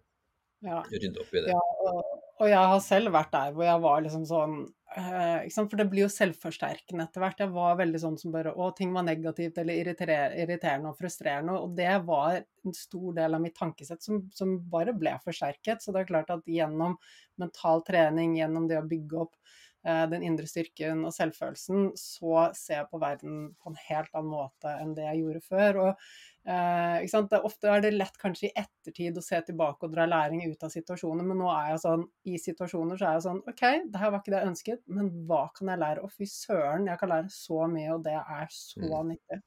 ja. 0.65 0.83
rydde 0.91 1.23
opp 1.23 1.33
i 1.33 1.41
det. 1.45 1.55
Ja, 1.55 1.63
og, 1.87 2.01
og 2.37 2.51
jeg 2.51 2.73
har 2.73 2.81
selv 2.83 3.15
vært 3.15 3.31
der 3.33 3.55
hvor 3.55 3.65
jeg 3.65 3.81
var 3.85 4.03
liksom 4.05 4.27
sånn? 4.29 4.59
For 4.89 5.77
det 5.77 5.85
blir 5.91 6.07
jo 6.07 6.11
selvforsterkende 6.11 7.05
etter 7.05 7.21
hvert. 7.21 7.41
Jeg 7.43 7.53
var 7.53 7.77
veldig 7.77 8.01
sånn 8.01 8.17
som 8.17 8.33
bare 8.33 8.55
Å, 8.57 8.69
ting 8.77 8.93
var 8.95 9.05
negativt 9.05 9.59
eller 9.61 9.77
irriterende 9.77 10.89
og 10.89 10.97
frustrerende. 10.97 11.59
Og 11.61 11.75
det 11.77 11.91
var 12.07 12.39
en 12.41 12.75
stor 12.75 13.13
del 13.19 13.37
av 13.37 13.43
mitt 13.43 13.57
tankesett 13.59 14.03
som, 14.03 14.23
som 14.33 14.57
bare 14.71 14.95
ble 14.97 15.13
forsterket. 15.23 15.83
Så 15.83 15.93
det 15.93 16.03
er 16.03 16.09
klart 16.09 16.33
at 16.33 16.49
gjennom 16.49 16.97
mental 17.39 17.85
trening, 17.85 18.39
gjennom 18.39 18.65
det 18.69 18.81
å 18.81 18.87
bygge 18.89 19.21
opp 19.27 19.35
eh, 19.37 19.68
den 19.83 20.25
indre 20.27 20.43
styrken 20.49 21.05
og 21.07 21.13
selvfølelsen, 21.15 21.93
så 21.95 22.49
ser 22.57 22.81
jeg 22.81 22.89
på 22.91 22.99
verden 22.99 23.37
på 23.55 23.71
en 23.71 23.77
helt 23.87 24.11
annen 24.11 24.33
måte 24.33 24.73
enn 24.81 24.91
det 24.97 25.05
jeg 25.07 25.21
gjorde 25.23 25.43
før. 25.45 25.79
Og 25.85 26.09
Eh, 26.49 27.03
ofte 27.43 27.67
er 27.69 27.81
det 27.83 27.91
lett 27.93 28.15
kanskje 28.17 28.47
i 28.47 28.53
ettertid 28.57 29.17
å 29.19 29.21
se 29.23 29.37
tilbake 29.45 29.85
og 29.85 29.91
dra 29.93 30.05
læring 30.09 30.41
ut 30.49 30.63
av 30.63 30.71
situasjoner, 30.73 31.25
men 31.27 31.37
nå 31.37 31.49
er 31.51 31.73
jeg 31.73 31.81
sånn, 31.83 32.05
i 32.25 32.39
situasjoner 32.41 32.97
så 32.97 33.05
er 33.09 33.17
jeg 33.17 33.25
sånn 33.27 33.41
OK, 33.51 33.63
det 33.91 34.01
her 34.01 34.13
var 34.13 34.21
ikke 34.23 34.33
det 34.33 34.39
jeg 34.39 34.51
ønsket, 34.53 34.81
men 34.87 35.11
hva 35.29 35.43
kan 35.53 35.69
jeg 35.73 35.81
lære? 35.83 36.05
Å, 36.05 36.09
fy 36.09 36.25
søren, 36.31 36.87
jeg 36.89 37.01
kan 37.01 37.11
lære 37.11 37.33
så 37.35 37.67
mye, 37.69 37.91
og 37.93 38.03
det 38.07 38.15
er 38.17 38.47
så 38.55 38.81
Mm. 38.81 39.11
nyttig. 39.11 39.41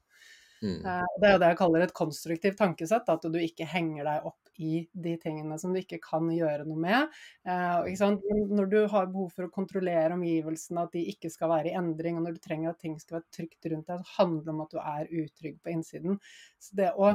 Mm. 0.63 0.79
Eh, 0.85 1.07
det 1.19 1.29
er 1.33 1.39
det 1.39 1.47
jeg 1.51 1.57
kaller 1.57 1.81
et 1.81 1.93
konstruktivt 1.93 2.57
tankesett, 2.57 3.09
at 3.09 3.21
du 3.21 3.39
ikke 3.39 3.65
henger 3.67 4.03
deg 4.07 4.25
opp 4.29 4.42
i 4.61 4.83
de 4.93 5.15
tingene 5.21 5.57
som 5.59 5.73
du 5.73 5.79
ikke 5.81 5.99
kan 6.03 6.27
gjøre 6.33 6.65
noe 6.67 6.79
med. 6.79 7.15
Eh? 7.47 7.93
Når 8.53 8.69
du 8.71 8.79
har 8.91 9.07
behov 9.11 9.31
for 9.35 9.47
å 9.47 9.53
kontrollere 9.53 10.13
omgivelsene, 10.17 10.83
at 10.87 10.93
de 10.97 11.05
ikke 11.13 11.31
skal 11.33 11.49
være 11.53 11.71
i 11.71 11.77
endring, 11.79 12.17
og 12.19 12.27
når 12.27 12.37
du 12.37 12.43
trenger 12.43 12.73
at 12.73 12.81
ting 12.83 12.97
skal 13.01 13.19
være 13.19 13.29
trygt 13.37 13.69
rundt 13.71 13.87
deg, 13.89 14.03
så 14.03 14.17
handler 14.21 14.43
det 14.47 14.53
om 14.55 14.61
at 14.65 14.75
du 14.75 14.79
er 14.83 15.13
utrygg 15.23 15.57
på 15.63 15.73
innsiden. 15.73 16.19
Så 16.61 16.77
det 16.79 16.91
å 16.97 17.13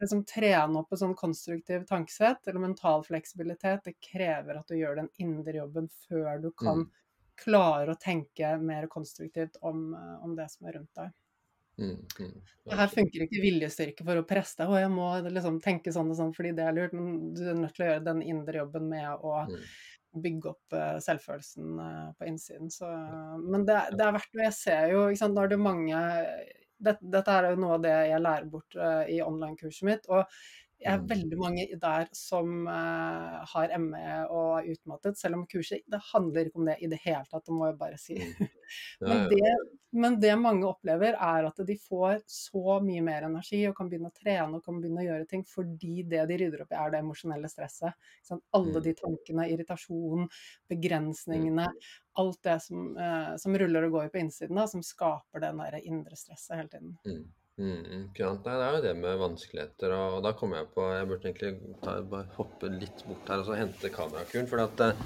liksom 0.00 0.22
trene 0.30 0.78
opp 0.78 0.92
et 0.94 1.00
sånn 1.02 1.16
konstruktivt 1.18 1.88
tankesett, 1.90 2.46
eller 2.46 2.62
mental 2.62 3.02
fleksibilitet, 3.06 3.82
det 3.88 3.96
krever 4.04 4.60
at 4.60 4.68
du 4.70 4.76
gjør 4.78 5.00
den 5.02 5.10
indre 5.18 5.56
jobben 5.58 5.88
før 6.06 6.38
du 6.44 6.50
kan 6.54 6.84
Mm. 6.84 6.90
klare 7.38 7.94
å 7.94 7.98
tenke 8.02 8.56
mer 8.62 8.86
konstruktivt 8.90 9.56
om, 9.62 9.94
eh, 9.94 10.16
om 10.24 10.34
det 10.38 10.48
som 10.50 10.66
er 10.66 10.78
rundt 10.78 10.94
deg. 10.98 11.12
Mm. 11.78 11.98
Mm. 12.18 12.38
Her 12.74 12.90
funker 12.90 13.22
ikke 13.24 13.42
viljestyrke 13.42 14.04
for 14.04 14.20
å 14.20 14.26
presse 14.28 14.58
deg, 14.58 14.72
og 14.72 14.80
jeg 14.80 14.90
må 14.92 15.10
liksom 15.30 15.60
tenke 15.64 15.92
sånn 15.94 16.10
og 16.10 16.18
sånn 16.18 16.32
fordi 16.36 16.50
det 16.58 16.66
er 16.66 16.74
lurt, 16.76 16.96
men 16.96 17.34
du 17.36 17.44
er 17.46 17.60
nødt 17.60 17.76
til 17.76 17.86
å 17.86 17.92
gjøre 17.92 18.06
den 18.08 18.24
indre 18.26 18.64
jobben 18.64 18.90
med 18.90 19.08
å 19.22 19.36
Mm. 19.48 20.22
bygge 20.24 20.48
opp 20.50 20.72
eh, 20.74 20.98
selvfølelsen 21.04 21.80
eh, 21.84 22.06
på 22.18 22.28
innsiden. 22.30 22.70
Så, 22.72 22.88
men 23.44 23.66
det, 23.68 23.76
det 23.94 24.04
er 24.06 24.14
verdt 24.16 24.32
det. 24.32 24.46
Jeg 24.48 24.56
ser 24.56 24.92
jo, 24.94 25.02
ikke 25.08 25.20
sant, 25.20 25.36
nå 25.36 25.44
er 25.44 25.52
det 25.52 25.60
mange 25.60 26.00
dette, 26.78 27.02
Dette 27.02 27.34
er 27.34 27.50
jo 27.52 27.60
noe 27.60 27.76
av 27.76 27.84
det 27.84 27.94
jeg 28.08 28.22
lærer 28.22 28.48
bort 28.50 28.76
uh, 28.78 29.02
i 29.10 29.18
online-kurset 29.24 29.86
mitt. 29.88 30.08
og 30.08 30.24
jeg 30.78 30.92
er 30.92 31.00
Mm. 31.00 31.08
veldig 31.10 31.38
mange 31.38 31.64
der 31.80 32.08
som 32.14 32.66
uh, 32.68 33.44
har 33.52 33.72
ME 33.78 34.26
og 34.30 34.60
er 34.60 34.68
utmattet, 34.74 35.18
selv 35.18 35.34
om 35.34 35.46
kurset 35.50 35.82
det 35.90 36.00
handler 36.12 36.46
ikke 36.46 36.60
om 36.60 36.68
det 36.70 36.76
i 36.82 36.86
det 36.92 37.00
hele 37.02 37.24
tatt, 37.30 37.44
det 37.46 37.54
må 37.54 37.66
jeg 37.66 37.78
bare 37.80 37.98
si. 37.98 38.14
Mm. 38.18 38.48
Men 39.08 39.28
det, 39.30 39.52
men 39.90 40.16
det 40.20 40.34
mange 40.38 40.66
opplever, 40.68 41.16
er 41.16 41.46
at 41.48 41.60
de 41.66 41.76
får 41.80 42.20
så 42.28 42.76
mye 42.84 43.00
mer 43.02 43.24
energi 43.24 43.62
og 43.68 43.74
kan 43.78 43.88
begynne 43.88 44.10
å 44.10 44.16
trene 44.18 44.58
og 44.58 44.64
kan 44.66 44.78
begynne 44.82 45.00
å 45.00 45.06
gjøre 45.06 45.28
ting 45.30 45.44
fordi 45.48 46.02
det 46.04 46.26
de 46.28 46.36
rydder 46.42 46.62
opp 46.66 46.74
i, 46.74 46.76
er 46.76 46.92
det 46.92 47.00
emosjonelle 47.00 47.48
stresset. 47.48 47.96
Sånn. 48.28 48.42
Alle 48.52 48.76
Mm. 48.78 48.82
de 48.84 48.94
tankene, 48.94 49.48
irritasjon, 49.48 50.28
begrensningene, 50.68 51.66
alt 52.20 52.42
det 52.42 52.58
som, 52.62 52.96
uh, 52.98 53.36
som 53.40 53.56
ruller 53.56 53.88
og 53.88 53.92
går 53.92 54.12
på 54.12 54.20
innsiden, 54.20 54.54
da, 54.60 54.66
som 54.66 54.82
skaper 54.82 55.40
det 55.40 55.82
indre 55.84 56.16
stresset 56.16 56.56
hele 56.56 56.68
tiden. 56.68 56.98
Mm. 57.58 57.78
Mm? 57.90 58.02
Nei, 58.14 58.34
det 58.46 58.66
er 58.66 58.76
jo 58.76 58.82
det 58.84 58.92
med 59.00 59.16
vanskeligheter, 59.18 59.94
og, 59.96 60.20
da 60.22 60.30
kommer 60.38 60.60
jeg 60.60 60.68
på 60.76 60.84
Jeg 60.94 61.08
burde 61.10 61.26
egentlig 61.32 61.78
ta, 61.82 61.96
bare 62.12 62.30
hoppe 62.36 62.70
litt 62.70 63.02
bort 63.08 63.32
her 63.32 63.42
og 63.42 63.48
så 63.48 63.56
hente 63.58 63.90
kamerakuren. 63.90 64.46
For 64.50 64.62
eh, 64.62 65.00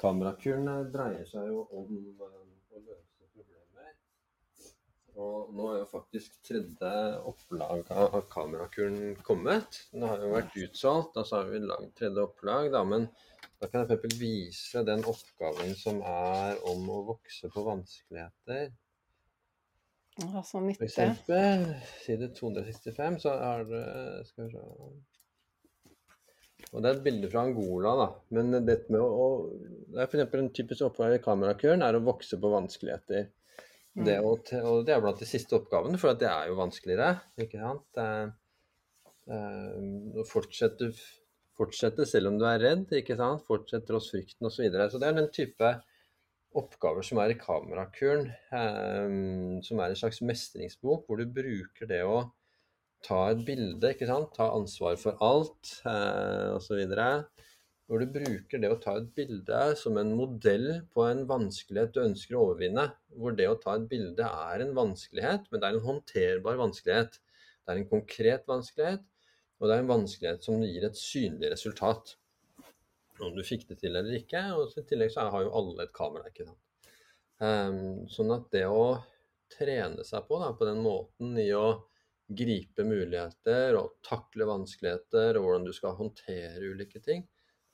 kamerakuren 0.00 0.70
eh, 0.72 0.86
dreier 0.94 1.28
seg 1.28 1.50
jo 1.50 1.66
om 1.68 1.92
eh, 1.92 2.40
å 2.72 2.80
løse 2.80 3.28
problemer. 3.34 3.92
Og 5.20 5.52
nå 5.52 5.68
er 5.74 5.82
jo 5.82 5.90
faktisk 5.92 6.40
tredje 6.48 6.94
opplag 7.28 7.92
av, 7.92 8.18
kamerakuren 8.32 9.12
kommet. 9.28 9.82
Den 9.92 10.08
har 10.08 10.24
jo 10.24 10.32
vært 10.32 10.56
utsolgt, 10.64 11.20
og 11.20 11.28
så 11.28 11.42
har 11.42 11.52
vi 11.52 11.60
lagd 11.66 11.92
tredje 11.98 12.24
opplag, 12.24 12.72
da. 12.72 12.86
Men 12.88 13.10
da 13.60 13.68
kan 13.68 13.82
jeg 13.82 13.90
for 13.90 13.98
eksempel 13.98 14.20
vise 14.24 14.86
den 14.88 15.04
oppgaven 15.12 15.76
som 15.76 16.00
er 16.08 16.56
om 16.72 16.88
å 16.88 17.02
vokse 17.12 17.52
på 17.52 17.68
vanskeligheter. 17.68 18.70
Å, 20.18 20.42
nytte. 20.64 20.80
For 20.80 20.88
eksempel, 20.88 21.68
side 22.02 22.32
265, 22.34 23.20
så 23.22 23.34
er 23.38 23.64
det 23.68 23.84
Skal 24.26 24.48
vi 24.48 24.50
se 24.56 24.62
Og 26.72 26.82
det 26.82 26.90
er 26.90 26.96
et 26.96 27.04
bilde 27.04 27.30
fra 27.30 27.44
Angola, 27.46 27.92
da. 28.00 28.08
Men 28.34 28.50
dette 28.66 28.90
med 28.90 29.00
å, 29.00 29.28
Det 29.92 30.02
er 30.02 30.08
f.eks. 30.08 30.34
en 30.40 30.50
typisk 30.58 30.88
oppgave 30.88 31.20
i 31.20 31.22
kamerakuren 31.22 31.86
er 31.86 31.96
å 31.96 32.06
vokse 32.08 32.40
på 32.40 32.50
vanskeligheter. 32.56 33.28
Det 33.28 33.36
Mm. 33.98 34.04
Det, 34.06 34.18
og, 34.22 34.50
og 34.62 34.84
det 34.86 34.94
er 34.94 35.00
blant 35.02 35.18
de 35.18 35.26
siste 35.26 35.56
oppgavene, 35.56 35.98
for 35.98 36.14
det 36.18 36.28
er 36.30 36.50
jo 36.50 36.58
vanskeligere. 36.58 37.16
ikke 37.42 37.58
sant? 37.58 37.86
Det, 37.98 38.08
å 39.28 40.24
fortsette, 40.28 40.90
fortsette 41.58 42.06
selv 42.08 42.30
om 42.30 42.38
du 42.38 42.46
er 42.48 42.62
redd, 42.62 42.86
ikke 43.00 43.16
sant? 43.18 43.42
Fortsette 43.48 43.88
tross 43.88 44.10
frykten 44.12 44.46
osv. 44.46 44.54
Så, 44.54 44.64
videre. 44.66 44.86
så 44.92 45.00
det 45.02 45.08
er 45.08 45.18
den 45.18 45.30
type 45.34 45.72
oppgaver 46.58 47.06
som 47.06 47.20
er 47.22 47.32
i 47.32 47.38
kamerakuren, 47.38 48.28
eh, 48.54 49.14
som 49.64 49.80
er 49.80 49.92
en 49.92 50.00
slags 50.00 50.20
mestringsbok, 50.26 51.06
hvor 51.06 51.20
du 51.20 51.26
bruker 51.30 51.88
det 51.90 52.02
å 52.06 52.26
ta 53.06 53.28
et 53.32 53.42
bilde, 53.46 53.92
ikke 53.92 54.08
sant? 54.08 54.32
ta 54.36 54.50
ansvar 54.54 54.98
for 55.00 55.18
alt 55.24 55.78
eh, 55.86 56.56
osv. 56.56 56.82
Hvor 57.88 58.02
du 58.02 58.10
bruker 58.12 58.60
det 58.60 58.68
å 58.68 58.80
ta 58.82 58.98
et 58.98 59.08
bilde 59.16 59.60
som 59.80 59.96
en 60.00 60.10
modell 60.16 60.82
på 60.92 61.06
en 61.06 61.22
vanskelighet 61.30 61.94
du 61.94 62.02
ønsker 62.02 62.36
å 62.36 62.42
overvinne. 62.50 62.84
Hvor 63.16 63.36
det 63.38 63.48
å 63.48 63.56
ta 63.62 63.78
et 63.78 63.86
bilde 63.88 64.26
er 64.28 64.64
en 64.64 64.74
vanskelighet, 64.76 65.48
men 65.48 65.62
det 65.62 65.70
er 65.70 65.78
en 65.78 65.86
håndterbar 65.86 66.60
vanskelighet. 66.60 67.16
Det 67.16 67.72
er 67.72 67.80
en 67.80 67.88
konkret 67.88 68.44
vanskelighet, 68.48 69.04
og 69.58 69.68
det 69.68 69.76
er 69.76 69.84
en 69.84 69.92
vanskelighet 69.94 70.44
som 70.44 70.62
gir 70.64 70.84
et 70.88 71.00
synlig 71.00 71.52
resultat. 71.54 72.18
Om 73.24 73.34
du 73.36 73.42
fikk 73.46 73.66
det 73.68 73.80
til 73.82 73.96
eller 73.98 74.18
ikke. 74.20 74.42
Og 74.56 74.72
så 74.72 74.82
i 74.82 74.88
tillegg 74.88 75.12
så 75.14 75.28
har 75.32 75.44
jo 75.46 75.54
alle 75.58 75.86
et 75.86 75.94
kamera. 75.96 76.30
ikke 76.30 76.48
sant? 76.48 76.64
Um, 77.38 78.08
sånn 78.10 78.34
at 78.34 78.48
det 78.54 78.64
å 78.66 78.98
trene 79.52 80.04
seg 80.04 80.26
på 80.28 80.40
da, 80.42 80.52
på 80.58 80.66
den 80.68 80.80
måten 80.84 81.36
i 81.40 81.48
å 81.56 81.68
gripe 82.28 82.84
muligheter 82.84 83.78
og 83.78 83.94
takle 84.04 84.48
vanskeligheter, 84.48 85.38
og 85.38 85.46
hvordan 85.46 85.68
du 85.68 85.72
skal 85.72 85.96
håndtere 85.96 86.72
ulike 86.74 87.00
ting, 87.04 87.22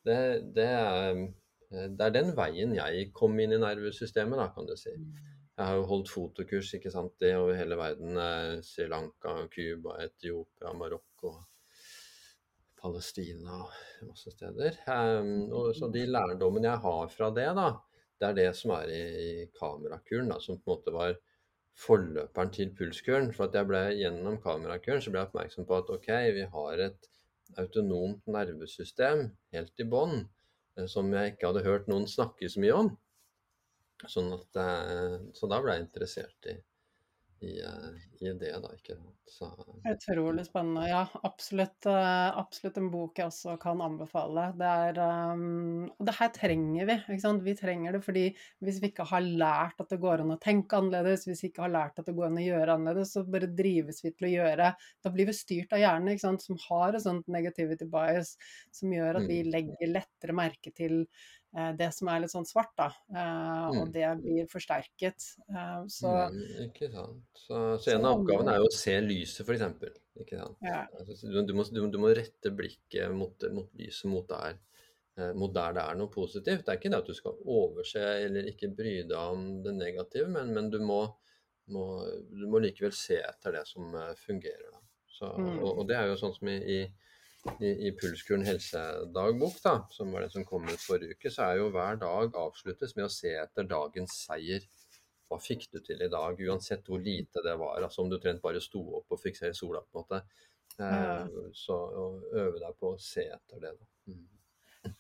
det, 0.07 0.19
det, 0.55 0.69
er, 0.69 1.23
det 1.71 2.07
er 2.07 2.15
den 2.15 2.31
veien 2.37 2.77
jeg 2.77 3.09
kom 3.17 3.35
inn 3.41 3.57
i 3.57 3.59
nervesystemet, 3.59 4.39
da, 4.39 4.51
kan 4.55 4.69
du 4.69 4.77
si. 4.79 4.93
Jeg 5.55 5.71
har 5.71 5.79
jo 5.79 5.89
holdt 5.91 6.11
fotokurs 6.11 6.73
ikke 6.77 6.91
sant, 6.91 7.15
det 7.23 7.33
over 7.39 7.57
hele 7.59 7.79
verden. 7.79 8.17
eh, 8.19 8.63
Sri 8.67 8.87
Lanka, 8.91 9.37
Cuba, 9.51 9.97
Etiopia, 10.03 10.73
Marokko, 10.77 11.35
Palestina 12.85 13.63
masse 14.05 14.33
steder. 14.35 14.77
Um, 14.87 15.49
og 15.57 15.71
så 15.77 15.89
de 15.93 16.05
lærdommene 16.05 16.69
jeg 16.69 16.83
har 16.85 17.13
fra 17.13 17.31
det, 17.33 17.47
da, 17.57 17.69
det 18.21 18.29
er 18.29 18.37
det 18.37 18.51
som 18.59 18.75
er 18.77 18.91
i, 18.93 19.05
i 19.25 19.47
kamerakuren, 19.57 20.29
da, 20.33 20.41
som 20.43 20.61
på 20.61 20.69
en 20.69 20.77
måte 20.77 20.95
var 20.95 21.17
forløperen 21.81 22.53
til 22.55 22.75
pulskuren. 22.77 23.33
For 23.35 23.49
at 23.49 23.57
jeg 23.59 23.71
ble 23.71 23.83
gjennom 23.99 24.37
kamerakuren 24.43 25.03
så 25.03 25.13
ble 25.13 25.23
jeg 25.23 25.31
oppmerksom 25.31 25.69
på 25.71 25.81
at 25.81 25.95
ok, 25.97 26.11
vi 26.37 26.45
har 26.53 26.85
et 26.91 27.11
autonomt 27.61 28.29
nervesystem 28.31 29.27
helt 29.55 29.81
i 29.81 29.89
bånn 29.89 30.21
eh, 30.21 30.87
som 30.91 31.11
jeg 31.13 31.35
ikke 31.35 31.51
hadde 31.51 31.67
hørt 31.67 31.91
noen 31.91 32.07
snakke 32.11 32.51
så 32.51 32.63
mye 32.63 32.79
om. 32.85 32.93
Sånn 34.11 34.31
at, 34.37 34.61
eh, 34.61 35.19
så 35.37 35.49
da 35.51 35.61
ble 35.65 35.77
jeg 35.77 35.87
interessert 35.87 36.53
i, 36.53 36.59
i, 37.41 37.61
eh, 37.61 37.91
i 38.21 38.33
det, 38.33 38.53
da. 38.63 38.71
ikke 38.75 38.97
så, 39.27 39.49
Utrolig 39.91 40.45
spennende. 40.47 40.85
Ja, 40.89 41.03
absolutt, 41.23 41.87
eh, 41.87 42.39
absolutt 42.39 42.77
en 42.79 42.91
bok 42.93 43.19
jeg 43.19 43.31
også 43.31 43.57
kan 43.61 43.81
anbefale. 43.83 44.47
Det 44.59 44.71
er 44.71 45.01
um, 45.33 45.89
det 45.99 46.15
her 46.19 46.31
trenger 46.35 46.89
vi. 46.91 46.97
ikke 47.03 47.25
sant? 47.25 47.45
Vi 47.47 47.57
trenger 47.59 47.97
det 47.97 48.03
fordi 48.05 48.25
hvis 48.65 48.81
vi 48.83 48.93
ikke 48.93 49.09
har 49.11 49.25
lært 49.25 49.81
at 49.83 49.93
det 49.93 50.01
går 50.03 50.25
an 50.25 50.37
å 50.37 50.41
tenke 50.43 50.79
annerledes, 50.79 51.27
hvis 51.29 51.45
vi 51.45 51.53
ikke 51.53 51.67
har 51.67 51.75
lært 51.75 52.01
at 52.01 52.11
det 52.11 52.17
går 52.17 52.31
an 52.31 52.41
å 52.41 52.47
gjøre 52.47 52.79
annerledes, 52.79 53.15
så 53.17 53.25
bare 53.29 53.51
drives 53.63 54.03
vi 54.05 54.13
til 54.13 54.29
å 54.29 54.35
gjøre. 54.35 54.73
Da 55.05 55.15
blir 55.15 55.31
vi 55.31 55.37
styrt 55.37 55.75
av 55.75 55.83
hjernen 55.83 56.15
ikke 56.15 56.27
sant? 56.27 56.45
som 56.45 56.61
har 56.69 56.95
et 56.95 57.05
sånt 57.05 57.31
negativity 57.33 57.89
bias 57.91 58.35
som 58.75 58.93
gjør 58.93 59.23
at 59.23 59.31
vi 59.31 59.41
mm. 59.45 59.51
legger 59.55 59.95
lettere 59.95 60.37
merke 60.37 60.73
til 60.77 61.05
Eh, 61.05 61.44
det 61.79 61.87
som 61.95 62.09
er 62.11 62.21
litt 62.25 62.33
sånn 62.33 62.47
svart, 62.49 62.73
da. 62.77 62.89
Eh, 63.15 63.69
og 63.71 63.87
Mm. 63.89 63.93
det 63.95 64.09
blir 64.23 64.47
forsterket. 64.51 65.27
Eh, 65.49 65.85
så 65.87 66.11
Mm, 66.31 66.69
ikke 66.69 66.89
sant. 66.93 67.23
Så, 67.35 67.61
så 67.79 67.93
en 67.95 68.05
av 68.05 68.19
oppgavene 68.19 68.55
er 68.55 68.59
jo 68.63 68.67
å 68.71 68.73
se 68.75 68.97
lyset, 69.01 69.47
f.eks. 69.47 69.95
Ikke 70.21 70.39
sant. 70.41 70.57
ja. 70.63 70.87
Altså, 70.99 71.29
du, 71.31 71.41
du, 71.47 71.53
må, 71.55 71.65
du, 71.71 71.81
du 71.91 71.99
må 71.99 72.11
rette 72.15 72.51
blikket 72.55 73.11
mot, 73.15 73.35
mot 73.55 73.71
lyset, 73.79 74.11
mot 74.11 74.27
der, 74.29 74.59
eh, 75.19 75.33
mot 75.35 75.53
der 75.55 75.73
det 75.79 75.83
er 75.85 75.95
noe 75.99 76.11
positivt. 76.11 76.65
Det 76.67 76.73
er 76.75 76.79
ikke 76.81 76.91
det 76.91 76.99
at 77.03 77.07
du 77.11 77.15
skal 77.15 77.39
overse 77.47 78.03
eller 78.25 78.51
ikke 78.51 78.75
bry 78.75 78.97
deg 79.03 79.15
om 79.19 79.63
det 79.63 79.75
negative, 79.79 80.29
men, 80.31 80.53
men 80.55 80.71
du, 80.71 80.79
må, 80.83 81.01
må, 81.71 81.87
du 82.31 82.47
må 82.51 82.59
likevel 82.63 82.93
se 82.95 83.21
etter 83.23 83.53
det 83.61 83.67
som 83.71 83.95
eh, 83.95 84.15
fungerer. 84.27 84.71
Da. 84.73 84.81
Så, 85.15 85.31
Mm. 85.39 85.59
og, 85.63 85.79
og 85.79 85.87
det 85.89 85.97
er 85.97 86.09
jo 86.11 86.17
sånn 86.19 86.35
som 86.35 86.49
i, 86.51 86.59
i 86.59 86.79
i, 87.61 87.71
i 87.89 87.93
Pulskuren 87.99 88.45
helsedagbok, 88.47 89.59
da, 89.65 89.75
som 89.93 90.13
var 90.13 90.25
det 90.25 90.33
som 90.35 90.47
kom 90.49 90.67
ut 90.69 90.81
forrige 90.81 91.17
uke, 91.19 91.33
så 91.33 91.49
er 91.49 91.61
jo 91.61 91.71
hver 91.75 92.01
dag 92.01 92.39
avsluttes 92.41 92.97
med 92.97 93.07
å 93.07 93.13
se 93.13 93.35
etter 93.41 93.69
dagens 93.69 94.17
seier. 94.27 94.67
Hva 95.29 95.41
fikk 95.41 95.69
du 95.73 95.81
til 95.85 96.03
i 96.05 96.11
dag, 96.13 96.41
uansett 96.49 96.89
hvor 96.89 97.03
lite 97.03 97.43
det 97.45 97.57
var? 97.61 97.83
altså 97.83 98.05
Om 98.05 98.13
du 98.13 98.19
trent 98.23 98.43
bare 98.45 98.63
sto 98.65 98.83
opp 99.01 99.15
og 99.15 99.23
fikk 99.23 99.41
se 99.41 99.53
sola, 99.57 99.83
på 99.85 99.99
en 99.99 100.05
måte. 100.05 100.23
Eh, 100.85 101.41
så 101.57 101.79
øve 102.35 102.59
deg 102.61 102.79
på 102.81 102.95
å 102.95 103.01
se 103.01 103.29
etter 103.31 103.63
det. 103.63 103.75
da. 103.79 103.91
Mm. 104.13 104.25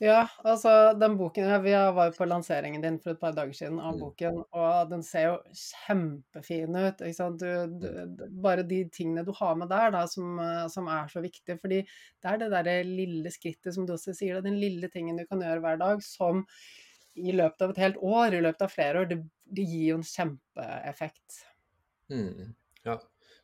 Ja, 0.02 0.24
altså 0.46 0.94
den 0.98 1.16
boken 1.18 1.50
Vi 1.64 1.72
var 1.74 2.08
jo 2.08 2.14
på 2.16 2.26
lanseringen 2.28 2.82
din 2.82 2.96
for 3.02 3.14
et 3.14 3.20
par 3.20 3.34
dager 3.36 3.52
siden 3.56 3.80
av 3.82 3.98
boken, 4.00 4.40
og 4.56 4.90
den 4.90 5.04
ser 5.06 5.26
jo 5.28 5.34
kjempefin 5.84 6.76
ut. 6.76 7.02
ikke 7.04 7.16
sant? 7.16 7.42
Du, 7.42 7.84
du, 7.84 8.24
bare 8.44 8.64
de 8.68 8.82
tingene 8.94 9.26
du 9.26 9.32
har 9.36 9.58
med 9.60 9.70
der, 9.72 9.92
da, 9.94 10.06
som, 10.10 10.40
som 10.72 10.88
er 10.92 11.12
så 11.12 11.22
viktige. 11.24 11.58
Fordi 11.60 11.82
det 11.84 12.32
er 12.32 12.40
det 12.40 12.50
derre 12.54 12.78
lille 12.88 13.32
skrittet, 13.34 13.74
som 13.76 13.86
du 13.86 13.94
også 13.96 14.16
sier, 14.16 14.40
den 14.44 14.58
lille 14.60 14.90
tingen 14.92 15.20
du 15.20 15.26
kan 15.28 15.44
gjøre 15.44 15.62
hver 15.64 15.80
dag, 15.82 16.04
som 16.04 16.44
i 17.14 17.32
løpet 17.36 17.62
av 17.62 17.72
et 17.74 17.82
helt 17.84 18.02
år, 18.02 18.34
i 18.34 18.42
løpet 18.42 18.66
av 18.66 18.72
flere 18.72 19.04
år, 19.04 19.10
det, 19.12 19.20
det 19.44 19.68
gir 19.68 19.88
jo 19.92 20.00
en 20.00 20.08
kjempeeffekt. 20.08 21.42
Mm. 22.12 22.54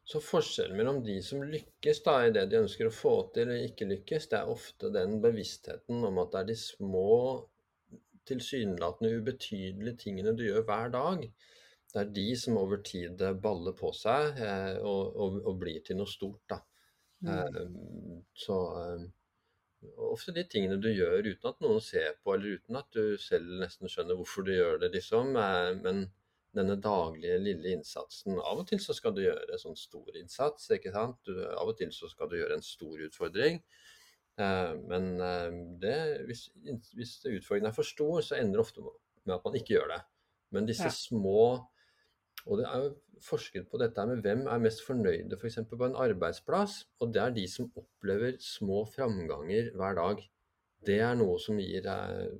Så 0.04 0.18
forskjellen 0.24 0.76
mellom 0.78 1.02
de 1.04 1.20
som 1.22 1.42
lykkes 1.46 2.02
da 2.06 2.16
i 2.26 2.32
det 2.34 2.46
de 2.50 2.58
ønsker 2.64 2.88
å 2.88 2.94
få 2.94 3.14
til, 3.34 3.52
og 3.52 3.66
ikke 3.68 3.88
lykkes, 3.90 4.26
det 4.32 4.40
er 4.40 4.50
ofte 4.50 4.90
den 4.94 5.20
bevisstheten 5.22 6.02
om 6.08 6.18
at 6.22 6.32
det 6.32 6.40
er 6.40 6.48
de 6.50 6.56
små, 6.58 7.12
tilsynelatende 8.30 9.20
ubetydelige 9.20 10.00
tingene 10.04 10.34
du 10.36 10.44
gjør 10.46 10.66
hver 10.66 10.92
dag. 10.94 11.22
Det 11.90 12.02
er 12.02 12.10
de 12.16 12.26
som 12.38 12.58
over 12.60 12.82
tid 12.86 13.22
baller 13.42 13.74
på 13.78 13.90
seg 13.96 14.38
eh, 14.38 14.76
og, 14.78 15.16
og, 15.16 15.38
og, 15.44 15.54
blir 15.62 15.80
til 15.86 15.98
noe 15.98 16.10
stort. 16.10 16.42
da. 16.52 16.60
Mm. 17.26 17.32
Eh, 17.34 18.20
så 18.44 18.58
eh, 18.82 19.08
ofte 20.10 20.34
de 20.36 20.44
tingene 20.48 20.78
du 20.82 20.90
gjør 20.92 21.26
uten 21.26 21.50
at 21.50 21.60
noen 21.64 21.82
ser 21.84 22.14
på, 22.22 22.34
eller 22.34 22.60
uten 22.60 22.78
at 22.80 22.88
du 22.94 23.16
selv 23.20 23.58
nesten 23.62 23.90
skjønner 23.90 24.18
hvorfor 24.18 24.46
du 24.46 24.52
gjør 24.54 24.80
det, 24.84 24.92
liksom. 24.96 25.34
Eh, 25.40 25.72
men 25.82 26.04
denne 26.56 26.74
daglige, 26.82 27.38
lille 27.38 27.74
innsatsen 27.76 28.38
Av 28.40 28.58
og 28.58 28.66
til 28.66 28.80
så 28.82 28.94
skal 28.96 29.14
du 29.14 29.22
gjøre 29.22 29.58
sånn 29.60 29.78
stor 29.78 30.16
innsats, 30.18 30.70
ikke 30.74 30.92
sant. 30.94 31.20
Du, 31.26 31.36
av 31.46 31.70
og 31.70 31.76
til 31.78 31.92
så 31.94 32.10
skal 32.10 32.30
du 32.30 32.38
gjøre 32.40 32.58
en 32.58 32.66
stor 32.66 33.04
utfordring. 33.06 33.60
Eh, 34.40 34.72
men 34.90 35.12
eh, 35.22 35.60
det, 35.82 35.98
hvis, 36.28 36.48
hvis 36.96 37.14
utfordringen 37.36 37.70
er 37.70 37.76
for 37.76 37.86
stor, 37.86 38.18
så 38.26 38.40
ender 38.40 38.58
det 38.58 38.64
ofte 38.64 38.82
med 38.82 39.36
at 39.36 39.46
man 39.46 39.60
ikke 39.60 39.76
gjør 39.76 39.94
det. 39.94 40.00
Men 40.50 40.66
disse 40.66 40.88
Ja. 40.88 40.96
små 40.96 41.66
Og 42.48 42.56
det 42.56 42.64
er 42.66 42.78
jo 42.80 42.94
forsket 43.20 43.66
på 43.68 43.78
dette 43.78 44.00
med 44.08 44.22
hvem 44.24 44.46
er 44.48 44.62
mest 44.64 44.80
fornøyde 44.86 45.36
f.eks. 45.36 45.58
For 45.68 45.76
på 45.76 45.90
en 45.90 45.98
arbeidsplass. 46.08 46.86
Og 47.04 47.12
det 47.12 47.20
er 47.22 47.34
de 47.36 47.44
som 47.52 47.68
opplever 47.76 48.38
små 48.40 48.86
framganger 48.88 49.68
hver 49.76 49.98
dag. 49.98 50.22
Det 50.86 50.96
er 51.04 51.18
noe 51.20 51.36
som 51.38 51.58
gir, 51.60 51.84
eh, 51.84 52.32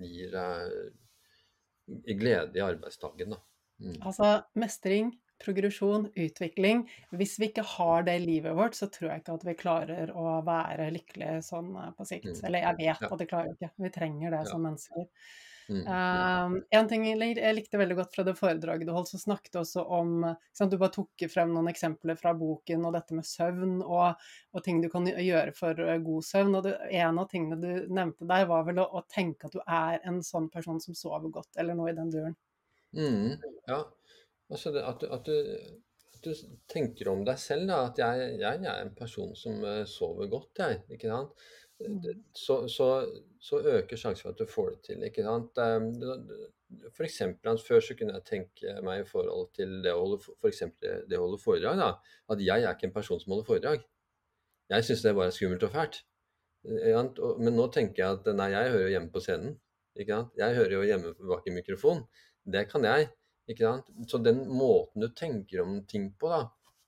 gir 0.00 0.34
eh, 0.34 0.88
glede 2.18 2.58
i 2.58 2.64
arbeidsdagen. 2.64 3.34
Da. 3.34 3.40
Mm. 3.80 3.96
Altså 4.02 4.30
mestring, 4.58 5.12
progresjon, 5.38 6.08
utvikling. 6.18 6.84
Hvis 7.14 7.36
vi 7.38 7.46
ikke 7.52 7.62
har 7.76 8.02
det 8.08 8.16
i 8.18 8.24
livet 8.24 8.56
vårt, 8.58 8.74
så 8.74 8.88
tror 8.90 9.12
jeg 9.12 9.22
ikke 9.22 9.36
at 9.38 9.44
vi 9.46 9.54
klarer 9.60 10.10
å 10.10 10.38
være 10.46 10.88
lykkelige 10.96 11.42
sånn 11.46 11.70
eh, 11.78 11.92
på 11.98 12.06
sikt. 12.08 12.32
Mm. 12.32 12.40
Eller 12.48 12.64
jeg 12.66 12.80
vet 12.80 13.04
Ja. 13.04 13.12
at 13.12 13.20
vi 13.22 13.26
klarer 13.30 13.52
ikke. 13.54 13.70
Vi 13.78 13.90
trenger 13.94 14.30
det 14.34 14.42
Ja. 14.44 14.50
som 14.50 14.62
mennesker. 14.66 15.06
Mm. 15.68 15.84
Um, 15.84 16.54
en 16.70 16.86
ting 16.88 17.02
jeg 17.04 17.52
likte 17.52 17.76
veldig 17.76 17.96
godt 17.98 18.14
fra 18.16 18.22
det 18.24 18.32
foredraget 18.38 18.88
du 18.88 18.92
holdt, 18.96 19.10
så 19.12 19.18
snakket 19.20 19.58
også 19.60 19.82
om 19.84 20.22
sant, 20.56 20.72
Du 20.72 20.78
bare 20.80 20.94
tok 20.94 21.24
frem 21.28 21.52
noen 21.52 21.68
eksempler 21.68 22.16
fra 22.16 22.32
boken 22.36 22.86
og 22.88 22.94
dette 22.96 23.16
med 23.16 23.28
søvn 23.28 23.74
og, 23.82 24.22
og 24.56 24.64
ting 24.64 24.80
du 24.80 24.88
kan 24.92 25.04
gjøre 25.08 25.52
for 25.56 25.82
eh, 25.84 26.00
god 26.04 26.24
søvn. 26.24 26.56
og 26.56 26.64
det, 26.64 26.72
En 26.96 27.20
av 27.20 27.28
tingene 27.28 27.60
du 27.60 27.92
nevnte 27.92 28.28
der, 28.30 28.46
var 28.48 28.64
vel 28.68 28.80
å, 28.80 28.88
å 28.96 29.04
tenke 29.12 29.50
at 29.50 29.58
du 29.58 29.60
er 29.66 30.00
en 30.08 30.22
sånn 30.24 30.48
person 30.54 30.80
som 30.80 30.96
sover 30.96 31.28
godt, 31.36 31.52
eller 31.60 31.76
noe 31.76 31.92
i 31.92 31.98
den 31.98 32.14
duren. 32.16 32.38
Mm. 32.96 33.36
Ja, 33.68 33.82
altså 34.48 34.72
det, 34.72 34.86
at, 34.88 35.04
du, 35.04 35.12
at, 35.12 35.28
du, 35.28 36.24
du 36.24 36.32
tenker 36.72 37.12
om 37.12 37.28
deg 37.28 37.36
selv, 37.44 37.68
da. 37.68 37.82
At 37.90 38.00
jeg, 38.00 38.38
jeg 38.40 38.64
er 38.64 38.86
en 38.86 38.96
person 38.96 39.36
som 39.36 39.60
eh, 39.68 39.84
sover 39.84 40.32
godt, 40.32 40.64
jeg. 40.64 40.80
Ikke 40.96 41.12
sant? 41.12 41.48
Det- 41.78 42.16
Så, 42.34 42.68
så, 42.68 42.86
så 43.40 43.60
øker 43.62 43.96
sjansen 43.96 44.22
for 44.22 44.30
at 44.34 44.38
du 44.38 44.46
får 44.46 44.70
det 44.70 44.82
til. 44.88 45.02
ikke 45.06 45.22
sant? 45.22 45.58
F.eks. 45.58 46.90
For 46.96 47.04
eksempel, 47.06 47.50
altså, 47.50 47.66
Før 47.66 47.80
så 47.80 47.94
kunne 47.96 48.12
jeg 48.18 48.24
tenke 48.28 48.72
meg 48.84 49.00
i 49.00 49.06
forhold 49.08 49.52
til 49.56 49.78
det 49.84 49.92
å 49.94 50.00
holde, 50.02 50.18
for 50.20 50.50
det 51.08 51.16
å 51.16 51.22
holde 51.22 51.38
foredrag, 51.40 51.78
da, 51.80 51.86
at 52.34 52.42
jeg 52.44 52.62
er 52.66 52.74
ikke 52.74 52.90
en 52.90 52.92
person 52.98 53.20
som 53.22 53.32
holder 53.32 53.46
foredrag. 53.46 53.86
Jeg 54.68 54.84
syns 54.84 55.02
det 55.06 55.14
bare 55.16 55.30
er 55.30 55.36
skummelt 55.38 55.64
og 55.64 55.72
fælt. 55.72 56.02
Men 56.66 57.54
nå 57.56 57.68
tenker 57.72 58.02
jeg 58.02 58.18
at 58.18 58.28
nei, 58.36 58.50
jeg 58.52 58.72
hører 58.74 58.84
jo 58.84 58.92
hjemme 58.96 59.12
på 59.14 59.22
scenen. 59.24 59.54
ikke 59.96 60.12
sant? 60.18 60.34
Jeg 60.36 60.54
hører 60.58 60.74
jo 60.76 60.82
hjemme 60.90 61.14
bak 61.30 61.46
en 61.48 61.56
mikrofon. 61.56 62.02
Det 62.44 62.66
kan 62.70 62.84
jeg. 62.84 63.08
ikke 63.48 63.64
sant? 63.64 63.88
Så 64.10 64.20
den 64.22 64.42
måten 64.52 65.00
du 65.00 65.08
tenker 65.16 65.62
om 65.64 65.78
ting 65.88 66.10
på, 66.20 66.28
da, 66.28 66.42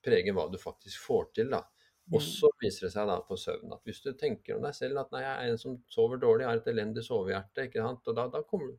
preger 0.05 0.35
hva 0.37 0.45
du 0.53 0.59
faktisk 0.61 1.01
får 1.07 1.31
til. 1.35 1.49
da. 1.57 1.63
Og 2.11 2.23
så 2.25 2.49
viser 2.63 2.89
det 2.89 2.93
seg 2.95 3.07
da 3.07 3.21
på 3.27 3.37
søvn 3.39 3.75
at 3.77 3.85
hvis 3.87 4.03
du 4.03 4.11
tenker 4.19 4.57
om 4.57 4.65
deg 4.67 4.75
selv 4.75 5.05
at 5.05 5.13
nei, 5.15 5.23
jeg 5.23 5.35
er 5.35 5.53
en 5.53 5.61
som 5.63 5.77
sover 5.95 6.19
dårlig, 6.23 6.47
har 6.49 6.59
et 6.59 6.71
elendig 6.73 7.05
sovehjerte, 7.07 7.69
ikke 7.69 7.85
sant? 7.85 8.09
og 8.11 8.17
da, 8.19 8.27
da, 8.33 8.43
kommer, 8.51 8.73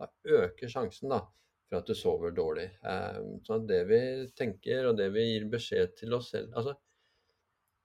da 0.00 0.08
øker 0.40 0.72
sjansen 0.72 1.14
da 1.14 1.20
for 1.68 1.78
at 1.78 1.88
du 1.88 1.96
sover 1.96 2.34
dårlig. 2.36 2.68
Eh, 2.84 3.20
så 3.46 3.60
det 3.68 3.82
vi 3.88 4.00
tenker 4.36 4.90
og 4.90 4.98
det 4.98 5.12
vi 5.14 5.28
gir 5.30 5.46
beskjed 5.52 5.94
til 6.02 6.18
oss 6.18 6.32
selv 6.34 6.56
altså 6.58 6.78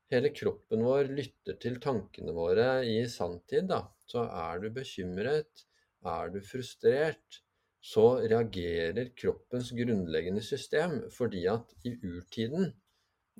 Hele 0.08 0.30
kroppen 0.32 0.86
vår 0.88 1.10
lytter 1.12 1.58
til 1.60 1.82
tankene 1.84 2.32
våre 2.32 2.68
i 2.88 3.02
sanntid. 3.12 3.66
da. 3.68 3.82
Så 4.08 4.22
er 4.24 4.62
du 4.64 4.70
bekymret, 4.72 5.66
er 6.08 6.30
du 6.32 6.38
frustrert, 6.48 7.42
så 7.84 8.06
reagerer 8.22 9.12
kroppens 9.20 9.74
grunnleggende 9.76 10.44
system 10.44 11.02
fordi 11.12 11.44
at 11.52 11.76
i 11.84 11.92
urtiden 12.08 12.72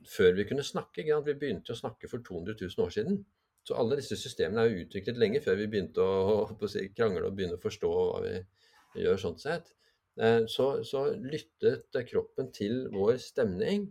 før 0.06 0.36
vi 0.38 0.46
kunne 0.50 0.66
snakke. 0.66 1.06
Vi 1.06 1.36
begynte 1.40 1.74
å 1.74 1.80
snakke 1.80 2.10
for 2.12 2.24
200 2.26 2.58
000 2.62 2.86
år 2.86 2.94
siden. 2.94 3.20
Så 3.68 3.76
alle 3.76 3.98
disse 4.00 4.16
systemene 4.20 4.64
er 4.64 4.72
jo 4.72 4.86
utviklet 4.86 5.20
lenge 5.20 5.42
før 5.44 5.58
vi 5.60 5.68
begynte 5.72 6.04
å, 6.04 6.46
å 6.64 6.72
si, 6.72 6.86
krangle 6.96 7.28
og 7.28 7.36
begynne 7.38 7.58
å 7.60 7.64
forstå 7.64 7.92
hva 7.96 8.22
vi 8.24 9.04
gjør 9.04 9.22
sånn 9.24 9.40
sett. 9.42 9.74
Eh, 10.18 10.44
så, 10.50 10.70
så 10.88 11.08
lyttet 11.20 11.98
kroppen 12.10 12.52
til 12.56 12.86
vår 12.94 13.18
stemning 13.22 13.90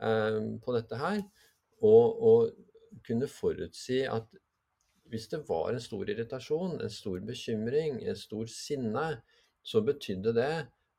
eh, 0.00 0.38
på 0.62 0.76
dette 0.76 1.00
her, 1.00 1.20
og, 1.84 2.22
og 2.30 3.02
kunne 3.06 3.28
forutsi 3.28 4.04
at 4.08 4.30
hvis 5.10 5.28
det 5.30 5.42
var 5.46 5.70
en 5.70 5.82
stor 5.82 6.08
irritasjon, 6.10 6.80
en 6.82 6.90
stor 6.90 7.20
bekymring, 7.26 8.00
en 8.02 8.18
stor 8.18 8.48
sinne, 8.50 9.04
så 9.66 9.82
betydde 9.84 10.32
det 10.34 10.54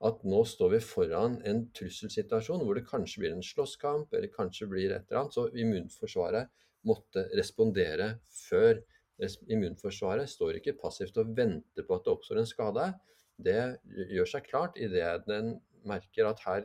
at 0.06 0.22
nå 0.30 0.44
står 0.45 0.76
vi 0.76 0.80
foran 0.86 1.40
en 1.49 1.64
trusselsituasjon 1.74 2.61
hvor 2.65 2.78
det 2.78 2.86
kanskje 2.86 3.24
blir 3.24 3.34
en 3.34 3.45
slåsskamp, 3.45 4.14
eller 4.14 4.34
kanskje 4.34 4.69
blir 4.69 4.94
et 4.94 5.07
eller 5.10 5.24
annet. 5.24 5.38
Så 5.38 5.48
immunforsvaret 5.57 6.52
måtte 6.88 7.26
respondere 7.38 8.11
før. 8.30 8.84
Immunforsvaret 9.49 10.30
står 10.30 10.60
ikke 10.60 10.78
passivt 10.78 11.18
og 11.18 11.34
venter 11.38 11.88
på 11.88 11.98
at 11.98 12.06
det 12.06 12.14
oppstår 12.14 12.44
en 12.44 12.49
skade. 12.49 12.91
det 13.38 13.78
gjør 14.10 14.26
seg 14.26 14.48
klart 14.49 14.78
idet 14.82 15.26
den 15.28 15.60
merker 15.86 16.26
at 16.26 16.40
her 16.45 16.64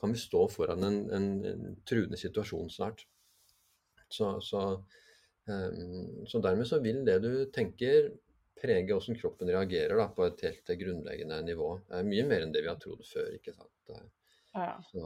kan 0.00 0.12
vi 0.12 0.20
stå 0.20 0.42
foran 0.52 0.84
en, 0.84 0.98
en, 1.14 1.28
en 1.46 1.76
truende 1.88 2.18
situasjon 2.18 2.68
snart. 2.72 3.06
Så, 4.12 4.34
så, 4.44 4.82
um, 5.48 6.26
så, 6.28 6.40
dermed 6.44 6.68
så 6.68 6.80
vil 6.84 7.00
det 7.06 7.20
du 7.24 7.32
tenker 7.54 8.10
prege 8.60 8.94
hvordan 8.94 9.18
kroppen 9.18 9.50
reagerer 9.50 9.96
da, 9.98 10.08
på 10.14 10.26
et 10.26 10.42
helt 10.46 10.74
grunnleggende 10.82 11.38
nivå. 11.46 11.70
Mye 12.08 12.26
mer 12.28 12.44
enn 12.44 12.52
det 12.54 12.64
vi 12.64 12.70
har 12.70 12.80
trodd 12.82 13.04
før. 13.08 13.30
ikke 13.38 13.54
sant? 13.56 13.94
Ja. 14.52 14.76
Så, 14.90 15.00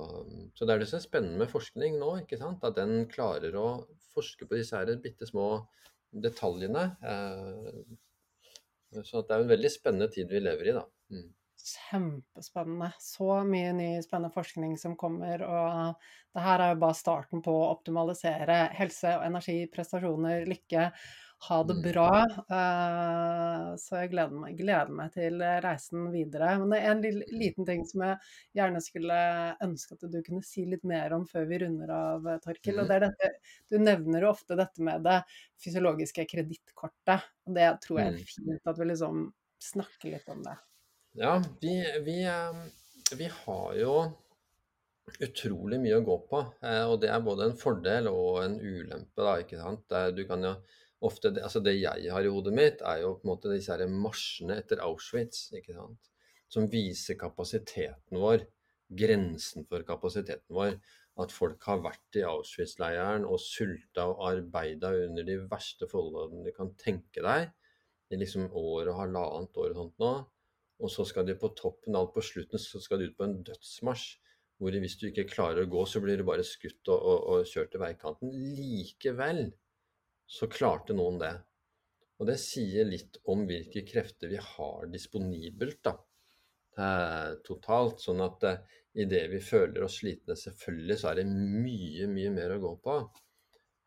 så, 0.55 0.67
det 0.67 0.75
er 0.75 0.83
det 0.83 0.89
som 0.91 0.99
er 0.99 1.05
spennende 1.07 1.41
med 1.45 1.53
forskning 1.53 2.01
nå. 2.01 2.11
ikke 2.25 2.39
sant? 2.41 2.65
At 2.67 2.79
den 2.79 3.07
klarer 3.11 3.55
å 3.59 3.69
forske 4.15 4.49
på 4.49 4.59
disse 4.59 4.79
her 4.79 4.91
bitte 5.03 5.29
små 5.29 5.47
detaljene. 6.11 6.85
Eh, 7.07 7.81
så 9.05 9.23
det 9.23 9.35
er 9.35 9.43
en 9.43 9.51
veldig 9.51 9.73
spennende 9.73 10.09
tid 10.13 10.31
vi 10.33 10.41
lever 10.43 10.71
i, 10.71 10.77
da. 10.77 10.85
Mm. 11.13 11.29
Kjempespennende. 11.67 12.91
Så 13.03 13.29
mye 13.49 13.73
ny 13.75 13.91
spennende 14.05 14.35
forskning 14.35 14.77
som 14.81 14.97
kommer. 14.99 15.43
Og 15.43 15.95
det 16.35 16.45
her 16.45 16.63
er 16.63 16.75
jo 16.75 16.83
bare 16.83 16.99
starten 16.99 17.43
på 17.45 17.55
å 17.55 17.71
optimalisere 17.73 18.59
helse 18.77 19.15
og 19.19 19.27
energi, 19.27 19.59
prestasjoner, 19.73 20.47
lykke 20.51 20.91
ha 21.39 21.59
det 21.69 21.75
mm. 21.75 21.83
bra. 21.93 22.11
Uh, 22.51 23.77
så 23.81 24.01
jeg 24.01 24.11
gleder 24.15 24.37
meg, 24.41 24.57
gleder 24.59 24.93
meg, 24.97 25.13
til 25.15 25.43
reisen 25.65 26.09
videre. 26.13 26.55
Men 26.63 26.73
det 26.73 26.81
er 26.81 26.93
en 26.95 27.23
liten 27.37 27.69
ting 27.69 27.85
som 27.89 28.05
jeg 28.07 28.19
gjerne 28.57 28.83
skulle 28.85 29.21
ønske 29.67 29.99
at 29.99 30.07
du 30.13 30.19
kunne 30.27 30.45
si 30.47 30.67
litt 30.69 30.87
mer 30.89 31.15
om 31.17 31.27
før 31.29 31.49
vi 31.51 31.61
runder 31.65 31.93
av, 31.93 32.29
Torkil. 32.45 32.81
Og 32.81 32.87
mm. 32.87 32.91
det 32.91 32.99
er 32.99 33.07
dette, 33.09 33.33
du 33.71 33.79
nevner 33.83 34.27
jo 34.27 34.33
ofte 34.33 34.59
dette 34.59 34.85
med 34.85 35.05
det 35.07 35.21
fysiologiske 35.65 36.27
kredittkortet. 36.33 37.27
Og 37.47 37.59
det 37.59 37.73
tror 37.85 38.03
jeg 38.03 38.13
er 38.13 38.21
mm. 38.21 38.31
fint 38.33 38.73
at 38.73 38.81
vi 38.81 38.91
liksom 38.93 39.27
snakker 39.63 40.17
litt 40.17 40.31
om 40.33 40.45
det. 40.45 40.57
Ja, 41.17 41.37
vi, 41.61 41.79
vi, 42.05 42.21
vi 43.17 43.29
har 43.33 43.77
jo 43.81 43.93
utrolig 45.23 45.79
mye 45.81 46.01
å 46.01 46.05
gå 46.05 46.17
på. 46.31 46.43
Eh, 46.67 46.83
og 46.85 46.99
det 47.03 47.13
er 47.13 47.23
både 47.25 47.51
en 47.51 47.57
fordel 47.59 48.11
og 48.11 48.43
en 48.43 48.59
ulempe. 48.61 49.23
Da, 49.23 49.39
ikke 49.43 49.61
sant? 49.61 49.97
Du 50.17 50.25
kan 50.29 50.45
jo 50.45 50.57
ofte, 51.05 51.33
altså 51.43 51.61
Det 51.61 51.77
jeg 51.77 52.13
har 52.13 52.25
i 52.25 52.33
hodet 52.33 52.55
mitt, 52.55 52.83
er 52.83 53.03
jo 53.03 53.17
på 53.17 53.27
en 53.27 53.33
måte 53.35 53.53
disse 53.53 53.73
her 53.73 53.89
marsjene 53.91 54.59
etter 54.61 54.83
Auschwitz. 54.85 55.51
ikke 55.57 55.77
sant? 55.77 56.13
Som 56.49 56.71
viser 56.71 57.19
kapasiteten 57.19 58.21
vår, 58.23 58.47
grensen 58.89 59.67
for 59.69 59.85
kapasiteten 59.87 60.55
vår. 60.57 60.79
At 61.17 61.33
folk 61.33 61.63
har 61.65 61.81
vært 61.81 62.19
i 62.21 62.27
Auschwitz-leiren 62.29 63.25
og 63.25 63.41
sulta 63.41 64.05
og 64.11 64.21
arbeida 64.29 64.93
under 65.07 65.25
de 65.25 65.39
verste 65.49 65.89
forholdene 65.89 66.45
du 66.45 66.53
kan 66.57 66.75
tenke 66.77 67.25
deg. 67.25 67.49
I 68.13 68.21
liksom 68.21 68.51
år 68.53 68.93
og 68.93 69.01
halvannet 69.01 69.57
år 69.57 69.73
og 69.73 69.81
sånt 69.81 70.03
nå. 70.03 70.13
Og 70.77 70.93
så 70.93 71.07
skal 71.09 71.25
de 71.25 71.35
på 71.41 71.49
toppen, 71.57 71.97
alt 71.97 72.13
på 72.13 72.21
slutten, 72.21 72.61
så 72.61 72.79
skal 72.85 73.01
de 73.01 73.09
ut 73.09 73.17
på 73.17 73.25
en 73.25 73.41
dødsmarsj. 73.49 74.21
Hvor 74.61 74.73
hvis 74.73 74.97
du 75.01 75.09
ikke 75.09 75.27
klarer 75.29 75.65
å 75.65 75.69
gå, 75.69 75.83
så 75.89 76.01
blir 76.01 76.21
du 76.21 76.25
bare 76.25 76.45
skutt 76.45 76.89
og, 76.89 76.97
og, 76.97 77.25
og 77.33 77.49
kjørt 77.49 77.73
til 77.73 77.81
veikanten. 77.83 78.31
Likevel 78.57 79.51
så 80.27 80.49
klarte 80.51 80.97
noen 80.97 81.21
det. 81.23 81.35
Og 82.19 82.29
det 82.31 82.39
sier 82.41 82.89
litt 82.89 83.19
om 83.31 83.45
hvilke 83.49 83.85
krefter 83.87 84.31
vi 84.33 84.41
har 84.41 84.87
disponibelt 84.93 85.83
da, 85.85 85.95
totalt. 87.47 88.01
Sånn 88.03 88.23
at 88.25 88.47
eh, 88.49 88.81
idet 89.05 89.27
vi 89.33 89.41
føler 89.45 89.85
oss 89.85 90.01
slitne, 90.01 90.37
selvfølgelig, 90.39 90.99
så 91.01 91.11
er 91.11 91.21
det 91.21 91.29
mye, 91.29 92.09
mye 92.13 92.33
mer 92.35 92.57
å 92.57 92.63
gå 92.63 92.73
på. 92.85 92.97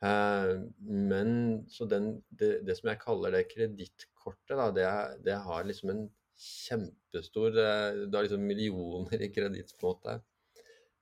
Eh, 0.06 0.54
men 0.86 1.34
så 1.74 1.90
den, 1.90 2.12
det, 2.30 2.60
det, 2.68 2.78
som 2.78 2.92
jeg 2.92 3.02
kaller 3.02 3.36
det 3.36 3.48
kredittkortet, 3.52 4.64
det, 4.78 4.90
det, 5.26 5.38
har 5.46 5.68
liksom 5.68 5.94
en 5.96 6.06
kjempestor 6.40 7.58
eh, 7.60 8.06
Du 8.06 8.16
har 8.16 8.28
liksom 8.28 8.46
millioner 8.48 9.26
i 9.26 9.32
kreditt, 9.34 9.74
på 9.80 9.90
en 9.90 9.96
måte. 9.96 10.20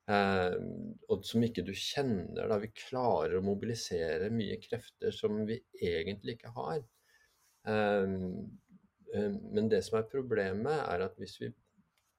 Eh, 0.07 0.53
og 1.11 1.25
som 1.27 1.43
ikke 1.43 1.65
du 1.67 1.73
kjenner. 1.75 2.47
da 2.47 2.59
Vi 2.63 2.71
klarer 2.75 3.37
å 3.39 3.45
mobilisere 3.45 4.31
mye 4.31 4.59
krefter 4.63 5.15
som 5.15 5.43
vi 5.49 5.59
egentlig 5.83 6.37
ikke 6.37 6.53
har. 6.55 6.81
Eh, 7.67 8.17
eh, 9.13 9.31
men 9.51 9.69
det 9.71 9.83
som 9.85 9.99
er 9.99 10.11
problemet, 10.11 10.79
er 10.87 11.07
at 11.09 11.19
hvis 11.19 11.37
vi 11.43 11.51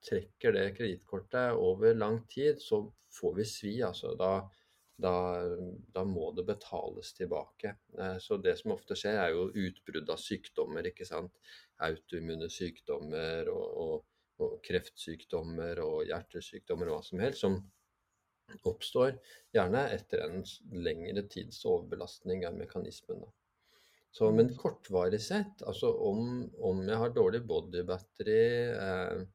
trekker 0.04 0.54
det 0.54 0.68
kredittkortet 0.76 1.56
over 1.58 1.96
lang 1.96 2.20
tid, 2.30 2.60
så 2.62 2.84
får 3.20 3.34
vi 3.40 3.44
svi. 3.48 3.74
altså 3.82 4.12
da, 4.18 4.32
da, 4.98 5.14
da, 5.94 6.04
må 6.04 6.30
det 6.36 6.44
betales 6.46 7.14
tilbake. 7.16 7.74
Eh, 7.98 8.18
så 8.20 8.36
det 8.36 8.58
som 8.60 8.74
ofte 8.76 8.96
skjer, 8.98 9.18
er 9.22 9.34
jo 9.34 9.48
utbrudd 9.48 10.10
av 10.10 10.20
sykdommer. 10.22 10.90
ikke 10.92 11.08
sant? 11.08 11.32
Autoimmune 11.88 12.50
sykdommer 12.52 13.48
og, 13.54 13.66
og, 13.86 14.06
og, 14.44 14.60
kreftsykdommer 14.66 15.80
og 15.84 16.04
hjertesykdommer 16.10 16.90
og 16.90 16.98
hva 16.98 17.04
som 17.06 17.24
helst, 17.24 17.44
som 17.46 17.60
oppstår 18.68 19.16
gjerne 19.54 19.84
etter 19.94 20.24
en 20.26 20.44
lengre 20.72 21.24
tids 21.30 21.64
overbelastning 21.68 22.46
av 22.48 22.56
mekanismen. 22.58 23.24
Så, 24.10 24.30
men 24.32 24.46
mm. 24.46 24.54
kortvarig 24.60 25.20
sett, 25.22 25.62
altså 25.68 25.92
om, 25.92 26.46
om 26.64 26.80
jeg 26.88 27.00
har 27.02 27.12
dårlig 27.14 27.42
body 27.46 27.82
battery 27.86 28.44
eh, 28.72 29.26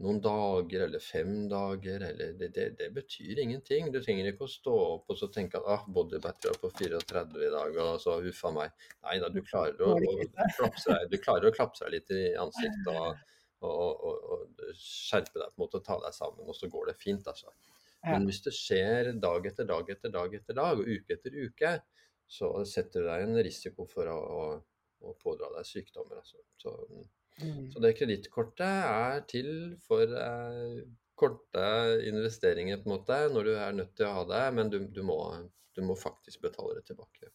noen 0.00 0.20
dager 0.24 0.86
eller 0.86 1.02
fem 1.04 1.48
dager, 1.48 2.04
eller 2.08 2.32
det, 2.38 2.48
det, 2.56 2.66
det, 2.78 2.88
betyr 2.96 3.42
ingenting. 3.42 3.90
Du 3.92 3.98
trenger 4.00 4.30
ikke 4.30 4.46
å 4.46 4.52
stå 4.52 4.76
opp 4.94 5.12
og 5.12 5.18
så 5.20 5.28
tenke 5.32 5.60
at 5.60 5.66
ah, 5.68 5.82
body 5.88 6.20
battery 6.22 6.54
er 6.54 6.60
på 6.62 6.70
34 6.72 7.24
i 7.44 7.50
dag, 7.52 7.80
og 7.84 8.00
så 8.00 8.16
huffa 8.24 8.52
meg. 8.56 8.86
Nei 9.04 9.18
da, 9.20 9.28
du 9.32 9.42
klarer 9.44 9.82
å, 9.84 9.96
å, 9.96 10.46
klapse 10.56 10.94
deg, 10.94 11.10
du 11.12 11.18
klarer 11.20 11.50
å 11.50 11.56
klapse 11.56 11.84
deg 11.84 11.98
litt 11.98 12.14
i 12.16 12.22
ansiktet 12.40 12.88
og, 12.94 13.26
og, 13.68 14.06
og, 14.08 14.30
og 14.36 14.72
skjerpe 14.78 15.36
deg 15.36 15.52
på 15.52 15.58
en 15.58 15.64
måte 15.66 15.82
og 15.82 15.86
ta 15.90 15.98
deg 16.06 16.16
sammen, 16.16 16.48
og 16.48 16.56
så 16.56 16.72
går 16.72 16.92
det 16.92 16.96
fint, 17.02 17.28
altså. 17.28 17.52
Men 18.06 18.26
hvis 18.28 18.40
det 18.44 18.52
skjer 18.56 19.12
dag 19.20 19.46
etter 19.50 19.66
dag 19.68 19.90
etter 19.92 20.12
dag 20.14 20.34
etter 20.36 20.56
dag, 20.56 20.80
og 20.80 20.88
uke 20.88 21.16
etter 21.16 21.36
uke, 21.36 21.72
så 22.30 22.50
setter 22.68 23.04
det 23.04 23.10
deg 23.10 23.26
en 23.26 23.42
risiko 23.44 23.86
for 23.90 24.08
å, 24.08 24.16
å, 24.16 24.44
å 25.04 25.14
pådra 25.20 25.50
deg 25.56 25.68
sykdommer. 25.68 26.22
Altså. 26.22 26.40
Så, 26.62 26.74
mm. 27.42 27.70
så, 27.74 27.82
det 27.84 27.92
kredittkortet 27.98 28.64
er 28.70 29.24
til 29.28 29.50
for 29.84 30.16
eh, 30.16 30.80
korte 31.20 31.66
investeringer, 32.08 32.80
på 32.80 32.88
en 32.88 32.96
måte, 32.96 33.20
når 33.34 33.50
du 33.50 33.54
er 33.56 33.78
nødt 33.82 33.96
til 33.98 34.08
å 34.08 34.14
ha 34.20 34.26
det, 34.30 34.44
men 34.56 34.72
du, 34.72 34.78
du, 34.88 35.02
må, 35.06 35.18
du 35.76 35.82
må, 35.84 35.98
faktisk 35.98 36.46
betale 36.46 36.78
det 36.78 36.86
tilbake. 36.88 37.32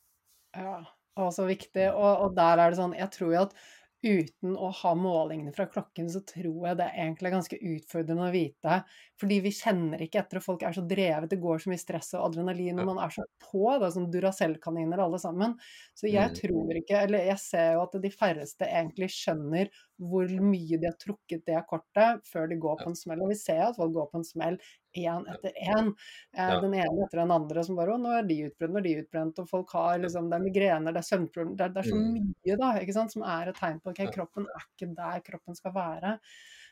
Ja, 0.56 0.80
og 1.22 1.34
så 1.36 1.46
viktig. 1.46 1.92
Og, 1.92 2.12
og 2.26 2.40
der 2.40 2.64
er 2.64 2.72
det 2.72 2.80
sånn, 2.80 2.96
jeg 2.98 3.12
tror 3.14 3.36
jo 3.36 3.44
at 3.44 3.60
uten 4.04 4.56
å 4.58 4.70
ha 4.82 4.92
målingene 4.98 5.54
fra 5.56 5.66
klokken, 5.72 6.10
så 6.12 6.22
tror 6.28 6.68
jeg 6.70 6.78
det 6.80 6.88
egentlig 6.94 7.30
er 7.30 7.36
ganske 7.36 7.60
utfordrende 7.72 8.28
å 8.28 8.34
vite. 8.34 8.78
Fordi 9.22 9.40
vi 9.46 9.54
kjenner 9.56 10.04
ikke 10.06 10.22
etter, 10.22 10.42
og 10.42 10.46
folk 10.46 10.66
er 10.68 10.76
så 10.76 10.84
drevet, 10.86 11.30
det 11.32 11.40
går 11.42 11.64
så 11.64 11.72
mye 11.72 11.82
stress 11.82 12.12
og 12.18 12.28
adrenalin, 12.28 12.82
og 12.84 12.92
man 12.92 13.02
er 13.06 13.16
så 13.16 13.26
på, 13.48 13.64
da, 13.82 13.90
som 13.94 14.08
Duracell-kaniner 14.14 15.04
alle 15.06 15.20
sammen. 15.22 15.56
Så 15.98 16.10
jeg 16.12 16.34
mm. 16.34 16.38
tror 16.42 16.82
ikke, 16.82 17.02
eller 17.08 17.30
jeg 17.32 17.42
ser 17.42 17.76
jo 17.78 17.84
at 17.86 18.00
de 18.04 18.14
færreste 18.14 18.70
egentlig 18.70 19.12
skjønner 19.16 19.72
hvor 20.02 20.30
mye 20.44 20.80
de 20.80 20.90
har 20.90 20.98
trukket 21.02 21.46
det 21.48 21.62
kortet 21.70 22.26
før 22.28 22.50
de 22.52 22.60
går 22.62 22.82
på 22.84 22.92
en 22.92 23.00
smell. 23.00 23.24
Og 23.24 23.32
vi 23.32 23.40
ser 23.40 23.64
at 23.70 23.80
folk 23.80 23.96
går 23.96 24.12
på 24.12 24.22
en 24.22 24.28
smell 24.28 24.60
én 24.98 25.28
etter 25.32 25.54
én. 25.54 25.92
Eh, 26.36 26.50
ja. 26.52 26.58
Den 26.64 26.74
ene 26.78 27.06
etter 27.06 27.22
den 27.22 27.34
andre 27.36 27.64
som 27.68 27.78
bare 27.80 27.96
Å, 27.96 28.02
nå 28.02 28.12
er 28.18 28.28
de 28.28 28.40
utbrent, 28.48 28.74
nå 28.74 28.82
er 28.82 28.88
de 28.88 28.96
utbrent. 29.04 29.44
Og 29.44 29.50
folk 29.52 29.76
har 29.78 30.02
liksom 30.04 30.30
Det 30.32 30.40
er 30.40 30.46
migrener, 30.48 30.96
det 30.96 31.04
er 31.04 31.10
søvnproblemer. 31.12 31.56
Det, 31.62 31.70
det, 31.76 31.84
er 31.84 31.90
så 31.92 32.02
mm. 32.02 32.12
mye, 32.18 32.60
da, 32.64 32.74
ikke 32.82 32.98
sant, 33.00 33.16
som 33.16 33.26
er 33.36 33.52
et 33.52 33.62
tegn 33.62 33.80
på 33.80 33.92
at 33.92 33.96
okay, 33.96 34.12
kroppen 34.16 34.50
er 34.50 34.68
ikke 34.68 34.92
der 35.00 35.24
kroppen 35.30 35.58
skal 35.60 35.76
være. 35.76 36.18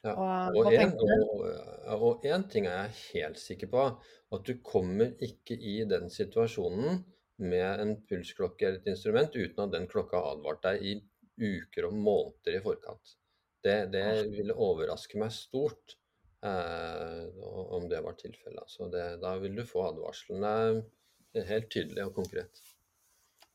Ja. 0.03 0.13
Og, 0.19 0.59
og, 0.59 0.73
en, 0.75 0.93
og, 0.99 2.07
og 2.09 2.25
en 2.27 2.43
ting 2.51 2.67
er 2.67 2.81
jeg 2.81 2.97
helt 3.13 3.39
sikker 3.39 3.71
på, 3.71 3.87
at 4.35 4.47
du 4.49 4.57
kommer 4.65 5.13
ikke 5.23 5.55
i 5.55 5.77
den 5.87 6.09
situasjonen 6.11 7.03
med 7.43 7.79
en 7.79 7.95
pulsklokke 8.09 8.67
eller 8.67 8.81
et 8.81 8.91
instrument 8.91 9.35
uten 9.35 9.63
at 9.63 9.73
den 9.73 9.87
klokka 9.89 10.19
har 10.19 10.35
advart 10.35 10.63
deg 10.65 10.83
i 10.83 10.93
uker 11.39 11.87
og 11.89 11.95
måneder 11.97 12.59
i 12.59 12.63
forkant. 12.63 13.15
Det, 13.63 13.77
det 13.93 14.07
ville 14.33 14.55
overraske 14.59 15.17
meg 15.19 15.31
stort 15.33 15.95
om 16.43 17.87
det 17.89 18.01
var 18.03 18.17
tilfellet. 18.19 18.67
Så 18.67 18.89
det, 18.91 19.05
da 19.23 19.35
vil 19.39 19.55
du 19.55 19.63
få 19.67 19.87
advarslene 19.89 20.53
helt 21.49 21.69
tydelig 21.73 22.07
og 22.07 22.17
konkret. 22.21 22.63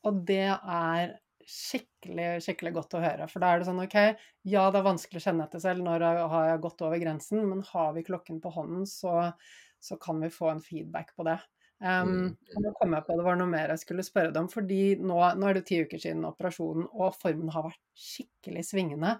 Og 0.07 0.23
det 0.27 0.45
er 0.49 1.17
skikkelig, 1.49 2.27
skikkelig 2.45 2.73
godt 2.75 2.95
å 2.97 3.03
høre. 3.03 3.27
For 3.31 3.41
da 3.41 3.51
er 3.51 3.61
det 3.61 3.69
sånn 3.69 3.81
OK, 3.83 3.97
ja 4.51 4.65
det 4.71 4.81
er 4.81 4.85
vanskelig 4.85 5.21
å 5.21 5.25
kjenne 5.25 5.47
etter 5.47 5.63
selv 5.63 5.85
når 5.85 6.05
jeg 6.05 6.27
har 6.33 6.61
gått 6.63 6.83
over 6.85 7.01
grensen, 7.01 7.45
men 7.49 7.63
har 7.71 7.95
vi 7.95 8.05
klokken 8.07 8.41
på 8.43 8.51
hånden, 8.53 8.85
så, 8.89 9.31
så 9.81 9.97
kan 10.01 10.21
vi 10.23 10.31
få 10.33 10.51
en 10.53 10.63
feedback 10.63 11.15
på 11.17 11.25
det. 11.27 11.39
Um, 11.79 12.33
og 12.51 12.63
nå 12.65 12.73
kom 12.75 12.91
jeg 12.91 13.05
på 13.07 13.15
det 13.15 13.23
var 13.23 13.37
noe 13.39 13.47
mer 13.47 13.71
jeg 13.71 13.81
skulle 13.85 14.03
spørre 14.03 14.33
deg 14.35 14.41
om, 14.43 14.49
fordi 14.51 14.81
nå, 14.99 15.15
nå 15.39 15.47
er 15.47 15.55
det 15.55 15.63
ti 15.69 15.77
uker 15.79 16.01
siden 16.01 16.27
operasjonen, 16.27 16.89
og 16.91 17.15
formen 17.15 17.53
har 17.55 17.69
vært 17.69 17.81
skikkelig 17.95 18.65
svingende. 18.67 19.15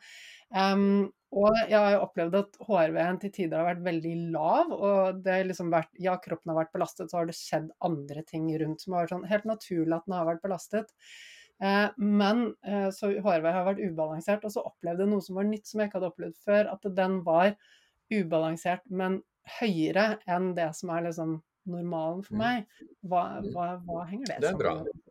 Um, 0.52 1.08
og 1.32 1.54
jeg 1.70 1.78
har 1.78 1.92
jo 1.94 2.04
opplevd 2.08 2.36
at 2.40 2.56
HRV-en 2.66 3.20
til 3.22 3.32
tider 3.36 3.58
har 3.62 3.68
vært 3.76 3.84
veldig 3.86 4.14
lav. 4.34 4.72
Og 4.74 5.20
det 5.24 5.34
har 5.36 5.44
liksom 5.50 5.70
vært 5.74 5.92
Ja, 6.02 6.16
kroppen 6.18 6.50
har 6.54 6.64
vært 6.66 6.74
belastet, 6.74 7.12
så 7.12 7.20
har 7.20 7.26
det 7.30 7.36
skjedd 7.38 7.68
andre 7.86 8.24
ting 8.26 8.48
rundt 8.62 8.82
som 8.82 8.94
har 8.96 9.06
vært 9.06 9.14
sånn 9.14 9.28
helt 9.30 9.46
naturlig 9.46 9.94
at 10.00 10.08
den 10.08 10.16
har 10.18 10.26
vært 10.26 10.42
belastet. 10.42 10.90
Eh, 11.62 11.90
men 11.98 12.56
eh, 12.64 12.88
så 12.96 13.12
HRV 13.20 13.46
har 13.52 13.68
vært 13.68 13.84
ubalansert, 13.84 14.46
og 14.48 14.52
så 14.56 14.64
opplevde 14.66 15.04
jeg 15.06 15.12
noe 15.12 15.22
som 15.22 15.36
var 15.36 15.44
nytt, 15.50 15.68
som 15.68 15.82
jeg 15.84 15.90
ikke 15.92 16.00
hadde 16.00 16.12
opplevd 16.14 16.38
før. 16.48 16.72
At 16.74 16.90
den 16.96 17.20
var 17.28 17.54
ubalansert, 18.10 18.86
men 18.90 19.22
høyere 19.60 20.20
enn 20.30 20.54
det 20.58 20.70
som 20.78 20.90
er 20.96 21.06
liksom 21.10 21.38
normalen 21.70 22.24
for 22.26 22.34
Mm. 22.34 22.40
meg. 22.42 22.66
Hva, 23.06 23.24
Mm. 23.42 23.54
hva, 23.54 23.68
hva 23.86 24.08
henger 24.10 24.26
det 24.28 24.42
Det 24.42 24.50
sammen 24.52 24.84
med? 24.84 25.02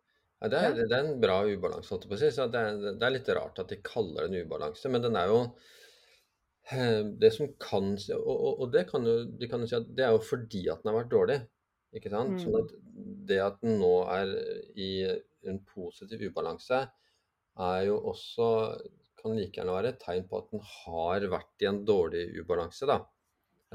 Ja, 0.41 0.47
det, 0.47 0.59
er, 0.59 0.73
det 0.87 0.91
er 0.95 1.03
en 1.05 1.19
bra 1.21 1.41
ubalanse, 1.43 1.89
holdt 1.91 2.03
jeg 2.05 2.11
på 2.11 2.15
å 2.15 2.19
si. 2.19 2.29
Så 2.31 2.47
det 2.51 2.59
er, 2.59 2.93
det 2.95 3.03
er 3.03 3.11
litt 3.11 3.29
rart 3.29 3.59
at 3.59 3.67
de 3.67 3.75
kaller 3.83 4.27
det 4.27 4.35
en 4.41 4.47
ubalanse, 4.47 4.89
men 4.89 5.01
den 5.01 5.15
er 5.15 5.27
jo 5.27 5.39
Det 6.69 7.31
som 7.33 7.47
kan 7.61 7.95
Og, 8.13 8.59
og, 8.61 8.65
det 8.73 8.85
kan 8.91 9.05
jo, 9.07 9.23
de 9.25 9.47
kan 9.49 9.63
jo 9.63 9.69
si 9.69 9.77
at 9.77 9.87
det 9.97 10.05
er 10.05 10.13
jo 10.13 10.21
fordi 10.21 10.67
at 10.69 10.83
den 10.83 10.91
har 10.91 10.99
vært 11.01 11.13
dårlig. 11.13 11.39
Ikke 11.97 12.11
sant? 12.13 12.35
Mm. 12.35 12.41
Sånn 12.43 12.57
at 12.59 12.73
det 13.29 13.39
at 13.41 13.59
den 13.63 13.79
nå 13.81 13.93
er 14.13 14.33
i 14.77 14.91
en 15.49 15.59
positiv 15.65 16.21
ubalanse, 16.29 16.83
er 17.59 17.81
jo 17.87 17.99
også 18.11 18.49
Kan 19.19 19.33
like 19.35 19.57
gjerne 19.57 19.73
være 19.75 19.89
et 19.91 19.97
tegn 19.99 20.27
på 20.29 20.37
at 20.39 20.51
den 20.53 20.61
har 20.63 21.25
vært 21.27 21.63
i 21.63 21.67
en 21.67 21.81
dårlig 21.83 22.21
ubalanse, 22.39 22.87
da. 22.87 23.01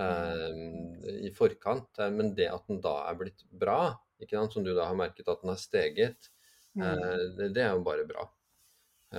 Eh, 0.00 1.18
I 1.28 1.32
forkant. 1.36 1.90
Eh, 2.00 2.08
Men 2.14 2.30
det 2.38 2.46
at 2.48 2.64
den 2.70 2.80
da 2.80 2.94
er 3.10 3.18
blitt 3.20 3.44
bra, 3.50 3.92
ikke 4.16 4.38
sant? 4.38 4.54
som 4.56 4.64
du 4.64 4.72
da 4.72 4.86
har 4.88 4.96
merket 4.96 5.28
at 5.28 5.42
den 5.42 5.52
har 5.52 5.60
steget, 5.60 6.30
Mm. 6.74 6.82
Eh, 6.82 7.18
det, 7.38 7.48
det 7.54 7.62
er 7.62 7.76
jo 7.76 7.82
bare 7.86 8.06
bra. 8.08 8.24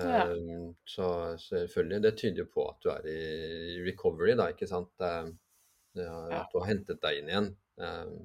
Ja. 0.03 0.21
Eh, 0.27 0.69
Så 0.85 1.07
selvfølgelig, 1.39 2.01
det 2.05 2.13
tyder 2.19 2.43
jo 2.43 2.47
på 2.53 2.67
at 2.69 2.79
du 2.83 2.89
er 2.93 3.09
i 3.09 3.81
recovery, 3.85 4.35
da, 4.37 4.49
ikke 4.53 4.67
sant. 4.69 4.91
Ja. 4.99 5.25
At 6.41 6.51
du 6.51 6.59
har 6.59 6.67
hentet 6.67 7.01
deg 7.03 7.21
inn 7.21 7.29
igjen. 7.31 7.51
Eh, 7.79 8.15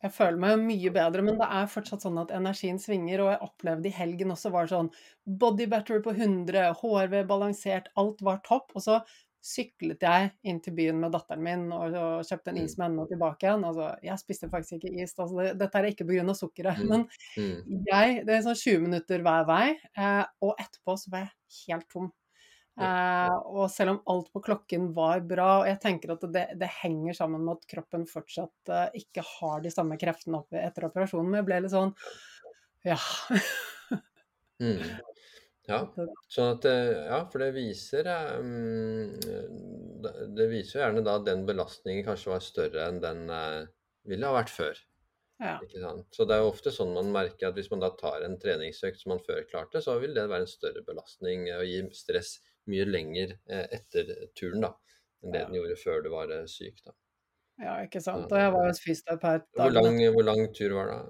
Jeg 0.00 0.14
føler 0.16 0.38
meg 0.40 0.60
mye 0.64 0.90
bedre, 0.94 1.22
men 1.26 1.36
det 1.36 1.48
er 1.52 1.66
fortsatt 1.68 2.04
sånn 2.06 2.20
at 2.22 2.30
energien 2.32 2.78
svinger. 2.80 3.20
Og 3.20 3.32
jeg 3.34 3.42
opplevde 3.44 3.90
i 3.90 3.96
helgen 3.96 4.32
også 4.32 4.52
var 4.54 4.70
sånn 4.70 4.88
body 5.26 5.66
battery 5.68 6.00
på 6.06 6.14
100, 6.16 6.70
HRV 6.80 7.18
balansert, 7.28 7.90
alt 8.00 8.22
var 8.24 8.40
topp. 8.46 8.72
Og 8.78 8.86
så 8.86 9.00
syklet 9.40 10.04
jeg 10.04 10.30
inn 10.44 10.58
til 10.60 10.74
byen 10.76 10.98
med 11.00 11.14
datteren 11.14 11.42
min 11.44 11.62
og, 11.72 11.94
og 11.96 12.28
kjøpte 12.28 12.52
en 12.52 12.60
is 12.60 12.76
med 12.76 12.86
henne 12.90 13.04
og 13.04 13.10
tilbake 13.12 13.46
igjen. 13.46 13.66
Altså, 13.66 13.88
jeg 14.04 14.20
spiste 14.20 14.50
faktisk 14.52 14.76
ikke 14.76 14.92
is. 15.00 15.14
Altså, 15.16 15.38
det, 15.40 15.50
dette 15.62 15.80
er 15.80 15.90
ikke 15.90 16.08
pga. 16.08 16.36
sukkeret. 16.36 16.80
Mm. 16.90 16.90
Men 16.90 17.04
mm, 17.36 17.84
jeg, 17.86 18.14
det 18.26 18.34
er 18.34 18.42
sånn 18.44 18.56
20 18.58 18.82
minutter 18.82 19.22
hver 19.24 19.44
vei, 19.48 19.66
eh, 19.98 20.22
og 20.44 20.58
etterpå 20.60 20.96
så 20.98 21.12
var 21.12 21.22
jeg 21.22 21.68
helt 21.68 21.86
tom. 21.92 22.08
Eh, 22.80 23.34
og 23.50 23.66
selv 23.72 23.94
om 23.94 24.00
alt 24.12 24.30
på 24.32 24.42
klokken 24.44 24.90
var 24.96 25.20
bra, 25.28 25.48
og 25.60 25.68
jeg 25.68 25.80
tenker 25.82 26.14
at 26.14 26.24
det, 26.32 26.44
det 26.60 26.70
henger 26.80 27.16
sammen 27.18 27.44
med 27.44 27.58
at 27.58 27.68
kroppen 27.74 28.06
fortsatt 28.08 28.72
eh, 28.72 29.00
ikke 29.02 29.24
har 29.26 29.60
de 29.64 29.72
samme 29.72 29.98
kreftene 30.00 30.40
oppe 30.40 30.60
etter 30.62 30.88
operasjonen, 30.88 31.28
men 31.28 31.40
jeg 31.42 31.48
ble 31.50 31.60
litt 31.64 31.74
sånn 31.74 31.92
Ja. 32.88 32.96
mm. 34.64 34.80
Ja, 35.68 35.80
sånn 36.32 36.54
at 36.56 36.64
eh, 36.64 36.92
Ja, 37.10 37.18
for 37.30 37.38
det 37.44 37.50
viser 37.54 38.06
eh, 38.08 38.38
mm, 38.40 39.20
det- 40.36 40.48
viser 40.50 40.78
jo 40.80 40.84
gjerne 40.86 41.04
da 41.04 41.16
at 41.20 41.26
den 41.26 41.44
belastningen 41.46 42.04
kanskje 42.06 42.32
var 42.32 42.40
større 42.40 42.86
enn 42.88 43.00
den 43.02 43.28
eh, 43.30 43.66
ville 44.08 44.26
ha 44.26 44.32
vært 44.38 44.50
før. 44.54 44.78
ja. 45.40 45.58
Så 46.12 46.24
det 46.28 46.34
er 46.36 46.40
jo 46.42 46.50
ofte 46.50 46.72
sånn 46.72 46.94
man 46.94 47.12
merker 47.12 47.48
at 47.48 47.54
hvis 47.54 47.70
man 47.70 47.80
da 47.80 47.90
tar 47.96 48.22
en 48.26 48.38
treningsøkt 48.40 49.00
som 49.00 49.10
man 49.14 49.22
før 49.24 49.44
klarte, 49.50 49.80
så 49.84 49.98
vil 50.00 50.14
det 50.14 50.26
være 50.28 50.46
en 50.46 50.50
større 50.50 50.82
belastning 50.84 51.46
og 51.54 51.64
gi 51.68 51.82
stress 51.96 52.38
mye 52.68 52.84
lenger 52.88 53.36
etter 53.48 54.10
turen 54.36 54.60
da, 54.66 54.74
enn 55.22 55.32
det 55.32 55.40
Ja. 55.40 55.46
den 55.46 55.54
gjorde 55.60 55.76
før 55.80 56.02
du 56.04 56.10
var 56.10 56.28
syk. 56.46 56.82
da. 56.84 56.92
ja, 57.60 57.74
ikke 57.86 58.00
sant. 58.02 58.30
Og 58.32 58.38
jeg 58.38 58.52
var 58.52 58.66
hos 58.68 58.80
fysioterapeut 58.80 59.46
Hvor 59.56 59.70
lang, 59.72 59.98
hvor 60.12 60.24
lang 60.24 60.54
tur 60.54 60.74
var 60.74 60.86
det? 60.92 61.00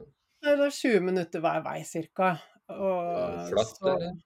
Det 0.43 0.59
var 0.59 0.71
20 0.71 1.01
minutter 1.01 1.41
hver 1.41 1.63
vei, 1.65 1.83
cirka. 1.85 2.35
Flatt, 2.69 3.77
så 3.79 3.97
eller? 3.97 4.19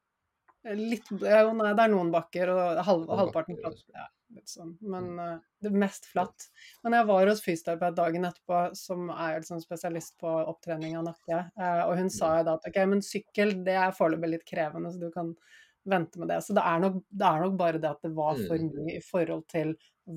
Litt 0.64 1.10
jo, 1.12 1.18
Nei, 1.58 1.72
det 1.76 1.82
er 1.84 1.90
noen 1.92 2.10
bakker, 2.12 2.48
og 2.48 2.78
halv, 2.86 3.08
halvparten 3.18 3.58
flatt. 3.60 3.82
Ja, 3.92 4.06
sånn. 4.48 4.70
Men 4.80 5.10
uh, 5.20 5.34
det 5.60 5.68
er 5.70 5.76
mest 5.82 6.06
flatt. 6.08 6.46
Men 6.82 6.96
jeg 6.96 7.08
var 7.10 7.28
hos 7.28 7.42
fysioterapeut 7.44 7.98
dagen 7.98 8.24
etterpå, 8.24 8.62
som 8.78 9.10
er 9.12 9.42
liksom 9.42 9.60
spesialist 9.62 10.16
på 10.22 10.30
opptrening 10.54 10.96
av 10.98 11.04
nakke, 11.10 11.42
Uh, 11.60 11.82
og 11.88 11.98
hun 12.00 12.08
sa 12.12 12.38
jo 12.38 12.46
da 12.48 12.56
at 12.56 12.64
ok, 12.70 12.80
men 12.90 13.04
sykkel 13.04 13.52
det 13.66 13.76
er 13.76 13.92
foreløpig 13.96 14.32
litt 14.32 14.48
krevende, 14.48 14.90
så 14.94 15.02
du 15.04 15.10
kan 15.14 15.34
vente 15.84 16.18
med 16.18 16.32
det. 16.32 16.40
Så 16.46 16.56
det 16.56 16.64
er 16.64 16.80
nok, 16.80 17.02
det 17.12 17.26
er 17.28 17.44
nok 17.44 17.58
bare 17.60 17.80
det 17.82 17.90
at 17.92 18.00
det 18.06 18.14
var 18.16 18.38
for 18.46 18.56
Mm. 18.56 18.70
mye 18.72 18.96
i 18.96 19.04
forhold 19.04 19.44
til 19.52 19.74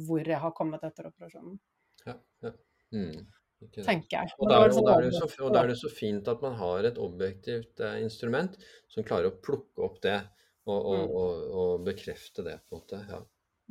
hvor 0.07 0.23
jeg 0.23 0.39
har 0.39 0.51
kommet 0.55 0.83
etter 0.87 1.11
operasjonen, 1.11 1.59
Ja, 2.07 2.15
ja. 2.43 2.51
Mm. 2.95 3.27
Tenker 3.73 4.19
jeg. 4.19 4.33
Og 4.37 4.49
da, 4.51 4.59
er, 4.61 4.69
liksom 4.69 4.85
da 4.85 4.95
er 4.97 5.07
det 5.07 5.13
så, 5.15 5.27
og 5.41 5.53
da 5.55 5.63
er 5.63 5.71
det 5.71 5.77
så 5.79 5.89
fint 5.89 6.27
at 6.29 6.43
man 6.45 6.53
har 6.59 6.85
et 6.85 6.99
objektivt 7.01 7.81
eh, 7.81 7.95
instrument 8.03 8.53
som 8.93 9.05
klarer 9.07 9.31
å 9.31 9.37
plukke 9.41 9.81
opp 9.87 9.97
det 10.05 10.19
og, 10.67 10.77
og, 10.77 10.97
Mm. 10.97 11.15
og, 11.15 11.49
og 11.61 11.87
bekrefte 11.87 12.43
det, 12.45 12.59
på 12.67 12.75
en 12.75 12.81
måte. 12.81 13.01
Ja. 13.09 13.21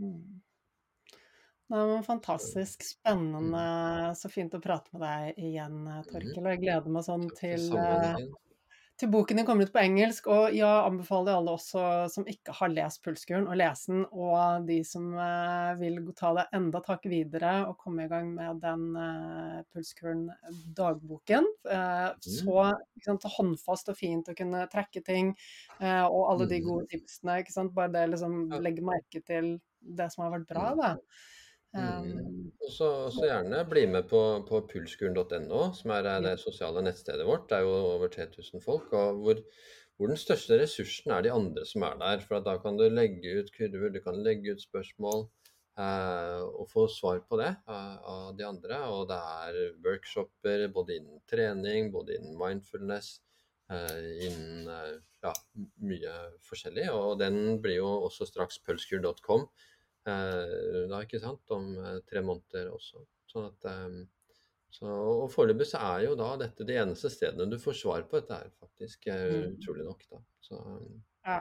Mm. 0.00 0.40
Nei, 1.66 1.82
men 1.90 2.04
fantastisk 2.06 2.84
spennende. 2.86 3.62
Så 4.16 4.30
fint 4.30 4.54
å 4.54 4.62
prate 4.62 4.90
med 4.94 5.02
deg 5.02 5.40
igjen, 5.48 5.80
Torkel. 6.06 6.38
Og 6.40 6.50
jeg 6.54 6.62
gleder 6.62 6.92
meg 6.94 7.06
sånn 7.06 7.26
til, 7.36 7.64
eh. 7.76 8.20
Til 8.98 9.10
boken 9.12 9.36
din 9.36 9.46
kommer 9.46 9.66
ut 9.66 9.72
på 9.74 9.80
engelsk. 9.82 10.26
Og 10.32 10.54
ja, 10.56 10.70
anbefaler 10.86 11.36
alle 11.36 11.52
også 11.56 11.82
som 12.12 12.24
ikke 12.30 12.54
har 12.56 12.70
lest 12.72 13.02
Pulskuren, 13.04 13.46
å 13.50 13.56
lese 13.58 13.92
den. 13.92 14.04
Og 14.12 14.64
de 14.68 14.78
som 14.88 15.10
eh, 15.20 15.72
vil 15.80 15.98
ta 16.16 16.32
det 16.38 16.46
enda 16.56 16.80
tak 16.84 17.04
videre 17.10 17.52
og 17.68 17.76
komme 17.82 18.06
i 18.06 18.10
gang 18.12 18.32
med 18.34 18.60
den 18.64 18.86
uh, 18.96 19.60
Pulskuren-dagboken. 19.74 21.46
Eh, 21.70 22.08
så 22.24 22.56
ikke 22.96 23.06
sant, 23.10 23.28
håndfast 23.36 23.92
og 23.92 23.98
fint 24.00 24.28
å 24.32 24.36
kunne 24.38 24.64
trekke 24.72 25.04
ting, 25.06 25.34
eh, 25.80 26.04
og 26.06 26.30
alle 26.32 26.48
de 26.50 26.60
Mm. 26.62 26.66
gode 26.66 26.86
tipsene. 26.92 27.40
Ikke 27.42 27.52
sant? 27.52 27.74
Bare 27.76 27.92
det 27.92 28.06
liksom 28.14 28.48
legge 28.64 28.82
merke 28.84 29.20
til 29.24 29.58
det 29.80 30.10
som 30.12 30.24
har 30.24 30.38
vært 30.38 30.48
bra, 30.48 30.70
Mm. 30.72 30.78
da. 30.80 30.94
Mm. 31.74 32.10
Um, 32.10 32.52
Og 32.66 32.72
så 32.72 33.26
gjerne 33.28 33.62
bli 33.70 33.84
med 33.90 34.08
på, 34.10 34.20
på 34.48 34.60
pulskuren.no, 34.70 35.62
som 35.76 35.92
er 35.94 36.06
det 36.24 36.36
sosiale 36.42 36.82
nettstedet 36.82 37.26
vårt. 37.28 37.48
Det 37.50 37.60
er 37.60 37.66
jo 37.66 37.74
over 37.94 38.10
3000 38.12 38.62
folk. 38.64 38.92
og 38.92 39.20
hvor, 39.22 39.42
hvor 39.96 40.10
den 40.10 40.18
største 40.20 40.58
ressursen 40.60 41.12
er 41.14 41.22
de 41.26 41.32
andre 41.32 41.66
som 41.68 41.84
er 41.86 41.98
der. 42.00 42.24
For 42.26 42.38
at 42.38 42.48
da 42.48 42.56
kan 42.62 42.78
du 42.78 42.88
legge 42.90 43.38
ut 43.38 43.52
kurver, 43.54 43.92
du 43.94 44.00
kan 44.04 44.18
legge 44.24 44.56
ut 44.56 44.64
spørsmål 44.64 45.28
eh, 45.78 46.42
og 46.42 46.66
få 46.72 46.88
svar 46.90 47.22
på 47.28 47.38
det 47.42 47.52
eh, 47.54 47.94
av 48.16 48.34
de 48.38 48.48
andre. 48.48 48.82
Og 48.90 49.06
det 49.12 49.20
er 49.20 49.78
workshoper 49.86 50.66
både 50.74 50.98
innen 50.98 51.22
trening, 51.30 51.92
både 51.94 52.18
innen 52.18 52.34
mindfulness, 52.40 53.20
eh, 53.70 54.10
innen 54.26 54.66
eh, 54.74 54.92
ja, 55.22 55.32
mye 55.86 56.18
forskjellig. 56.50 56.90
Og 56.98 57.16
den 57.22 57.60
blir 57.62 57.78
jo 57.78 57.94
også 58.10 58.26
straks 58.26 58.58
pulskur.com. 58.66 59.46
Eh, 60.06 60.84
da, 60.90 61.00
ikke 61.02 61.20
sant, 61.22 61.42
om 61.54 61.72
eh, 61.82 61.98
tre 62.08 62.22
måneder 62.24 62.70
også. 62.74 63.02
Sånn 63.30 63.48
at, 63.50 63.66
eh, 63.70 64.38
så, 64.76 64.86
og 64.90 65.28
foreløpig 65.32 65.66
så 65.70 65.80
er 65.94 66.06
jo 66.06 66.16
da 66.18 66.32
dette 66.40 66.66
de 66.68 66.76
eneste 66.78 67.10
stedene 67.12 67.48
du 67.50 67.58
får 67.62 67.78
svar 67.80 68.06
på 68.08 68.20
dette 68.20 68.38
her, 68.42 68.50
faktisk. 68.60 69.08
Mm. 69.08 69.56
Utrolig 69.56 69.86
nok, 69.88 70.08
da. 70.12 70.22
Så, 70.44 70.62
Ja. 71.26 71.40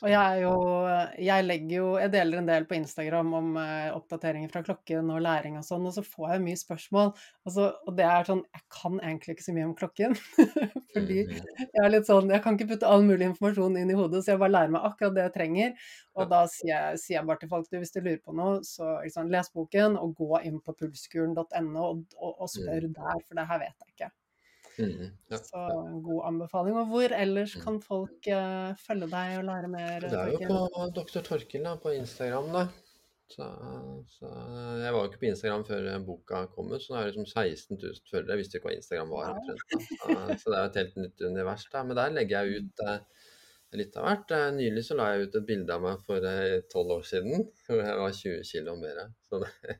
Og 0.00 0.08
jeg 0.08 0.42
jo 0.44 0.52
Jeg 1.20 1.44
legger 1.44 1.74
jo 1.74 1.88
Jeg 2.00 2.12
deler 2.14 2.40
en 2.40 2.48
del 2.48 2.66
på 2.68 2.76
Instagram 2.78 3.32
om 3.36 3.56
eh, 3.60 3.90
oppdateringer 3.94 4.52
fra 4.52 4.62
klokken 4.66 5.10
og 5.12 5.22
læring 5.24 5.58
og 5.60 5.66
sånn, 5.66 5.86
og 5.88 5.94
så 5.96 6.04
får 6.06 6.34
jeg 6.34 6.44
mye 6.46 6.60
spørsmål. 6.60 7.12
Og, 7.44 7.52
så, 7.54 7.66
og 7.86 7.96
det 7.98 8.06
er 8.08 8.28
sånn 8.28 8.42
Jeg 8.46 8.64
kan 8.76 9.00
egentlig 9.00 9.36
ikke 9.36 9.46
så 9.48 9.56
mye 9.56 9.68
om 9.68 9.74
klokken. 9.78 10.16
Fordi 10.94 11.18
mm, 11.28 11.34
jeg 11.66 11.84
er 11.84 11.92
litt 11.92 12.08
sånn 12.08 12.32
Jeg 12.32 12.44
kan 12.44 12.56
ikke 12.58 12.70
putte 12.72 12.90
all 12.90 13.04
mulig 13.06 13.28
informasjon 13.30 13.80
inn 13.80 13.92
i 13.92 13.98
hodet, 13.98 14.24
så 14.24 14.34
jeg 14.34 14.42
bare 14.42 14.56
lærer 14.56 14.74
meg 14.76 14.88
akkurat 14.88 15.16
det 15.16 15.26
jeg 15.26 15.36
trenger. 15.36 15.90
Og 16.18 16.30
da 16.32 16.44
sier 16.50 16.72
jeg, 16.72 17.02
sier 17.04 17.18
jeg 17.18 17.28
bare 17.28 17.42
til 17.42 17.52
folk 17.52 17.68
du, 17.70 17.78
hvis 17.80 17.94
du 17.94 18.00
lurer 18.00 18.22
på 18.24 18.36
noe, 18.36 18.60
så 18.66 18.96
liksom, 19.04 19.30
les 19.32 19.52
boken 19.54 20.00
og 20.00 20.16
gå 20.18 20.42
inn 20.48 20.58
på 20.64 20.74
pulskuren.no 20.80 21.84
og, 21.84 22.02
og, 22.18 22.32
og 22.32 22.50
spør 22.50 22.88
der, 22.88 23.22
for 23.26 23.38
det 23.38 23.46
her 23.52 23.62
vet 23.62 23.76
jeg 23.76 23.94
ikke. 23.94 24.10
Mm, 24.80 25.08
ja, 25.30 25.38
Så 25.44 25.62
en 25.86 26.02
god 26.06 26.20
anbefaling. 26.30 26.76
Og 26.80 26.86
hvor 26.92 27.14
ellers 27.16 27.56
Mm. 27.56 27.62
kan 27.64 27.80
folk 27.84 28.28
uh, 28.32 28.70
følge 28.86 29.08
deg 29.12 29.38
og 29.38 29.44
lære 29.50 29.68
mer? 29.72 30.00
Det 30.06 30.12
er 30.12 30.32
jo 30.32 30.38
på 30.50 30.86
Dr. 30.96 31.20
Torkil 31.26 31.64
da, 31.66 31.76
på 31.82 31.92
Instagram, 31.96 32.48
da. 32.54 32.64
Så, 33.30 33.46
så 34.10 34.26
jeg 34.82 34.90
var 34.92 35.04
jo 35.04 35.08
ikke 35.10 35.20
på 35.22 35.28
Instagram 35.30 35.62
før 35.68 35.84
boka 36.02 36.40
kom 36.50 36.72
ut, 36.72 36.82
så 36.82 36.92
nå 36.92 36.98
er 36.98 37.04
det 37.06 37.12
liksom 37.14 37.28
16 37.30 37.78
000 37.78 38.00
følgere. 38.10 38.32
Jeg 38.34 38.40
visste 38.42 38.58
ikke 38.58 38.68
hva 38.70 38.74
Instagram 38.74 39.12
var. 39.14 39.28
Omtrent. 39.36 40.40
Så, 40.40 40.50
det 40.50 40.56
er 40.56 40.64
jo 40.64 40.70
et 40.72 40.78
helt 40.80 40.96
nytt 41.04 41.22
univers. 41.28 41.66
da. 41.72 41.84
Men 41.86 41.96
der 42.00 42.10
legger 42.16 42.42
jeg 42.48 42.64
ut 42.64 42.82
eh, 42.88 42.98
litt 43.78 43.94
av 44.00 44.08
hvert. 44.08 44.34
Eh, 44.34 44.48
Nylig 44.58 44.82
så 44.88 44.96
la 44.98 45.12
jeg 45.12 45.28
ut 45.28 45.38
et 45.38 45.46
bilde 45.46 45.76
av 45.76 45.84
meg 45.86 46.02
for 46.08 46.26
tolv 46.74 46.96
år 46.96 47.06
siden, 47.06 47.46
hvor 47.68 47.84
jeg 47.84 48.00
var 48.02 48.18
20 48.18 48.42
kg 48.50 48.74
mer. 48.82 48.98
Så, 49.30 49.44
det, 49.44 49.78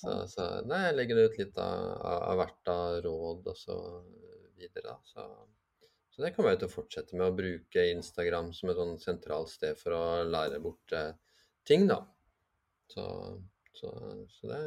så, 0.00 0.14
så 0.30 0.46
nei, 0.66 0.80
jeg 0.88 0.96
legger 0.96 1.20
ut 1.24 1.38
litt 1.40 1.60
av, 1.62 2.32
hvert 2.40 2.72
av 2.72 2.98
råd 3.04 3.50
og 3.52 3.58
så 3.58 3.76
videre. 4.58 4.96
Så, 5.06 5.26
så 6.14 6.24
det 6.24 6.32
kommer 6.34 6.54
jeg 6.54 6.62
til 6.62 6.70
å 6.70 6.74
fortsette 6.74 7.16
med, 7.16 7.28
å 7.28 7.36
bruke 7.36 7.86
Instagram 7.92 8.52
som 8.56 8.72
et 8.72 8.80
sånn 8.80 8.98
sentralt 9.02 9.52
sted 9.52 9.78
for 9.80 9.96
å 9.96 10.04
lære 10.26 10.60
bort 10.64 10.96
eh, 10.96 11.12
ting, 11.68 11.86
da. 11.90 12.00
Så, 12.92 13.04
så, 13.74 13.92
så 14.32 14.52
det, 14.52 14.60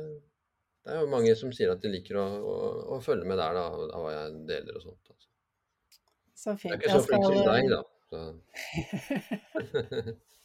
det 0.86 0.96
er 0.96 1.04
jo 1.04 1.12
mange 1.12 1.36
som 1.40 1.54
sier 1.56 1.72
at 1.74 1.84
de 1.84 1.92
liker 1.94 2.20
å, 2.20 2.26
å, 2.40 2.58
å 2.96 3.00
følge 3.04 3.28
med 3.30 3.40
der, 3.42 3.54
da, 3.58 3.66
av 3.70 4.06
hva 4.06 4.16
jeg 4.16 4.42
deler 4.50 4.80
og 4.80 4.88
sånt. 4.88 5.14
Altså. 5.14 5.30
så 6.34 6.58
Jeg 6.58 6.76
er 6.76 6.82
ikke 6.82 6.98
så 6.98 7.06
flink 7.08 7.24
skal 7.30 7.40
som 7.40 7.48
deg, 7.54 7.64
da. 7.76 7.82
Så. 8.10 8.20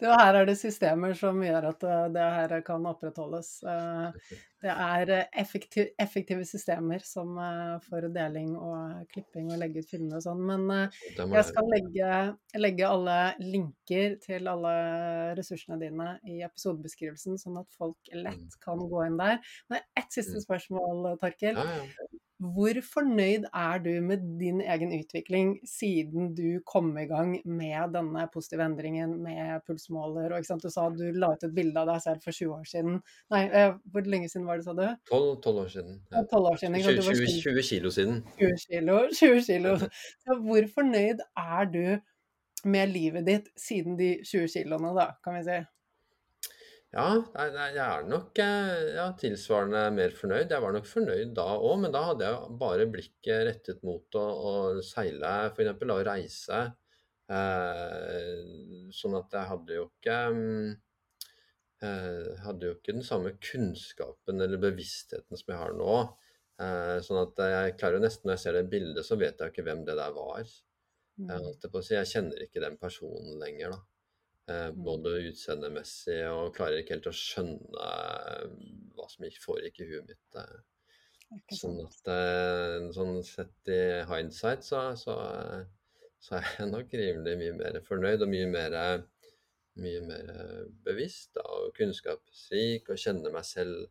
Du, 0.00 0.06
her 0.10 0.34
er 0.40 0.46
det 0.48 0.56
systemer 0.60 1.14
som 1.18 1.38
gjør 1.44 1.68
at 1.70 1.84
eh, 1.88 2.02
det 2.14 2.26
her 2.38 2.54
kan 2.66 2.86
opprettholdes. 2.90 3.56
Eh, 3.62 4.34
Det 4.64 4.72
er 4.72 5.10
eh, 5.12 5.24
effektiv, 5.42 5.90
effektive 6.00 6.44
systemer 6.48 7.02
som 7.04 7.34
for 7.84 8.06
deling 8.14 8.54
og 8.56 9.02
klipping 9.12 9.50
og 9.52 9.58
legge 9.60 9.82
ut 9.84 9.90
filmer 9.90 10.16
og 10.16 10.24
sånn. 10.24 10.40
Men 10.40 10.64
Det 11.18 11.26
jeg 11.36 11.44
skal 11.50 11.68
legge, 11.68 12.12
legge 12.56 12.88
alle 12.88 13.18
linker 13.44 14.16
til 14.24 14.48
alle 14.48 14.72
ressursene 15.36 15.76
dine 15.82 16.14
i 16.24 16.40
episodebeskrivelsen, 16.46 17.36
sånn 17.42 17.60
at 17.60 17.68
folk 17.76 17.96
Mm. 18.14 18.22
lett 18.24 18.56
kan 18.64 18.78
gå 18.78 19.06
inn 19.06 19.16
der. 19.20 19.38
Men 19.68 19.80
ett 19.96 20.12
siste 20.12 20.40
spørsmål, 20.40 21.18
Torkil. 21.20 21.56
Hvor 22.52 22.76
fornøyd 22.84 23.46
er 23.56 23.78
du 23.80 23.90
med 24.04 24.24
din 24.40 24.60
egen 24.60 24.90
utvikling 24.92 25.54
siden 25.68 26.34
du 26.36 26.60
kom 26.68 26.90
i 27.00 27.06
gang 27.08 27.38
med 27.48 27.94
denne 27.94 28.26
positive 28.34 28.66
endringen 28.66 29.14
med 29.24 29.64
pulsmåler? 29.64 30.28
Og 30.28 30.42
ikke 30.42 30.50
sant, 30.50 30.66
du 30.66 30.72
sa 30.72 30.90
du 30.92 31.06
la 31.16 31.32
ut 31.32 31.46
et 31.46 31.54
bilde 31.56 31.80
av 31.80 31.88
deg 31.88 32.02
selv 32.04 32.24
for 32.26 32.36
20 32.36 32.52
år 32.58 32.66
siden. 32.68 32.98
Nei, 33.32 33.42
eh, 33.48 33.76
hvor 33.92 34.10
lenge 34.12 34.28
siden 34.28 34.48
var 34.50 34.60
det, 34.60 34.66
sa 34.68 34.76
du? 34.76 34.84
12, 35.08 35.30
12 35.46 35.62
år 35.62 35.70
siden. 35.76 36.00
Ja. 36.12 36.24
12 36.34 36.50
år 36.50 36.60
siden. 36.60 36.80
20, 36.84 37.06
20, 37.08 37.36
20 37.46 37.68
kilo 37.70 37.94
siden. 37.98 38.24
20 38.40 38.64
kilo. 38.66 38.98
20 39.22 39.46
kilo. 39.48 39.76
Så 40.26 40.40
hvor 40.44 40.68
fornøyd 40.74 41.24
er 41.46 41.70
du 41.72 41.86
med 42.64 42.92
livet 42.92 43.26
ditt 43.28 43.48
siden 43.60 43.96
de 44.00 44.18
20 44.24 44.52
kiloene, 44.52 44.92
da, 44.96 45.12
kan 45.24 45.38
vi 45.38 45.46
si? 45.48 45.62
Ja, 46.94 47.08
jeg 47.34 47.78
er 47.82 48.04
nok 48.06 48.38
eh, 48.38 48.92
ja, 48.94 49.08
tilsvarende 49.18 49.80
mer 49.96 50.12
fornøyd. 50.14 50.52
Jeg 50.52 50.62
var 50.62 50.74
nok 50.76 50.86
fornøyd 50.86 51.32
da 51.34 51.46
òg, 51.56 51.80
men 51.82 51.94
da 51.94 52.04
hadde 52.12 52.28
jeg 52.28 52.58
bare 52.60 52.86
blikket 52.92 53.46
rettet 53.48 53.80
mot 53.86 54.18
å, 54.20 54.22
å 54.22 54.52
seile, 54.86 55.32
f.eks., 55.50 55.82
å 55.90 55.96
reise. 56.06 56.60
Eh, 57.34 58.90
sånn 58.94 59.16
at 59.18 59.34
jeg 59.34 59.50
hadde 59.50 59.78
jo 59.80 59.88
ikke 59.88 60.18
eh, 61.82 62.30
hadde 62.44 62.68
jo 62.68 62.76
ikke 62.76 62.94
den 62.94 63.06
samme 63.06 63.32
kunnskapen 63.42 64.44
eller 64.44 64.62
bevisstheten 64.62 65.40
som 65.40 65.50
jeg 65.50 65.60
har 65.64 65.74
nå. 65.74 65.96
Eh, 66.62 67.00
sånn 67.02 67.24
at 67.24 67.42
jeg 67.56 67.74
klarer 67.80 67.98
jo 67.98 68.04
nesten, 68.04 68.28
når 68.28 68.36
jeg 68.36 68.44
ser 68.44 68.60
det 68.60 68.70
bildet, 68.70 69.02
så 69.08 69.18
vet 69.18 69.34
jeg 69.34 69.50
jo 69.50 69.56
ikke 69.56 69.66
hvem 69.66 69.82
det 69.88 69.98
der 69.98 70.14
var. 70.14 70.44
Jeg, 70.44 70.54
Mm. 71.14 71.30
å 71.30 71.80
si, 71.86 71.92
jeg 71.94 72.08
kjenner 72.10 72.40
ikke 72.42 72.58
den 72.58 72.74
personen 72.74 73.36
lenger, 73.38 73.76
da. 73.76 73.76
Eh, 74.44 74.68
Mm. 74.68 74.82
både 74.84 75.10
utseendemessig 75.30 76.18
og 76.28 76.50
klarer 76.56 76.82
ikke 76.82 76.98
helt 76.98 77.06
å 77.08 77.16
skjønne 77.16 77.84
eh, 77.84 78.42
hva 78.92 79.06
som 79.08 79.24
ikke 79.24 79.40
foregikk 79.40 79.80
i 79.80 79.86
huet 79.88 80.10
mitt. 80.10 80.36
eh. 80.36 80.58
Sånn 81.56 81.78
at 81.80 82.10
sånn 82.94 83.16
sett 83.24 83.70
i 83.72 83.78
hindsight 84.06 84.62
så, 84.66 84.82
så, 85.00 85.14
så 86.20 86.36
er 86.36 86.50
jeg 86.58 86.68
nok 86.70 86.92
rimelig 86.92 87.38
mye 87.40 87.54
mer 87.56 87.78
fornøyd 87.88 88.22
og 88.22 88.30
mye 88.30 88.50
mer, 88.52 88.76
mye 89.80 90.02
mer 90.04 90.28
bevisst 90.84 91.32
da, 91.40 91.42
og 91.48 91.72
kunnskapsrik 91.80 92.92
og 92.92 93.00
kjenner 93.00 93.32
meg 93.34 93.48
selv 93.48 93.88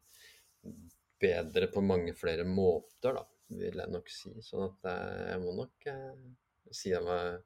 bedre 1.19 1.67
på 1.73 1.81
mange 1.83 2.13
flere 2.15 2.45
måter, 2.47 3.17
da, 3.17 3.25
vil 3.57 3.81
jeg 3.81 3.91
nok 3.91 4.13
si. 4.13 4.35
Sånn 4.45 4.69
at 4.69 4.87
jeg 5.33 5.41
må 5.43 5.57
nok 5.57 5.89
eh, 5.89 6.23
si 6.71 6.93
jeg 6.93 7.03
meg 7.09 7.41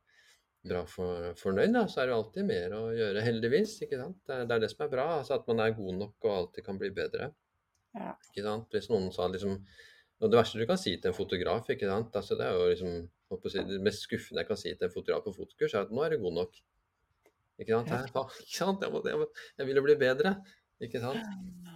bra 0.70 0.84
for, 0.90 1.32
fornøyd, 1.40 1.74
da. 1.76 1.84
Så 1.90 2.02
er 2.02 2.08
det 2.10 2.14
jo 2.16 2.20
alltid 2.22 2.48
mer 2.50 2.76
å 2.78 2.82
gjøre, 2.96 3.24
heldigvis. 3.26 3.76
ikke 3.86 4.00
sant? 4.02 4.18
Det, 4.28 4.36
er- 4.36 4.48
det 4.50 4.56
er 4.58 4.64
det 4.66 4.70
som 4.74 4.86
er 4.86 4.92
bra, 4.94 5.06
altså 5.20 5.36
at 5.38 5.48
man 5.50 5.62
er 5.64 5.76
god 5.78 5.98
nok 6.02 6.28
og 6.30 6.34
alltid 6.38 6.66
kan 6.66 6.80
bli 6.82 6.90
bedre. 6.96 7.32
Ja. 7.98 8.14
Ikke 8.30 8.44
sant? 8.46 8.68
Hvis 8.76 8.90
noen 8.92 9.08
sa 9.16 9.26
liksom 9.32 9.56
Og 10.20 10.32
det 10.34 10.38
verste 10.40 10.58
du 10.60 10.66
kan 10.66 10.78
si 10.82 10.96
til 10.98 11.12
en 11.12 11.16
fotograf, 11.18 11.68
ikke 11.70 11.86
sant? 11.90 12.16
Altså, 12.18 12.36
det 12.38 12.46
er 12.46 12.56
jo 12.58 12.70
liksom 12.72 13.50
si, 13.54 13.62
Det 13.70 13.82
mest 13.86 14.02
skuffende 14.08 14.42
jeg 14.42 14.48
kan 14.50 14.58
si 14.58 14.72
til 14.74 14.88
en 14.88 14.94
fotograf 14.94 15.24
på 15.26 15.34
fotokurs, 15.36 15.74
er 15.76 15.86
at 15.86 15.92
nå 15.94 16.02
er 16.04 16.16
du 16.16 16.24
god 16.24 16.34
nok. 16.40 16.56
Ikke 17.62 17.74
sant? 17.74 17.92
Ja. 17.94 18.00
Hæ? 18.16 18.24
Ikke 18.42 18.58
sant? 18.58 18.82
Jeg, 18.86 18.94
må, 18.94 19.02
jeg, 19.06 19.20
må, 19.22 19.28
jeg 19.58 19.70
vil 19.70 19.80
jo 19.80 19.84
bli 19.86 19.96
bedre. 20.02 20.36
Ikke 20.84 21.02
sant? 21.02 21.22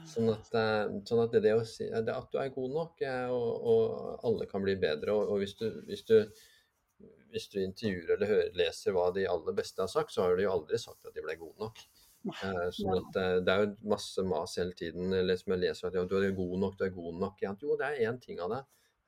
Sånn 0.09 0.29
at, 0.33 0.49
eh, 0.57 0.95
sånn 1.09 1.21
at 1.23 1.33
det, 1.33 1.41
det 1.45 1.53
å 1.57 1.61
si 1.65 1.87
det 1.89 2.13
at 2.13 2.33
du 2.33 2.37
er 2.41 2.49
god 2.53 2.73
nok, 2.75 3.01
eh, 3.05 3.29
og, 3.33 3.69
og 3.73 4.25
alle 4.29 4.45
kan 4.49 4.65
bli 4.65 4.75
bedre. 4.81 5.13
Og, 5.13 5.31
og 5.33 5.41
hvis, 5.41 5.55
du, 5.61 5.67
hvis, 5.87 6.03
du, 6.09 6.17
hvis 7.31 7.47
du 7.51 7.59
intervjuer 7.61 8.15
eller 8.15 8.29
hører, 8.29 8.53
leser 8.59 8.95
hva 8.95 9.09
de 9.15 9.27
aller 9.29 9.57
beste 9.57 9.83
har 9.83 9.91
sagt, 9.91 10.13
så 10.13 10.25
har 10.25 10.37
de 10.37 10.45
jo 10.45 10.53
aldri 10.53 10.79
sagt 10.81 11.07
at 11.07 11.15
de 11.15 11.23
ble 11.25 11.37
gode 11.39 11.59
nok. 11.63 11.83
Eh, 12.29 12.67
sånn 12.75 12.99
at 12.99 13.17
eh, 13.17 13.37
Det 13.41 13.53
er 13.53 13.63
jo 13.63 13.91
masse 13.93 14.23
mas 14.27 14.57
hele 14.59 14.75
tiden. 14.77 15.13
Eller 15.17 15.39
som 15.39 15.55
jeg 15.55 15.63
leser 15.63 15.89
at 15.89 15.97
ja, 15.97 16.05
du 16.05 16.17
er 16.19 16.29
god 16.37 16.57
nok, 16.63 16.77
du 16.77 16.85
er 16.85 16.93
god 16.95 17.19
nok. 17.23 17.41
Ja, 17.43 17.55
jo, 17.63 17.77
det 17.79 17.87
er 17.87 18.11
én 18.11 18.19
ting 18.21 18.41
av 18.43 18.53
det. 18.53 18.61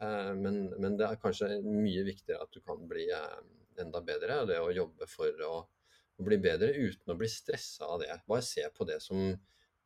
Eh, 0.05 0.31
men, 0.39 0.63
men 0.81 0.97
det 0.99 1.07
er 1.07 1.21
kanskje 1.21 1.59
mye 1.65 2.05
viktigere 2.07 2.43
at 2.45 2.53
du 2.55 2.63
kan 2.65 2.81
bli 2.89 3.07
eh, 3.13 3.39
enda 3.83 4.03
bedre. 4.05 4.41
Og 4.41 4.51
det 4.51 4.61
å 4.61 4.73
jobbe 4.73 5.09
for 5.09 5.45
å, 5.47 5.55
å 6.17 6.27
bli 6.27 6.39
bedre 6.41 6.73
uten 6.73 7.13
å 7.13 7.19
bli 7.19 7.29
stressa 7.31 7.89
av 7.93 8.01
det. 8.03 8.13
Bare 8.29 8.45
se 8.45 8.65
på 8.73 8.87
det 8.89 8.99
som 9.03 9.33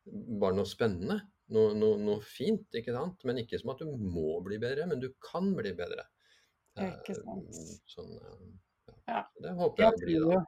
bare 0.08 0.56
noe 0.56 0.68
spennende. 0.68 1.20
Noe, 1.52 1.72
noe, 1.76 1.96
noe 2.00 2.20
fint, 2.24 2.66
ikke 2.76 2.92
sant? 2.92 3.22
Men 3.28 3.40
ikke 3.40 3.60
som 3.60 3.72
at 3.72 3.80
du 3.80 3.88
må 3.88 4.36
bli 4.44 4.58
bedre, 4.60 4.84
men 4.88 5.00
du 5.00 5.10
kan 5.24 5.54
bli 5.56 5.72
bedre. 5.76 6.04
Eh, 6.84 6.92
Ikke 6.98 7.16
sant. 7.18 7.58
Sånn, 7.90 8.12
eh, 8.18 8.94
ja. 9.08 9.24
Det 9.42 9.54
håper 9.58 9.82
jeg 9.84 9.90
Jeg 9.90 10.04
blir, 10.04 10.28
det. 10.30 10.44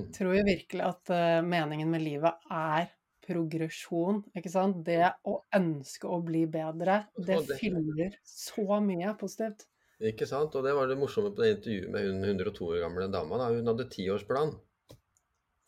Jeg 0.00 0.10
tror 0.16 0.34
jo 0.36 0.44
virkelig 0.48 0.84
at 0.88 1.12
uh, 1.12 1.38
meningen 1.44 1.90
med 1.92 2.04
livet 2.04 2.46
er 2.50 2.88
progresjon, 3.22 4.22
ikke 4.34 4.50
sant? 4.50 4.80
Det 4.86 5.04
å 5.28 5.36
ønske 5.54 6.08
å 6.10 6.18
bli 6.26 6.46
bedre, 6.50 7.04
det 7.16 7.38
det- 7.46 7.58
fyller 7.60 8.16
så 8.26 8.80
mye 8.82 9.14
positivt. 9.20 9.68
Ikke 10.02 10.26
sant? 10.26 10.56
Og 10.58 10.64
det 10.66 10.72
var 10.74 10.88
det 10.90 10.96
morsomme 10.98 11.30
på 11.30 11.44
det 11.44 11.52
intervjuet 11.56 11.90
med 11.94 12.08
hun 12.08 12.24
102 12.26 12.72
år 12.72 12.80
gamle 12.82 13.06
dama. 13.12 13.38
Da. 13.38 13.52
Hun 13.54 13.70
hadde 13.70 13.86
tiårsplan. 13.92 14.50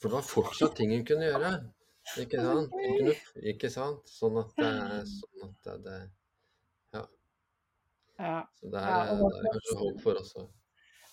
For 0.02 0.10
det 0.10 0.16
var 0.16 0.26
fortsatt 0.26 0.74
ting 0.80 0.90
hun 0.90 1.04
kunne 1.06 1.28
gjøre. 1.28 1.52
Ikke 2.18 2.42
sant? 2.42 2.74
Ikke 3.52 3.70
sant? 3.70 4.10
Sånn 4.10 4.40
at, 4.42 4.50
sånn 4.58 5.52
at 5.54 5.84
det-. 5.86 6.10
Ja. 8.18 8.42
Så 8.60 8.70
det 8.72 8.82
er, 8.82 8.90
Ja, 8.90 9.16
og 9.16 9.24
det 9.30 9.40
er 9.40 9.56
kanskje 9.56 9.78
håp 9.80 10.04
for 10.04 10.20
oss 10.20 10.36
òg. 10.40 10.52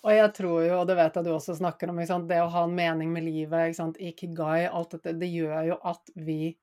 Og 0.02 0.10
jeg 0.16 0.30
tror 0.34 0.64
jo, 0.66 0.78
og 0.80 0.88
det 0.90 0.96
vet 0.98 1.14
jeg 1.14 1.26
du 1.28 1.30
også 1.30 1.54
snakker 1.54 1.92
om, 1.92 2.00
det 2.26 2.40
å 2.42 2.50
ha 2.50 2.64
en 2.66 2.74
mening 2.74 3.12
med 3.14 3.22
livet, 3.22 3.68
ikke 3.68 3.78
sant? 3.78 4.00
ikigai, 4.02 4.66
alt 4.66 4.96
dette, 4.96 5.14
det 5.14 5.30
gjør 5.30 5.68
jo 5.68 5.76
at 5.92 6.10
vi 6.18 6.56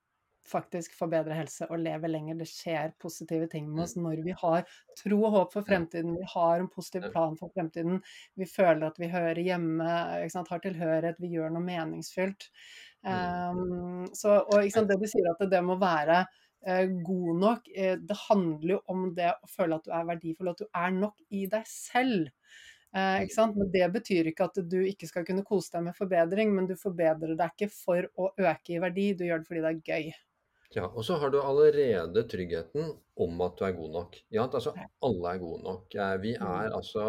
faktisk 0.50 0.96
får 0.98 1.12
bedre 1.12 1.38
helse 1.38 1.68
og 1.70 1.82
lever 1.84 2.12
lenger. 2.12 2.40
Det 2.40 2.48
skjer 2.50 2.94
positive 3.02 3.48
ting 3.52 3.68
med 3.70 3.84
oss 3.86 3.96
når 4.00 4.24
vi 4.26 4.36
har 4.42 4.66
tro 5.00 5.20
og 5.22 5.36
håp 5.36 5.56
for 5.56 5.68
fremtiden. 5.68 6.18
Vi 6.18 6.28
har 6.34 6.60
en 6.60 6.70
positiv 6.72 7.10
plan 7.14 7.38
for 7.40 7.54
fremtiden. 7.56 8.02
Vi 8.40 8.48
føler 8.50 8.88
at 8.90 9.00
vi 9.00 9.12
hører 9.14 9.42
hjemme, 9.46 9.88
har 9.88 10.64
tilhørighet, 10.66 11.22
vi 11.22 11.34
gjør 11.36 11.54
noe 11.54 11.66
meningsfylt. 11.66 12.50
Um, 13.06 14.08
så, 14.16 14.42
og 14.42 14.88
det 14.90 15.00
du 15.00 15.08
sier 15.08 15.30
at 15.32 15.40
det, 15.44 15.52
det 15.54 15.62
må 15.64 15.78
være 15.80 16.18
eh, 16.26 16.40
god 16.62 17.40
nok, 17.40 17.70
eh, 17.76 17.96
det 17.98 18.18
handler 18.28 18.76
jo 18.76 18.82
om 18.92 19.06
det 19.16 19.32
å 19.32 19.50
føle 19.50 19.80
at 19.80 19.86
du 19.88 19.94
er 19.96 20.10
verdifull, 20.10 20.52
at 20.52 20.60
du 20.60 20.68
er 20.68 20.92
nok 20.96 21.16
i 21.32 21.46
deg 21.52 21.68
selv. 21.70 22.32
Eh? 22.96 23.28
Men 23.38 23.70
det 23.74 23.92
betyr 23.94 24.32
ikke 24.32 24.50
at 24.50 24.62
du 24.68 24.80
ikke 24.84 25.08
skal 25.10 25.28
kunne 25.28 25.46
kose 25.48 25.72
deg 25.76 25.86
med 25.90 25.98
forbedring, 25.98 26.56
men 26.56 26.68
du 26.70 26.76
forbedrer 26.80 27.38
deg 27.38 27.54
ikke 27.54 27.72
for 27.74 28.10
å 28.18 28.32
øke 28.34 28.76
i 28.76 28.82
verdi, 28.82 29.12
du 29.14 29.28
gjør 29.28 29.44
det 29.44 29.52
fordi 29.52 29.64
det 29.66 29.72
er 29.76 29.86
gøy. 29.94 30.12
Ja, 30.70 30.86
og 30.86 31.02
så 31.02 31.16
har 31.18 31.32
du 31.34 31.40
allerede 31.42 32.22
tryggheten 32.30 32.92
om 33.18 33.40
at 33.42 33.56
du 33.58 33.64
er 33.66 33.74
god 33.74 33.94
nok. 33.96 34.20
Ja, 34.30 34.44
altså 34.46 34.76
alle 34.78 35.32
er 35.32 35.40
gode 35.42 35.64
nok. 35.66 35.96
Eh, 35.96 36.16
Vi 36.22 36.36
er 36.36 36.70
altså, 36.70 37.06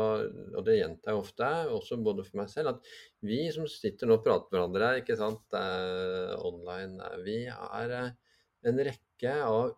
og 0.55 0.64
det 0.64 0.78
gjentar 0.78 1.12
jeg 1.12 1.20
ofte, 1.20 1.51
også 1.68 2.01
både 2.01 2.24
for 2.24 2.40
meg 2.40 2.48
selv, 2.52 2.72
at 2.72 2.94
vi 3.20 3.43
som 3.52 3.68
sitter 3.68 4.09
nå 4.09 4.16
og 4.16 4.24
prater 4.24 4.48
med 4.48 4.56
hverandre, 4.56 4.94
ikke 5.02 5.18
sant, 5.20 5.44
eh, 5.60 6.32
online, 6.40 7.05
eh, 7.10 7.20
vi 7.27 7.39
er 7.52 7.97
eh, 7.98 8.10
en 8.69 8.81
rekke 8.87 9.35
av, 9.45 9.77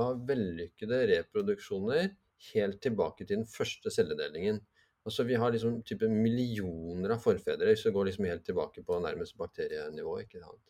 av 0.00 0.22
vellykkede 0.28 1.00
reproduksjoner 1.10 2.12
helt 2.52 2.80
tilbake 2.84 3.24
til 3.24 3.40
den 3.40 3.48
første 3.48 3.92
celledelingen. 3.92 4.60
Altså 5.04 5.26
Vi 5.28 5.36
har 5.36 5.52
liksom 5.52 5.82
type 5.84 6.08
millioner 6.08 7.16
av 7.16 7.20
forfedre, 7.24 7.68
hvis 7.68 7.84
vi 7.86 7.92
går 7.92 8.08
liksom 8.08 8.28
helt 8.28 8.44
tilbake 8.46 8.84
på 8.84 9.00
nærmest 9.04 9.36
bakterienivå. 9.36 10.18
ikke 10.22 10.40
sant? 10.40 10.64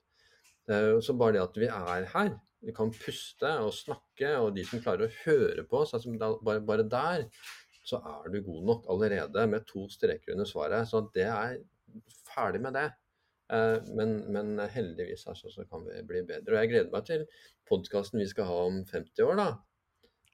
Så 1.05 1.15
bare 1.19 1.37
det 1.37 1.45
at 1.45 1.61
vi 1.61 1.69
er 1.69 2.09
her, 2.15 2.33
vi 2.65 2.73
kan 2.75 2.91
puste 2.95 3.51
og 3.61 3.75
snakke, 3.77 4.31
og 4.41 4.55
de 4.57 4.65
som 4.67 4.83
klarer 4.83 5.07
å 5.07 5.17
høre 5.27 5.67
på 5.69 5.83
oss, 5.85 5.93
altså 5.95 6.15
bare, 6.19 6.63
bare 6.65 6.89
der, 6.89 7.27
så 7.85 8.01
er 8.01 8.31
du 8.33 8.41
god 8.43 8.63
nok 8.71 8.87
allerede 8.91 9.47
med 9.53 9.67
to 9.69 9.85
streker 9.93 10.33
under 10.33 10.49
svaret. 10.49 10.89
Så 10.89 11.05
det 11.15 11.29
er 11.29 11.59
ferdig 12.33 12.63
med 12.65 12.75
det. 12.79 12.89
Eh, 13.53 13.79
Men, 13.97 14.17
men 14.33 14.59
heldigvis 14.73 15.27
altså, 15.29 15.51
så 15.53 15.67
kan 15.69 15.85
vi 15.85 16.01
bli 16.07 16.23
bedre. 16.29 16.55
Og 16.57 16.63
jeg 16.63 16.73
gleder 16.73 16.91
meg 16.95 17.07
til 17.09 17.27
podkasten 17.69 18.23
vi 18.23 18.29
skal 18.31 18.49
ha 18.49 18.59
om 18.71 18.83
50 18.89 19.25
år, 19.27 19.37
da. 19.41 19.49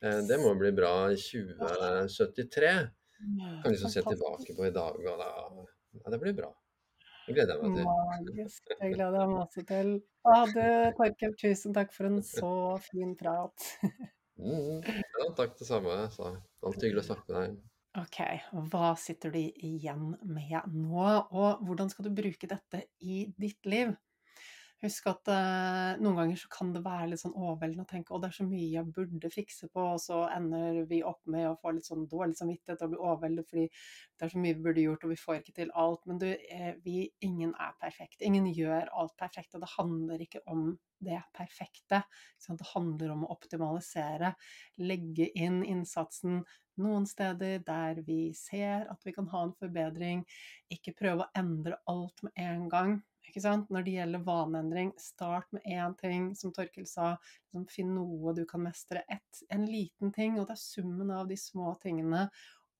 Eh, 0.03 0.20
Det 0.28 0.39
må 0.43 0.55
bli 0.59 0.73
bra 0.77 0.95
i 1.11 1.19
2073. 1.19 2.74
Kan 3.62 3.73
liksom 3.74 3.91
se 3.93 4.03
tilbake 4.07 4.55
på 4.57 4.66
i 4.66 4.74
dag, 4.74 4.97
og 4.97 5.19
da 5.20 5.31
Ja, 5.91 6.11
det 6.15 6.20
blir 6.23 6.37
bra. 6.39 6.53
Det 7.27 7.35
gleder 7.35 7.59
jeg 7.59 7.62
meg 7.66 7.77
til. 7.77 7.89
Magisk. 8.11 8.69
Det 8.70 8.93
gleder 8.95 9.16
jeg 9.20 9.28
meg 9.31 9.41
også 9.43 9.62
til. 9.66 9.91
Ah, 10.24 10.47
du, 10.47 10.62
Torkel, 10.97 11.35
tusen 11.39 11.74
takk 11.74 11.93
for 11.95 12.07
en 12.07 12.23
så 12.23 12.53
fin 12.85 13.16
prat. 13.19 13.66
Mm. 14.41 14.81
Ja, 14.87 15.27
takk 15.37 15.59
det 15.59 15.66
samme. 15.69 15.97
Så. 16.15 16.31
Alltid 16.65 16.87
hyggelig 16.89 17.03
å 17.05 17.09
snakke 17.11 17.27
med 17.28 17.43
deg. 17.43 17.59
Ok, 17.99 18.19
hva 18.71 18.93
sitter 19.03 19.33
du 19.35 19.39
igjen 19.41 20.12
med 20.23 20.69
nå, 20.71 21.07
og 21.35 21.62
hvordan 21.67 21.91
skal 21.91 22.07
du 22.07 22.12
bruke 22.15 22.47
dette 22.51 22.85
i 23.03 23.25
ditt 23.35 23.67
liv? 23.67 23.91
Husk 24.81 25.11
at 25.11 25.28
uh, 25.28 25.98
noen 26.01 26.16
ganger 26.16 26.39
så 26.40 26.48
kan 26.52 26.70
det 26.73 26.81
være 26.81 27.11
litt 27.11 27.20
sånn 27.20 27.35
overveldende 27.36 27.85
å 27.85 27.89
tenke 27.90 28.15
å, 28.16 28.20
det 28.23 28.31
er 28.31 28.36
så 28.39 28.47
mye 28.48 28.69
jeg 28.73 28.93
burde 28.97 29.28
fikse 29.32 29.69
på, 29.69 29.82
og 29.94 29.98
så 30.01 30.23
ender 30.32 30.78
vi 30.89 31.02
opp 31.05 31.20
med 31.28 31.51
å 31.51 31.59
få 31.61 31.74
litt 31.77 31.85
sånn 31.85 32.07
dårlig 32.09 32.39
samvittighet 32.39 32.86
og 32.86 32.94
bli 32.94 33.01
overveldet 33.01 33.51
fordi 33.51 33.66
det 33.69 34.24
er 34.24 34.32
så 34.32 34.40
mye 34.40 34.57
vi 34.57 34.65
burde 34.65 34.85
gjort, 34.86 35.05
og 35.05 35.12
vi 35.12 35.19
får 35.20 35.43
ikke 35.43 35.57
til 35.59 35.74
alt. 35.82 36.07
Men 36.09 36.23
du, 36.23 36.31
eh, 36.31 36.70
vi, 36.85 36.94
ingen 37.28 37.52
er 37.61 37.77
perfekt. 37.82 38.24
Ingen 38.24 38.48
gjør 38.57 38.89
alt 39.02 39.12
perfekt, 39.20 39.52
og 39.52 39.66
det 39.66 39.70
handler 39.74 40.24
ikke 40.24 40.40
om 40.48 40.73
det 41.05 41.20
perfekte. 41.36 42.02
Det 42.48 42.73
handler 42.73 43.12
om 43.12 43.24
å 43.24 43.31
optimalisere, 43.36 44.32
legge 44.81 45.28
inn 45.36 45.61
innsatsen 45.65 46.40
noen 46.81 47.05
steder 47.09 47.61
der 47.66 48.01
vi 48.07 48.32
ser 48.36 48.89
at 48.89 49.05
vi 49.05 49.12
kan 49.16 49.28
ha 49.32 49.44
en 49.44 49.57
forbedring. 49.61 50.24
Ikke 50.73 50.97
prøve 50.97 51.27
å 51.27 51.32
endre 51.36 51.81
alt 51.90 52.24
med 52.24 52.36
en 52.40 52.69
gang. 52.73 53.01
Når 53.36 53.85
det 53.85 53.97
gjelder 53.97 54.24
vaneendring, 54.27 54.93
start 54.98 55.51
med 55.52 55.62
én 55.65 55.97
ting, 55.98 56.31
som 56.36 56.52
Torkel 56.52 56.86
sa. 56.86 57.16
Liksom, 57.51 57.66
finn 57.70 57.94
noe 57.94 58.35
du 58.35 58.44
kan 58.47 58.62
mestre. 58.62 59.05
Et, 59.09 59.43
en 59.51 59.66
liten 59.66 60.12
ting, 60.12 60.39
og 60.39 60.48
det 60.48 60.57
er 60.57 60.62
summen 60.62 61.11
av 61.11 61.28
de 61.28 61.36
små 61.36 61.74
tingene 61.82 62.28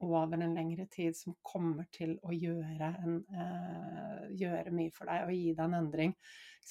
over 0.01 0.40
en 0.40 0.55
lengre 0.55 0.86
tid 0.89 1.16
som 1.16 1.35
kommer 1.44 1.85
til 1.93 2.14
å 2.24 2.32
gjøre, 2.32 2.89
en, 3.05 3.18
eh, 3.36 4.28
gjøre 4.40 4.72
mye 4.72 4.93
for 4.97 5.10
deg 5.10 5.27
og 5.27 5.35
gi 5.35 5.52
deg 5.52 5.64
en 5.66 5.74
endring. 5.74 6.14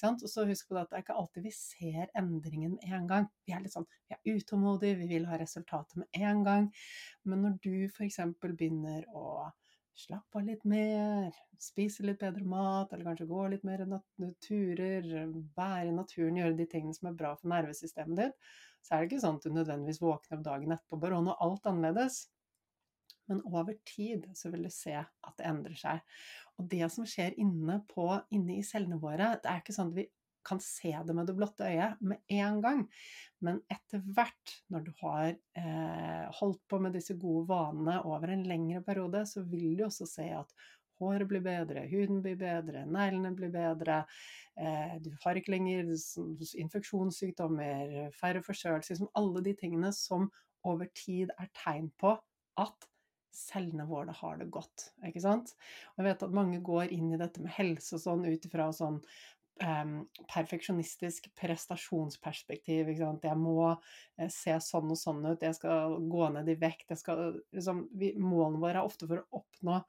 Og 0.02 0.28
så 0.30 0.46
husk 0.48 0.68
på 0.68 0.74
det 0.74 0.82
at 0.82 0.90
det 0.90 0.98
er 0.98 1.02
ikke 1.04 1.18
alltid 1.20 1.42
vi 1.44 1.52
ser 1.54 2.10
endringen 2.16 2.76
med 2.76 2.92
en 2.96 3.06
gang. 3.06 3.28
Vi 3.46 3.52
er 3.52 3.60
litt 3.60 3.74
sånn, 3.74 3.86
vi 4.08 4.16
er 4.16 4.38
utålmodige, 4.38 4.98
vi 4.98 5.08
vil 5.10 5.26
ha 5.26 5.38
resultatet 5.38 5.96
med 5.96 6.08
en 6.14 6.44
gang. 6.44 6.70
Men 7.24 7.42
når 7.42 7.58
du 7.62 7.74
f.eks. 7.86 8.18
begynner 8.40 9.04
å 9.14 9.50
slappe 10.00 10.40
av 10.40 10.46
litt 10.46 10.64
mer, 10.68 11.36
spise 11.60 12.04
litt 12.06 12.20
bedre 12.22 12.44
mat, 12.48 12.92
eller 12.92 13.10
kanskje 13.10 13.28
gå 13.30 13.46
litt 13.52 13.64
mer 13.68 13.84
turer, 14.44 15.06
være 15.56 15.90
i 15.90 15.94
naturen, 15.94 16.40
gjøre 16.40 16.58
de 16.58 16.66
tingene 16.70 16.96
som 16.96 17.10
er 17.10 17.16
bra 17.20 17.34
for 17.36 17.52
nervesystemet 17.52 18.20
ditt, 18.22 18.52
så 18.80 18.94
er 18.94 19.02
det 19.02 19.10
ikke 19.10 19.22
sånn 19.24 19.40
at 19.40 19.46
du 19.46 19.54
nødvendigvis 19.54 20.02
våkner 20.02 20.38
opp 20.38 20.44
dagen 20.46 20.76
etterpå 20.76 21.00
bare 21.00 21.18
og 21.18 21.26
nå 21.26 21.36
alt 21.44 21.68
annerledes. 21.68 22.22
Men 23.30 23.42
over 23.46 23.76
tid 23.86 24.24
så 24.34 24.50
vil 24.50 24.64
du 24.66 24.72
se 24.74 24.96
at 24.98 25.34
det 25.38 25.46
endrer 25.46 25.76
seg. 25.78 26.00
Og 26.58 26.66
det 26.72 26.88
som 26.92 27.06
skjer 27.06 27.36
inne, 27.38 27.78
på, 27.92 28.08
inne 28.34 28.58
i 28.58 28.64
cellene 28.66 28.98
våre, 29.00 29.36
det 29.42 29.52
er 29.52 29.62
ikke 29.62 29.76
sånn 29.76 29.92
at 29.92 30.00
vi 30.00 30.08
kan 30.46 30.60
se 30.62 30.92
det 31.06 31.14
med 31.16 31.28
det 31.28 31.36
blotte 31.38 31.68
øyet 31.68 32.00
med 32.00 32.22
en 32.32 32.60
gang. 32.64 32.82
Men 33.44 33.60
etter 33.72 34.02
hvert, 34.14 34.56
når 34.72 34.84
du 34.86 34.90
har 35.02 35.30
eh, 35.30 36.26
holdt 36.40 36.60
på 36.68 36.80
med 36.82 36.96
disse 36.96 37.16
gode 37.20 37.46
vanene 37.50 38.00
over 38.08 38.32
en 38.32 38.44
lengre 38.48 38.82
periode, 38.84 39.24
så 39.28 39.44
vil 39.48 39.76
du 39.78 39.86
også 39.86 40.08
se 40.08 40.28
at 40.36 40.54
håret 41.00 41.28
blir 41.28 41.40
bedre, 41.44 41.86
huden 41.88 42.20
blir 42.24 42.36
bedre, 42.40 42.84
neglene 42.84 43.32
blir 43.36 43.52
bedre. 43.54 44.02
Eh, 44.60 44.96
du 45.00 45.10
har 45.24 45.38
ikke 45.38 45.54
lenger 45.56 45.88
infeksjonssykdommer, 46.64 48.10
færre 48.16 48.44
forkjølelser. 48.44 48.96
Liksom 48.96 49.12
alle 49.16 49.44
de 49.46 49.56
tingene 49.56 49.92
som 49.96 50.28
over 50.68 50.90
tid 50.92 51.32
er 51.40 51.48
tegn 51.56 51.88
på 52.00 52.18
at 52.60 52.90
cellene 53.34 53.86
våre 53.88 54.12
har 54.14 54.40
det 54.40 54.50
godt. 54.52 54.90
ikke 55.06 55.22
sant? 55.22 55.54
Og 55.94 56.02
jeg 56.02 56.10
vet 56.10 56.24
at 56.26 56.36
mange 56.36 56.60
går 56.66 56.94
inn 56.94 57.12
i 57.14 57.20
dette 57.20 57.42
med 57.42 57.54
helse 57.54 57.96
og 57.96 58.02
sånn 58.04 58.26
ut 58.26 58.46
ifra 58.46 58.70
sånn 58.74 58.98
um, 59.64 59.94
perfeksjonistisk 60.30 61.30
prestasjonsperspektiv. 61.38 62.90
Jeg 62.96 63.38
må 63.38 63.56
uh, 63.70 64.28
se 64.32 64.56
sånn 64.64 64.92
og 64.92 64.98
sånn 64.98 65.24
ut, 65.28 65.44
jeg 65.44 65.56
skal 65.58 65.96
gå 66.10 66.28
ned 66.34 66.50
i 66.50 66.58
vekt 66.60 66.94
skal, 66.98 67.40
liksom, 67.54 67.86
vi, 67.98 68.12
Målene 68.20 68.62
våre 68.62 68.80
er 68.80 68.86
ofte 68.86 69.08
for 69.10 69.22
å 69.22 69.42
oppnå 69.42 69.80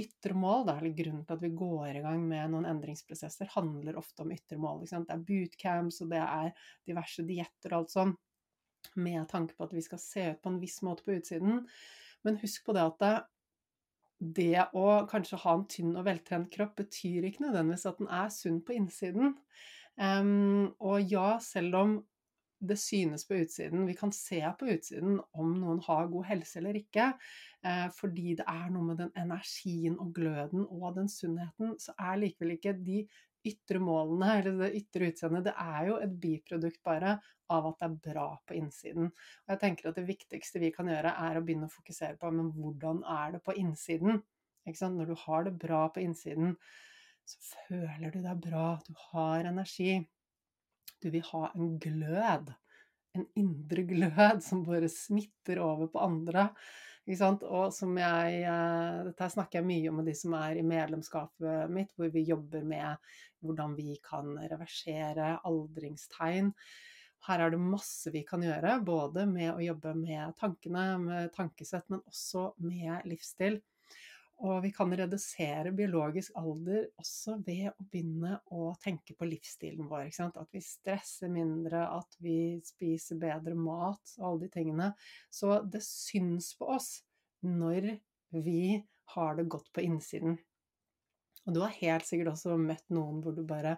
ytre 0.00 0.36
mål, 0.38 0.64
da, 0.68 0.76
eller 0.78 0.94
grunnen 0.96 1.24
til 1.26 1.36
at 1.36 1.42
vi 1.42 1.52
går 1.56 1.98
i 1.98 2.02
gang 2.04 2.22
med 2.28 2.52
noen 2.52 2.68
endringsprosesser, 2.70 3.50
handler 3.56 3.98
ofte 4.00 4.24
om 4.24 4.32
ytre 4.32 4.56
mål. 4.60 4.84
Det 4.86 5.00
er 5.00 5.24
bootcamps, 5.26 6.00
og 6.04 6.12
det 6.12 6.20
er 6.22 6.52
diverse 6.88 7.24
dietter 7.26 7.74
og 7.74 7.82
alt 7.82 7.94
sånn, 7.96 8.14
med 8.96 9.26
tanke 9.30 9.56
på 9.56 9.66
at 9.66 9.74
vi 9.76 9.82
skal 9.84 10.00
se 10.00 10.24
ut 10.32 10.40
på 10.42 10.52
en 10.52 10.60
viss 10.62 10.78
måte 10.86 11.04
på 11.04 11.18
utsiden. 11.18 11.66
Men 12.24 12.40
husk 12.40 12.64
på 12.66 12.76
det 12.76 12.86
at 12.86 13.02
det, 14.20 14.66
å 14.76 15.06
kanskje 15.08 15.40
ha 15.40 15.56
en 15.56 15.66
tynn 15.70 15.96
og 15.96 16.04
veltrent 16.04 16.50
kropp 16.52 16.76
betyr 16.82 17.26
ikke 17.26 17.46
nødvendigvis 17.46 17.88
at 17.88 18.00
den 18.02 18.10
er 18.12 18.28
sunn 18.34 18.60
på 18.64 18.76
innsiden. 18.76 19.34
Um, 19.96 20.70
og 20.78 21.00
ja, 21.08 21.38
selv 21.42 21.78
om 21.80 21.94
det 22.60 22.76
synes 22.76 23.24
på 23.24 23.38
utsiden, 23.40 23.86
vi 23.88 23.94
kan 23.96 24.12
se 24.12 24.42
på 24.60 24.68
utsiden 24.74 25.16
om 25.32 25.54
noen 25.56 25.80
har 25.86 26.10
god 26.12 26.28
helse 26.28 26.58
eller 26.60 26.76
ikke, 26.76 27.06
uh, 27.64 27.88
fordi 27.96 28.36
det 28.36 28.44
er 28.44 28.68
noe 28.74 28.90
med 28.90 29.00
den 29.00 29.14
energien 29.16 29.96
og 29.96 30.12
gløden 30.16 30.66
og 30.68 31.00
den 31.00 31.08
sunnheten, 31.08 31.78
så 31.80 31.96
er 31.96 32.20
likevel 32.20 32.58
ikke 32.58 32.76
de 32.76 33.06
ytre 33.46 33.80
målene, 33.82 34.32
eller 34.38 34.58
det 34.64 34.72
ytre 34.80 35.10
utseendet, 35.12 35.46
det 35.48 35.54
er 35.56 35.90
jo 35.90 36.00
et 36.02 36.16
biprodukt 36.22 36.82
bare 36.86 37.18
av 37.50 37.66
at 37.66 37.80
det 37.80 37.88
er 37.88 38.12
bra 38.12 38.26
på 38.46 38.56
innsiden. 38.58 39.10
Og 39.10 39.54
jeg 39.54 39.62
tenker 39.64 39.90
at 39.90 39.98
det 39.98 40.06
viktigste 40.08 40.62
vi 40.62 40.70
kan 40.74 40.90
gjøre, 40.90 41.16
er 41.26 41.38
å 41.38 41.42
begynne 41.44 41.66
å 41.70 41.72
fokusere 41.72 42.18
på 42.20 42.30
men 42.34 42.52
hvordan 42.54 43.02
er 43.10 43.36
det 43.36 43.42
på 43.46 43.56
innsiden? 43.58 44.22
Når 44.70 45.08
du 45.08 45.16
har 45.24 45.46
det 45.48 45.56
bra 45.58 45.86
på 45.90 46.02
innsiden, 46.04 46.52
så 47.26 47.38
føler 47.66 48.12
du 48.14 48.20
deg 48.22 48.42
bra, 48.44 48.76
du 48.86 48.94
har 49.10 49.48
energi. 49.48 49.96
Du 51.02 51.08
vil 51.10 51.24
ha 51.32 51.48
en 51.54 51.72
glød. 51.82 52.52
En 53.18 53.26
indre 53.40 53.82
glød 53.88 54.44
som 54.46 54.62
bare 54.66 54.90
smitter 54.92 55.62
over 55.64 55.90
på 55.90 56.04
andre. 56.04 56.50
Og 57.10 57.72
som 57.74 57.96
jeg 57.98 58.42
eh, 58.46 59.00
Dette 59.08 59.30
snakker 59.32 59.58
jeg 59.60 59.66
mye 59.66 59.90
om 59.90 59.98
med 59.98 60.06
de 60.06 60.14
som 60.14 60.36
er 60.38 60.60
i 60.60 60.66
medlemskapet 60.66 61.72
mitt, 61.72 61.90
hvor 61.98 62.12
vi 62.14 62.22
jobber 62.28 62.62
med 62.62 63.10
hvordan 63.42 63.74
vi 63.74 63.96
kan 64.04 64.36
reversere 64.38 65.32
aldringstegn. 65.48 66.52
Her 67.26 67.42
er 67.44 67.52
det 67.52 67.60
masse 67.60 68.12
vi 68.14 68.22
kan 68.28 68.44
gjøre, 68.44 68.78
både 68.84 69.26
med 69.28 69.50
å 69.52 69.64
jobbe 69.64 69.92
med 69.98 70.36
tankene, 70.40 70.84
med 71.02 71.32
tankesett, 71.34 71.88
men 71.92 72.04
også 72.06 72.52
med 72.64 73.08
livsstil. 73.10 73.58
Og 74.40 74.62
vi 74.64 74.70
kan 74.72 74.92
redusere 74.96 75.72
biologisk 75.76 76.32
alder 76.40 76.86
også 77.00 77.36
ved 77.44 77.66
å 77.74 77.84
begynne 77.84 78.38
å 78.56 78.70
tenke 78.80 79.12
på 79.18 79.28
livsstilen 79.28 79.88
vår. 79.90 80.08
At 80.30 80.54
vi 80.54 80.62
stresser 80.64 81.28
mindre, 81.32 81.82
at 81.98 82.16
vi 82.24 82.56
spiser 82.64 83.20
bedre 83.20 83.56
mat 83.58 84.14
og 84.16 84.28
alle 84.30 84.46
de 84.46 84.52
tingene. 84.54 84.88
Så 85.28 85.58
det 85.68 85.82
syns 85.84 86.54
på 86.56 86.70
oss 86.72 86.94
når 87.44 87.92
vi 88.32 88.80
har 89.12 89.36
det 89.36 89.48
godt 89.52 89.68
på 89.76 89.84
innsiden. 89.84 90.38
Og 91.44 91.54
du 91.56 91.60
har 91.60 91.76
helt 91.80 92.08
sikkert 92.08 92.34
også 92.34 92.56
møtt 92.60 92.88
noen 92.94 93.20
hvor 93.24 93.36
du 93.36 93.42
bare 93.48 93.76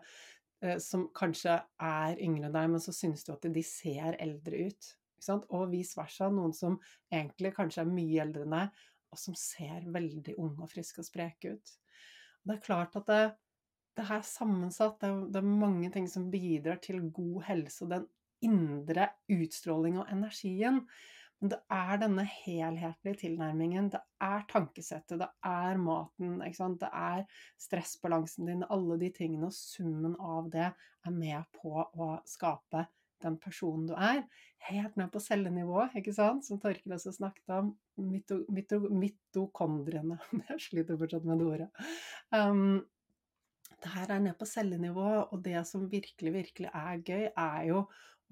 eh, 0.63 0.79
som 0.83 1.09
kanskje 1.17 1.59
er 1.83 2.19
yngre 2.23 2.51
enn 2.51 2.57
deg, 2.57 2.73
men 2.75 2.83
så 2.83 2.95
syns 2.95 3.27
du 3.27 3.33
at 3.35 3.47
de 3.51 3.67
ser 3.67 4.19
eldre 4.23 4.69
ut. 4.69 4.95
Og 5.55 5.69
vice 5.71 5.95
versa. 5.95 6.31
Noen 6.35 6.55
som 6.55 6.81
egentlig 7.11 7.53
kanskje 7.55 7.85
er 7.85 7.93
mye 7.95 8.23
eldre 8.25 8.47
enn 8.47 8.57
deg, 8.57 8.81
og 9.13 9.21
som 9.21 9.37
ser 9.39 9.85
veldig 9.93 10.37
unge 10.41 10.65
og 10.65 10.71
friske 10.73 11.03
og 11.03 11.09
spreke 11.09 11.55
ut. 11.57 11.73
Det 12.43 12.57
er 12.57 12.65
klart 12.65 12.97
at 12.99 13.09
det, 13.11 13.23
det 13.99 14.07
er 14.09 14.27
sammensatt. 14.27 14.99
Det 15.03 15.11
er, 15.11 15.25
det 15.35 15.43
er, 15.43 15.57
mange 15.63 15.91
ting 15.95 16.09
som 16.11 16.31
bidrar 16.33 16.81
til 16.83 17.03
god 17.15 17.43
helse 17.51 17.85
og 17.85 17.93
den 17.93 18.07
indre 18.43 19.11
utstråling 19.31 20.01
og 20.03 20.09
energien. 20.11 20.83
Men 21.43 21.51
det 21.51 21.59
er 21.75 21.99
denne 21.99 22.25
helhetlige 22.31 23.19
tilnærmingen. 23.25 23.91
Det 23.91 24.01
er 24.23 24.45
tankesettet, 24.51 25.19
det 25.19 25.29
er 25.47 25.79
maten, 25.83 26.39
det 26.39 26.91
er 26.91 27.25
stressbalansen 27.59 28.47
din. 28.47 28.67
Alle 28.71 28.99
de 29.01 29.11
tingene 29.15 29.51
og 29.51 29.57
summen 29.57 30.15
av 30.23 30.51
det 30.55 30.69
er 30.71 31.15
med 31.15 31.43
på 31.59 31.83
å 31.83 32.13
skape 32.31 32.87
den 33.23 33.39
personen 33.43 33.87
du 33.87 33.95
er, 33.95 34.23
helt 34.69 34.97
ned 34.99 35.11
på 35.13 35.23
cellenivå, 35.23 35.89
ikke 35.99 36.15
sant? 36.15 36.47
som 36.47 36.61
Torkel 36.63 36.95
også 36.97 37.15
snakket 37.15 37.55
om. 37.55 37.73
Mito, 38.01 38.41
mito, 38.49 38.79
mitokondriene. 38.89 40.17
Jeg 40.49 40.65
sliter 40.65 40.99
fortsatt 41.01 41.27
med 41.29 41.43
det 41.43 41.49
ordet. 41.49 41.69
Um, 42.33 42.81
det 43.83 43.91
her 43.97 44.15
er 44.15 44.23
ned 44.23 44.39
på 44.39 44.47
cellenivå, 44.47 45.11
og 45.35 45.43
det 45.45 45.61
som 45.69 45.91
virkelig, 45.91 46.33
virkelig 46.33 46.71
er 46.73 47.03
gøy, 47.03 47.29
er 47.29 47.69
jo 47.69 47.83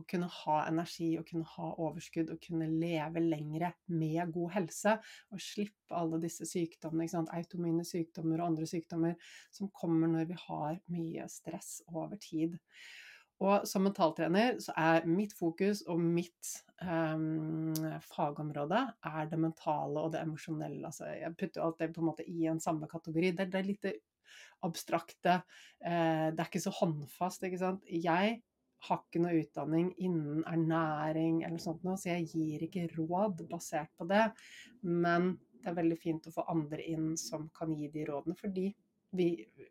å 0.00 0.06
kunne 0.08 0.28
ha 0.32 0.56
energi 0.68 1.10
og 1.20 1.26
kunne 1.28 1.48
ha 1.56 1.68
overskudd 1.84 2.30
og 2.32 2.40
kunne 2.44 2.68
leve 2.70 3.22
lengre 3.24 3.72
med 3.92 4.32
god 4.32 4.54
helse. 4.56 4.96
Og 5.34 5.42
slippe 5.44 5.96
alle 5.96 6.20
disse 6.22 6.48
sykdommene, 6.48 7.26
automine 7.36 7.84
sykdommer 7.86 8.40
og 8.40 8.52
andre 8.52 8.68
sykdommer 8.70 9.32
som 9.52 9.72
kommer 9.76 10.10
når 10.12 10.30
vi 10.30 10.40
har 10.46 10.80
mye 10.94 11.28
stress 11.32 11.80
over 11.92 12.16
tid. 12.22 12.56
Og 13.40 13.64
som 13.68 13.86
mentaltrener 13.86 14.58
så 14.60 14.74
er 14.76 15.08
mitt 15.08 15.32
fokus 15.36 15.80
og 15.88 16.00
mitt 16.02 16.50
um, 16.84 17.72
fagområde 18.04 18.82
er 19.08 19.30
det 19.30 19.38
mentale 19.40 20.02
og 20.02 20.12
det 20.12 20.20
emosjonelle. 20.20 20.82
Altså 20.84 21.08
jeg 21.14 21.36
putter 21.40 21.64
alt 21.64 21.80
det 21.80 21.92
på 21.94 22.02
en 22.02 22.10
måte 22.10 22.26
i 22.28 22.44
en 22.50 22.60
samme 22.60 22.88
kategori. 22.90 23.32
Det, 23.38 23.48
det 23.52 23.62
er 23.62 23.68
litt 23.70 23.90
abstrakte. 24.66 25.40
Eh, 25.80 26.28
det 26.34 26.38
er 26.38 26.48
ikke 26.48 26.62
så 26.62 26.72
håndfast, 26.82 27.44
ikke 27.46 27.60
sant. 27.60 27.86
Jeg 27.88 28.40
har 28.86 29.00
ikke 29.04 29.22
noe 29.22 29.40
utdanning 29.42 29.90
innen 30.00 30.44
ernæring 30.48 31.42
eller 31.44 31.60
sånt 31.62 31.84
noe, 31.84 31.98
så 32.00 32.14
jeg 32.14 32.28
gir 32.32 32.64
ikke 32.64 32.88
råd 32.96 33.44
basert 33.50 33.92
på 33.98 34.08
det. 34.10 34.26
Men 34.84 35.34
det 35.60 35.72
er 35.72 35.80
veldig 35.80 35.98
fint 36.00 36.28
å 36.28 36.34
få 36.34 36.46
andre 36.52 36.84
inn 36.88 37.12
som 37.20 37.48
kan 37.56 37.72
gi 37.76 37.90
de 37.92 38.06
rådene, 38.08 38.36
fordi 38.38 38.70
vi, 39.10 39.28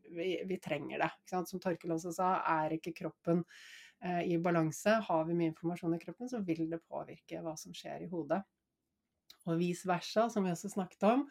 vi, 0.09 0.29
vi 0.45 0.57
trenger 0.57 1.03
det. 1.03 1.11
Som 1.47 1.61
Torkel 1.61 1.93
også 1.95 2.13
sa, 2.15 2.31
er 2.59 2.75
ikke 2.75 2.95
kroppen 2.97 3.43
eh, 4.03 4.23
i 4.33 4.39
balanse, 4.41 4.99
har 5.05 5.27
vi 5.27 5.37
mye 5.37 5.53
informasjon 5.53 5.95
i 5.95 6.01
kroppen, 6.01 6.31
så 6.31 6.41
vil 6.45 6.65
det 6.71 6.81
påvirke 6.87 7.41
hva 7.45 7.55
som 7.59 7.75
skjer 7.75 8.05
i 8.05 8.11
hodet. 8.11 8.41
Og 9.47 9.59
vice 9.61 9.87
versa, 9.89 10.27
som 10.31 10.45
vi 10.45 10.53
også 10.53 10.71
snakket 10.73 11.07
om. 11.07 11.27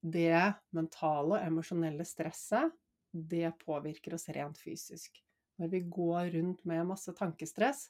Det 0.00 0.36
mentale 0.76 1.38
og 1.38 1.40
emosjonelle 1.40 2.04
stresset, 2.06 2.74
det 3.16 3.48
påvirker 3.62 4.14
oss 4.14 4.28
rent 4.36 4.58
fysisk. 4.60 5.22
Når 5.56 5.70
vi 5.72 5.80
går 5.88 6.34
rundt 6.34 6.66
med 6.68 6.84
masse 6.90 7.14
tankestress, 7.16 7.86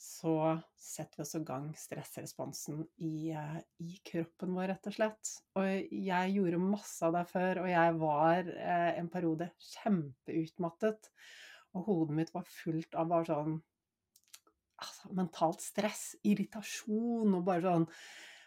så 0.00 0.34
setter 0.80 1.20
vi 1.20 1.22
oss 1.26 1.34
i 1.36 1.42
gang 1.44 1.66
stressresponsen 1.76 2.78
i, 3.04 3.30
eh, 3.36 3.58
i, 3.84 3.98
kroppen 4.06 4.54
vår, 4.56 4.70
rett 4.70 4.88
og 4.88 4.94
slett. 4.96 5.32
Og 5.60 5.66
jeg 5.92 6.34
gjorde 6.36 6.60
masse 6.62 7.04
av 7.04 7.18
det 7.18 7.26
før, 7.28 7.60
og 7.64 7.68
jeg 7.68 7.96
var 8.00 8.48
eh, 8.54 8.92
en 8.96 9.10
periode 9.12 9.50
kjempeutmattet. 9.60 11.10
Og 11.76 11.84
hodet 11.90 12.16
mitt 12.16 12.32
var 12.32 12.48
fullt 12.48 12.96
av 12.96 13.10
bare 13.12 13.28
sånn 13.28 13.58
altså, 14.80 15.12
mentalt 15.18 15.60
stress, 15.62 16.04
irritasjon 16.24 17.36
og 17.36 17.46
bare 17.46 17.66
sånn 17.68 17.88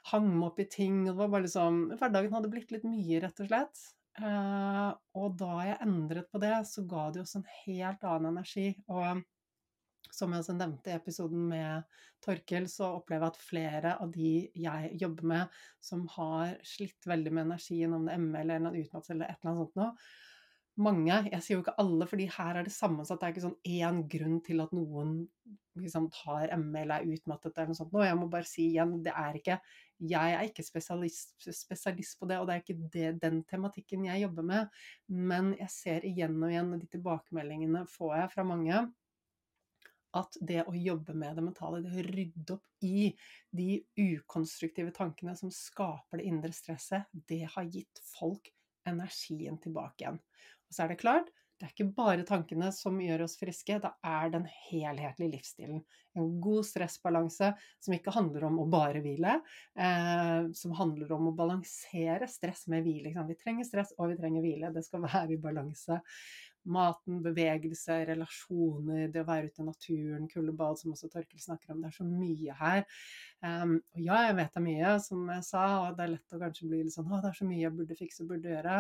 Hang 0.10 0.26
meg 0.34 0.50
opp 0.50 0.58
i 0.60 0.66
ting. 0.68 0.98
Og 1.06 1.14
det 1.14 1.20
var 1.22 1.30
bare 1.32 1.46
liksom 1.46 1.78
Hverdagen 1.94 2.34
hadde 2.36 2.50
blitt 2.52 2.74
litt 2.76 2.84
mye, 2.84 3.22
rett 3.24 3.38
og 3.40 3.48
slett. 3.48 3.84
Eh, 4.20 4.90
og 5.22 5.38
da 5.40 5.54
jeg 5.70 5.78
endret 5.86 6.28
på 6.34 6.42
det, 6.44 6.58
så 6.68 6.84
ga 6.90 7.06
det 7.14 7.22
oss 7.22 7.38
en 7.40 7.46
helt 7.62 8.04
annen 8.04 8.34
energi. 8.34 8.74
Og 8.92 9.22
som 10.12 10.34
jeg 10.34 10.44
også 10.44 10.56
nevnte 10.58 10.92
i 10.92 10.98
episoden 10.98 11.48
med 11.50 12.02
Torkel, 12.24 12.68
så 12.72 12.92
opplever 13.00 13.28
jeg 13.28 13.34
at 13.34 13.46
flere 13.48 13.96
av 14.04 14.12
de 14.14 14.34
jeg 14.66 14.92
jobber 15.02 15.30
med, 15.34 15.64
som 15.84 16.06
har 16.16 16.58
slitt 16.68 17.08
veldig 17.10 17.34
med 17.34 17.48
energien, 17.48 17.96
om 17.96 18.06
det 18.08 18.16
er 18.18 18.22
ME 18.24 18.44
eller 18.44 18.62
en 18.62 18.70
utmattelse 18.74 19.16
eller 19.16 19.32
et 19.32 19.40
eller 19.40 19.52
annet 19.52 19.64
sånt 19.64 19.82
noe, 19.82 19.92
mange, 20.82 21.14
jeg 21.30 21.44
sier 21.46 21.58
jo 21.58 21.62
ikke 21.62 21.76
alle, 21.82 22.06
fordi 22.10 22.26
her 22.34 22.58
er 22.58 22.66
det 22.66 22.74
sammensatt. 22.74 23.20
Det 23.22 23.28
er 23.28 23.34
ikke 23.36 23.44
sånn 23.44 23.76
én 23.76 24.00
grunn 24.10 24.40
til 24.46 24.64
at 24.64 24.72
noen 24.74 25.12
liksom, 25.78 26.08
tar 26.14 26.54
ME 26.58 26.82
eller 26.82 27.04
er 27.04 27.14
utmattet 27.14 27.54
eller 27.54 27.70
noe 27.70 27.78
sånt. 27.78 27.94
Og 27.94 28.06
jeg 28.08 28.18
må 28.18 28.30
bare 28.32 28.50
si 28.50 28.66
igjen, 28.72 28.96
det 29.06 29.14
er 29.14 29.38
ikke 29.40 29.60
Jeg 30.04 30.34
er 30.36 30.48
ikke 30.50 30.66
spesialist, 30.66 31.38
spesialist 31.46 32.18
på 32.20 32.28
det, 32.28 32.40
og 32.42 32.50
det 32.50 32.56
er 32.56 32.64
ikke 32.64 32.90
det, 32.92 33.12
den 33.22 33.44
tematikken 33.48 34.10
jeg 34.10 34.26
jobber 34.26 34.48
med. 34.50 34.82
Men 35.08 35.54
jeg 35.60 35.72
ser 35.72 36.10
igjen 36.10 36.42
og 36.42 36.50
igjen, 36.50 36.74
og 36.74 36.82
de 36.82 36.90
tilbakemeldingene 36.98 37.86
får 37.94 38.18
jeg 38.18 38.34
fra 38.34 38.48
mange, 38.50 38.82
at 40.18 40.38
det 40.42 40.64
å 40.70 40.76
jobbe 40.78 41.16
med 41.18 41.38
det 41.38 41.46
mentale, 41.46 41.82
det 41.84 41.94
å 41.94 42.08
rydde 42.08 42.58
opp 42.58 42.86
i 42.86 43.12
de 43.52 43.70
ukonstruktive 44.00 44.94
tankene 44.96 45.36
som 45.40 45.52
skaper 45.54 46.22
det 46.22 46.28
indre 46.30 46.54
stresset, 46.56 47.10
det 47.30 47.44
har 47.56 47.70
gitt 47.70 48.04
folk 48.14 48.52
energien 48.90 49.58
tilbake 49.64 50.04
igjen. 50.04 50.20
Og 50.68 50.76
så 50.76 50.86
er 50.86 50.94
det 50.94 51.02
klart, 51.02 51.32
det 51.64 51.70
er 51.70 51.74
ikke 51.78 51.96
bare 51.96 52.24
tankene 52.28 52.68
som 52.76 52.98
gjør 53.00 53.22
oss 53.24 53.38
friske, 53.40 53.78
det 53.80 53.92
er 54.04 54.32
den 54.34 54.44
helhetlige 54.66 55.36
livsstilen. 55.38 55.84
En 56.18 56.34
god 56.44 56.66
stressbalanse 56.68 57.54
som 57.80 57.96
ikke 57.96 58.12
handler 58.12 58.50
om 58.50 58.58
å 58.60 58.66
bare 58.68 59.00
hvile, 59.06 59.38
eh, 59.80 60.50
som 60.58 60.74
handler 60.76 61.14
om 61.16 61.30
å 61.30 61.36
balansere 61.38 62.28
stress 62.28 62.66
med 62.74 62.84
hvile. 62.84 63.14
Vi 63.30 63.38
trenger 63.40 63.70
stress 63.70 63.94
og 63.96 64.12
vi 64.12 64.20
trenger 64.20 64.44
hvile, 64.44 64.74
det 64.76 64.84
skal 64.84 65.06
være 65.08 65.38
i 65.38 65.40
balanse 65.46 66.02
maten, 66.66 67.22
bevegelse, 67.24 67.98
relasjoner, 68.08 69.08
det 69.12 69.24
å 69.24 69.28
være 69.28 69.50
ute 69.50 69.64
i 69.64 69.68
naturen, 69.68 70.28
kuldebad, 70.32 70.80
som 70.80 70.94
også 70.94 71.10
Torkel 71.12 71.42
snakker 71.42 71.74
om. 71.74 71.82
Det 71.84 71.90
er 71.92 71.98
så 71.98 72.08
mye 72.08 72.60
her. 72.60 72.86
Um, 73.44 73.76
og 73.96 74.06
ja, 74.06 74.22
jeg 74.30 74.38
vet 74.40 74.54
det 74.54 74.62
er 74.62 74.68
mye, 74.70 74.94
som 75.04 75.26
jeg 75.36 75.48
sa, 75.50 75.66
og 75.82 75.98
det 75.98 76.06
er 76.06 76.16
lett 76.16 76.38
å 76.38 76.44
kanskje 76.46 76.70
bli 76.70 76.86
litt 76.86 76.96
sånn 76.96 77.12
å, 77.12 77.20
det 77.20 77.34
er 77.34 77.42
så 77.42 77.50
mye 77.50 77.66
jeg 77.66 77.76
burde 77.80 78.00
fikse 78.00 78.24
og 78.24 78.32
burde 78.32 78.56
gjøre. 78.56 78.80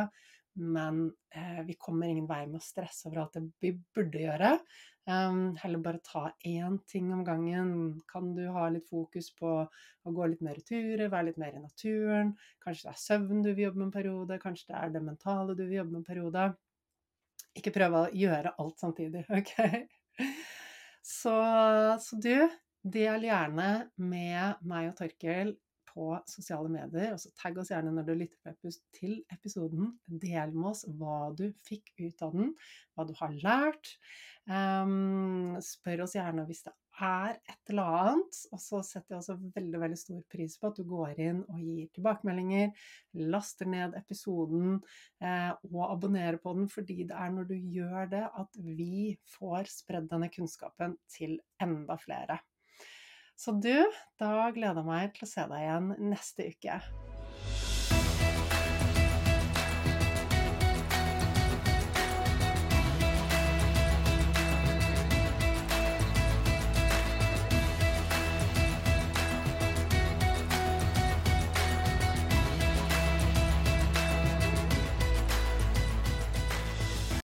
Men 0.54 1.08
eh, 1.34 1.62
vi 1.66 1.74
kommer 1.82 2.08
ingen 2.08 2.28
vei 2.30 2.44
med 2.46 2.60
å 2.60 2.64
stresse 2.64 3.08
over 3.10 3.24
alt 3.24 3.38
det 3.40 3.48
vi 3.64 3.72
burde 3.96 4.22
gjøre. 4.22 4.52
Um, 5.10 5.56
heller 5.60 5.82
bare 5.84 6.00
ta 6.06 6.28
én 6.48 6.78
ting 6.88 7.10
om 7.14 7.24
gangen. 7.28 7.72
Kan 8.08 8.36
du 8.38 8.46
ha 8.56 8.68
litt 8.72 8.86
fokus 8.88 9.32
på 9.36 9.56
å 9.66 10.14
gå 10.16 10.28
litt 10.30 10.44
mer 10.46 10.62
turer, 10.64 11.10
være 11.10 11.32
litt 11.32 11.42
mer 11.42 11.58
i 11.58 11.64
naturen? 11.64 12.36
Kanskje 12.64 12.88
det 12.88 12.94
er 12.94 13.02
søvn 13.02 13.42
du 13.42 13.50
vil 13.50 13.66
jobbe 13.66 13.82
med 13.82 13.90
en 13.90 13.98
periode, 13.98 14.40
kanskje 14.44 14.70
det 14.72 14.78
er 14.80 14.94
det 14.94 15.04
mentale 15.04 15.58
du 15.58 15.66
vil 15.66 15.82
jobbe 15.82 15.96
med 15.96 16.04
en 16.04 16.08
periode. 16.12 16.46
Ikke 17.58 17.74
prøve 17.74 18.06
å 18.06 18.12
gjøre 18.18 18.56
alt 18.62 18.82
samtidig, 18.82 19.26
OK? 19.38 19.54
Så, 21.04 21.34
så 22.00 22.20
du, 22.24 22.48
del 22.84 23.28
gjerne 23.28 23.70
med 24.00 24.64
meg 24.68 24.90
og 24.92 24.98
Torkel 25.02 25.54
på 25.94 26.10
sosiale 26.30 26.70
medier. 26.72 27.14
og 27.14 27.22
så 27.22 27.32
Tagg 27.38 27.60
oss 27.62 27.72
gjerne 27.72 27.94
når 27.94 28.08
du 28.08 28.14
lytter 28.18 28.56
til 28.98 29.20
episoden. 29.34 29.94
Del 30.08 30.56
med 30.56 30.72
oss 30.72 30.86
hva 31.00 31.30
du 31.38 31.46
fikk 31.68 31.94
ut 32.02 32.24
av 32.26 32.34
den, 32.36 32.54
hva 32.96 33.06
du 33.08 33.14
har 33.20 33.36
lært. 33.44 33.94
Um, 34.50 35.60
spør 35.64 36.06
oss 36.08 36.18
gjerne 36.18 36.48
hvis 36.50 36.66
det 36.66 36.74
er 37.02 37.38
et 37.50 37.72
eller 37.72 37.98
annet. 37.98 38.40
Og 38.54 38.62
så 38.62 38.82
setter 38.86 39.16
jeg 39.16 39.22
også 39.22 39.38
veldig 39.56 39.82
veldig 39.82 40.00
stor 40.00 40.22
pris 40.32 40.58
på 40.60 40.70
at 40.70 40.80
du 40.80 40.86
går 40.90 41.22
inn 41.24 41.42
og 41.48 41.60
gir 41.62 41.90
tilbakemeldinger, 41.96 42.72
laster 43.34 43.70
ned 43.70 43.98
episoden 44.00 44.78
eh, 45.24 45.52
og 45.72 45.84
abonnerer 45.90 46.40
på 46.44 46.56
den, 46.58 46.70
fordi 46.72 47.04
det 47.10 47.18
er 47.18 47.34
når 47.34 47.50
du 47.52 47.56
gjør 47.58 48.10
det 48.14 48.26
at 48.30 48.62
vi 48.62 49.16
får 49.38 49.72
spredd 49.72 50.12
denne 50.12 50.32
kunnskapen 50.34 50.98
til 51.12 51.40
enda 51.64 51.98
flere. 52.02 52.40
Så 53.40 53.56
du, 53.58 53.74
da 54.22 54.52
gleder 54.54 54.84
jeg 54.84 54.88
meg 54.88 55.18
til 55.18 55.26
å 55.26 55.34
se 55.34 55.50
deg 55.50 55.66
igjen 55.66 55.92
neste 56.14 56.54
uke. 56.54 56.80